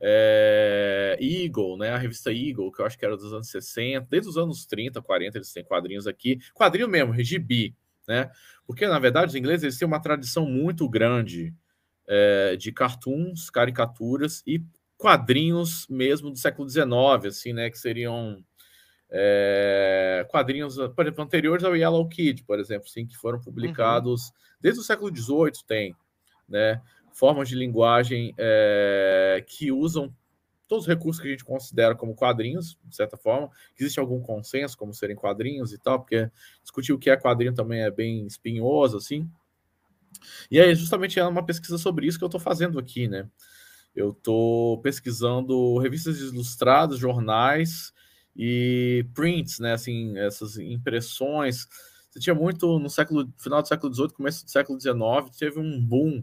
É... 0.00 1.16
Eagle, 1.20 1.78
né? 1.78 1.90
A 1.90 1.98
revista 1.98 2.32
Eagle, 2.32 2.70
que 2.70 2.80
eu 2.80 2.86
acho 2.86 2.98
que 2.98 3.04
era 3.04 3.16
dos 3.16 3.32
anos 3.32 3.48
60, 3.48 4.06
desde 4.10 4.28
os 4.28 4.36
anos 4.36 4.66
30, 4.66 5.00
40, 5.00 5.38
eles 5.38 5.52
têm 5.52 5.64
quadrinhos 5.64 6.06
aqui. 6.06 6.38
Quadrinho 6.54 6.88
mesmo, 6.88 7.12
Regibi, 7.12 7.74
né? 8.06 8.30
Porque, 8.66 8.86
na 8.86 8.98
verdade, 8.98 9.28
os 9.28 9.34
ingleses 9.34 9.64
eles 9.64 9.78
têm 9.78 9.88
uma 9.88 10.00
tradição 10.00 10.46
muito 10.46 10.88
grande 10.88 11.54
é, 12.06 12.56
de 12.56 12.72
cartoons, 12.72 13.50
caricaturas 13.50 14.42
e 14.46 14.62
quadrinhos 14.96 15.86
mesmo 15.88 16.30
do 16.30 16.38
século 16.38 16.68
XIX, 16.68 17.26
assim, 17.26 17.52
né? 17.52 17.70
Que 17.70 17.78
seriam 17.78 18.44
é, 19.10 20.26
quadrinhos, 20.30 20.76
por 20.94 21.04
exemplo, 21.04 21.22
anteriores 21.22 21.64
ao 21.64 21.76
Yellow 21.76 22.08
Kid, 22.08 22.44
por 22.44 22.58
exemplo, 22.58 22.88
sim, 22.88 23.06
que 23.06 23.16
foram 23.16 23.40
publicados 23.40 24.28
uhum. 24.28 24.32
desde 24.60 24.80
o 24.80 24.84
século 24.84 25.14
XVIII, 25.14 25.64
tem, 25.66 25.96
né? 26.48 26.80
Formas 27.12 27.48
de 27.48 27.54
linguagem 27.54 28.34
é, 28.36 29.44
que 29.46 29.70
usam 29.70 30.12
todos 30.66 30.84
os 30.84 30.88
recursos 30.88 31.22
que 31.22 31.28
a 31.28 31.30
gente 31.30 31.44
considera 31.44 31.94
como 31.94 32.14
quadrinhos, 32.14 32.76
de 32.84 32.96
certa 32.96 33.16
forma. 33.16 33.50
Existe 33.78 34.00
algum 34.00 34.20
consenso 34.20 34.76
como 34.76 34.92
serem 34.92 35.14
quadrinhos 35.14 35.72
e 35.72 35.78
tal, 35.78 36.00
porque 36.00 36.28
discutir 36.62 36.92
o 36.92 36.98
que 36.98 37.10
é 37.10 37.16
quadrinho 37.16 37.54
também 37.54 37.82
é 37.82 37.90
bem 37.90 38.26
espinhoso, 38.26 38.96
assim. 38.96 39.30
E 40.50 40.60
aí, 40.60 40.74
justamente 40.74 41.18
é 41.18 41.24
uma 41.26 41.44
pesquisa 41.44 41.78
sobre 41.78 42.06
isso 42.06 42.18
que 42.18 42.24
eu 42.24 42.28
estou 42.28 42.40
fazendo 42.40 42.78
aqui, 42.78 43.08
né? 43.08 43.28
Eu 43.94 44.10
estou 44.10 44.80
pesquisando 44.82 45.78
revistas 45.78 46.20
ilustradas, 46.20 46.98
jornais 46.98 47.92
e 48.36 49.06
prints, 49.14 49.58
né? 49.60 49.74
Assim, 49.74 50.18
essas 50.18 50.56
impressões. 50.58 51.66
Você 52.10 52.20
tinha 52.20 52.34
muito 52.34 52.78
no 52.78 52.90
século 52.90 53.32
final 53.38 53.62
do 53.62 53.68
século 53.68 53.92
XVIII, 53.94 54.08
começo 54.10 54.44
do 54.44 54.50
século 54.50 54.80
XIX, 54.80 55.36
teve 55.38 55.58
um 55.60 55.80
boom 55.84 56.22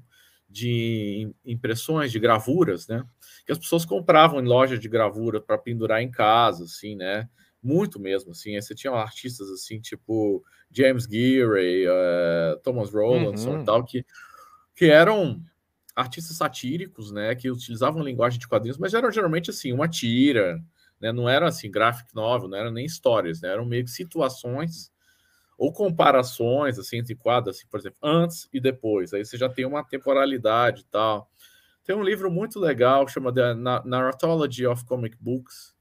de 0.50 1.34
impressões, 1.46 2.12
de 2.12 2.20
gravuras, 2.20 2.88
né? 2.88 3.04
Que 3.46 3.52
as 3.54 3.58
pessoas 3.58 3.86
compravam 3.86 4.40
em 4.42 4.46
lojas 4.48 4.80
de 4.80 4.90
gravura 4.90 5.40
para 5.42 5.58
pendurar 5.58 6.02
em 6.02 6.12
casa, 6.12 6.66
assim, 6.66 6.96
né? 6.96 7.30
Muito 7.62 8.00
mesmo, 8.00 8.32
assim. 8.32 8.60
Você 8.60 8.74
tinha 8.74 8.94
artistas 8.94 9.50
assim, 9.50 9.80
tipo 9.80 10.44
James 10.72 11.06
Geary, 11.06 11.88
uh, 11.88 12.60
Thomas 12.64 12.92
Rowlandson 12.92 13.56
uhum. 13.56 13.62
e 13.62 13.66
tal, 13.66 13.84
que, 13.84 14.06
que 14.76 14.86
eram 14.86 15.44
artistas 15.96 16.38
satíricos, 16.38 17.12
né? 17.12 17.36
Que 17.36 17.52
utilizavam 17.52 18.04
linguagem 18.04 18.40
de 18.40 18.48
quadrinhos, 18.48 18.78
mas 18.78 18.94
eram 18.94 19.12
geralmente 19.12 19.50
assim, 19.50 19.72
uma 19.72 19.88
tira, 19.88 20.60
né? 21.00 21.12
Não 21.12 21.28
era 21.30 21.48
assim, 21.48 21.70
graphic 21.70 22.14
novel, 22.16 22.50
não 22.50 22.58
eram 22.58 22.72
nem 22.72 22.86
histórias, 22.86 23.42
né? 23.42 23.50
eram 23.50 23.66
meio 23.66 23.84
que 23.84 23.92
situações 23.92 24.92
ou 25.58 25.72
comparações 25.72 26.80
assim, 26.80 26.98
entre 26.98 27.14
quadros, 27.16 27.58
assim, 27.58 27.68
por 27.68 27.80
exemplo, 27.80 28.00
antes 28.02 28.50
e 28.52 28.60
depois. 28.60 29.14
Aí 29.14 29.24
você 29.24 29.38
já 29.38 29.48
tem 29.48 29.64
uma 29.64 29.84
temporalidade 29.84 30.82
e 30.82 30.86
tal. 30.86 31.30
Tem 31.84 31.96
um 31.96 32.04
livro 32.04 32.32
muito 32.32 32.60
legal 32.60 33.08
chamado 33.08 33.36
The 33.36 33.54
Narratology 33.86 34.66
of 34.66 34.86
Comic 34.86 35.18
Books, 35.20 35.76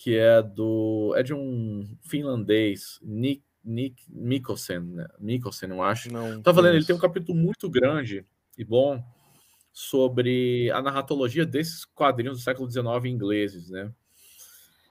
que 0.00 0.16
é 0.16 0.42
do 0.42 1.12
é 1.14 1.22
de 1.22 1.34
um 1.34 1.86
finlandês, 2.00 2.98
Nick, 3.02 3.44
Nick 3.62 4.02
Mikkelsen, 4.08 4.80
né? 4.80 5.06
Mikkelsen, 5.18 5.68
eu 5.68 5.82
acho. 5.82 6.10
Não, 6.10 6.40
Tava 6.40 6.62
lendo, 6.62 6.76
ele 6.76 6.86
tem 6.86 6.96
um 6.96 6.98
capítulo 6.98 7.36
muito 7.36 7.68
grande 7.68 8.24
e 8.56 8.64
bom 8.64 9.04
sobre 9.70 10.70
a 10.70 10.80
narratologia 10.80 11.44
desses 11.44 11.84
quadrinhos 11.84 12.38
do 12.38 12.42
século 12.42 12.70
XIX 12.70 13.12
ingleses, 13.12 13.68
né? 13.68 13.92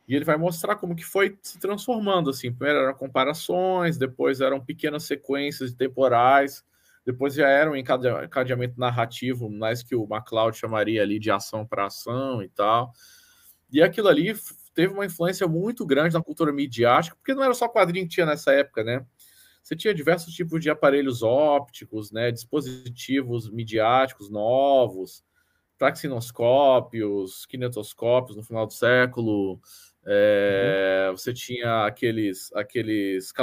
E 0.07 0.13
ele 0.13 0.23
vai 0.23 0.37
mostrar 0.37 0.75
como 0.75 0.95
que 0.95 1.03
foi 1.03 1.35
se 1.41 1.57
transformando, 1.57 2.29
assim. 2.29 2.53
Primeiro 2.53 2.83
eram 2.83 2.93
comparações, 2.93 3.97
depois 3.97 4.41
eram 4.41 4.63
pequenas 4.63 5.05
sequências 5.05 5.73
temporais, 5.73 6.63
depois 7.03 7.33
já 7.33 7.49
era 7.49 7.71
um 7.71 7.75
encadeamento 7.75 8.79
narrativo, 8.79 9.49
mais 9.49 9.81
que 9.81 9.95
o 9.95 10.05
MacLeod 10.05 10.55
chamaria 10.55 11.01
ali 11.01 11.17
de 11.17 11.31
ação 11.31 11.65
para 11.65 11.87
ação 11.87 12.43
e 12.43 12.49
tal. 12.49 12.93
E 13.71 13.81
aquilo 13.83 14.07
ali 14.07 14.33
teve 14.79 14.93
uma 14.93 15.05
influência 15.05 15.45
muito 15.45 15.85
grande 15.85 16.13
na 16.13 16.23
cultura 16.23 16.53
midiática, 16.53 17.13
porque 17.17 17.33
não 17.33 17.43
era 17.43 17.53
só 17.53 17.67
quadrinho 17.67 18.07
que 18.07 18.13
tinha 18.13 18.25
nessa 18.25 18.53
época, 18.53 18.81
né? 18.81 19.05
Você 19.61 19.75
tinha 19.75 19.93
diversos 19.93 20.33
tipos 20.33 20.61
de 20.61 20.69
aparelhos 20.69 21.21
ópticos, 21.21 22.13
né? 22.13 22.31
Dispositivos 22.31 23.51
midiáticos 23.51 24.29
novos, 24.29 25.21
praxinoscópios, 25.77 27.45
kinetoscópios 27.45 28.37
no 28.37 28.43
final 28.43 28.65
do 28.65 28.71
século, 28.71 29.59
é, 30.07 31.07
uhum. 31.09 31.17
Você 31.17 31.33
tinha 31.33 31.85
aqueles, 31.85 32.49
aqueles 32.53 33.33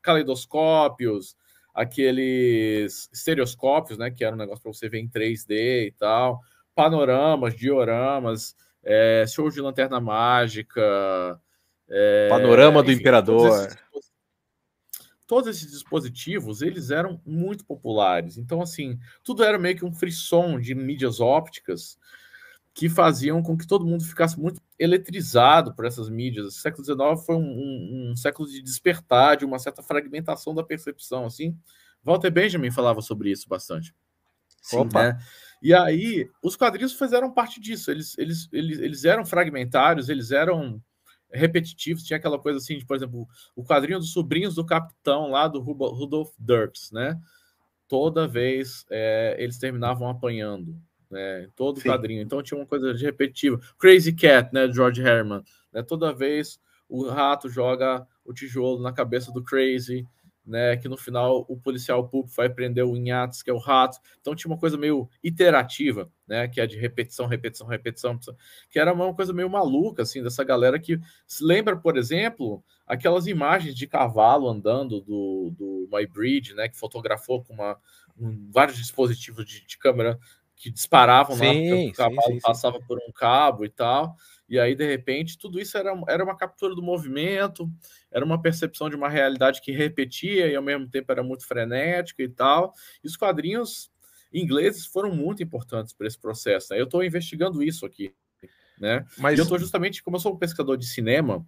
caleidoscópios, 0.00 1.36
aqueles 1.74 3.10
estereoscópios, 3.12 3.98
né? 3.98 4.08
Que 4.08 4.24
era 4.24 4.36
um 4.36 4.38
negócio 4.38 4.62
para 4.62 4.72
você 4.72 4.88
ver 4.88 5.00
em 5.00 5.08
3D 5.08 5.88
e 5.88 5.94
tal, 5.98 6.40
panoramas, 6.76 7.56
dioramas, 7.56 8.54
é, 8.86 9.26
show 9.26 9.50
de 9.50 9.60
lanterna 9.60 10.00
mágica. 10.00 10.80
É, 11.88 12.28
Panorama 12.28 12.82
do 12.82 12.90
enfim, 12.90 13.00
Imperador. 13.00 13.48
Todos 13.48 13.66
esses, 13.66 14.12
todos 15.26 15.48
esses, 15.48 15.70
dispositivos 15.72 16.62
eles 16.62 16.90
eram 16.90 17.20
muito 17.26 17.64
populares. 17.64 18.38
Então, 18.38 18.62
assim, 18.62 18.98
tudo 19.24 19.42
era 19.42 19.58
meio 19.58 19.76
que 19.76 19.84
um 19.84 19.92
frisson 19.92 20.60
de 20.60 20.74
mídias 20.74 21.20
ópticas 21.20 21.98
que 22.72 22.88
faziam 22.88 23.42
com 23.42 23.56
que 23.56 23.66
todo 23.66 23.86
mundo 23.86 24.04
ficasse 24.04 24.38
muito 24.38 24.60
eletrizado 24.78 25.74
por 25.74 25.84
essas 25.84 26.08
mídias. 26.08 26.46
O 26.46 26.50
século 26.50 26.84
XIX 26.84 27.24
foi 27.24 27.34
um, 27.34 27.40
um, 27.40 28.10
um, 28.12 28.16
século 28.16 28.48
de 28.48 28.62
despertar, 28.62 29.36
de 29.36 29.44
uma 29.44 29.58
certa 29.58 29.82
fragmentação 29.82 30.54
da 30.54 30.62
percepção, 30.62 31.24
assim. 31.24 31.58
Walter 32.04 32.30
Benjamin 32.30 32.70
falava 32.70 33.00
sobre 33.00 33.30
isso 33.30 33.48
bastante. 33.48 33.94
Sim, 34.60 34.78
Opa. 34.78 35.12
né? 35.12 35.18
E 35.62 35.74
aí, 35.74 36.28
os 36.42 36.56
quadrinhos 36.56 36.92
fizeram 36.92 37.32
parte 37.32 37.60
disso. 37.60 37.90
Eles, 37.90 38.16
eles, 38.18 38.48
eles, 38.52 38.78
eles 38.78 39.04
eram 39.04 39.24
fragmentários, 39.24 40.08
eles 40.08 40.30
eram 40.30 40.80
repetitivos. 41.32 42.02
Tinha 42.04 42.18
aquela 42.18 42.38
coisa 42.38 42.58
assim, 42.58 42.78
de, 42.78 42.86
por 42.86 42.96
exemplo, 42.96 43.26
o 43.54 43.64
quadrinho 43.64 43.98
dos 43.98 44.12
sobrinhos 44.12 44.54
do 44.54 44.64
capitão 44.64 45.30
lá 45.30 45.48
do 45.48 45.60
Rudolf 45.60 46.32
Dirks, 46.38 46.92
né? 46.92 47.18
Toda 47.88 48.26
vez 48.28 48.84
é, 48.90 49.36
eles 49.38 49.58
terminavam 49.58 50.08
apanhando 50.08 50.76
né? 51.10 51.48
Todo 51.56 51.80
Sim. 51.80 51.88
quadrinho. 51.88 52.22
Então 52.22 52.42
tinha 52.42 52.58
uma 52.58 52.66
coisa 52.66 52.92
de 52.94 53.04
repetitiva. 53.04 53.60
Crazy 53.78 54.12
Cat, 54.12 54.52
né? 54.52 54.70
George 54.72 55.02
Herman. 55.02 55.42
Né? 55.72 55.82
Toda 55.82 56.12
vez 56.12 56.60
o 56.88 57.08
rato 57.08 57.48
joga 57.48 58.06
o 58.24 58.32
tijolo 58.32 58.82
na 58.82 58.92
cabeça 58.92 59.32
do 59.32 59.42
Crazy, 59.42 60.06
né? 60.46 60.76
Que 60.76 60.88
no 60.88 60.96
final 60.96 61.44
o 61.48 61.56
policial 61.56 62.08
público 62.08 62.34
vai 62.36 62.48
prender 62.48 62.84
o 62.84 62.96
Inhates, 62.96 63.42
que 63.42 63.50
é 63.50 63.52
o 63.52 63.58
rato. 63.58 63.98
Então 64.20 64.34
tinha 64.34 64.50
uma 64.50 64.58
coisa 64.58 64.78
meio 64.78 65.08
iterativa, 65.22 66.10
né? 66.26 66.46
Que 66.46 66.60
é 66.60 66.66
de 66.66 66.78
repetição, 66.78 67.26
repetição, 67.26 67.66
repetição, 67.66 68.18
que 68.70 68.78
era 68.78 68.92
uma 68.92 69.12
coisa 69.14 69.32
meio 69.32 69.50
maluca, 69.50 70.02
assim, 70.02 70.22
dessa 70.22 70.44
galera 70.44 70.78
que 70.78 71.00
se 71.26 71.44
lembra, 71.44 71.76
por 71.76 71.96
exemplo, 71.96 72.62
aquelas 72.86 73.26
imagens 73.26 73.74
de 73.74 73.86
cavalo 73.86 74.48
andando 74.48 75.00
do, 75.00 75.52
do 75.56 75.88
My 75.92 76.06
Bridge, 76.06 76.54
né? 76.54 76.68
Que 76.68 76.76
fotografou 76.76 77.42
com 77.42 77.54
uma, 77.54 77.76
um, 78.16 78.50
vários 78.52 78.76
dispositivos 78.76 79.44
de, 79.44 79.66
de 79.66 79.78
câmera 79.78 80.18
que 80.56 80.70
disparavam 80.70 81.36
sim, 81.36 81.70
lá, 81.70 81.90
o 81.90 81.92
cavalo 81.92 82.32
sim, 82.32 82.40
passava 82.40 82.78
sim. 82.78 82.84
por 82.86 82.98
um 82.98 83.12
cabo 83.12 83.64
e 83.64 83.68
tal. 83.68 84.16
E 84.48 84.60
aí, 84.60 84.74
de 84.74 84.86
repente, 84.86 85.36
tudo 85.36 85.60
isso 85.60 85.76
era, 85.76 85.92
era 86.08 86.22
uma 86.22 86.36
captura 86.36 86.74
do 86.74 86.82
movimento, 86.82 87.68
era 88.10 88.24
uma 88.24 88.40
percepção 88.40 88.88
de 88.88 88.94
uma 88.94 89.08
realidade 89.08 89.60
que 89.60 89.72
repetia 89.72 90.46
e 90.46 90.54
ao 90.54 90.62
mesmo 90.62 90.88
tempo 90.88 91.10
era 91.10 91.22
muito 91.22 91.46
frenética 91.46 92.22
e 92.22 92.28
tal. 92.28 92.72
E 93.02 93.06
os 93.08 93.16
quadrinhos 93.16 93.90
ingleses 94.32 94.86
foram 94.86 95.14
muito 95.14 95.42
importantes 95.42 95.92
para 95.92 96.06
esse 96.06 96.18
processo. 96.18 96.72
Né? 96.72 96.80
Eu 96.80 96.84
estou 96.84 97.02
investigando 97.02 97.62
isso 97.62 97.84
aqui, 97.84 98.14
né? 98.78 99.04
Mas 99.18 99.36
e 99.36 99.40
eu 99.40 99.44
estou 99.44 99.58
justamente, 99.58 100.02
como 100.02 100.16
eu 100.16 100.20
sou 100.20 100.34
um 100.34 100.38
pescador 100.38 100.76
de 100.76 100.86
cinema, 100.86 101.44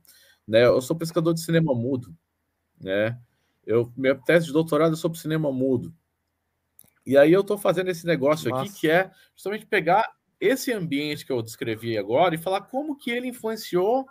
né? 0.46 0.64
Eu 0.64 0.80
sou 0.80 0.96
pescador 0.96 1.34
de 1.34 1.40
cinema 1.40 1.74
mudo, 1.74 2.16
né? 2.80 3.18
Eu 3.64 3.92
minha 3.96 4.14
tese 4.14 4.46
de 4.46 4.52
doutorado 4.52 4.94
é 4.94 4.96
sobre 4.96 5.18
cinema 5.18 5.52
mudo. 5.52 5.94
E 7.06 7.16
aí 7.16 7.32
eu 7.32 7.42
estou 7.42 7.56
fazendo 7.56 7.90
esse 7.90 8.06
negócio 8.06 8.50
Nossa. 8.50 8.62
aqui 8.62 8.80
que 8.80 8.90
é 8.90 9.10
justamente 9.34 9.66
pegar 9.66 10.10
esse 10.40 10.72
ambiente 10.72 11.26
que 11.26 11.32
eu 11.32 11.42
descrevi 11.42 11.98
agora 11.98 12.34
e 12.34 12.38
falar 12.38 12.62
como 12.62 12.96
que 12.96 13.10
ele 13.10 13.28
influenciou 13.28 14.06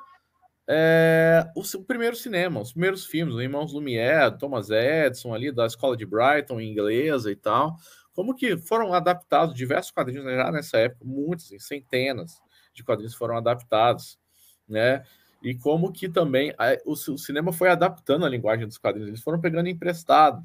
é, 0.70 1.50
o, 1.56 1.62
o, 1.62 1.84
primeiro 1.84 2.16
cinema, 2.16 2.60
os 2.60 2.72
primeiros 2.74 3.06
filmes, 3.06 3.36
os 3.36 3.42
Irmãos 3.42 3.72
Lumière, 3.72 4.38
Thomas 4.38 4.70
Edison 4.70 5.34
ali 5.34 5.52
da 5.52 5.66
escola 5.66 5.96
de 5.96 6.06
Brighton 6.06 6.60
inglesa 6.60 7.32
e 7.32 7.36
tal, 7.36 7.78
como 8.14 8.36
que 8.36 8.58
foram 8.58 8.94
adaptados 8.94 9.56
diversos 9.56 9.92
quadrinhos 9.92 10.26
né, 10.26 10.36
já 10.36 10.52
nessa 10.52 10.78
época, 10.78 11.06
muitos, 11.06 11.54
centenas 11.60 12.42
de 12.74 12.84
quadrinhos 12.84 13.16
foram 13.16 13.38
adaptados, 13.38 14.20
né? 14.68 15.04
E 15.42 15.56
como 15.56 15.92
que 15.94 16.10
também 16.10 16.54
a, 16.58 16.78
o, 16.84 16.94
o, 16.94 17.18
cinema 17.18 17.54
foi 17.54 17.70
adaptando 17.70 18.26
a 18.26 18.30
linguagem 18.30 18.68
dos 18.68 18.78
quadrinhos, 18.78 19.08
eles 19.08 19.22
foram 19.22 19.40
pegando 19.40 19.70
emprestado, 19.70 20.44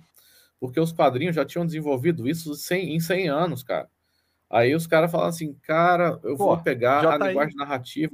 porque 0.60 0.78
os 0.78 0.92
quadrinhos 0.92 1.34
já 1.34 1.44
tinham 1.44 1.66
desenvolvido 1.66 2.28
isso 2.28 2.52
em 2.72 3.00
100 3.00 3.28
anos, 3.28 3.62
cara. 3.62 3.88
Aí 4.52 4.74
os 4.74 4.86
caras 4.86 5.10
falam 5.10 5.28
assim, 5.28 5.54
cara, 5.62 6.20
eu 6.22 6.36
Pô, 6.36 6.48
vou 6.48 6.58
pegar 6.58 7.04
a 7.06 7.18
tá 7.18 7.28
linguagem 7.28 7.56
narrativa, 7.56 8.12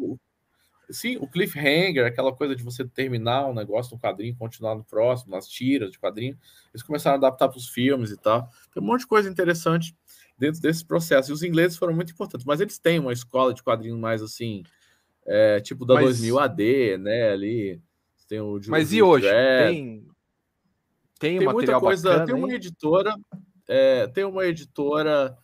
Sim, 0.91 1.19
o 1.19 1.29
cliffhanger, 1.29 2.07
aquela 2.07 2.35
coisa 2.35 2.57
de 2.57 2.63
você 2.63 2.83
terminar 2.83 3.47
um 3.47 3.53
negócio 3.53 3.95
no 3.95 4.01
quadrinho, 4.01 4.35
continuar 4.37 4.75
no 4.75 4.83
próximo, 4.83 5.33
nas 5.33 5.47
tiras 5.47 5.91
de 5.91 5.99
quadrinho, 5.99 6.39
eles 6.73 6.83
começaram 6.83 7.17
a 7.17 7.19
adaptar 7.19 7.49
para 7.49 7.59
os 7.59 7.69
filmes 7.69 8.11
e 8.11 8.17
tal. 8.17 8.49
Tem 8.73 8.83
um 8.83 8.87
monte 8.87 9.01
de 9.01 9.07
coisa 9.07 9.29
interessante 9.29 9.95
dentro 10.39 10.63
desse 10.63 10.83
processo. 10.83 11.31
E 11.31 11.35
os 11.35 11.43
ingleses 11.43 11.77
foram 11.77 11.93
muito 11.93 12.13
importantes, 12.13 12.47
mas 12.47 12.63
eles 12.63 12.79
têm 12.79 12.99
uma 12.99 13.13
escola 13.13 13.53
de 13.53 13.63
quadrinhos 13.63 13.99
mais 13.99 14.23
assim, 14.23 14.63
é, 15.27 15.61
tipo 15.61 15.85
da 15.85 15.95
mas... 15.95 16.05
2000 16.05 16.39
AD, 16.39 16.99
né? 16.99 17.33
Ali 17.33 17.83
tem 18.27 18.41
o. 18.41 18.59
Mas 18.69 18.91
e 18.91 19.03
hoje? 19.03 19.29
Tem, 19.29 20.07
tem, 21.19 21.39
tem 21.39 21.49
muita 21.49 21.79
coisa. 21.79 22.09
Bacana, 22.09 22.27
tem 22.27 22.35
uma 22.35 22.49
hein? 22.49 22.55
editora, 22.55 23.15
é, 23.69 24.07
tem 24.07 24.25
uma 24.25 24.47
editora 24.47 25.37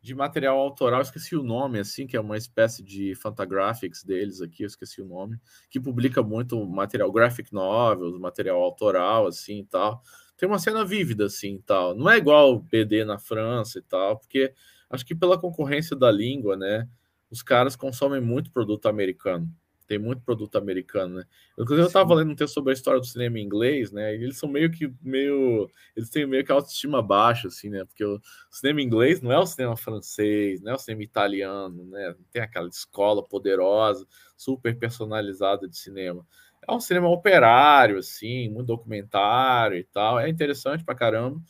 de 0.00 0.14
material 0.14 0.58
autoral, 0.58 1.00
esqueci 1.00 1.34
o 1.36 1.42
nome, 1.42 1.80
assim, 1.80 2.06
que 2.06 2.16
é 2.16 2.20
uma 2.20 2.36
espécie 2.36 2.82
de 2.82 3.14
Fantagraphics 3.16 4.04
deles 4.04 4.40
aqui, 4.40 4.62
eu 4.62 4.66
esqueci 4.66 5.02
o 5.02 5.06
nome, 5.06 5.38
que 5.68 5.80
publica 5.80 6.22
muito 6.22 6.64
material 6.66 7.10
graphic 7.10 7.52
novels, 7.52 8.18
material 8.18 8.62
autoral, 8.62 9.26
assim, 9.26 9.60
e 9.60 9.64
tal. 9.64 10.02
Tem 10.36 10.48
uma 10.48 10.58
cena 10.58 10.84
vívida, 10.84 11.26
assim, 11.26 11.56
e 11.56 11.62
tal. 11.62 11.96
Não 11.96 12.08
é 12.08 12.16
igual 12.16 12.54
o 12.54 12.60
BD 12.60 13.04
na 13.04 13.18
França 13.18 13.78
e 13.78 13.82
tal, 13.82 14.18
porque 14.18 14.54
acho 14.88 15.04
que 15.04 15.14
pela 15.14 15.38
concorrência 15.38 15.96
da 15.96 16.10
língua, 16.10 16.56
né, 16.56 16.88
os 17.30 17.42
caras 17.42 17.76
consomem 17.76 18.20
muito 18.20 18.52
produto 18.52 18.86
americano 18.86 19.52
tem 19.88 19.98
muito 19.98 20.22
produto 20.22 20.56
americano, 20.56 21.16
né? 21.16 21.24
Inclusive, 21.54 21.80
eu 21.80 21.86
estava 21.86 22.14
lendo 22.14 22.30
um 22.30 22.36
texto 22.36 22.52
sobre 22.54 22.72
a 22.72 22.74
história 22.74 23.00
do 23.00 23.06
cinema 23.06 23.38
em 23.38 23.42
inglês, 23.42 23.90
né? 23.90 24.14
E 24.14 24.22
eles 24.22 24.38
são 24.38 24.48
meio 24.48 24.70
que 24.70 24.92
meio. 25.02 25.68
Eles 25.96 26.10
têm 26.10 26.26
meio 26.26 26.44
que 26.44 26.52
autoestima 26.52 27.02
baixa, 27.02 27.48
assim, 27.48 27.70
né? 27.70 27.84
Porque 27.86 28.04
o 28.04 28.20
cinema 28.50 28.82
inglês 28.82 29.22
não 29.22 29.32
é 29.32 29.38
o 29.38 29.46
cinema 29.46 29.76
francês, 29.76 30.60
não 30.60 30.72
é 30.72 30.74
o 30.74 30.78
cinema 30.78 31.02
italiano, 31.02 31.84
né? 31.86 32.08
Não 32.18 32.24
tem 32.30 32.42
aquela 32.42 32.68
escola 32.68 33.26
poderosa, 33.26 34.06
super 34.36 34.78
personalizada 34.78 35.66
de 35.66 35.76
cinema. 35.76 36.24
É 36.68 36.72
um 36.72 36.80
cinema 36.80 37.08
operário, 37.08 37.96
assim, 37.98 38.50
muito 38.50 38.66
documentário 38.66 39.78
e 39.78 39.84
tal. 39.84 40.20
É 40.20 40.28
interessante 40.28 40.84
pra 40.84 40.94
caramba. 40.94 41.40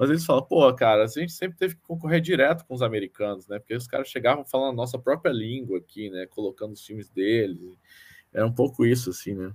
Mas 0.00 0.08
eles 0.08 0.24
falam, 0.24 0.42
pô, 0.42 0.72
cara, 0.72 1.04
a 1.04 1.06
gente 1.06 1.30
sempre 1.30 1.58
teve 1.58 1.74
que 1.74 1.82
concorrer 1.82 2.22
direto 2.22 2.64
com 2.64 2.72
os 2.72 2.80
americanos, 2.80 3.46
né? 3.46 3.58
Porque 3.58 3.74
os 3.74 3.86
caras 3.86 4.08
chegavam 4.08 4.46
falando 4.46 4.70
a 4.70 4.76
nossa 4.76 4.98
própria 4.98 5.30
língua 5.30 5.76
aqui, 5.76 6.08
né? 6.08 6.26
Colocando 6.30 6.72
os 6.72 6.82
filmes 6.82 7.10
deles. 7.10 7.60
Era 8.32 8.46
um 8.46 8.52
pouco 8.52 8.86
isso, 8.86 9.10
assim, 9.10 9.34
né? 9.34 9.52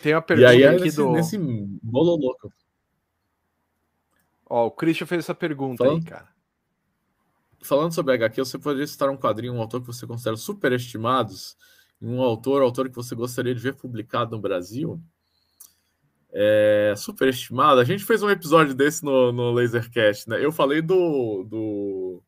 Tem 0.00 0.14
uma 0.14 0.22
pergunta 0.22 0.54
e 0.54 0.56
aí, 0.58 0.64
aqui 0.64 0.84
nesse, 0.84 0.96
do. 0.96 1.10
Nesse 1.10 1.36
bolo 1.36 2.14
louco. 2.14 2.52
Ó, 4.48 4.66
o 4.66 4.70
Christian 4.70 5.08
fez 5.08 5.24
essa 5.24 5.34
pergunta 5.34 5.82
falando, 5.82 5.98
aí, 5.98 6.04
cara. 6.04 6.28
Falando 7.60 7.92
sobre 7.92 8.14
HQ, 8.14 8.44
você 8.44 8.60
poderia 8.60 8.86
citar 8.86 9.10
um 9.10 9.16
quadrinho, 9.16 9.54
um 9.54 9.60
autor 9.60 9.80
que 9.80 9.88
você 9.88 10.06
considera 10.06 10.36
superestimados, 10.36 11.56
um 12.00 12.22
autor, 12.22 12.62
autor 12.62 12.88
que 12.88 12.94
você 12.94 13.16
gostaria 13.16 13.52
de 13.52 13.60
ver 13.60 13.74
publicado 13.74 14.36
no 14.36 14.40
Brasil? 14.40 15.02
É, 16.32 16.94
superestimado. 16.96 17.80
A 17.80 17.84
gente 17.84 18.04
fez 18.04 18.22
um 18.22 18.30
episódio 18.30 18.74
desse 18.74 19.04
no, 19.04 19.32
no 19.32 19.52
Lasercast, 19.52 20.28
né? 20.28 20.44
Eu 20.44 20.52
falei 20.52 20.82
do, 20.82 21.44
do, 21.44 22.22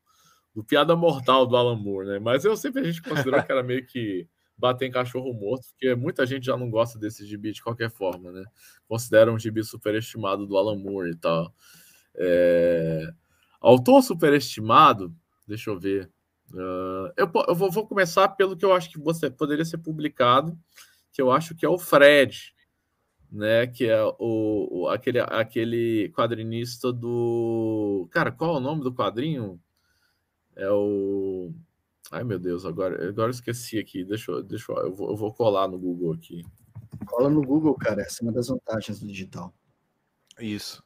do 0.55 0.63
Piada 0.63 0.95
Mortal 0.95 1.45
do 1.45 1.55
Alan 1.55 1.75
Moore, 1.75 2.07
né? 2.07 2.19
Mas 2.19 2.43
eu 2.45 2.55
sempre 2.57 2.81
a 2.81 2.83
gente 2.83 3.01
considerou 3.01 3.43
que 3.43 3.51
era 3.51 3.63
meio 3.63 3.85
que 3.85 4.27
bater 4.57 4.85
em 4.85 4.91
cachorro 4.91 5.33
morto, 5.33 5.65
porque 5.71 5.95
muita 5.95 6.25
gente 6.25 6.45
já 6.45 6.55
não 6.55 6.69
gosta 6.69 6.99
desse 6.99 7.25
gibi 7.25 7.51
de 7.51 7.63
qualquer 7.63 7.89
forma, 7.89 8.31
né? 8.31 8.43
Considera 8.87 9.31
um 9.31 9.39
gibi 9.39 9.63
superestimado 9.63 10.45
do 10.45 10.57
Alan 10.57 10.77
Moore 10.77 11.11
e 11.11 11.15
tal. 11.15 11.53
É... 12.15 13.11
Autor 13.59 14.01
superestimado, 14.03 15.13
deixa 15.47 15.69
eu 15.69 15.79
ver. 15.79 16.09
Uh, 16.51 17.07
eu, 17.15 17.31
eu 17.47 17.55
vou, 17.55 17.71
vou, 17.71 17.87
começar 17.87 18.27
pelo 18.29 18.57
que 18.57 18.65
eu 18.65 18.73
acho 18.73 18.89
que 18.89 18.99
você 18.99 19.29
poderia 19.29 19.63
ser 19.63 19.77
publicado, 19.77 20.57
que 21.13 21.21
eu 21.21 21.31
acho 21.31 21.55
que 21.55 21.65
é 21.65 21.69
o 21.69 21.77
Fred, 21.77 22.53
né? 23.31 23.65
Que 23.65 23.85
é 23.85 24.03
o, 24.03 24.67
o, 24.69 24.89
aquele, 24.89 25.19
aquele 25.19 26.09
quadrinista 26.09 26.91
do. 26.91 28.07
Cara, 28.11 28.31
qual 28.31 28.55
é 28.55 28.57
o 28.57 28.61
nome 28.61 28.83
do 28.83 28.93
quadrinho? 28.93 29.59
É 30.55 30.69
o. 30.69 31.53
Ai, 32.11 32.25
meu 32.25 32.37
Deus, 32.37 32.65
agora, 32.65 33.07
agora 33.07 33.27
eu 33.27 33.31
esqueci 33.31 33.79
aqui. 33.79 34.03
Deixa, 34.03 34.31
eu, 34.31 34.43
deixa 34.43 34.71
eu, 34.71 34.77
eu, 34.79 34.93
vou, 34.93 35.09
eu 35.11 35.15
vou 35.15 35.33
colar 35.33 35.67
no 35.67 35.79
Google 35.79 36.13
aqui. 36.13 36.43
Cola 37.05 37.29
no 37.29 37.41
Google, 37.41 37.73
cara. 37.75 38.01
Essa 38.01 38.21
é 38.21 38.23
uma 38.25 38.33
das 38.33 38.49
vantagens 38.49 38.99
do 38.99 39.07
digital. 39.07 39.53
Isso. 40.37 40.83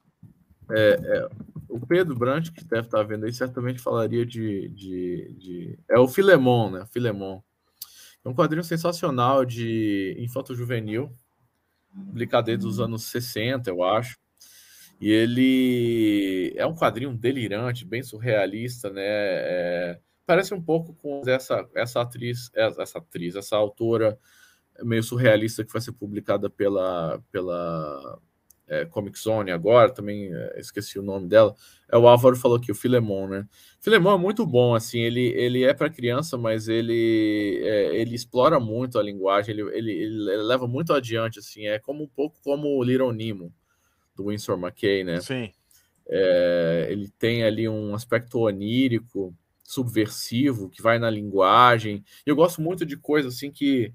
É, 0.69 0.99
é, 1.01 1.29
o 1.67 1.79
Pedro 1.79 2.15
Brandt, 2.15 2.51
que 2.51 2.63
deve 2.63 2.87
estar 2.87 3.01
vendo 3.03 3.25
aí, 3.25 3.33
certamente 3.33 3.81
falaria 3.81 4.25
de. 4.25 4.69
de, 4.69 5.35
de... 5.37 5.79
É 5.89 5.97
o 5.97 6.07
Filemon, 6.07 6.69
né? 6.69 6.85
Filemon. 6.91 7.41
É 8.23 8.29
um 8.29 8.35
quadrinho 8.35 8.63
sensacional 8.63 9.45
de 9.45 10.15
infanto-juvenil 10.19 11.11
publicado 11.95 12.47
desde 12.47 12.65
os 12.65 12.79
anos 12.79 13.03
60, 13.03 13.69
eu 13.69 13.83
acho. 13.83 14.17
E 14.99 15.11
ele 15.11 16.53
é 16.55 16.65
um 16.65 16.75
quadrinho 16.75 17.13
delirante, 17.13 17.85
bem 17.85 18.01
surrealista, 18.01 18.89
né? 18.89 19.03
É, 19.03 19.99
parece 20.25 20.53
um 20.53 20.61
pouco 20.61 20.93
com 20.93 21.21
essa, 21.27 21.67
essa 21.75 22.01
atriz, 22.01 22.49
essa 22.53 22.99
atriz, 22.99 23.35
essa 23.35 23.55
autora 23.55 24.17
meio 24.83 25.03
surrealista 25.03 25.63
que 25.63 25.71
vai 25.71 25.81
ser 25.81 25.93
publicada 25.93 26.49
pela, 26.49 27.21
pela 27.31 28.19
é, 28.67 28.85
Comic 28.85 29.19
Zone 29.19 29.51
agora, 29.51 29.93
também 29.93 30.33
é, 30.33 30.59
esqueci 30.59 30.97
o 30.97 31.03
nome 31.03 31.27
dela. 31.27 31.55
É 31.91 31.97
o 31.97 32.07
Álvaro 32.07 32.35
falou 32.35 32.57
aqui, 32.57 32.71
o 32.71 32.75
Filemon, 32.75 33.27
né? 33.27 33.47
Filemon 33.79 34.15
é 34.15 34.17
muito 34.17 34.45
bom, 34.45 34.73
assim, 34.73 34.99
ele, 34.99 35.27
ele 35.35 35.63
é 35.63 35.73
para 35.73 35.89
criança, 35.89 36.37
mas 36.37 36.67
ele 36.67 37.61
é, 37.63 37.95
ele 37.95 38.15
explora 38.15 38.59
muito 38.59 38.97
a 38.97 39.03
linguagem, 39.03 39.53
ele, 39.53 39.61
ele, 39.77 39.91
ele, 39.91 40.43
leva 40.43 40.67
muito 40.67 40.93
adiante, 40.93 41.39
assim, 41.39 41.67
é 41.67 41.77
como 41.79 42.03
um 42.03 42.07
pouco 42.07 42.37
como 42.43 42.67
o 42.67 42.83
Little 42.83 43.13
Nemo 43.13 43.53
do 44.15 44.27
Winsor 44.27 44.57
McKay, 44.57 45.03
né? 45.03 45.21
Sim. 45.21 45.51
É, 46.07 46.87
ele 46.89 47.09
tem 47.19 47.43
ali 47.43 47.67
um 47.67 47.93
aspecto 47.93 48.39
onírico, 48.39 49.35
subversivo, 49.63 50.69
que 50.69 50.81
vai 50.81 50.99
na 50.99 51.09
linguagem. 51.09 52.03
Eu 52.25 52.35
gosto 52.35 52.61
muito 52.61 52.85
de 52.85 52.95
coisas 52.95 53.35
assim 53.35 53.51
que 53.51 53.91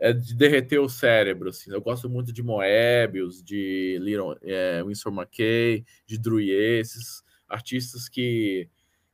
é 0.00 0.12
de 0.12 0.34
derreter 0.34 0.78
o 0.80 0.88
cérebro. 0.88 1.50
Assim. 1.50 1.70
Eu 1.70 1.80
gosto 1.80 2.08
muito 2.08 2.32
de 2.32 2.42
Moebius, 2.42 3.42
de 3.42 3.98
Little, 4.00 4.36
é, 4.42 4.82
Winsor 4.82 5.12
McKay, 5.12 5.84
de 6.06 6.18
Druyer, 6.18 6.80
esses 6.80 7.22
artistas 7.48 8.08
que, 8.08 8.68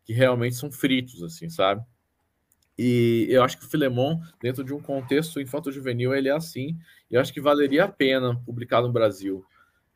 que 0.05 0.13
realmente 0.13 0.55
são 0.55 0.71
fritos, 0.71 1.23
assim, 1.23 1.51
sabe? 1.51 1.85
E 2.79 3.27
eu 3.31 3.43
acho 3.43 3.59
que 3.59 3.65
o 3.65 3.69
Filemon, 3.69 4.21
dentro 4.41 4.63
de 4.63 4.73
um 4.73 4.81
contexto 4.81 5.41
infanto-juvenil, 5.41 6.15
ele 6.15 6.29
é 6.29 6.33
assim. 6.33 6.79
E 7.11 7.15
eu 7.15 7.21
acho 7.21 7.33
que 7.33 7.41
valeria 7.41 7.85
a 7.85 7.89
pena 7.89 8.41
publicar 8.45 8.83
no 8.83 8.93
Brasil. 8.93 9.45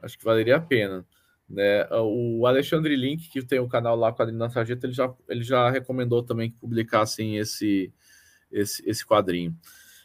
Acho 0.01 0.19
que 0.19 0.25
valeria 0.25 0.57
a 0.57 0.61
pena. 0.61 1.07
Né? 1.49 1.87
O 1.91 2.47
Alexandre 2.47 2.97
Link, 2.97 3.29
que 3.29 3.45
tem 3.45 3.59
o 3.59 3.69
canal 3.69 3.97
lá 3.97 4.13
Quadrinho 4.13 4.39
da 4.39 4.49
Sarjeta, 4.49 4.87
ele 4.87 4.95
já, 4.95 5.13
ele 5.29 5.43
já 5.43 5.69
recomendou 5.69 6.23
também 6.23 6.51
que 6.51 6.57
publicassem 6.57 7.37
esse, 7.37 7.93
esse, 8.51 8.89
esse 8.89 9.05
quadrinho. 9.05 9.55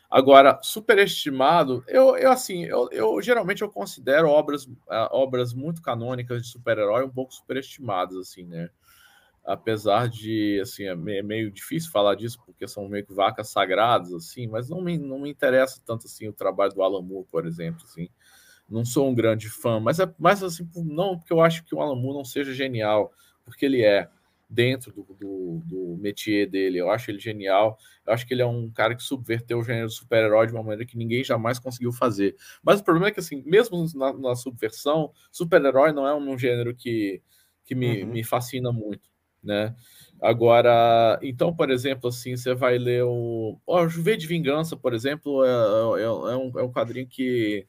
Agora, 0.10 0.60
superestimado, 0.62 1.84
eu, 1.88 2.16
eu 2.18 2.32
assim, 2.32 2.64
eu, 2.64 2.90
eu 2.92 3.22
geralmente 3.22 3.62
eu 3.62 3.70
considero 3.70 4.30
obras, 4.30 4.66
uh, 4.66 5.10
obras 5.12 5.54
muito 5.54 5.82
canônicas 5.82 6.44
de 6.44 6.50
super-herói 6.50 7.04
um 7.04 7.10
pouco 7.10 7.34
superestimadas, 7.34 8.16
assim, 8.18 8.46
né? 8.46 8.70
Apesar 9.44 10.10
de, 10.10 10.60
assim, 10.62 10.86
é 10.86 10.96
meio 10.96 11.52
difícil 11.52 11.92
falar 11.92 12.16
disso, 12.16 12.40
porque 12.46 12.68
são 12.68 12.88
meio 12.88 13.06
que 13.06 13.14
vacas 13.14 13.50
sagradas, 13.50 14.12
assim, 14.12 14.48
mas 14.48 14.70
não 14.70 14.82
me, 14.82 14.98
não 14.98 15.20
me 15.20 15.30
interessa 15.30 15.80
tanto, 15.86 16.08
assim, 16.08 16.28
o 16.28 16.34
trabalho 16.34 16.74
do 16.74 16.82
Alan 16.82 17.02
Moore, 17.02 17.28
por 17.30 17.46
exemplo, 17.46 17.84
assim. 17.84 18.10
Não 18.68 18.84
sou 18.84 19.08
um 19.08 19.14
grande 19.14 19.48
fã, 19.48 19.80
mas 19.80 20.00
é 20.00 20.12
mais 20.18 20.42
assim, 20.42 20.68
não 20.76 21.18
porque 21.18 21.32
eu 21.32 21.42
acho 21.42 21.64
que 21.64 21.76
o 21.76 21.82
Alan 21.82 21.96
Moore 21.96 22.18
não 22.18 22.26
seja 22.26 22.52
genial 22.52 23.14
porque 23.46 23.66
ele 23.66 23.84
é 23.84 24.10
dentro 24.56 24.92
do, 24.94 25.04
do, 25.20 25.62
do 25.66 25.98
métier 26.02 26.50
dele. 26.50 26.78
Eu 26.78 26.90
acho 26.90 27.12
ele 27.12 27.20
genial. 27.20 27.78
Eu 28.06 28.14
acho 28.14 28.26
que 28.26 28.34
ele 28.34 28.42
é 28.42 28.46
um 28.46 28.72
cara 28.72 28.96
que 28.96 29.04
subverteu 29.04 29.60
o 29.60 29.64
gênero 29.64 29.90
super-herói 29.90 30.48
de 30.48 30.54
uma 30.54 30.64
maneira 30.64 30.86
que 30.86 30.98
ninguém 30.98 31.24
jamais 31.24 31.60
conseguiu 31.60 31.92
fazer. 31.92 32.36
Mas 32.64 32.80
o 32.80 32.84
problema 32.84 33.10
é 33.10 33.12
que, 33.12 33.20
assim, 33.20 33.44
mesmo 33.46 33.86
na, 33.96 34.14
na 34.14 34.36
subversão, 34.36 35.12
super-herói 35.32 35.92
não 35.92 36.08
é 36.08 36.16
um 36.16 36.38
gênero 36.38 36.74
que, 36.74 37.22
que 37.66 37.76
me, 37.76 38.04
uhum. 38.04 38.12
me 38.12 38.24
fascina 38.24 38.72
muito, 38.72 39.10
né? 39.44 39.76
Agora, 40.22 41.20
então, 41.22 41.54
por 41.54 41.70
exemplo, 41.70 42.08
assim, 42.10 42.38
você 42.38 42.56
vai 42.56 42.78
ler 42.78 43.04
o. 43.04 43.60
Oh, 43.66 43.86
V 43.88 44.16
de 44.16 44.26
Vingança, 44.26 44.78
por 44.78 44.94
exemplo, 44.94 45.44
é, 45.44 45.50
é, 45.50 46.04
é, 46.04 46.10
um, 46.10 46.60
é 46.60 46.64
um 46.64 46.72
quadrinho 46.72 47.06
que 47.06 47.68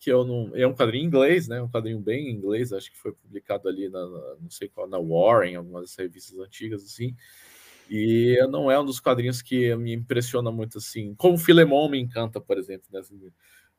que 0.00 0.10
eu 0.10 0.24
não. 0.24 0.50
É 0.54 0.66
um 0.66 0.74
quadrinho 0.74 1.04
em 1.04 1.06
inglês, 1.06 1.46
né? 1.46 1.62
Um 1.62 1.68
quadrinho 1.68 2.00
bem 2.00 2.28
em 2.28 2.32
inglês, 2.32 2.72
acho 2.72 2.90
que 2.90 2.98
foi 2.98 3.12
publicado 3.12 3.68
ali 3.68 3.88
na, 3.90 4.00
não 4.40 4.48
sei 4.48 4.66
qual, 4.68 4.88
na 4.88 4.98
Warren, 4.98 5.56
algumas 5.56 5.94
revistas 5.94 6.38
antigas, 6.38 6.82
assim. 6.82 7.14
E 7.88 8.38
não 8.50 8.70
é 8.70 8.80
um 8.80 8.84
dos 8.84 8.98
quadrinhos 8.98 9.42
que 9.42 9.74
me 9.76 9.92
impressiona 9.92 10.50
muito 10.50 10.78
assim. 10.78 11.14
Como 11.16 11.36
Filemon 11.36 11.88
me 11.90 12.00
encanta, 12.00 12.40
por 12.40 12.56
exemplo, 12.56 12.86
né? 12.90 13.00
Assim, 13.00 13.20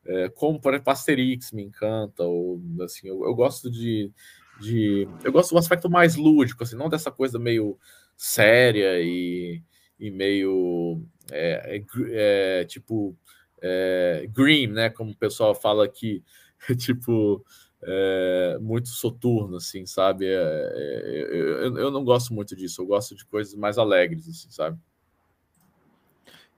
é, 0.06 0.28
como, 0.28 0.60
por 0.60 0.72
exemplo, 0.72 0.92
Asterix 0.92 1.50
me 1.50 1.62
encanta, 1.64 2.22
ou 2.22 2.60
assim, 2.82 3.08
eu, 3.08 3.24
eu 3.24 3.34
gosto 3.34 3.68
de, 3.68 4.12
de. 4.60 5.08
Eu 5.24 5.32
gosto 5.32 5.50
do 5.50 5.58
aspecto 5.58 5.90
mais 5.90 6.14
lúdico, 6.14 6.62
assim, 6.62 6.76
não 6.76 6.88
dessa 6.88 7.10
coisa 7.10 7.38
meio 7.38 7.76
séria 8.16 9.00
e, 9.00 9.60
e 9.98 10.10
meio. 10.10 11.02
É, 11.32 11.78
é, 11.78 12.60
é 12.60 12.64
tipo 12.64 13.16
é, 13.62 14.26
green, 14.30 14.66
né? 14.66 14.90
Como 14.90 15.12
o 15.12 15.16
pessoal 15.16 15.54
fala 15.54 15.84
aqui, 15.84 16.22
tipo, 16.76 17.44
é, 17.82 18.58
muito 18.60 18.88
soturno, 18.88 19.56
assim, 19.56 19.86
sabe? 19.86 20.26
É, 20.26 20.32
é, 20.34 21.28
eu, 21.30 21.78
eu, 21.78 21.90
não 21.90 22.04
gosto 22.04 22.34
muito 22.34 22.54
disso, 22.56 22.82
eu 22.82 22.86
gosto 22.86 23.14
de 23.14 23.24
coisas 23.24 23.54
mais 23.54 23.78
alegres, 23.78 24.28
assim, 24.28 24.50
sabe? 24.50 24.78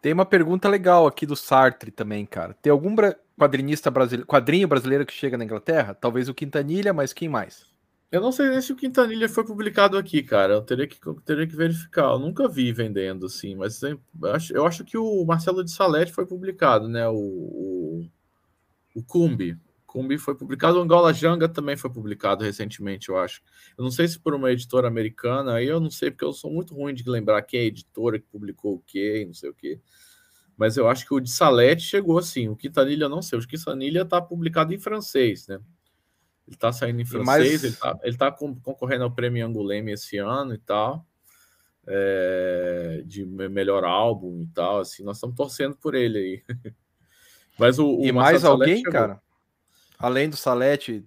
Tem 0.01 0.13
uma 0.13 0.27
pergunta 0.27 0.69
legal 0.69 1.07
aqui 1.07 1.25
do 1.25 1.35
Sartre 1.35 1.91
também, 1.91 2.27
cara. 2.27 2.55
Tem 2.61 2.71
algum 2.71 2.95
quadrinista 3.39 3.91
brasileiro, 3.91 4.27
quadrinho 4.27 4.69
brasileiro 4.69 5.07
que 5.07 5.15
chega 5.15 5.39
na 5.39 5.45
Inglaterra? 5.45 5.95
Talvez 5.95 6.29
o 6.29 6.35
Quintanilha, 6.35 6.93
mas 6.93 7.15
quem 7.15 7.29
mais? 7.29 7.74
Eu 8.11 8.21
não 8.21 8.31
sei 8.31 8.49
nem 8.49 8.61
se 8.61 8.73
o 8.73 8.77
Quintanilha 8.77 9.29
foi 9.29 9.45
publicado 9.45 9.99
aqui, 9.99 10.23
cara. 10.23 10.55
Eu 10.55 10.63
teria 10.63 10.87
que, 10.87 11.05
eu 11.05 11.15
teria 11.21 11.47
que 11.47 11.57
verificar. 11.57 12.13
Eu 12.13 12.19
nunca 12.19 12.49
vi 12.49 12.73
vendendo, 12.73 13.27
assim, 13.27 13.55
mas 13.57 13.83
eu 13.83 14.01
acho, 14.33 14.57
eu 14.57 14.67
acho 14.67 14.85
que 14.85 14.97
o 14.97 15.25
Marcelo 15.25 15.65
de 15.65 15.73
Salete 15.73 16.13
foi 16.13 16.25
publicado, 16.25 16.89
né? 16.89 17.09
O, 17.09 17.15
o, 17.17 18.09
o 18.95 19.03
Cumbi. 19.03 19.59
Cumbi 19.87 20.19
foi 20.19 20.35
publicado. 20.37 20.79
O 20.79 20.83
Angola 20.83 21.13
Janga 21.13 21.49
também 21.49 21.77
foi 21.77 21.91
publicado 21.91 22.45
recentemente, 22.45 23.09
eu 23.09 23.19
acho. 23.19 23.43
Eu 23.77 23.85
não 23.85 23.91
sei 23.91 24.09
se 24.09 24.19
por 24.19 24.35
uma 24.35 24.51
editora 24.53 24.89
americana, 24.89 25.55
aí 25.55 25.67
eu 25.67 25.81
não 25.81 25.91
sei, 25.91 26.11
porque 26.11 26.25
eu 26.25 26.33
sou 26.33 26.53
muito 26.53 26.75
ruim 26.75 26.95
de 26.95 27.09
lembrar 27.09 27.43
quem 27.43 27.61
é 27.61 27.63
a 27.65 27.67
editora 27.67 28.19
que 28.19 28.27
publicou 28.27 28.75
o 28.75 28.83
quê, 28.87 29.25
não 29.27 29.35
sei 29.35 29.51
o 29.51 29.55
quê. 29.55 29.81
Mas 30.57 30.77
eu 30.77 30.89
acho 30.89 31.07
que 31.07 31.15
o 31.15 31.21
de 31.21 31.31
Salete 31.31 31.83
chegou 31.83 32.19
assim. 32.19 32.49
O 32.49 32.57
Quintanilha, 32.57 33.09
não 33.09 33.23
sei. 33.23 33.39
O 33.39 33.47
Quintanilha 33.47 34.03
está 34.03 34.21
publicado 34.21 34.75
em 34.75 34.79
francês, 34.79 35.47
né? 35.49 35.61
Ele 36.47 36.57
está 36.57 36.73
saindo 36.73 37.01
em 37.01 37.05
francês, 37.05 37.25
mais... 37.27 37.65
ele 37.65 37.73
está 37.73 37.99
ele 38.03 38.17
tá 38.17 38.31
concorrendo 38.31 39.05
ao 39.05 39.11
prêmio 39.11 39.47
Anguleme 39.47 39.93
esse 39.93 40.19
ano 40.19 40.55
e 40.55 40.59
tal, 40.59 41.07
é, 41.87 43.03
de 43.07 43.25
melhor 43.25 43.85
álbum 43.85 44.43
e 44.43 44.47
tal. 44.49 44.81
Assim, 44.81 45.03
nós 45.03 45.17
estamos 45.17 45.37
torcendo 45.37 45.77
por 45.77 45.95
ele 45.95 46.19
aí. 46.19 46.43
Mas 47.59 47.79
o, 47.79 47.99
o 47.99 48.05
e 48.05 48.13
mais 48.13 48.45
alguém, 48.45 48.79
chegou. 48.79 48.93
cara? 48.93 49.23
Além 49.99 50.29
do 50.29 50.37
Salete, 50.37 51.05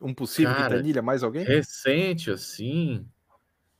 um 0.00 0.14
possível 0.14 0.54
cara, 0.54 1.02
mais 1.02 1.22
alguém? 1.22 1.44
Recente, 1.44 2.30
assim, 2.30 3.06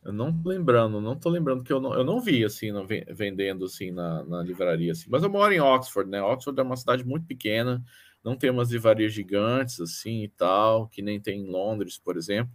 eu 0.05 0.13
não 0.13 0.37
tô 0.37 0.51
lembrando, 0.51 1.01
não 1.01 1.17
tô 1.17 1.31
lembrando 1.31 1.65
que 1.65 1.73
eu 1.73 1.81
não, 1.81 1.95
eu 1.95 2.05
não 2.05 2.21
vi 2.21 2.45
assim 2.45 2.71
no, 2.73 2.87
vendendo 2.87 3.65
assim 3.65 3.91
na, 3.91 4.23
na 4.25 4.43
livraria 4.43 4.93
assim. 4.93 5.07
Mas 5.09 5.23
eu 5.23 5.31
moro 5.31 5.53
em 5.53 5.61
Oxford, 5.61 6.11
né? 6.11 6.21
Oxford 6.21 6.61
é 6.61 6.63
uma 6.63 6.77
cidade 6.77 7.05
muito 7.07 7.27
pequena 7.27 7.83
não 8.25 8.35
tem 8.35 8.51
umas 8.51 8.71
livrarias 8.71 9.13
gigantes 9.13 9.81
assim 9.81 10.25
e 10.25 10.29
tal, 10.29 10.89
que 10.89 11.03
nem 11.03 11.21
tem 11.21 11.43
em 11.43 11.51
Londres, 11.51 11.99
por 11.99 12.17
exemplo. 12.17 12.53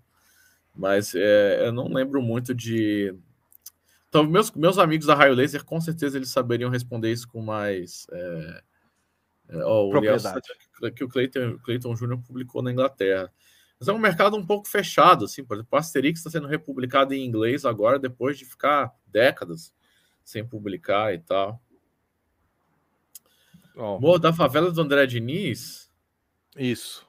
Mas 0.76 1.14
é, 1.14 1.68
eu 1.68 1.72
não 1.72 1.88
lembro 1.88 2.22
muito 2.22 2.54
de. 2.56 3.14
Então, 4.08 4.24
meus, 4.24 4.52
meus 4.52 4.80
amigos 4.80 5.06
da 5.06 5.14
Raio 5.14 5.36
Laser, 5.36 5.64
com 5.64 5.80
certeza 5.80 6.18
eles 6.18 6.30
saberiam 6.30 6.72
responder 6.72 7.12
isso 7.12 7.28
com 7.28 7.42
mais. 7.42 8.08
É... 8.12 8.64
Oh, 9.66 9.90
Propriedade. 9.90 10.42
O 10.82 10.92
que 10.92 11.04
o 11.04 11.10
Clayton, 11.10 11.58
Clayton 11.60 11.94
Jr. 11.94 12.18
publicou 12.18 12.62
na 12.62 12.72
Inglaterra. 12.72 13.32
Mas 13.80 13.88
é 13.88 13.94
um 13.94 14.00
mercado 14.00 14.36
um 14.36 14.46
pouco 14.46 14.68
fechado, 14.68 15.26
assim, 15.26 15.44
por 15.44 15.56
exemplo, 15.56 15.70
o 15.72 15.78
Asterix 15.78 16.20
está 16.20 16.30
sendo 16.30 16.48
republicado 16.48 17.14
em 17.14 17.26
inglês 17.26 17.64
agora, 17.64 17.98
depois 17.98 18.38
de 18.38 18.46
ficar 18.46 18.94
décadas 19.08 19.74
sem 20.24 20.46
publicar 20.46 21.14
e 21.14 21.20
tal. 21.20 21.62
Oh. 23.80 23.98
Morro 23.98 24.20
da 24.20 24.34
Favela 24.34 24.70
do 24.72 24.82
André 24.82 25.06
Diniz? 25.06 25.90
Isso. 26.58 27.08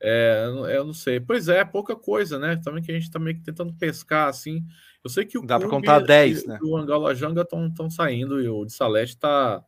É, 0.00 0.46
eu 0.74 0.84
não 0.84 0.92
sei. 0.92 1.20
Pois 1.20 1.48
é, 1.48 1.64
pouca 1.64 1.94
coisa, 1.94 2.40
né? 2.40 2.56
Também 2.56 2.82
que 2.82 2.90
a 2.90 2.94
gente 2.94 3.04
está 3.04 3.20
meio 3.20 3.36
que 3.36 3.42
tentando 3.42 3.72
pescar, 3.72 4.28
assim. 4.28 4.64
Eu 5.02 5.08
sei 5.08 5.24
que 5.24 5.38
o 5.38 5.46
Dá 5.46 5.60
para 5.60 5.68
contar 5.68 6.00
10, 6.00 6.44
né? 6.44 6.58
O 6.60 6.76
Angola 6.76 7.14
Janga 7.14 7.42
estão 7.42 7.88
saindo 7.88 8.40
e 8.40 8.48
o 8.48 8.64
de 8.64 8.72
Salete 8.72 9.12
está 9.12 9.64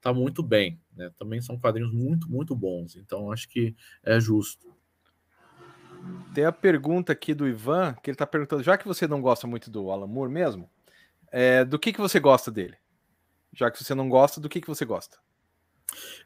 tá 0.00 0.14
muito 0.14 0.44
bem, 0.44 0.80
né? 0.96 1.10
Também 1.18 1.40
são 1.40 1.58
quadrinhos 1.58 1.92
muito, 1.92 2.30
muito 2.30 2.54
bons. 2.54 2.94
Então, 2.94 3.32
acho 3.32 3.48
que 3.48 3.74
é 4.04 4.20
justo. 4.20 4.72
Tem 6.32 6.44
a 6.44 6.52
pergunta 6.52 7.12
aqui 7.12 7.34
do 7.34 7.48
Ivan, 7.48 7.94
que 8.00 8.10
ele 8.10 8.14
está 8.14 8.26
perguntando, 8.26 8.62
já 8.62 8.78
que 8.78 8.86
você 8.86 9.08
não 9.08 9.20
gosta 9.20 9.46
muito 9.46 9.68
do 9.68 9.90
Alan 9.90 10.06
Moore 10.06 10.30
mesmo, 10.30 10.70
é, 11.32 11.64
do 11.64 11.80
que, 11.80 11.92
que 11.92 12.00
você 12.00 12.20
gosta 12.20 12.48
dele? 12.50 12.76
Já 13.52 13.70
que 13.70 13.82
você 13.82 13.92
não 13.92 14.08
gosta, 14.08 14.40
do 14.40 14.48
que, 14.48 14.60
que 14.60 14.68
você 14.68 14.84
gosta? 14.84 15.18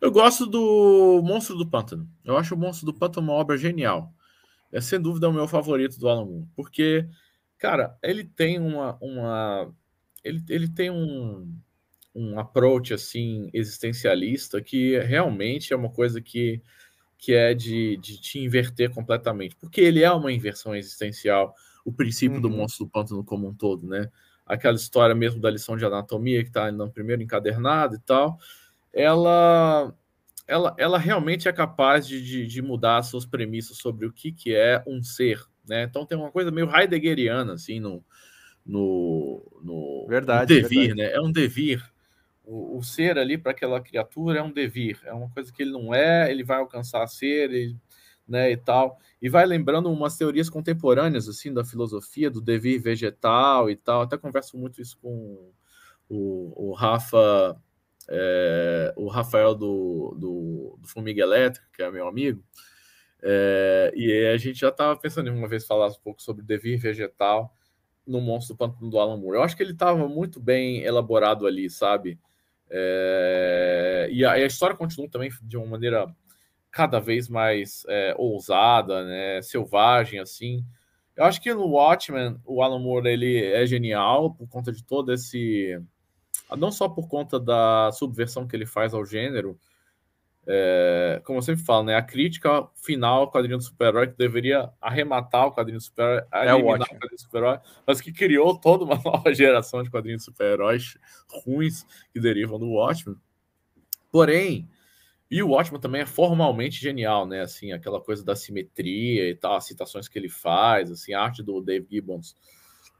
Eu 0.00 0.10
gosto 0.10 0.46
do 0.46 1.22
Monstro 1.24 1.56
do 1.56 1.66
Pântano. 1.66 2.08
Eu 2.24 2.36
acho 2.36 2.54
o 2.54 2.58
Monstro 2.58 2.86
do 2.86 2.94
Pântano 2.94 3.28
uma 3.28 3.34
obra 3.34 3.56
genial. 3.56 4.12
É 4.70 4.80
sem 4.80 5.00
dúvida 5.00 5.28
o 5.28 5.32
meu 5.32 5.46
favorito 5.46 5.98
do 5.98 6.08
Alan 6.08 6.24
Moore, 6.24 6.48
porque, 6.56 7.08
cara, 7.58 7.96
ele 8.02 8.24
tem 8.24 8.58
uma, 8.58 8.98
uma 9.00 9.72
ele, 10.24 10.42
ele 10.48 10.68
tem 10.68 10.90
um, 10.90 11.56
um 12.12 12.38
approach 12.40 12.92
assim 12.92 13.48
existencialista 13.52 14.60
que 14.60 14.98
realmente 14.98 15.72
é 15.72 15.76
uma 15.76 15.90
coisa 15.90 16.20
que, 16.20 16.60
que 17.16 17.32
é 17.32 17.54
de, 17.54 17.96
de 17.98 18.20
te 18.20 18.40
inverter 18.40 18.90
completamente, 18.90 19.54
porque 19.56 19.80
ele 19.80 20.02
é 20.02 20.10
uma 20.10 20.32
inversão 20.32 20.74
existencial, 20.74 21.54
o 21.84 21.92
princípio 21.92 22.36
uhum. 22.36 22.42
do 22.42 22.50
Monstro 22.50 22.84
do 22.84 22.90
Pântano 22.90 23.22
como 23.22 23.46
um 23.46 23.54
todo, 23.54 23.86
né? 23.86 24.10
Aquela 24.44 24.76
história 24.76 25.14
mesmo 25.14 25.40
da 25.40 25.50
lição 25.50 25.76
de 25.76 25.84
anatomia 25.84 26.42
que 26.42 26.48
está 26.48 26.70
no 26.72 26.90
primeiro 26.90 27.22
encadernado 27.22 27.94
e 27.94 28.00
tal 28.00 28.38
ela, 28.94 29.92
ela, 30.46 30.74
ela 30.78 30.98
realmente 30.98 31.48
é 31.48 31.52
capaz 31.52 32.06
de, 32.06 32.22
de, 32.22 32.46
de, 32.46 32.62
mudar 32.62 33.02
suas 33.02 33.26
premissas 33.26 33.76
sobre 33.76 34.06
o 34.06 34.12
que, 34.12 34.30
que 34.30 34.54
é 34.54 34.82
um 34.86 35.02
ser. 35.02 35.42
Né? 35.66 35.82
Então 35.82 36.06
tem 36.06 36.16
uma 36.16 36.30
coisa 36.30 36.50
meio 36.50 36.70
heideggeriana 36.74 37.54
assim 37.54 37.80
no, 37.80 38.04
no, 38.64 39.60
no, 39.62 40.06
verdade, 40.08 40.54
devir, 40.54 40.94
verdade. 40.94 40.94
né? 40.94 41.12
É 41.12 41.20
um 41.20 41.32
devir. 41.32 41.82
O, 42.44 42.78
o 42.78 42.82
ser 42.82 43.18
ali 43.18 43.36
para 43.36 43.52
aquela 43.52 43.80
criatura 43.80 44.38
é 44.38 44.42
um 44.42 44.52
devir, 44.52 45.00
é 45.04 45.12
uma 45.12 45.30
coisa 45.30 45.50
que 45.50 45.62
ele 45.62 45.72
não 45.72 45.94
é, 45.94 46.30
ele 46.30 46.44
vai 46.44 46.58
alcançar 46.58 47.06
ser, 47.06 47.50
ele, 47.50 47.74
né, 48.28 48.50
e 48.52 48.56
tal. 48.56 48.98
E 49.20 49.30
vai 49.30 49.46
lembrando 49.46 49.90
umas 49.90 50.16
teorias 50.16 50.50
contemporâneas 50.50 51.26
assim 51.26 51.52
da 51.52 51.64
filosofia 51.64 52.30
do 52.30 52.42
devir 52.42 52.80
vegetal 52.80 53.70
e 53.70 53.76
tal. 53.76 54.02
Até 54.02 54.18
converso 54.18 54.58
muito 54.58 54.80
isso 54.80 54.98
com 54.98 55.50
o, 56.06 56.70
o 56.70 56.74
Rafa 56.74 57.58
é, 58.08 58.92
o 58.96 59.08
Rafael 59.08 59.54
do, 59.54 60.16
do, 60.18 60.78
do, 60.80 60.88
Formiga 60.88 61.22
Elétrica, 61.22 61.66
que 61.72 61.82
é 61.82 61.90
meu 61.90 62.06
amigo, 62.06 62.42
é, 63.22 63.92
e 63.94 64.26
a 64.26 64.36
gente 64.36 64.60
já 64.60 64.68
estava 64.68 64.96
pensando 64.98 65.28
em 65.28 65.32
uma 65.32 65.48
vez 65.48 65.66
falar 65.66 65.88
um 65.88 66.00
pouco 66.02 66.22
sobre 66.22 66.44
devir 66.44 66.78
vegetal 66.78 67.54
no 68.06 68.20
Monstro 68.20 68.54
do 68.54 68.58
Pântano 68.58 68.90
do 68.90 68.98
Alan 68.98 69.16
Moore. 69.16 69.38
Eu 69.38 69.42
acho 69.42 69.56
que 69.56 69.62
ele 69.62 69.72
estava 69.72 70.06
muito 70.08 70.40
bem 70.40 70.82
elaborado 70.82 71.46
ali, 71.46 71.70
sabe? 71.70 72.18
É, 72.70 74.08
e, 74.10 74.24
a, 74.24 74.38
e, 74.38 74.42
a, 74.42 74.46
história 74.46 74.76
continua 74.76 75.08
também 75.08 75.30
de 75.42 75.56
uma 75.56 75.66
maneira 75.66 76.06
cada 76.70 76.98
vez 76.98 77.28
mais 77.28 77.84
é, 77.88 78.14
ousada, 78.18 79.04
né? 79.04 79.40
Selvagem, 79.42 80.18
assim. 80.20 80.64
Eu 81.16 81.24
acho 81.24 81.40
que 81.40 81.54
no 81.54 81.68
Watchmen, 81.68 82.38
o 82.44 82.62
Alan 82.62 82.80
Moore 82.80 83.08
ele 83.08 83.42
é 83.42 83.64
genial 83.66 84.34
por 84.34 84.48
conta 84.48 84.72
de 84.72 84.84
todo 84.84 85.12
esse 85.12 85.80
não 86.56 86.70
só 86.70 86.88
por 86.88 87.08
conta 87.08 87.38
da 87.40 87.90
subversão 87.92 88.46
que 88.46 88.54
ele 88.54 88.66
faz 88.66 88.94
ao 88.94 89.04
gênero, 89.04 89.58
é, 90.46 91.22
como 91.24 91.38
eu 91.38 91.42
sempre 91.42 91.64
falo, 91.64 91.84
né, 91.84 91.96
a 91.96 92.02
crítica 92.02 92.68
final 92.74 93.22
ao 93.22 93.30
quadrinho 93.30 93.56
do 93.56 93.64
super-herói 93.64 94.08
que 94.08 94.18
deveria 94.18 94.70
arrematar 94.80 95.46
o 95.46 95.52
quadrinho 95.52 95.78
do 95.78 95.82
super-herói, 95.82 96.26
é 96.32 96.54
o, 96.54 96.62
quadrinho 96.62 97.10
do 97.10 97.20
super-herói, 97.20 97.58
mas 97.86 98.00
que 98.00 98.12
criou 98.12 98.58
toda 98.58 98.84
uma 98.84 99.00
nova 99.02 99.32
geração 99.32 99.82
de 99.82 99.90
quadrinhos 99.90 100.20
de 100.20 100.26
super-heróis 100.26 100.98
ruins 101.28 101.86
que 102.12 102.20
derivam 102.20 102.58
do 102.58 102.68
Watchmen. 102.68 103.16
Porém, 104.12 104.68
E 105.30 105.42
o 105.42 105.48
Watchman 105.48 105.80
também 105.80 106.02
é 106.02 106.06
formalmente 106.06 106.80
genial, 106.80 107.26
né? 107.26 107.40
Assim, 107.40 107.72
aquela 107.72 108.00
coisa 108.00 108.22
da 108.22 108.36
simetria 108.36 109.28
e 109.28 109.34
tal, 109.34 109.56
as 109.56 109.64
citações 109.64 110.06
que 110.06 110.18
ele 110.18 110.28
faz, 110.28 110.90
assim, 110.90 111.14
a 111.14 111.22
arte 111.22 111.42
do 111.42 111.60
Dave 111.62 111.86
Gibbons 111.90 112.36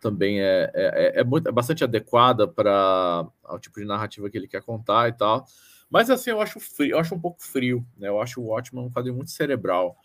também 0.04 0.38
é, 0.38 0.70
é, 0.74 1.16
é, 1.16 1.20
é 1.20 1.24
muito, 1.24 1.48
é 1.48 1.52
bastante 1.52 1.82
adequada 1.82 2.46
para 2.46 3.26
o 3.48 3.58
tipo 3.58 3.80
de 3.80 3.86
narrativa 3.86 4.28
que 4.28 4.36
ele 4.36 4.46
quer 4.46 4.60
contar 4.60 5.08
e 5.08 5.12
tal. 5.12 5.46
Mas 5.88 6.10
assim, 6.10 6.28
eu 6.28 6.42
acho 6.42 6.60
frio, 6.60 6.90
eu 6.90 6.98
acho 6.98 7.14
um 7.14 7.20
pouco 7.20 7.42
frio, 7.42 7.86
né? 7.96 8.08
Eu 8.08 8.20
acho 8.20 8.38
o 8.38 8.48
Watchman 8.48 8.84
um 8.84 8.90
quadrinho 8.90 9.16
muito 9.16 9.30
cerebral, 9.30 9.96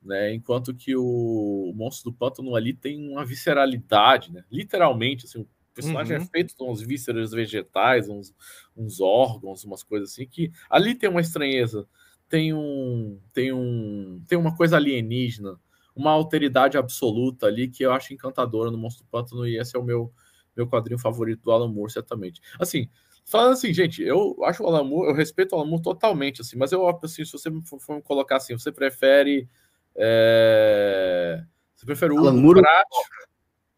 né? 0.00 0.32
Enquanto 0.32 0.72
que 0.72 0.94
o 0.94 1.72
Monstro 1.74 2.12
do 2.12 2.16
Pântano 2.16 2.54
ali 2.54 2.72
tem 2.72 3.10
uma 3.10 3.24
visceralidade, 3.24 4.32
né? 4.32 4.44
Literalmente, 4.52 5.26
assim, 5.26 5.40
o 5.40 5.48
personagem 5.74 6.14
é 6.14 6.18
uhum. 6.20 6.24
é 6.24 6.28
feito 6.28 6.54
com 6.54 6.70
uns 6.70 6.80
vísceras 6.80 7.32
vegetais, 7.32 8.08
uns, 8.08 8.32
uns 8.76 9.00
órgãos, 9.00 9.64
umas 9.64 9.82
coisas 9.82 10.12
assim, 10.12 10.28
que 10.28 10.52
ali 10.68 10.94
tem 10.94 11.10
uma 11.10 11.20
estranheza, 11.20 11.88
tem 12.28 12.54
um, 12.54 13.18
tem 13.32 13.52
um, 13.52 14.22
tem 14.28 14.38
uma 14.38 14.56
coisa 14.56 14.76
alienígena, 14.76 15.58
uma 15.94 16.10
alteridade 16.10 16.78
absoluta 16.78 17.46
ali 17.46 17.68
que 17.68 17.82
eu 17.82 17.92
acho 17.92 18.14
encantadora 18.14 18.70
no 18.70 18.78
Monstro 18.78 19.04
do 19.04 19.08
Pântano 19.08 19.46
e 19.46 19.58
esse 19.58 19.76
é 19.76 19.78
o 19.78 19.84
meu 19.84 20.12
meu 20.56 20.66
quadrinho 20.66 20.98
favorito 20.98 21.42
do 21.42 21.52
Alan 21.52 21.68
Moore, 21.68 21.92
certamente. 21.92 22.40
Assim, 22.58 22.88
falando 23.24 23.52
assim, 23.52 23.72
gente, 23.72 24.02
eu 24.02 24.36
acho 24.44 24.62
o 24.62 24.66
Alan 24.66 24.84
Moore, 24.84 25.08
eu 25.08 25.14
respeito 25.14 25.52
o 25.52 25.58
Alan 25.58 25.66
Moore 25.66 25.82
totalmente, 25.82 26.40
assim, 26.40 26.56
mas 26.56 26.72
eu, 26.72 26.86
assim, 27.02 27.24
se 27.24 27.32
você 27.32 27.50
for, 27.64 27.80
for 27.80 28.02
colocar 28.02 28.36
assim, 28.36 28.58
você 28.58 28.72
prefere 28.72 29.48
é, 29.96 31.44
você 31.74 31.86
prefere 31.86 32.12
o 32.12 32.18
Alan 32.18 32.32
Hugo 32.32 32.40
Moore 32.40 32.60
Pratt, 32.60 32.88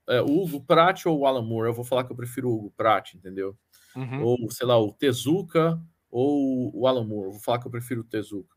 é, 0.09 0.20
o 0.20 0.43
Hugo 0.43 0.60
Pratt 0.60 1.06
ou 1.06 1.20
o 1.20 1.26
Alan 1.26 1.43
Moore? 1.43 1.68
Eu 1.68 1.74
vou 1.74 1.84
falar 1.84 2.05
que 2.05 2.12
eu 2.12 2.16
prefiro 2.16 2.48
o 2.48 2.55
Hugo 2.55 2.72
Pratt, 2.76 3.14
entendeu? 3.14 3.56
Uhum. 3.94 4.22
Ou, 4.24 4.51
sei 4.51 4.66
lá, 4.66 4.78
o 4.78 4.93
Tezuka 4.93 5.80
ou 6.10 6.76
o 6.76 6.86
Alan 6.86 7.05
Moore. 7.05 7.26
Eu 7.26 7.32
vou 7.32 7.40
falar 7.40 7.59
que 7.59 7.66
eu 7.66 7.70
prefiro 7.70 8.01
o 8.01 8.05
Tezuka. 8.05 8.52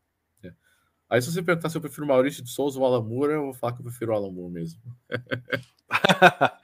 Aí 1.08 1.22
se 1.22 1.32
você 1.32 1.42
perguntar 1.42 1.68
se 1.68 1.76
eu 1.76 1.80
prefiro 1.80 2.04
o 2.04 2.08
Maurício 2.08 2.42
de 2.42 2.50
Souza 2.50 2.80
ou 2.80 3.02
Moore, 3.02 3.32
eu 3.32 3.44
vou 3.44 3.54
falar 3.54 3.72
que 3.72 3.80
eu 3.80 3.84
prefiro 3.84 4.12
o 4.12 4.14
Alan 4.14 4.30
Moore 4.30 4.52
mesmo. 4.52 4.80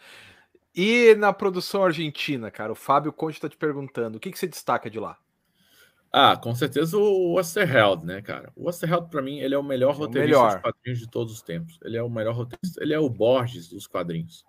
e 0.75 1.15
na 1.15 1.33
produção 1.33 1.85
argentina, 1.85 2.51
cara, 2.51 2.73
o 2.73 2.77
Fábio 2.77 3.13
Conte 3.13 3.35
está 3.35 3.49
te 3.49 3.57
perguntando, 3.57 4.17
o 4.17 4.21
que, 4.21 4.33
que 4.33 4.39
você 4.39 4.49
destaca 4.49 4.91
de 4.91 4.99
lá? 4.99 5.17
Ah, 6.13 6.37
com 6.37 6.55
certeza 6.55 6.99
o 6.99 7.39
Osterheld, 7.39 8.05
né, 8.05 8.21
cara? 8.21 8.53
O 8.55 8.69
Osterheld, 8.69 9.09
para 9.09 9.23
mim, 9.23 9.39
ele 9.39 9.55
é 9.55 9.59
o 9.59 9.63
melhor 9.63 9.95
é 9.95 9.99
roteirista 9.99 10.39
melhor. 10.39 10.57
de 10.57 10.63
quadrinhos 10.63 10.99
de 10.99 11.09
todos 11.09 11.33
os 11.33 11.41
tempos. 11.41 11.79
Ele 11.83 11.97
é 11.97 12.03
o 12.03 12.11
melhor 12.11 12.35
roteirista. 12.35 12.83
Ele 12.83 12.93
é 12.93 12.99
o 12.99 13.09
Borges 13.09 13.69
dos 13.69 13.87
quadrinhos, 13.87 14.45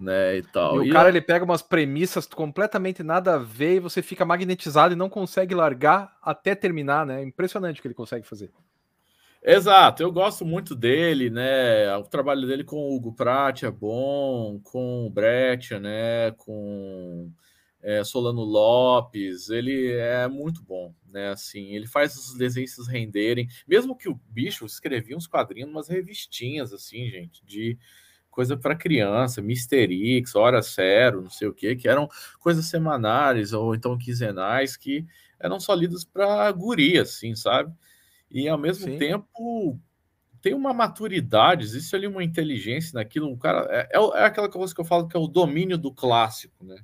né, 0.00 0.38
e 0.38 0.42
tal. 0.42 0.82
E, 0.82 0.88
e 0.88 0.90
o 0.90 0.92
cara, 0.92 1.08
ele 1.10 1.20
pega 1.20 1.44
umas 1.44 1.62
premissas 1.62 2.26
completamente 2.26 3.04
nada 3.04 3.34
a 3.34 3.38
ver 3.38 3.76
e 3.76 3.80
você 3.80 4.02
fica 4.02 4.24
magnetizado 4.24 4.94
e 4.94 4.96
não 4.96 5.08
consegue 5.08 5.54
largar 5.54 6.16
até 6.20 6.56
terminar, 6.56 7.06
né? 7.06 7.22
Impressionante 7.22 7.78
o 7.78 7.82
que 7.82 7.86
ele 7.86 7.94
consegue 7.94 8.26
fazer. 8.26 8.50
Exato, 9.42 10.02
eu 10.02 10.12
gosto 10.12 10.44
muito 10.44 10.74
dele, 10.74 11.30
né? 11.30 11.96
O 11.96 12.02
trabalho 12.04 12.46
dele 12.46 12.62
com 12.62 12.76
o 12.76 12.94
Hugo 12.94 13.14
Pratt 13.14 13.62
é 13.62 13.70
bom, 13.70 14.60
com 14.62 15.06
o 15.06 15.10
Brecht, 15.10 15.78
né? 15.78 16.30
Com 16.36 17.32
é, 17.82 18.04
Solano 18.04 18.42
Lopes, 18.42 19.48
ele 19.48 19.92
é 19.92 20.28
muito 20.28 20.62
bom, 20.62 20.94
né? 21.08 21.30
Assim, 21.30 21.74
ele 21.74 21.86
faz 21.86 22.14
os 22.16 22.34
desenhos 22.36 22.86
renderem, 22.86 23.48
mesmo 23.66 23.96
que 23.96 24.10
o 24.10 24.20
bicho 24.28 24.66
escrevia 24.66 25.16
uns 25.16 25.26
quadrinhos, 25.26 25.70
umas 25.70 25.88
revistinhas, 25.88 26.70
assim, 26.74 27.08
gente, 27.08 27.42
de 27.46 27.78
coisa 28.30 28.56
para 28.58 28.76
criança, 28.76 29.40
Mister 29.42 29.90
X, 29.90 30.34
Hora 30.34 30.60
Zero, 30.62 31.22
não 31.22 31.30
sei 31.30 31.48
o 31.48 31.54
que, 31.54 31.76
que 31.76 31.88
eram 31.88 32.08
coisas 32.40 32.66
semanais 32.66 33.52
ou 33.54 33.74
então 33.74 33.96
quinzenais 33.98 34.76
que 34.76 35.06
eram 35.38 35.60
só 35.60 35.74
lidas 35.74 36.04
para 36.04 36.50
guri, 36.52 36.98
assim, 36.98 37.34
sabe? 37.34 37.72
E 38.30 38.48
ao 38.48 38.58
mesmo 38.58 38.84
Sim. 38.84 38.98
tempo 38.98 39.78
tem 40.40 40.54
uma 40.54 40.72
maturidade, 40.72 41.64
existe 41.64 41.94
ali 41.94 42.06
uma 42.06 42.24
inteligência 42.24 42.94
naquilo, 42.94 43.28
um 43.28 43.36
cara 43.36 43.66
é, 43.70 43.88
é, 43.92 44.22
é 44.22 44.24
aquela 44.24 44.48
coisa 44.48 44.74
que 44.74 44.80
eu 44.80 44.84
falo 44.84 45.06
que 45.06 45.16
é 45.16 45.20
o 45.20 45.26
domínio 45.26 45.76
do 45.76 45.92
clássico, 45.92 46.64
né? 46.64 46.76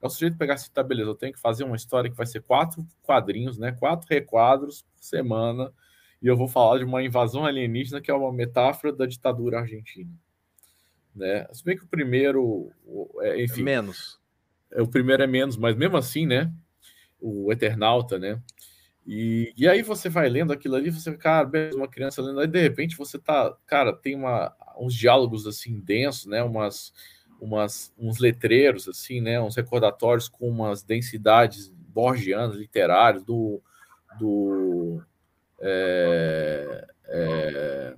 é 0.00 0.06
o 0.06 0.10
sujeito 0.10 0.36
pegar 0.36 0.54
assim, 0.54 0.70
tá, 0.72 0.82
beleza, 0.82 1.10
eu 1.10 1.14
tenho 1.14 1.32
que 1.32 1.40
fazer 1.40 1.64
uma 1.64 1.76
história 1.76 2.10
que 2.10 2.16
vai 2.16 2.26
ser 2.26 2.42
quatro 2.42 2.86
quadrinhos, 3.02 3.58
né? 3.58 3.72
Quatro 3.72 4.06
requadros 4.08 4.82
por 4.82 5.02
semana, 5.02 5.72
e 6.22 6.26
eu 6.26 6.36
vou 6.36 6.48
falar 6.48 6.78
de 6.78 6.84
uma 6.84 7.02
invasão 7.02 7.44
alienígena 7.44 8.00
que 8.00 8.10
é 8.10 8.14
uma 8.14 8.32
metáfora 8.32 8.92
da 8.92 9.06
ditadura 9.06 9.60
argentina. 9.60 10.10
Né? 11.14 11.46
Se 11.52 11.64
bem 11.64 11.76
que 11.76 11.84
o 11.84 11.88
primeiro, 11.88 12.70
é, 13.20 13.42
enfim. 13.42 13.62
Menos. 13.62 14.20
É, 14.70 14.80
o 14.80 14.86
primeiro 14.86 15.22
é 15.22 15.26
menos, 15.26 15.56
mas 15.56 15.74
mesmo 15.74 15.96
assim, 15.96 16.26
né? 16.26 16.52
O 17.20 17.52
Eternauta, 17.52 18.18
né? 18.18 18.40
E, 19.10 19.54
e 19.56 19.66
aí 19.66 19.80
você 19.82 20.10
vai 20.10 20.28
lendo 20.28 20.52
aquilo 20.52 20.76
ali, 20.76 20.90
você, 20.90 21.16
cara, 21.16 21.48
uma 21.74 21.88
criança 21.88 22.20
lendo, 22.20 22.40
aí 22.40 22.46
de 22.46 22.60
repente 22.60 22.94
você 22.94 23.18
tá, 23.18 23.56
cara, 23.66 23.90
tem 23.90 24.14
uma, 24.14 24.54
uns 24.78 24.94
diálogos 24.94 25.46
assim 25.46 25.80
densos, 25.80 26.26
né? 26.26 26.42
Umas 26.42 26.92
umas, 27.40 27.92
uns 27.98 28.18
letreiros, 28.18 28.88
assim, 28.88 29.20
né? 29.20 29.40
Uns 29.40 29.56
recordatórios 29.56 30.28
com 30.28 30.48
umas 30.48 30.82
densidades 30.82 31.68
borgianas, 31.68 32.56
literárias, 32.56 33.22
do. 33.22 33.62
do 34.18 35.02
é, 35.60 36.86
é, 37.06 37.94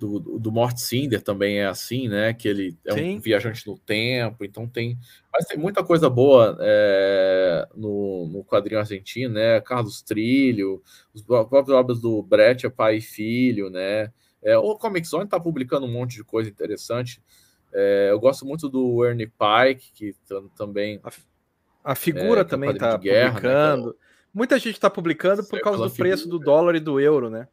do, 0.00 0.38
do 0.38 0.50
Mort 0.50 0.78
Cinder 0.78 1.20
também 1.20 1.58
é 1.58 1.66
assim, 1.66 2.08
né? 2.08 2.32
Que 2.32 2.48
ele 2.48 2.78
é 2.86 2.94
Sim. 2.94 3.16
um 3.16 3.20
viajante 3.20 3.66
no 3.66 3.76
tempo, 3.76 4.42
então 4.42 4.66
tem. 4.66 4.98
Mas 5.30 5.44
tem 5.44 5.58
muita 5.58 5.84
coisa 5.84 6.08
boa 6.08 6.56
é, 6.58 7.68
no, 7.76 8.26
no 8.32 8.42
quadrinho 8.42 8.80
argentino, 8.80 9.34
né? 9.34 9.60
Carlos 9.60 10.00
Trilho, 10.00 10.82
os 11.12 11.20
próprios 11.20 11.68
obras 11.68 12.00
do 12.00 12.22
Brecht, 12.22 12.68
pai 12.70 12.96
e 12.96 13.00
filho, 13.02 13.68
né? 13.68 14.10
É, 14.42 14.56
o 14.56 14.74
Comic 14.76 15.06
Zone 15.06 15.24
está 15.24 15.38
publicando 15.38 15.84
um 15.84 15.92
monte 15.92 16.16
de 16.16 16.24
coisa 16.24 16.48
interessante. 16.48 17.22
É, 17.70 18.08
eu 18.10 18.18
gosto 18.18 18.46
muito 18.46 18.70
do 18.70 19.04
Ernie 19.04 19.26
Pike, 19.26 19.92
que 19.92 20.14
também. 20.56 20.98
A, 21.04 21.12
a 21.92 21.94
figura 21.94 22.40
é, 22.40 22.44
também 22.44 22.70
está 22.70 22.96
publicando. 22.96 23.88
Né, 23.88 23.94
Muita 24.32 24.58
gente 24.58 24.76
está 24.76 24.88
publicando 24.88 25.44
por 25.44 25.60
causa 25.60 25.84
do 25.86 25.90
preço 25.90 26.26
do 26.26 26.38
dólar 26.38 26.76
e 26.76 26.80
do 26.80 26.98
euro, 26.98 27.28
né? 27.28 27.46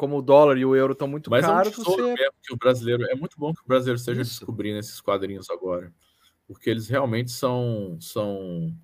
Como 0.00 0.16
o 0.16 0.22
dólar 0.22 0.56
e 0.56 0.64
o 0.64 0.74
euro 0.74 0.94
estão 0.94 1.06
muito 1.06 1.30
Mas 1.30 1.44
caros. 1.44 1.76
É, 1.76 1.80
um 1.80 1.84
você... 1.84 2.30
que 2.42 2.54
o 2.54 2.56
brasileiro, 2.56 3.04
é 3.10 3.14
muito 3.14 3.38
bom 3.38 3.52
que 3.52 3.60
o 3.60 3.68
brasileiro 3.68 3.98
esteja 3.98 4.22
Isso. 4.22 4.40
descobrindo 4.40 4.78
esses 4.78 4.98
quadrinhos 4.98 5.50
agora. 5.50 5.92
Porque 6.46 6.70
eles 6.70 6.88
realmente 6.88 7.30
são. 7.30 7.98
são 8.00 8.74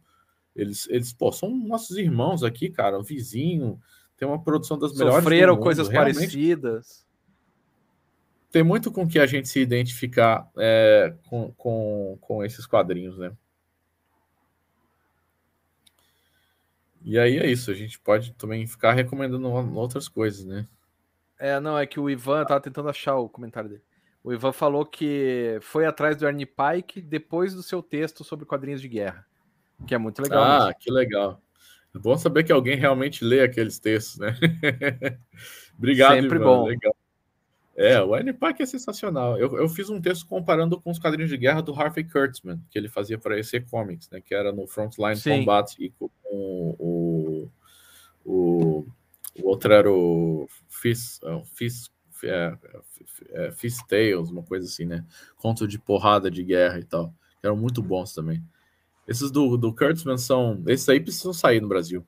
eles, 0.54 0.86
eles 0.90 1.14
pô, 1.14 1.32
são 1.32 1.48
nossos 1.48 1.96
irmãos 1.96 2.44
aqui, 2.44 2.68
cara. 2.68 2.98
Um 2.98 3.02
vizinho. 3.02 3.80
Tem 4.14 4.28
uma 4.28 4.42
produção 4.42 4.78
das 4.78 4.92
melhores. 4.92 5.24
Sofreram 5.24 5.56
coisas 5.56 5.88
realmente. 5.88 6.16
parecidas 6.16 7.06
tem 8.50 8.62
muito 8.62 8.90
com 8.90 9.06
que 9.06 9.18
a 9.18 9.26
gente 9.26 9.48
se 9.48 9.60
identificar 9.60 10.50
é, 10.56 11.14
com, 11.28 11.52
com, 11.52 12.16
com 12.20 12.44
esses 12.44 12.66
quadrinhos, 12.66 13.18
né? 13.18 13.32
E 17.02 17.18
aí 17.18 17.38
é 17.38 17.50
isso, 17.50 17.70
a 17.70 17.74
gente 17.74 17.98
pode 18.00 18.32
também 18.32 18.66
ficar 18.66 18.92
recomendando 18.92 19.48
outras 19.48 20.08
coisas, 20.08 20.44
né? 20.44 20.66
É, 21.38 21.60
não, 21.60 21.78
é 21.78 21.86
que 21.86 22.00
o 22.00 22.08
Ivan 22.08 22.44
tava 22.44 22.60
tentando 22.60 22.88
achar 22.88 23.16
o 23.16 23.28
comentário 23.28 23.68
dele. 23.68 23.82
O 24.24 24.32
Ivan 24.32 24.52
falou 24.52 24.84
que 24.84 25.58
foi 25.60 25.86
atrás 25.86 26.16
do 26.16 26.26
Ernie 26.26 26.46
Pike 26.46 27.00
depois 27.00 27.54
do 27.54 27.62
seu 27.62 27.82
texto 27.82 28.24
sobre 28.24 28.44
quadrinhos 28.44 28.80
de 28.80 28.88
guerra, 28.88 29.24
que 29.86 29.94
é 29.94 29.98
muito 29.98 30.20
legal. 30.20 30.42
Ah, 30.42 30.64
mesmo. 30.66 30.74
que 30.80 30.90
legal. 30.90 31.40
É 31.94 31.98
bom 31.98 32.16
saber 32.18 32.42
que 32.44 32.52
alguém 32.52 32.76
realmente 32.76 33.24
lê 33.24 33.42
aqueles 33.42 33.78
textos, 33.78 34.18
né? 34.18 34.34
Obrigado, 35.78 36.20
Sempre 36.20 36.36
Ivan. 36.36 36.44
bom. 36.44 36.66
Legal. 36.66 36.96
É, 37.76 38.00
o 38.00 38.16
N-Pack 38.16 38.62
é 38.62 38.66
sensacional. 38.66 39.38
Eu, 39.38 39.54
eu 39.58 39.68
fiz 39.68 39.90
um 39.90 40.00
texto 40.00 40.26
comparando 40.26 40.80
com 40.80 40.90
os 40.90 40.98
quadrinhos 40.98 41.30
de 41.30 41.36
guerra 41.36 41.60
do 41.60 41.74
Harvey 41.74 42.04
Kurtzman, 42.04 42.58
que 42.70 42.78
ele 42.78 42.88
fazia 42.88 43.18
para 43.18 43.38
EC 43.38 43.68
Comics, 43.70 44.08
né? 44.10 44.20
Que 44.20 44.34
era 44.34 44.50
no 44.50 44.66
Frontline 44.66 45.16
Sim. 45.16 45.40
Combat 45.40 45.74
e 45.78 45.90
com 45.90 46.10
o, 46.24 47.50
o, 48.24 48.86
o 49.42 49.48
outro 49.48 49.72
era 49.72 49.90
o 49.90 50.48
Fist, 50.68 51.20
Fist, 51.54 51.90
é, 52.24 52.56
é, 53.30 53.52
Fist 53.52 53.80
Tales, 53.88 54.30
uma 54.30 54.42
coisa 54.42 54.66
assim, 54.66 54.84
né? 54.84 55.04
Conto 55.36 55.66
de 55.66 55.78
porrada 55.78 56.30
de 56.30 56.42
guerra 56.42 56.78
e 56.78 56.84
tal. 56.84 57.12
Que 57.40 57.46
eram 57.46 57.56
muito 57.56 57.82
bons 57.82 58.14
também. 58.14 58.42
Esses 59.06 59.30
do, 59.30 59.56
do 59.56 59.72
Kurtzman 59.74 60.18
são. 60.18 60.62
Esses 60.66 60.88
aí 60.88 61.00
precisam 61.00 61.32
sair 61.32 61.60
no 61.60 61.68
Brasil. 61.68 62.04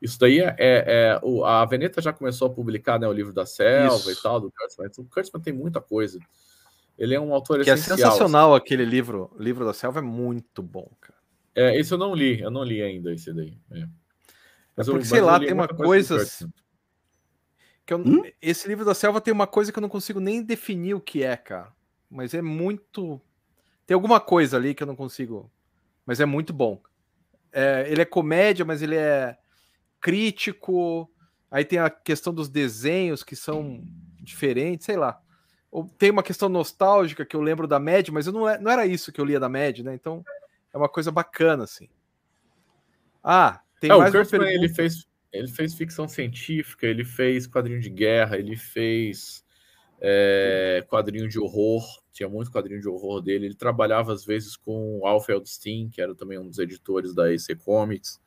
Isso 0.00 0.18
daí 0.18 0.40
é, 0.40 0.56
é, 0.58 0.84
é 0.86 1.20
o, 1.22 1.44
a 1.44 1.64
Veneta 1.66 2.00
já 2.00 2.12
começou 2.12 2.48
a 2.48 2.50
publicar 2.50 2.98
né, 2.98 3.06
o 3.06 3.12
livro 3.12 3.32
da 3.32 3.44
selva 3.44 4.10
Isso. 4.10 4.12
e 4.12 4.22
tal, 4.22 4.40
do 4.40 4.50
Kurtzman. 4.50 4.90
O 4.98 5.04
Kurtzman 5.04 5.42
tem 5.42 5.52
muita 5.52 5.80
coisa. 5.80 6.18
Ele 6.98 7.14
é 7.14 7.20
um 7.20 7.34
autor 7.34 7.62
que 7.62 7.70
é 7.70 7.74
essencial. 7.74 7.98
é 7.98 8.02
sensacional 8.02 8.54
assim. 8.54 8.62
aquele 8.62 8.84
livro. 8.84 9.30
O 9.34 9.42
livro 9.42 9.64
da 9.64 9.74
selva 9.74 10.00
é 10.00 10.02
muito 10.02 10.62
bom, 10.62 10.90
cara. 11.00 11.20
É, 11.54 11.78
esse 11.78 11.92
eu 11.92 11.98
não 11.98 12.14
li, 12.14 12.40
eu 12.40 12.50
não 12.50 12.62
li 12.62 12.80
ainda 12.80 13.12
esse 13.12 13.32
daí. 13.32 13.58
É. 13.70 13.86
É 14.76 14.84
porque, 14.84 15.04
sei 15.04 15.20
lá, 15.20 15.38
tem 15.38 15.52
uma 15.52 15.68
coisa. 15.68 16.16
coisa 16.16 16.50
que 17.90 17.94
eu, 17.94 17.98
hum? 17.98 18.22
Esse 18.40 18.68
livro 18.68 18.84
da 18.84 18.94
selva 18.94 19.20
tem 19.20 19.34
uma 19.34 19.46
coisa 19.46 19.72
que 19.72 19.78
eu 19.78 19.82
não 19.82 19.88
consigo 19.88 20.20
nem 20.20 20.42
definir 20.42 20.94
o 20.94 21.00
que 21.00 21.24
é, 21.24 21.36
cara. 21.36 21.72
Mas 22.08 22.34
é 22.34 22.40
muito. 22.40 23.20
Tem 23.86 23.94
alguma 23.94 24.20
coisa 24.20 24.56
ali 24.56 24.74
que 24.74 24.82
eu 24.82 24.86
não 24.86 24.94
consigo. 24.94 25.50
Mas 26.06 26.20
é 26.20 26.24
muito 26.24 26.52
bom. 26.52 26.80
É, 27.52 27.86
ele 27.88 28.00
é 28.00 28.04
comédia, 28.04 28.64
mas 28.64 28.80
ele 28.80 28.94
é 28.94 29.36
crítico, 30.00 31.10
aí 31.50 31.64
tem 31.64 31.78
a 31.78 31.90
questão 31.90 32.32
dos 32.32 32.48
desenhos 32.48 33.22
que 33.22 33.36
são 33.36 33.82
diferentes, 34.20 34.86
sei 34.86 34.96
lá. 34.96 35.20
Tem 35.98 36.10
uma 36.10 36.22
questão 36.22 36.48
nostálgica 36.48 37.24
que 37.24 37.36
eu 37.36 37.40
lembro 37.40 37.66
da 37.66 37.78
Mad, 37.78 38.08
mas 38.08 38.26
eu 38.26 38.32
não, 38.32 38.48
é, 38.48 38.58
não 38.58 38.70
era 38.70 38.86
isso 38.86 39.12
que 39.12 39.20
eu 39.20 39.24
lia 39.24 39.38
da 39.38 39.48
Mad, 39.48 39.80
né? 39.80 39.94
Então 39.94 40.24
é 40.72 40.76
uma 40.76 40.88
coisa 40.88 41.10
bacana, 41.10 41.64
assim. 41.64 41.88
Ah, 43.22 43.60
tem 43.80 43.90
é, 43.90 43.96
mais 43.96 44.14
o 44.14 44.16
Kurtzman, 44.16 44.48
ele 44.48 44.68
fez, 44.68 45.06
ele 45.32 45.48
fez 45.48 45.74
ficção 45.74 46.06
científica, 46.06 46.86
ele 46.86 47.04
fez 47.04 47.46
quadrinho 47.46 47.80
de 47.80 47.90
guerra, 47.90 48.36
ele 48.36 48.56
fez 48.56 49.44
é, 50.00 50.84
quadrinho 50.88 51.28
de 51.28 51.40
horror, 51.40 51.82
tinha 52.12 52.28
muito 52.28 52.50
quadrinho 52.50 52.80
de 52.80 52.88
horror 52.88 53.20
dele. 53.20 53.46
Ele 53.46 53.54
trabalhava 53.54 54.12
às 54.12 54.24
vezes 54.24 54.56
com 54.56 55.00
o 55.00 55.06
Alfred 55.06 55.48
Steen, 55.48 55.88
que 55.88 56.00
era 56.00 56.14
também 56.14 56.38
um 56.38 56.46
dos 56.46 56.58
editores 56.58 57.14
da 57.14 57.32
EC 57.32 57.56
Comics. 57.64 58.20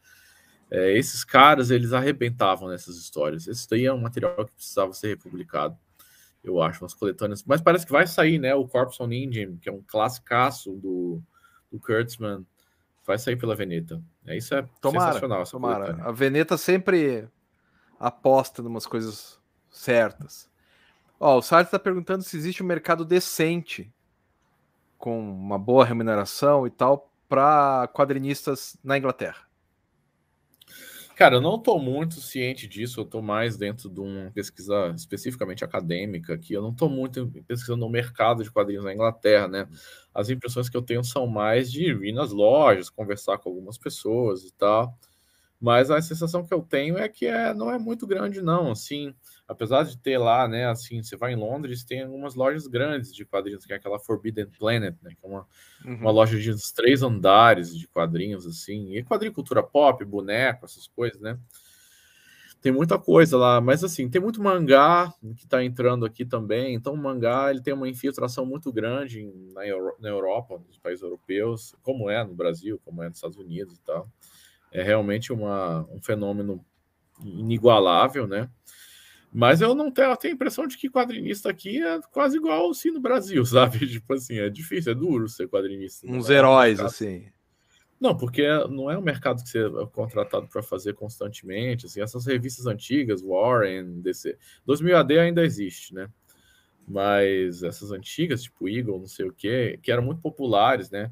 É, 0.71 0.97
esses 0.97 1.23
caras, 1.23 1.69
eles 1.69 1.93
arrebentavam 1.93 2.67
nessas 2.67 2.97
histórias. 2.97 3.47
Esse 3.47 3.69
daí 3.69 3.85
é 3.85 3.93
um 3.93 4.01
material 4.01 4.45
que 4.45 4.53
precisava 4.53 4.91
ser 4.93 5.09
republicado 5.09 5.77
eu 6.43 6.61
acho, 6.61 6.83
umas 6.83 6.93
coletâneas. 6.93 7.43
Mas 7.45 7.61
parece 7.61 7.85
que 7.85 7.91
vai 7.91 8.05
sair, 8.05 8.37
né? 8.37 8.53
O 8.53 8.67
Corpse 8.67 9.01
on 9.01 9.11
Indian, 9.11 9.55
que 9.57 9.69
é 9.69 9.71
um 9.71 9.81
classicaço 9.81 10.73
do, 10.73 11.21
do 11.71 11.79
Kurtzman, 11.79 12.45
vai 13.05 13.17
sair 13.17 13.35
pela 13.35 13.55
Veneta. 13.55 14.01
É, 14.25 14.37
isso 14.37 14.55
é 14.55 14.67
tomara, 14.81 15.13
sensacional. 15.13 15.43
tomara. 15.45 15.85
Coletânea. 15.85 16.05
A 16.05 16.11
Veneta 16.11 16.57
sempre 16.57 17.27
aposta 17.99 18.61
em 18.61 18.65
umas 18.65 18.85
coisas 18.85 19.39
certas. 19.69 20.49
Ó, 21.19 21.37
o 21.37 21.41
Sartre 21.41 21.67
está 21.67 21.79
perguntando 21.79 22.23
se 22.23 22.35
existe 22.35 22.63
um 22.63 22.65
mercado 22.65 23.05
decente 23.05 23.91
com 24.97 25.19
uma 25.19 25.57
boa 25.57 25.85
remuneração 25.85 26.65
e 26.65 26.69
tal 26.69 27.11
para 27.27 27.89
quadrinistas 27.93 28.77
na 28.83 28.97
Inglaterra. 28.97 29.47
Cara, 31.15 31.35
eu 31.35 31.41
não 31.41 31.55
estou 31.57 31.79
muito 31.79 32.15
ciente 32.19 32.67
disso, 32.67 32.99
eu 32.99 33.03
estou 33.03 33.21
mais 33.21 33.55
dentro 33.55 33.87
de 33.87 33.99
uma 33.99 34.31
pesquisa 34.31 34.91
especificamente 34.95 35.63
acadêmica 35.63 36.33
aqui. 36.33 36.53
Eu 36.53 36.61
não 36.61 36.71
estou 36.71 36.89
muito 36.89 37.27
pesquisando 37.47 37.81
no 37.85 37.89
mercado 37.89 38.43
de 38.43 38.49
quadrinhos 38.51 38.83
na 38.83 38.93
Inglaterra, 38.93 39.47
né? 39.47 39.67
As 40.13 40.29
impressões 40.29 40.69
que 40.69 40.75
eu 40.77 40.81
tenho 40.81 41.03
são 41.03 41.27
mais 41.27 41.71
de 41.71 41.83
ir 41.91 42.13
nas 42.13 42.31
lojas, 42.31 42.89
conversar 42.89 43.37
com 43.37 43.49
algumas 43.49 43.77
pessoas 43.77 44.43
e 44.43 44.51
tal. 44.53 44.97
Mas 45.59 45.91
a 45.91 46.01
sensação 46.01 46.45
que 46.45 46.53
eu 46.53 46.61
tenho 46.63 46.97
é 46.97 47.09
que 47.09 47.25
é, 47.27 47.53
não 47.53 47.71
é 47.71 47.79
muito 47.79 48.07
grande, 48.07 48.41
não. 48.41 48.71
Assim, 48.71 49.13
apesar 49.47 49.83
de 49.83 49.97
ter 49.97 50.17
lá, 50.17 50.47
né? 50.47 50.67
Assim, 50.67 51.01
você 51.01 51.15
vai 51.15 51.33
em 51.33 51.35
Londres, 51.35 51.83
tem 51.83 52.03
algumas 52.03 52.35
lojas 52.35 52.67
grandes 52.67 53.13
de 53.13 53.25
quadrinhos, 53.25 53.65
que 53.65 53.73
é 53.73 53.75
aquela 53.75 53.99
Forbidden 53.99 54.47
Planet, 54.47 54.95
né? 55.01 55.11
Que 55.11 55.25
é 55.25 55.29
uma, 55.29 55.47
uhum. 55.85 55.95
uma 55.95 56.11
loja 56.11 56.39
de 56.39 56.51
uns 56.51 56.71
três 56.71 57.03
andares 57.03 57.75
de 57.77 57.87
quadrinhos, 57.87 58.45
assim. 58.45 58.95
E 58.95 59.03
quadrinho 59.03 59.33
cultura 59.33 59.63
pop, 59.63 60.03
boneco, 60.05 60.65
essas 60.65 60.87
coisas, 60.87 61.19
né? 61.21 61.37
Tem 62.61 62.71
muita 62.71 62.97
coisa 62.97 63.37
lá, 63.37 63.59
mas 63.59 63.83
assim, 63.83 64.09
tem 64.09 64.21
muito 64.21 64.41
mangá 64.41 65.13
que 65.35 65.43
está 65.43 65.61
entrando 65.61 66.05
aqui 66.05 66.23
também. 66.23 66.73
Então, 66.73 66.93
o 66.93 66.97
mangá 66.97 67.51
ele 67.51 67.61
tem 67.61 67.73
uma 67.73 67.89
infiltração 67.89 68.45
muito 68.45 68.71
grande 68.71 69.29
na, 69.53 69.67
Euro, 69.67 69.97
na 69.99 70.07
Europa, 70.07 70.61
nos 70.65 70.77
países 70.77 71.03
europeus, 71.03 71.75
como 71.81 72.09
é 72.09 72.23
no 72.23 72.33
Brasil, 72.33 72.79
como 72.85 73.03
é 73.03 73.09
nos 73.09 73.17
Estados 73.17 73.37
Unidos 73.37 73.75
e 73.75 73.81
tal 73.81 74.09
é 74.73 74.81
realmente 74.81 75.31
uma, 75.31 75.87
um 75.91 76.01
fenômeno 76.01 76.65
inigualável, 77.23 78.27
né? 78.27 78.49
Mas 79.33 79.61
eu 79.61 79.73
não 79.73 79.89
tenho, 79.89 80.11
eu 80.11 80.15
tenho 80.15 80.33
a 80.33 80.35
impressão 80.35 80.67
de 80.67 80.77
que 80.77 80.89
quadrinista 80.89 81.49
aqui 81.49 81.83
é 81.83 81.99
quase 82.11 82.37
igual 82.37 82.69
assim 82.69 82.91
no 82.91 82.99
Brasil, 82.99 83.43
sabe? 83.45 83.87
Tipo 83.87 84.13
assim, 84.13 84.37
é 84.37 84.49
difícil, 84.49 84.91
é 84.91 84.95
duro 84.95 85.27
ser 85.27 85.47
quadrinista. 85.47 86.05
Uns 86.05 86.29
é 86.29 86.35
heróis, 86.35 86.79
assim. 86.79 87.25
Não, 87.99 88.15
porque 88.15 88.45
não 88.69 88.91
é 88.91 88.97
um 88.97 89.01
mercado 89.01 89.41
que 89.41 89.49
você 89.49 89.65
é 89.65 89.85
contratado 89.91 90.47
para 90.47 90.61
fazer 90.61 90.93
constantemente. 90.93 91.85
Assim, 91.85 92.01
essas 92.01 92.25
revistas 92.25 92.67
antigas, 92.67 93.21
Warren, 93.21 94.01
DC. 94.01 94.37
2000 94.65 94.97
AD 94.97 95.19
ainda 95.19 95.43
existe, 95.43 95.95
né? 95.95 96.09
Mas 96.85 97.63
essas 97.63 97.91
antigas, 97.91 98.43
tipo 98.43 98.67
Eagle, 98.67 98.99
não 98.99 99.07
sei 99.07 99.25
o 99.25 99.33
quê, 99.33 99.79
que 99.81 99.89
eram 99.91 100.03
muito 100.03 100.21
populares, 100.21 100.91
né? 100.91 101.11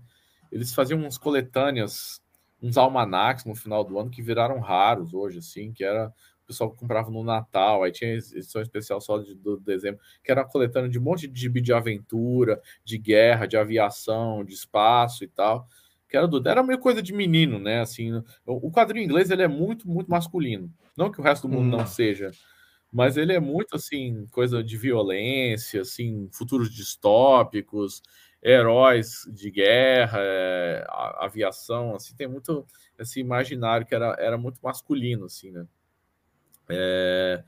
Eles 0.52 0.74
faziam 0.74 1.00
uns 1.00 1.18
coletâneas 1.18 2.22
uns 2.62 2.78
almanacs 2.78 3.44
no 3.44 3.56
final 3.56 3.84
do 3.84 3.98
ano 3.98 4.12
que 4.12 4.22
viraram 4.22 4.60
raros 4.60 5.14
hoje, 5.14 5.40
assim, 5.40 5.72
que 5.72 5.84
era 5.84 6.14
pessoal 6.52 6.72
comprava 6.72 7.10
no 7.10 7.24
Natal, 7.24 7.84
aí 7.84 7.92
tinha 7.92 8.14
edição 8.14 8.62
especial 8.62 9.02
só 9.02 9.18
de, 9.18 9.34
do 9.34 9.58
dezembro, 9.58 10.00
que 10.24 10.32
era 10.32 10.44
coletando 10.44 10.90
de 10.90 11.00
um 11.00 11.02
monte 11.02 11.28
de 11.28 11.40
gibi 11.40 11.62
de 11.62 11.74
aventura, 11.74 12.62
de 12.84 12.98
guerra, 12.98 13.46
de 13.46 13.58
aviação, 13.58 14.44
de 14.44 14.54
espaço 14.54 15.24
e 15.24 15.28
tal. 15.28 15.68
Que 16.08 16.18
era, 16.18 16.28
do, 16.28 16.48
era 16.48 16.62
meio 16.62 16.80
coisa 16.80 17.02
de 17.02 17.14
menino, 17.14 17.58
né? 17.58 17.80
Assim, 17.80 18.14
o, 18.46 18.68
o 18.68 18.72
quadrinho 18.72 19.06
inglês 19.06 19.32
ele 19.32 19.44
é 19.44 19.48
muito, 19.48 19.88
muito 19.88 20.12
masculino. 20.12 20.72
Não 20.96 21.10
que 21.10 21.22
o 21.22 21.24
resto 21.24 21.48
do 21.48 21.54
mundo 21.54 21.74
hum. 21.74 21.80
não 21.80 21.88
seja, 21.88 22.32
mas 22.92 23.16
ele 23.16 23.32
é 23.32 23.40
muito 23.40 23.76
assim, 23.76 24.28
coisa 24.32 24.62
de 24.62 24.76
violência, 24.78 25.82
assim, 25.82 26.30
futuros 26.34 26.70
distópicos 26.70 28.02
heróis 28.44 29.24
de 29.32 29.52
guerra, 29.52 30.18
é, 30.20 30.86
aviação, 31.20 31.96
assim, 31.96 32.16
tem 32.16 32.28
muito 32.28 32.66
esse 32.98 33.20
imaginário 33.20 33.86
que 33.86 33.94
era, 33.94 34.16
era 34.20 34.38
muito 34.38 34.60
masculino, 34.62 35.26
assim, 35.26 35.52
né? 35.52 35.66
É, 36.72 37.44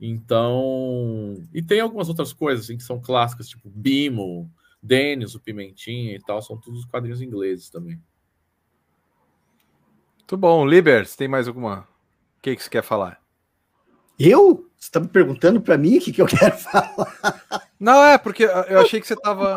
então, 0.00 1.36
e 1.52 1.62
tem 1.62 1.80
algumas 1.80 2.08
outras 2.08 2.32
coisas 2.32 2.64
assim, 2.64 2.76
que 2.76 2.82
são 2.82 3.00
clássicas, 3.00 3.48
tipo 3.48 3.70
Bimo, 3.70 4.50
Denis, 4.82 5.34
o 5.34 5.40
Pimentinha 5.40 6.16
e 6.16 6.20
tal, 6.20 6.42
são 6.42 6.56
todos 6.56 6.84
quadrinhos 6.84 7.22
ingleses 7.22 7.70
também. 7.70 8.00
Muito 10.18 10.36
bom. 10.36 10.66
Libers, 10.66 11.14
tem 11.14 11.28
mais 11.28 11.46
alguma? 11.46 11.80
O 12.38 12.42
que, 12.42 12.56
que 12.56 12.62
você 12.62 12.70
quer 12.70 12.82
falar? 12.82 13.20
Eu? 14.18 14.68
Você 14.76 14.88
está 14.88 14.98
me 14.98 15.06
perguntando 15.06 15.60
para 15.60 15.78
mim 15.78 15.98
o 15.98 16.00
que, 16.00 16.12
que 16.12 16.22
eu 16.22 16.26
quero 16.26 16.56
falar? 16.58 17.68
Não, 17.78 18.02
é, 18.02 18.16
porque 18.16 18.44
eu 18.44 18.80
achei 18.80 19.00
que 19.00 19.06
você 19.06 19.14
estava. 19.14 19.56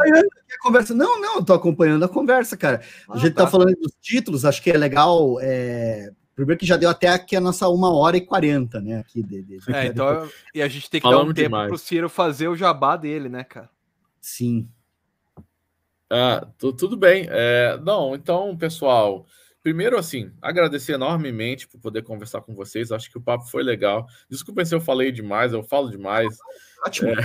Conversa. 0.61 0.93
Não, 0.93 1.21
não, 1.21 1.37
eu 1.37 1.45
tô 1.45 1.53
acompanhando 1.53 2.03
a 2.03 2.09
conversa, 2.09 2.57
cara. 2.57 2.81
Ah, 3.07 3.13
a 3.13 3.17
gente 3.17 3.33
tá. 3.33 3.45
tá. 3.45 3.49
falando 3.49 3.75
dos 3.75 3.93
títulos, 4.01 4.45
acho 4.45 4.61
que 4.61 4.69
é 4.69 4.77
legal. 4.77 5.37
É... 5.41 6.11
Primeiro 6.35 6.59
que 6.59 6.65
já 6.65 6.75
deu 6.75 6.89
até 6.89 7.07
aqui 7.07 7.35
a 7.35 7.41
nossa 7.41 7.69
uma 7.69 7.93
hora 7.93 8.17
e 8.17 8.21
quarenta, 8.21 8.81
né? 8.81 8.99
Aqui 8.99 9.23
de, 9.23 9.41
de, 9.41 9.57
de 9.59 9.73
é, 9.73 9.85
então, 9.87 10.29
e 10.53 10.61
a 10.61 10.67
gente 10.67 10.89
tem 10.89 10.99
que 10.99 11.07
Falamos 11.07 11.27
dar 11.27 11.31
um 11.31 11.33
tempo 11.33 11.49
demais. 11.49 11.69
pro 11.69 11.77
Ciro 11.77 12.09
fazer 12.09 12.49
o 12.49 12.55
jabá 12.55 12.97
dele, 12.97 13.29
né, 13.29 13.43
cara? 13.43 13.69
Sim. 14.19 14.69
Ah, 16.09 16.45
tudo 16.57 16.97
bem. 16.97 17.27
É, 17.29 17.79
não, 17.81 18.13
então, 18.13 18.55
pessoal, 18.57 19.25
Primeiro, 19.65 19.97
assim, 19.97 20.31
agradecer 20.43 20.93
enormemente 20.93 21.67
por 21.67 21.79
poder 21.79 22.03
conversar 22.03 22.39
com 22.41 22.53
vocês. 22.53 22.91
Acho 22.91 23.09
que 23.09 23.17
o 23.17 23.21
papo 23.21 23.45
foi 23.45 23.63
legal. 23.63 24.05
Desculpa 24.29 24.63
se 24.63 24.75
eu 24.75 24.79
falei 24.79 25.11
demais, 25.11 25.53
eu 25.53 25.63
falo 25.63 25.89
demais. 25.89 26.37
Ótimo. 26.85 27.09
É... 27.09 27.15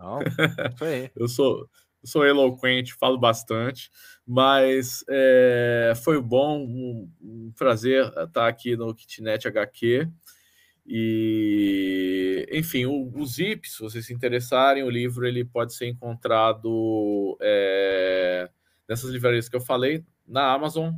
Não, 0.00 0.20
eu 1.14 1.28
sou, 1.28 1.68
sou 2.04 2.24
eloquente, 2.24 2.94
falo 2.94 3.18
bastante, 3.18 3.90
mas 4.26 5.04
é, 5.08 5.92
foi 6.02 6.20
bom, 6.20 6.60
um, 6.60 7.10
um, 7.20 7.52
prazer 7.56 8.06
estar 8.06 8.48
aqui 8.48 8.76
no 8.76 8.94
Kitnet 8.94 9.46
HQ. 9.46 10.08
E, 10.86 12.48
enfim, 12.52 12.86
o, 12.86 13.12
o 13.14 13.26
Zip, 13.26 13.68
se 13.68 13.80
vocês 13.80 14.06
se 14.06 14.14
interessarem, 14.14 14.82
o 14.82 14.90
livro 14.90 15.26
ele 15.26 15.44
pode 15.44 15.74
ser 15.74 15.86
encontrado 15.86 17.36
é, 17.40 18.50
nessas 18.88 19.10
livrarias 19.10 19.48
que 19.48 19.56
eu 19.56 19.60
falei, 19.60 20.04
na 20.26 20.52
Amazon, 20.52 20.92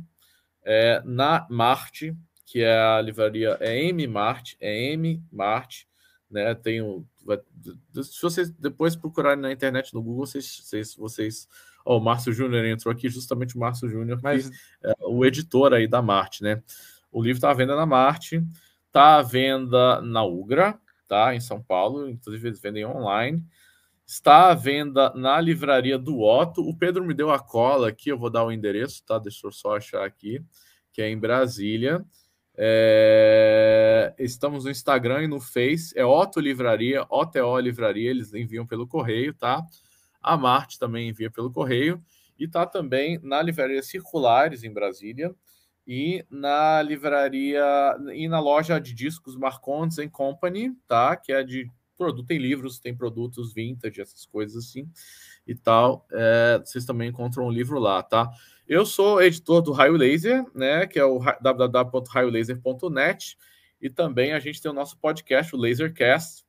é, 0.63 1.01
na 1.05 1.45
Marte, 1.49 2.15
que 2.45 2.61
é 2.61 2.77
a 2.77 3.01
livraria, 3.01 3.57
é 3.59 3.83
M 3.85 4.07
Marte, 4.07 4.57
é 4.59 4.91
M 4.93 5.23
Marte, 5.31 5.87
né? 6.33 6.53
Tem 6.55 6.81
o, 6.81 7.05
se 7.93 8.21
vocês 8.21 8.49
depois 8.49 8.95
procurarem 8.95 9.41
na 9.41 9.51
internet 9.51 9.93
no 9.93 10.01
Google, 10.01 10.25
vocês, 10.25 10.61
vocês, 10.63 10.95
vocês 10.95 11.47
oh, 11.85 11.97
o 11.97 12.01
Márcio 12.01 12.33
Júnior 12.33 12.65
entrou 12.65 12.91
aqui, 12.91 13.07
justamente 13.07 13.55
o 13.55 13.59
Márcio 13.59 13.87
Júnior, 13.87 14.19
Mas... 14.21 14.49
é 14.83 14.93
o 15.01 15.23
editor 15.23 15.73
aí 15.73 15.87
da 15.87 16.01
Marte, 16.01 16.43
né? 16.43 16.61
O 17.11 17.21
livro 17.21 17.37
está 17.37 17.51
à 17.51 17.53
venda 17.53 17.75
na 17.75 17.85
Marte, 17.85 18.43
está 18.87 19.17
à 19.17 19.21
venda 19.21 20.01
na 20.01 20.25
Ugra, 20.25 20.77
tá? 21.07 21.35
Em 21.35 21.39
São 21.39 21.61
Paulo, 21.61 22.09
inclusive 22.09 22.49
eles 22.49 22.59
vendem 22.59 22.85
online. 22.85 23.45
Está 24.05 24.49
à 24.49 24.53
venda 24.53 25.13
na 25.15 25.39
livraria 25.39 25.97
do 25.97 26.19
Otto. 26.19 26.61
O 26.61 26.75
Pedro 26.75 27.05
me 27.05 27.13
deu 27.13 27.31
a 27.31 27.39
cola 27.39 27.89
aqui, 27.89 28.09
eu 28.09 28.17
vou 28.17 28.29
dar 28.29 28.43
o 28.43 28.51
endereço, 28.51 29.03
tá? 29.05 29.17
Deixa 29.19 29.47
eu 29.47 29.51
só 29.51 29.77
achar 29.77 30.03
aqui, 30.03 30.43
que 30.91 31.01
é 31.01 31.09
em 31.09 31.17
Brasília. 31.17 32.03
É... 32.55 34.13
Estamos 34.17 34.65
no 34.65 34.71
Instagram 34.71 35.23
e 35.23 35.27
no 35.27 35.39
Face, 35.39 35.97
é 35.97 36.05
Otto 36.05 36.39
Livraria, 36.39 37.05
OTO 37.09 37.59
Livraria, 37.59 38.09
eles 38.09 38.33
enviam 38.33 38.65
pelo 38.65 38.87
correio, 38.87 39.33
tá? 39.33 39.65
A 40.21 40.37
Marte 40.37 40.79
também 40.79 41.09
envia 41.09 41.29
pelo 41.29 41.51
correio. 41.51 42.03
E 42.37 42.47
tá 42.47 42.65
também 42.65 43.19
na 43.21 43.41
livraria 43.41 43.81
Circulares, 43.83 44.63
em 44.63 44.73
Brasília, 44.73 45.33
e 45.85 46.25
na 46.29 46.81
livraria 46.81 47.63
e 48.13 48.27
na 48.27 48.39
loja 48.39 48.79
de 48.79 48.93
discos 48.93 49.35
Marcondes 49.35 49.97
Company, 50.11 50.73
tá? 50.87 51.15
Que 51.15 51.33
é 51.33 51.43
de 51.43 51.69
produto, 51.97 52.25
tem 52.25 52.37
livros, 52.37 52.79
tem 52.79 52.95
produtos 52.95 53.53
vintage, 53.53 54.01
essas 54.01 54.25
coisas 54.25 54.65
assim 54.65 54.89
e 55.45 55.53
tal. 55.53 56.05
É, 56.11 56.61
vocês 56.63 56.85
também 56.85 57.09
encontram 57.09 57.45
um 57.45 57.51
livro 57.51 57.79
lá, 57.79 58.01
tá? 58.01 58.29
Eu 58.67 58.85
sou 58.85 59.21
editor 59.21 59.61
do 59.61 59.71
Raio 59.71 59.97
Laser, 59.97 60.45
né? 60.55 60.87
Que 60.87 60.97
é 60.99 61.05
o 61.05 61.19
www.raiolaser.net. 61.41 63.37
E 63.81 63.89
também 63.89 64.31
a 64.31 64.39
gente 64.39 64.61
tem 64.61 64.71
o 64.71 64.73
nosso 64.73 64.97
podcast, 64.97 65.53
o 65.53 65.59
Lasercast, 65.59 66.45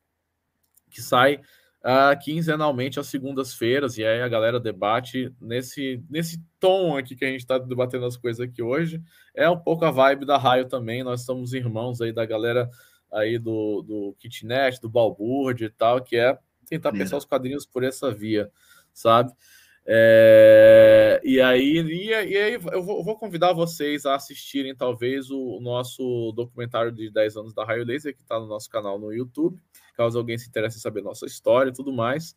que 0.89 1.03
sai 1.03 1.41
uh, 1.85 2.19
quinzenalmente 2.23 3.01
às 3.01 3.09
segundas-feiras, 3.09 3.99
e 3.99 4.05
aí 4.05 4.23
a 4.23 4.29
galera 4.29 4.61
debate 4.61 5.35
nesse, 5.41 6.01
nesse 6.09 6.41
tom 6.61 6.97
aqui 6.97 7.17
que 7.17 7.25
a 7.25 7.29
gente 7.29 7.41
está 7.41 7.59
debatendo 7.59 8.07
as 8.07 8.17
coisas 8.17 8.41
aqui 8.41 8.63
hoje. 8.63 9.03
É 9.35 9.51
um 9.51 9.59
pouco 9.59 9.85
a 9.85 9.91
vibe 9.91 10.25
da 10.25 10.39
Raio 10.39 10.67
também, 10.67 11.03
nós 11.03 11.23
somos 11.23 11.53
irmãos 11.53 12.01
aí 12.01 12.13
da 12.13 12.25
galera 12.25 12.71
aí 13.13 13.39
do, 13.39 13.83
do 13.83 14.17
Kitnet, 14.19 14.81
do 14.81 14.89
Balburde 14.89 15.67
e 15.67 15.71
tal, 15.71 16.01
que 16.01 16.17
é 16.17 16.39
tentar 16.67 16.93
pensar 16.93 17.17
os 17.17 17.25
quadrinhos 17.25 17.67
por 17.67 17.85
essa 17.85 18.13
via, 18.13 18.51
sabe? 18.93 19.33
É, 19.87 21.21
e, 21.23 21.41
aí, 21.43 21.79
e, 21.79 22.09
e, 22.09 22.15
aí 22.15 22.55
eu 22.55 22.83
vou, 22.83 23.05
vou, 23.05 23.19
convidar 23.19 23.53
vocês 23.53 24.07
a 24.07 24.15
assistirem 24.15 24.75
talvez 24.75 25.31
o, 25.31 25.39
o, 25.39 25.61
nosso 25.61 26.33
documentário 26.35 26.91
de 26.91 27.11
10 27.11 27.37
anos 27.37 27.55
da 27.55 27.65
Raio 27.65 27.85
Laser, 27.85 28.17
que 28.17 28.23
está 28.23 28.41
no 28.41 28.47
nosso 28.47 28.71
canal 28.71 28.99
no 28.99 29.13
YouTube, 29.13 29.59
caso 29.95 30.19
alguém 30.19 30.39
se 30.39 30.49
interesse 30.49 30.79
em 30.79 30.81
saber 30.81 31.03
nossa 31.03 31.27
história 31.27 31.69
e 31.69 31.75
tudo 31.75 31.93
mais. 31.93 32.35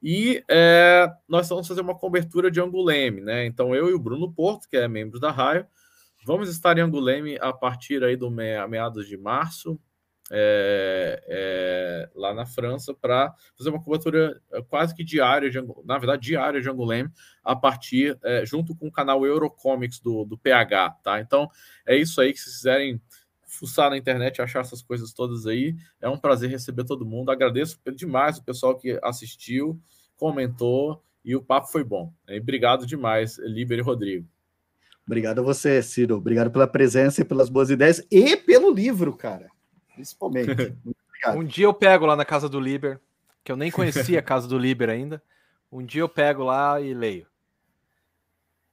E 0.00 0.44
é, 0.48 1.10
nós 1.28 1.48
vamos 1.48 1.66
fazer 1.66 1.80
uma 1.80 1.98
cobertura 1.98 2.50
de 2.50 2.60
Anguleme, 2.60 3.20
né? 3.20 3.46
Então 3.46 3.74
eu 3.74 3.88
e 3.88 3.94
o 3.94 3.98
Bruno 3.98 4.32
Porto, 4.32 4.68
que 4.68 4.76
é 4.76 4.86
membro 4.86 5.18
da 5.18 5.32
Raio, 5.32 5.66
vamos 6.24 6.48
estar 6.48 6.78
em 6.78 6.82
Anguleme 6.82 7.36
a 7.40 7.52
partir 7.52 8.04
aí 8.04 8.14
do 8.14 8.30
meados 8.30 9.08
de 9.08 9.16
março, 9.16 9.80
é, 10.30 11.22
é, 11.26 12.10
lá 12.14 12.34
na 12.34 12.44
França 12.44 12.92
para 12.92 13.32
fazer 13.56 13.70
uma 13.70 13.82
cobertura 13.82 14.40
é, 14.52 14.62
quase 14.62 14.94
que 14.94 15.04
diária, 15.04 15.50
de, 15.50 15.58
na 15.84 15.98
verdade 15.98 16.22
diária 16.22 16.60
de 16.60 16.68
Angoulême, 16.68 17.10
a 17.44 17.54
partir, 17.54 18.18
é, 18.22 18.44
junto 18.44 18.74
com 18.74 18.88
o 18.88 18.92
canal 18.92 19.24
Eurocomics 19.24 20.00
do, 20.00 20.24
do 20.24 20.36
PH, 20.36 20.90
tá? 21.02 21.20
Então 21.20 21.48
é 21.86 21.96
isso 21.96 22.20
aí 22.20 22.32
que 22.32 22.40
se 22.40 22.52
quiserem 22.52 23.00
fuçar 23.46 23.88
na 23.90 23.96
internet, 23.96 24.42
achar 24.42 24.60
essas 24.60 24.82
coisas 24.82 25.12
todas 25.12 25.46
aí, 25.46 25.74
é 26.00 26.08
um 26.08 26.18
prazer 26.18 26.50
receber 26.50 26.84
todo 26.84 27.06
mundo, 27.06 27.30
agradeço 27.30 27.78
demais 27.94 28.38
o 28.38 28.44
pessoal 28.44 28.76
que 28.76 28.98
assistiu, 29.02 29.80
comentou 30.16 31.02
e 31.24 31.34
o 31.36 31.42
papo 31.42 31.68
foi 31.68 31.84
bom. 31.84 32.12
Obrigado 32.28 32.84
demais, 32.84 33.38
Liber 33.38 33.78
e 33.78 33.82
Rodrigo. 33.82 34.28
Obrigado 35.06 35.38
a 35.38 35.42
você, 35.42 35.80
Ciro. 35.82 36.16
Obrigado 36.16 36.50
pela 36.50 36.66
presença 36.66 37.22
e 37.22 37.24
pelas 37.24 37.48
boas 37.48 37.70
ideias 37.70 38.04
e 38.10 38.36
pelo 38.36 38.72
livro, 38.72 39.16
cara 39.16 39.48
principalmente. 39.96 40.74
um 41.34 41.42
dia 41.42 41.64
eu 41.64 41.74
pego 41.74 42.06
lá 42.06 42.14
na 42.14 42.24
casa 42.24 42.48
do 42.48 42.60
Liber, 42.60 43.00
que 43.42 43.50
eu 43.50 43.56
nem 43.56 43.70
conhecia 43.70 44.20
a 44.20 44.22
casa 44.22 44.46
do 44.46 44.58
Liber 44.58 44.88
ainda. 44.88 45.20
Um 45.72 45.84
dia 45.84 46.02
eu 46.02 46.08
pego 46.08 46.44
lá 46.44 46.80
e 46.80 46.94
leio. 46.94 47.26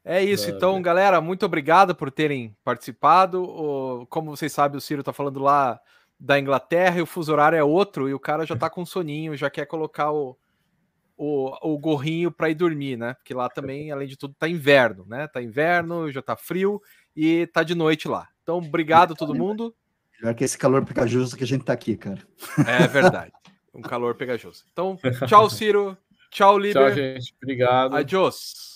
É 0.06 0.22
isso, 0.22 0.50
então, 0.50 0.82
galera, 0.82 1.22
muito 1.22 1.46
obrigado 1.46 1.96
por 1.96 2.12
terem 2.12 2.54
participado. 2.62 4.06
como 4.10 4.36
vocês 4.36 4.52
sabem, 4.52 4.78
o 4.78 4.82
Ciro 4.82 5.02
tá 5.02 5.14
falando 5.14 5.40
lá 5.40 5.80
da 6.20 6.38
Inglaterra 6.38 7.00
e 7.00 7.02
o 7.02 7.06
fuso 7.06 7.32
horário 7.32 7.58
é 7.58 7.64
outro, 7.64 8.10
e 8.10 8.14
o 8.14 8.20
cara 8.20 8.46
já 8.46 8.56
tá 8.56 8.70
com 8.70 8.86
soninho, 8.86 9.36
já 9.38 9.50
quer 9.50 9.66
colocar 9.66 10.12
o, 10.12 10.38
o, 11.18 11.74
o 11.74 11.78
gorrinho 11.78 12.32
para 12.32 12.50
ir 12.50 12.56
dormir, 12.56 12.98
né? 12.98 13.14
Porque 13.14 13.34
lá 13.34 13.48
também, 13.48 13.92
além 13.92 14.08
de 14.08 14.18
tudo, 14.18 14.36
tá 14.38 14.48
inverno, 14.48 15.06
né? 15.08 15.26
Tá 15.28 15.42
inverno, 15.42 16.12
já 16.12 16.22
tá 16.22 16.36
frio 16.36 16.82
e 17.16 17.48
tá 17.48 17.64
de 17.64 17.74
noite 17.74 18.08
lá. 18.08 18.28
Então, 18.42 18.58
obrigado 18.58 19.14
a 19.14 19.16
todo 19.16 19.34
mundo. 19.34 19.74
Melhor 20.20 20.36
que 20.36 20.44
esse 20.44 20.58
calor 20.58 20.86
pegajoso 20.86 21.36
que 21.36 21.44
a 21.44 21.48
gente 21.48 21.66
tá 21.66 21.74
aqui, 21.74 21.98
cara. 21.98 22.22
É 22.68 22.88
verdade. 22.88 23.32
Um 23.74 23.82
calor 23.82 24.16
pegajoso. 24.16 24.64
Então, 24.72 24.98
tchau, 25.28 25.50
Ciro. 25.50 25.98
Tchau, 26.30 26.58
líder. 26.58 26.80
Tchau, 26.80 26.92
gente. 26.92 27.36
Obrigado. 27.42 27.96
Adiós. 27.96 28.72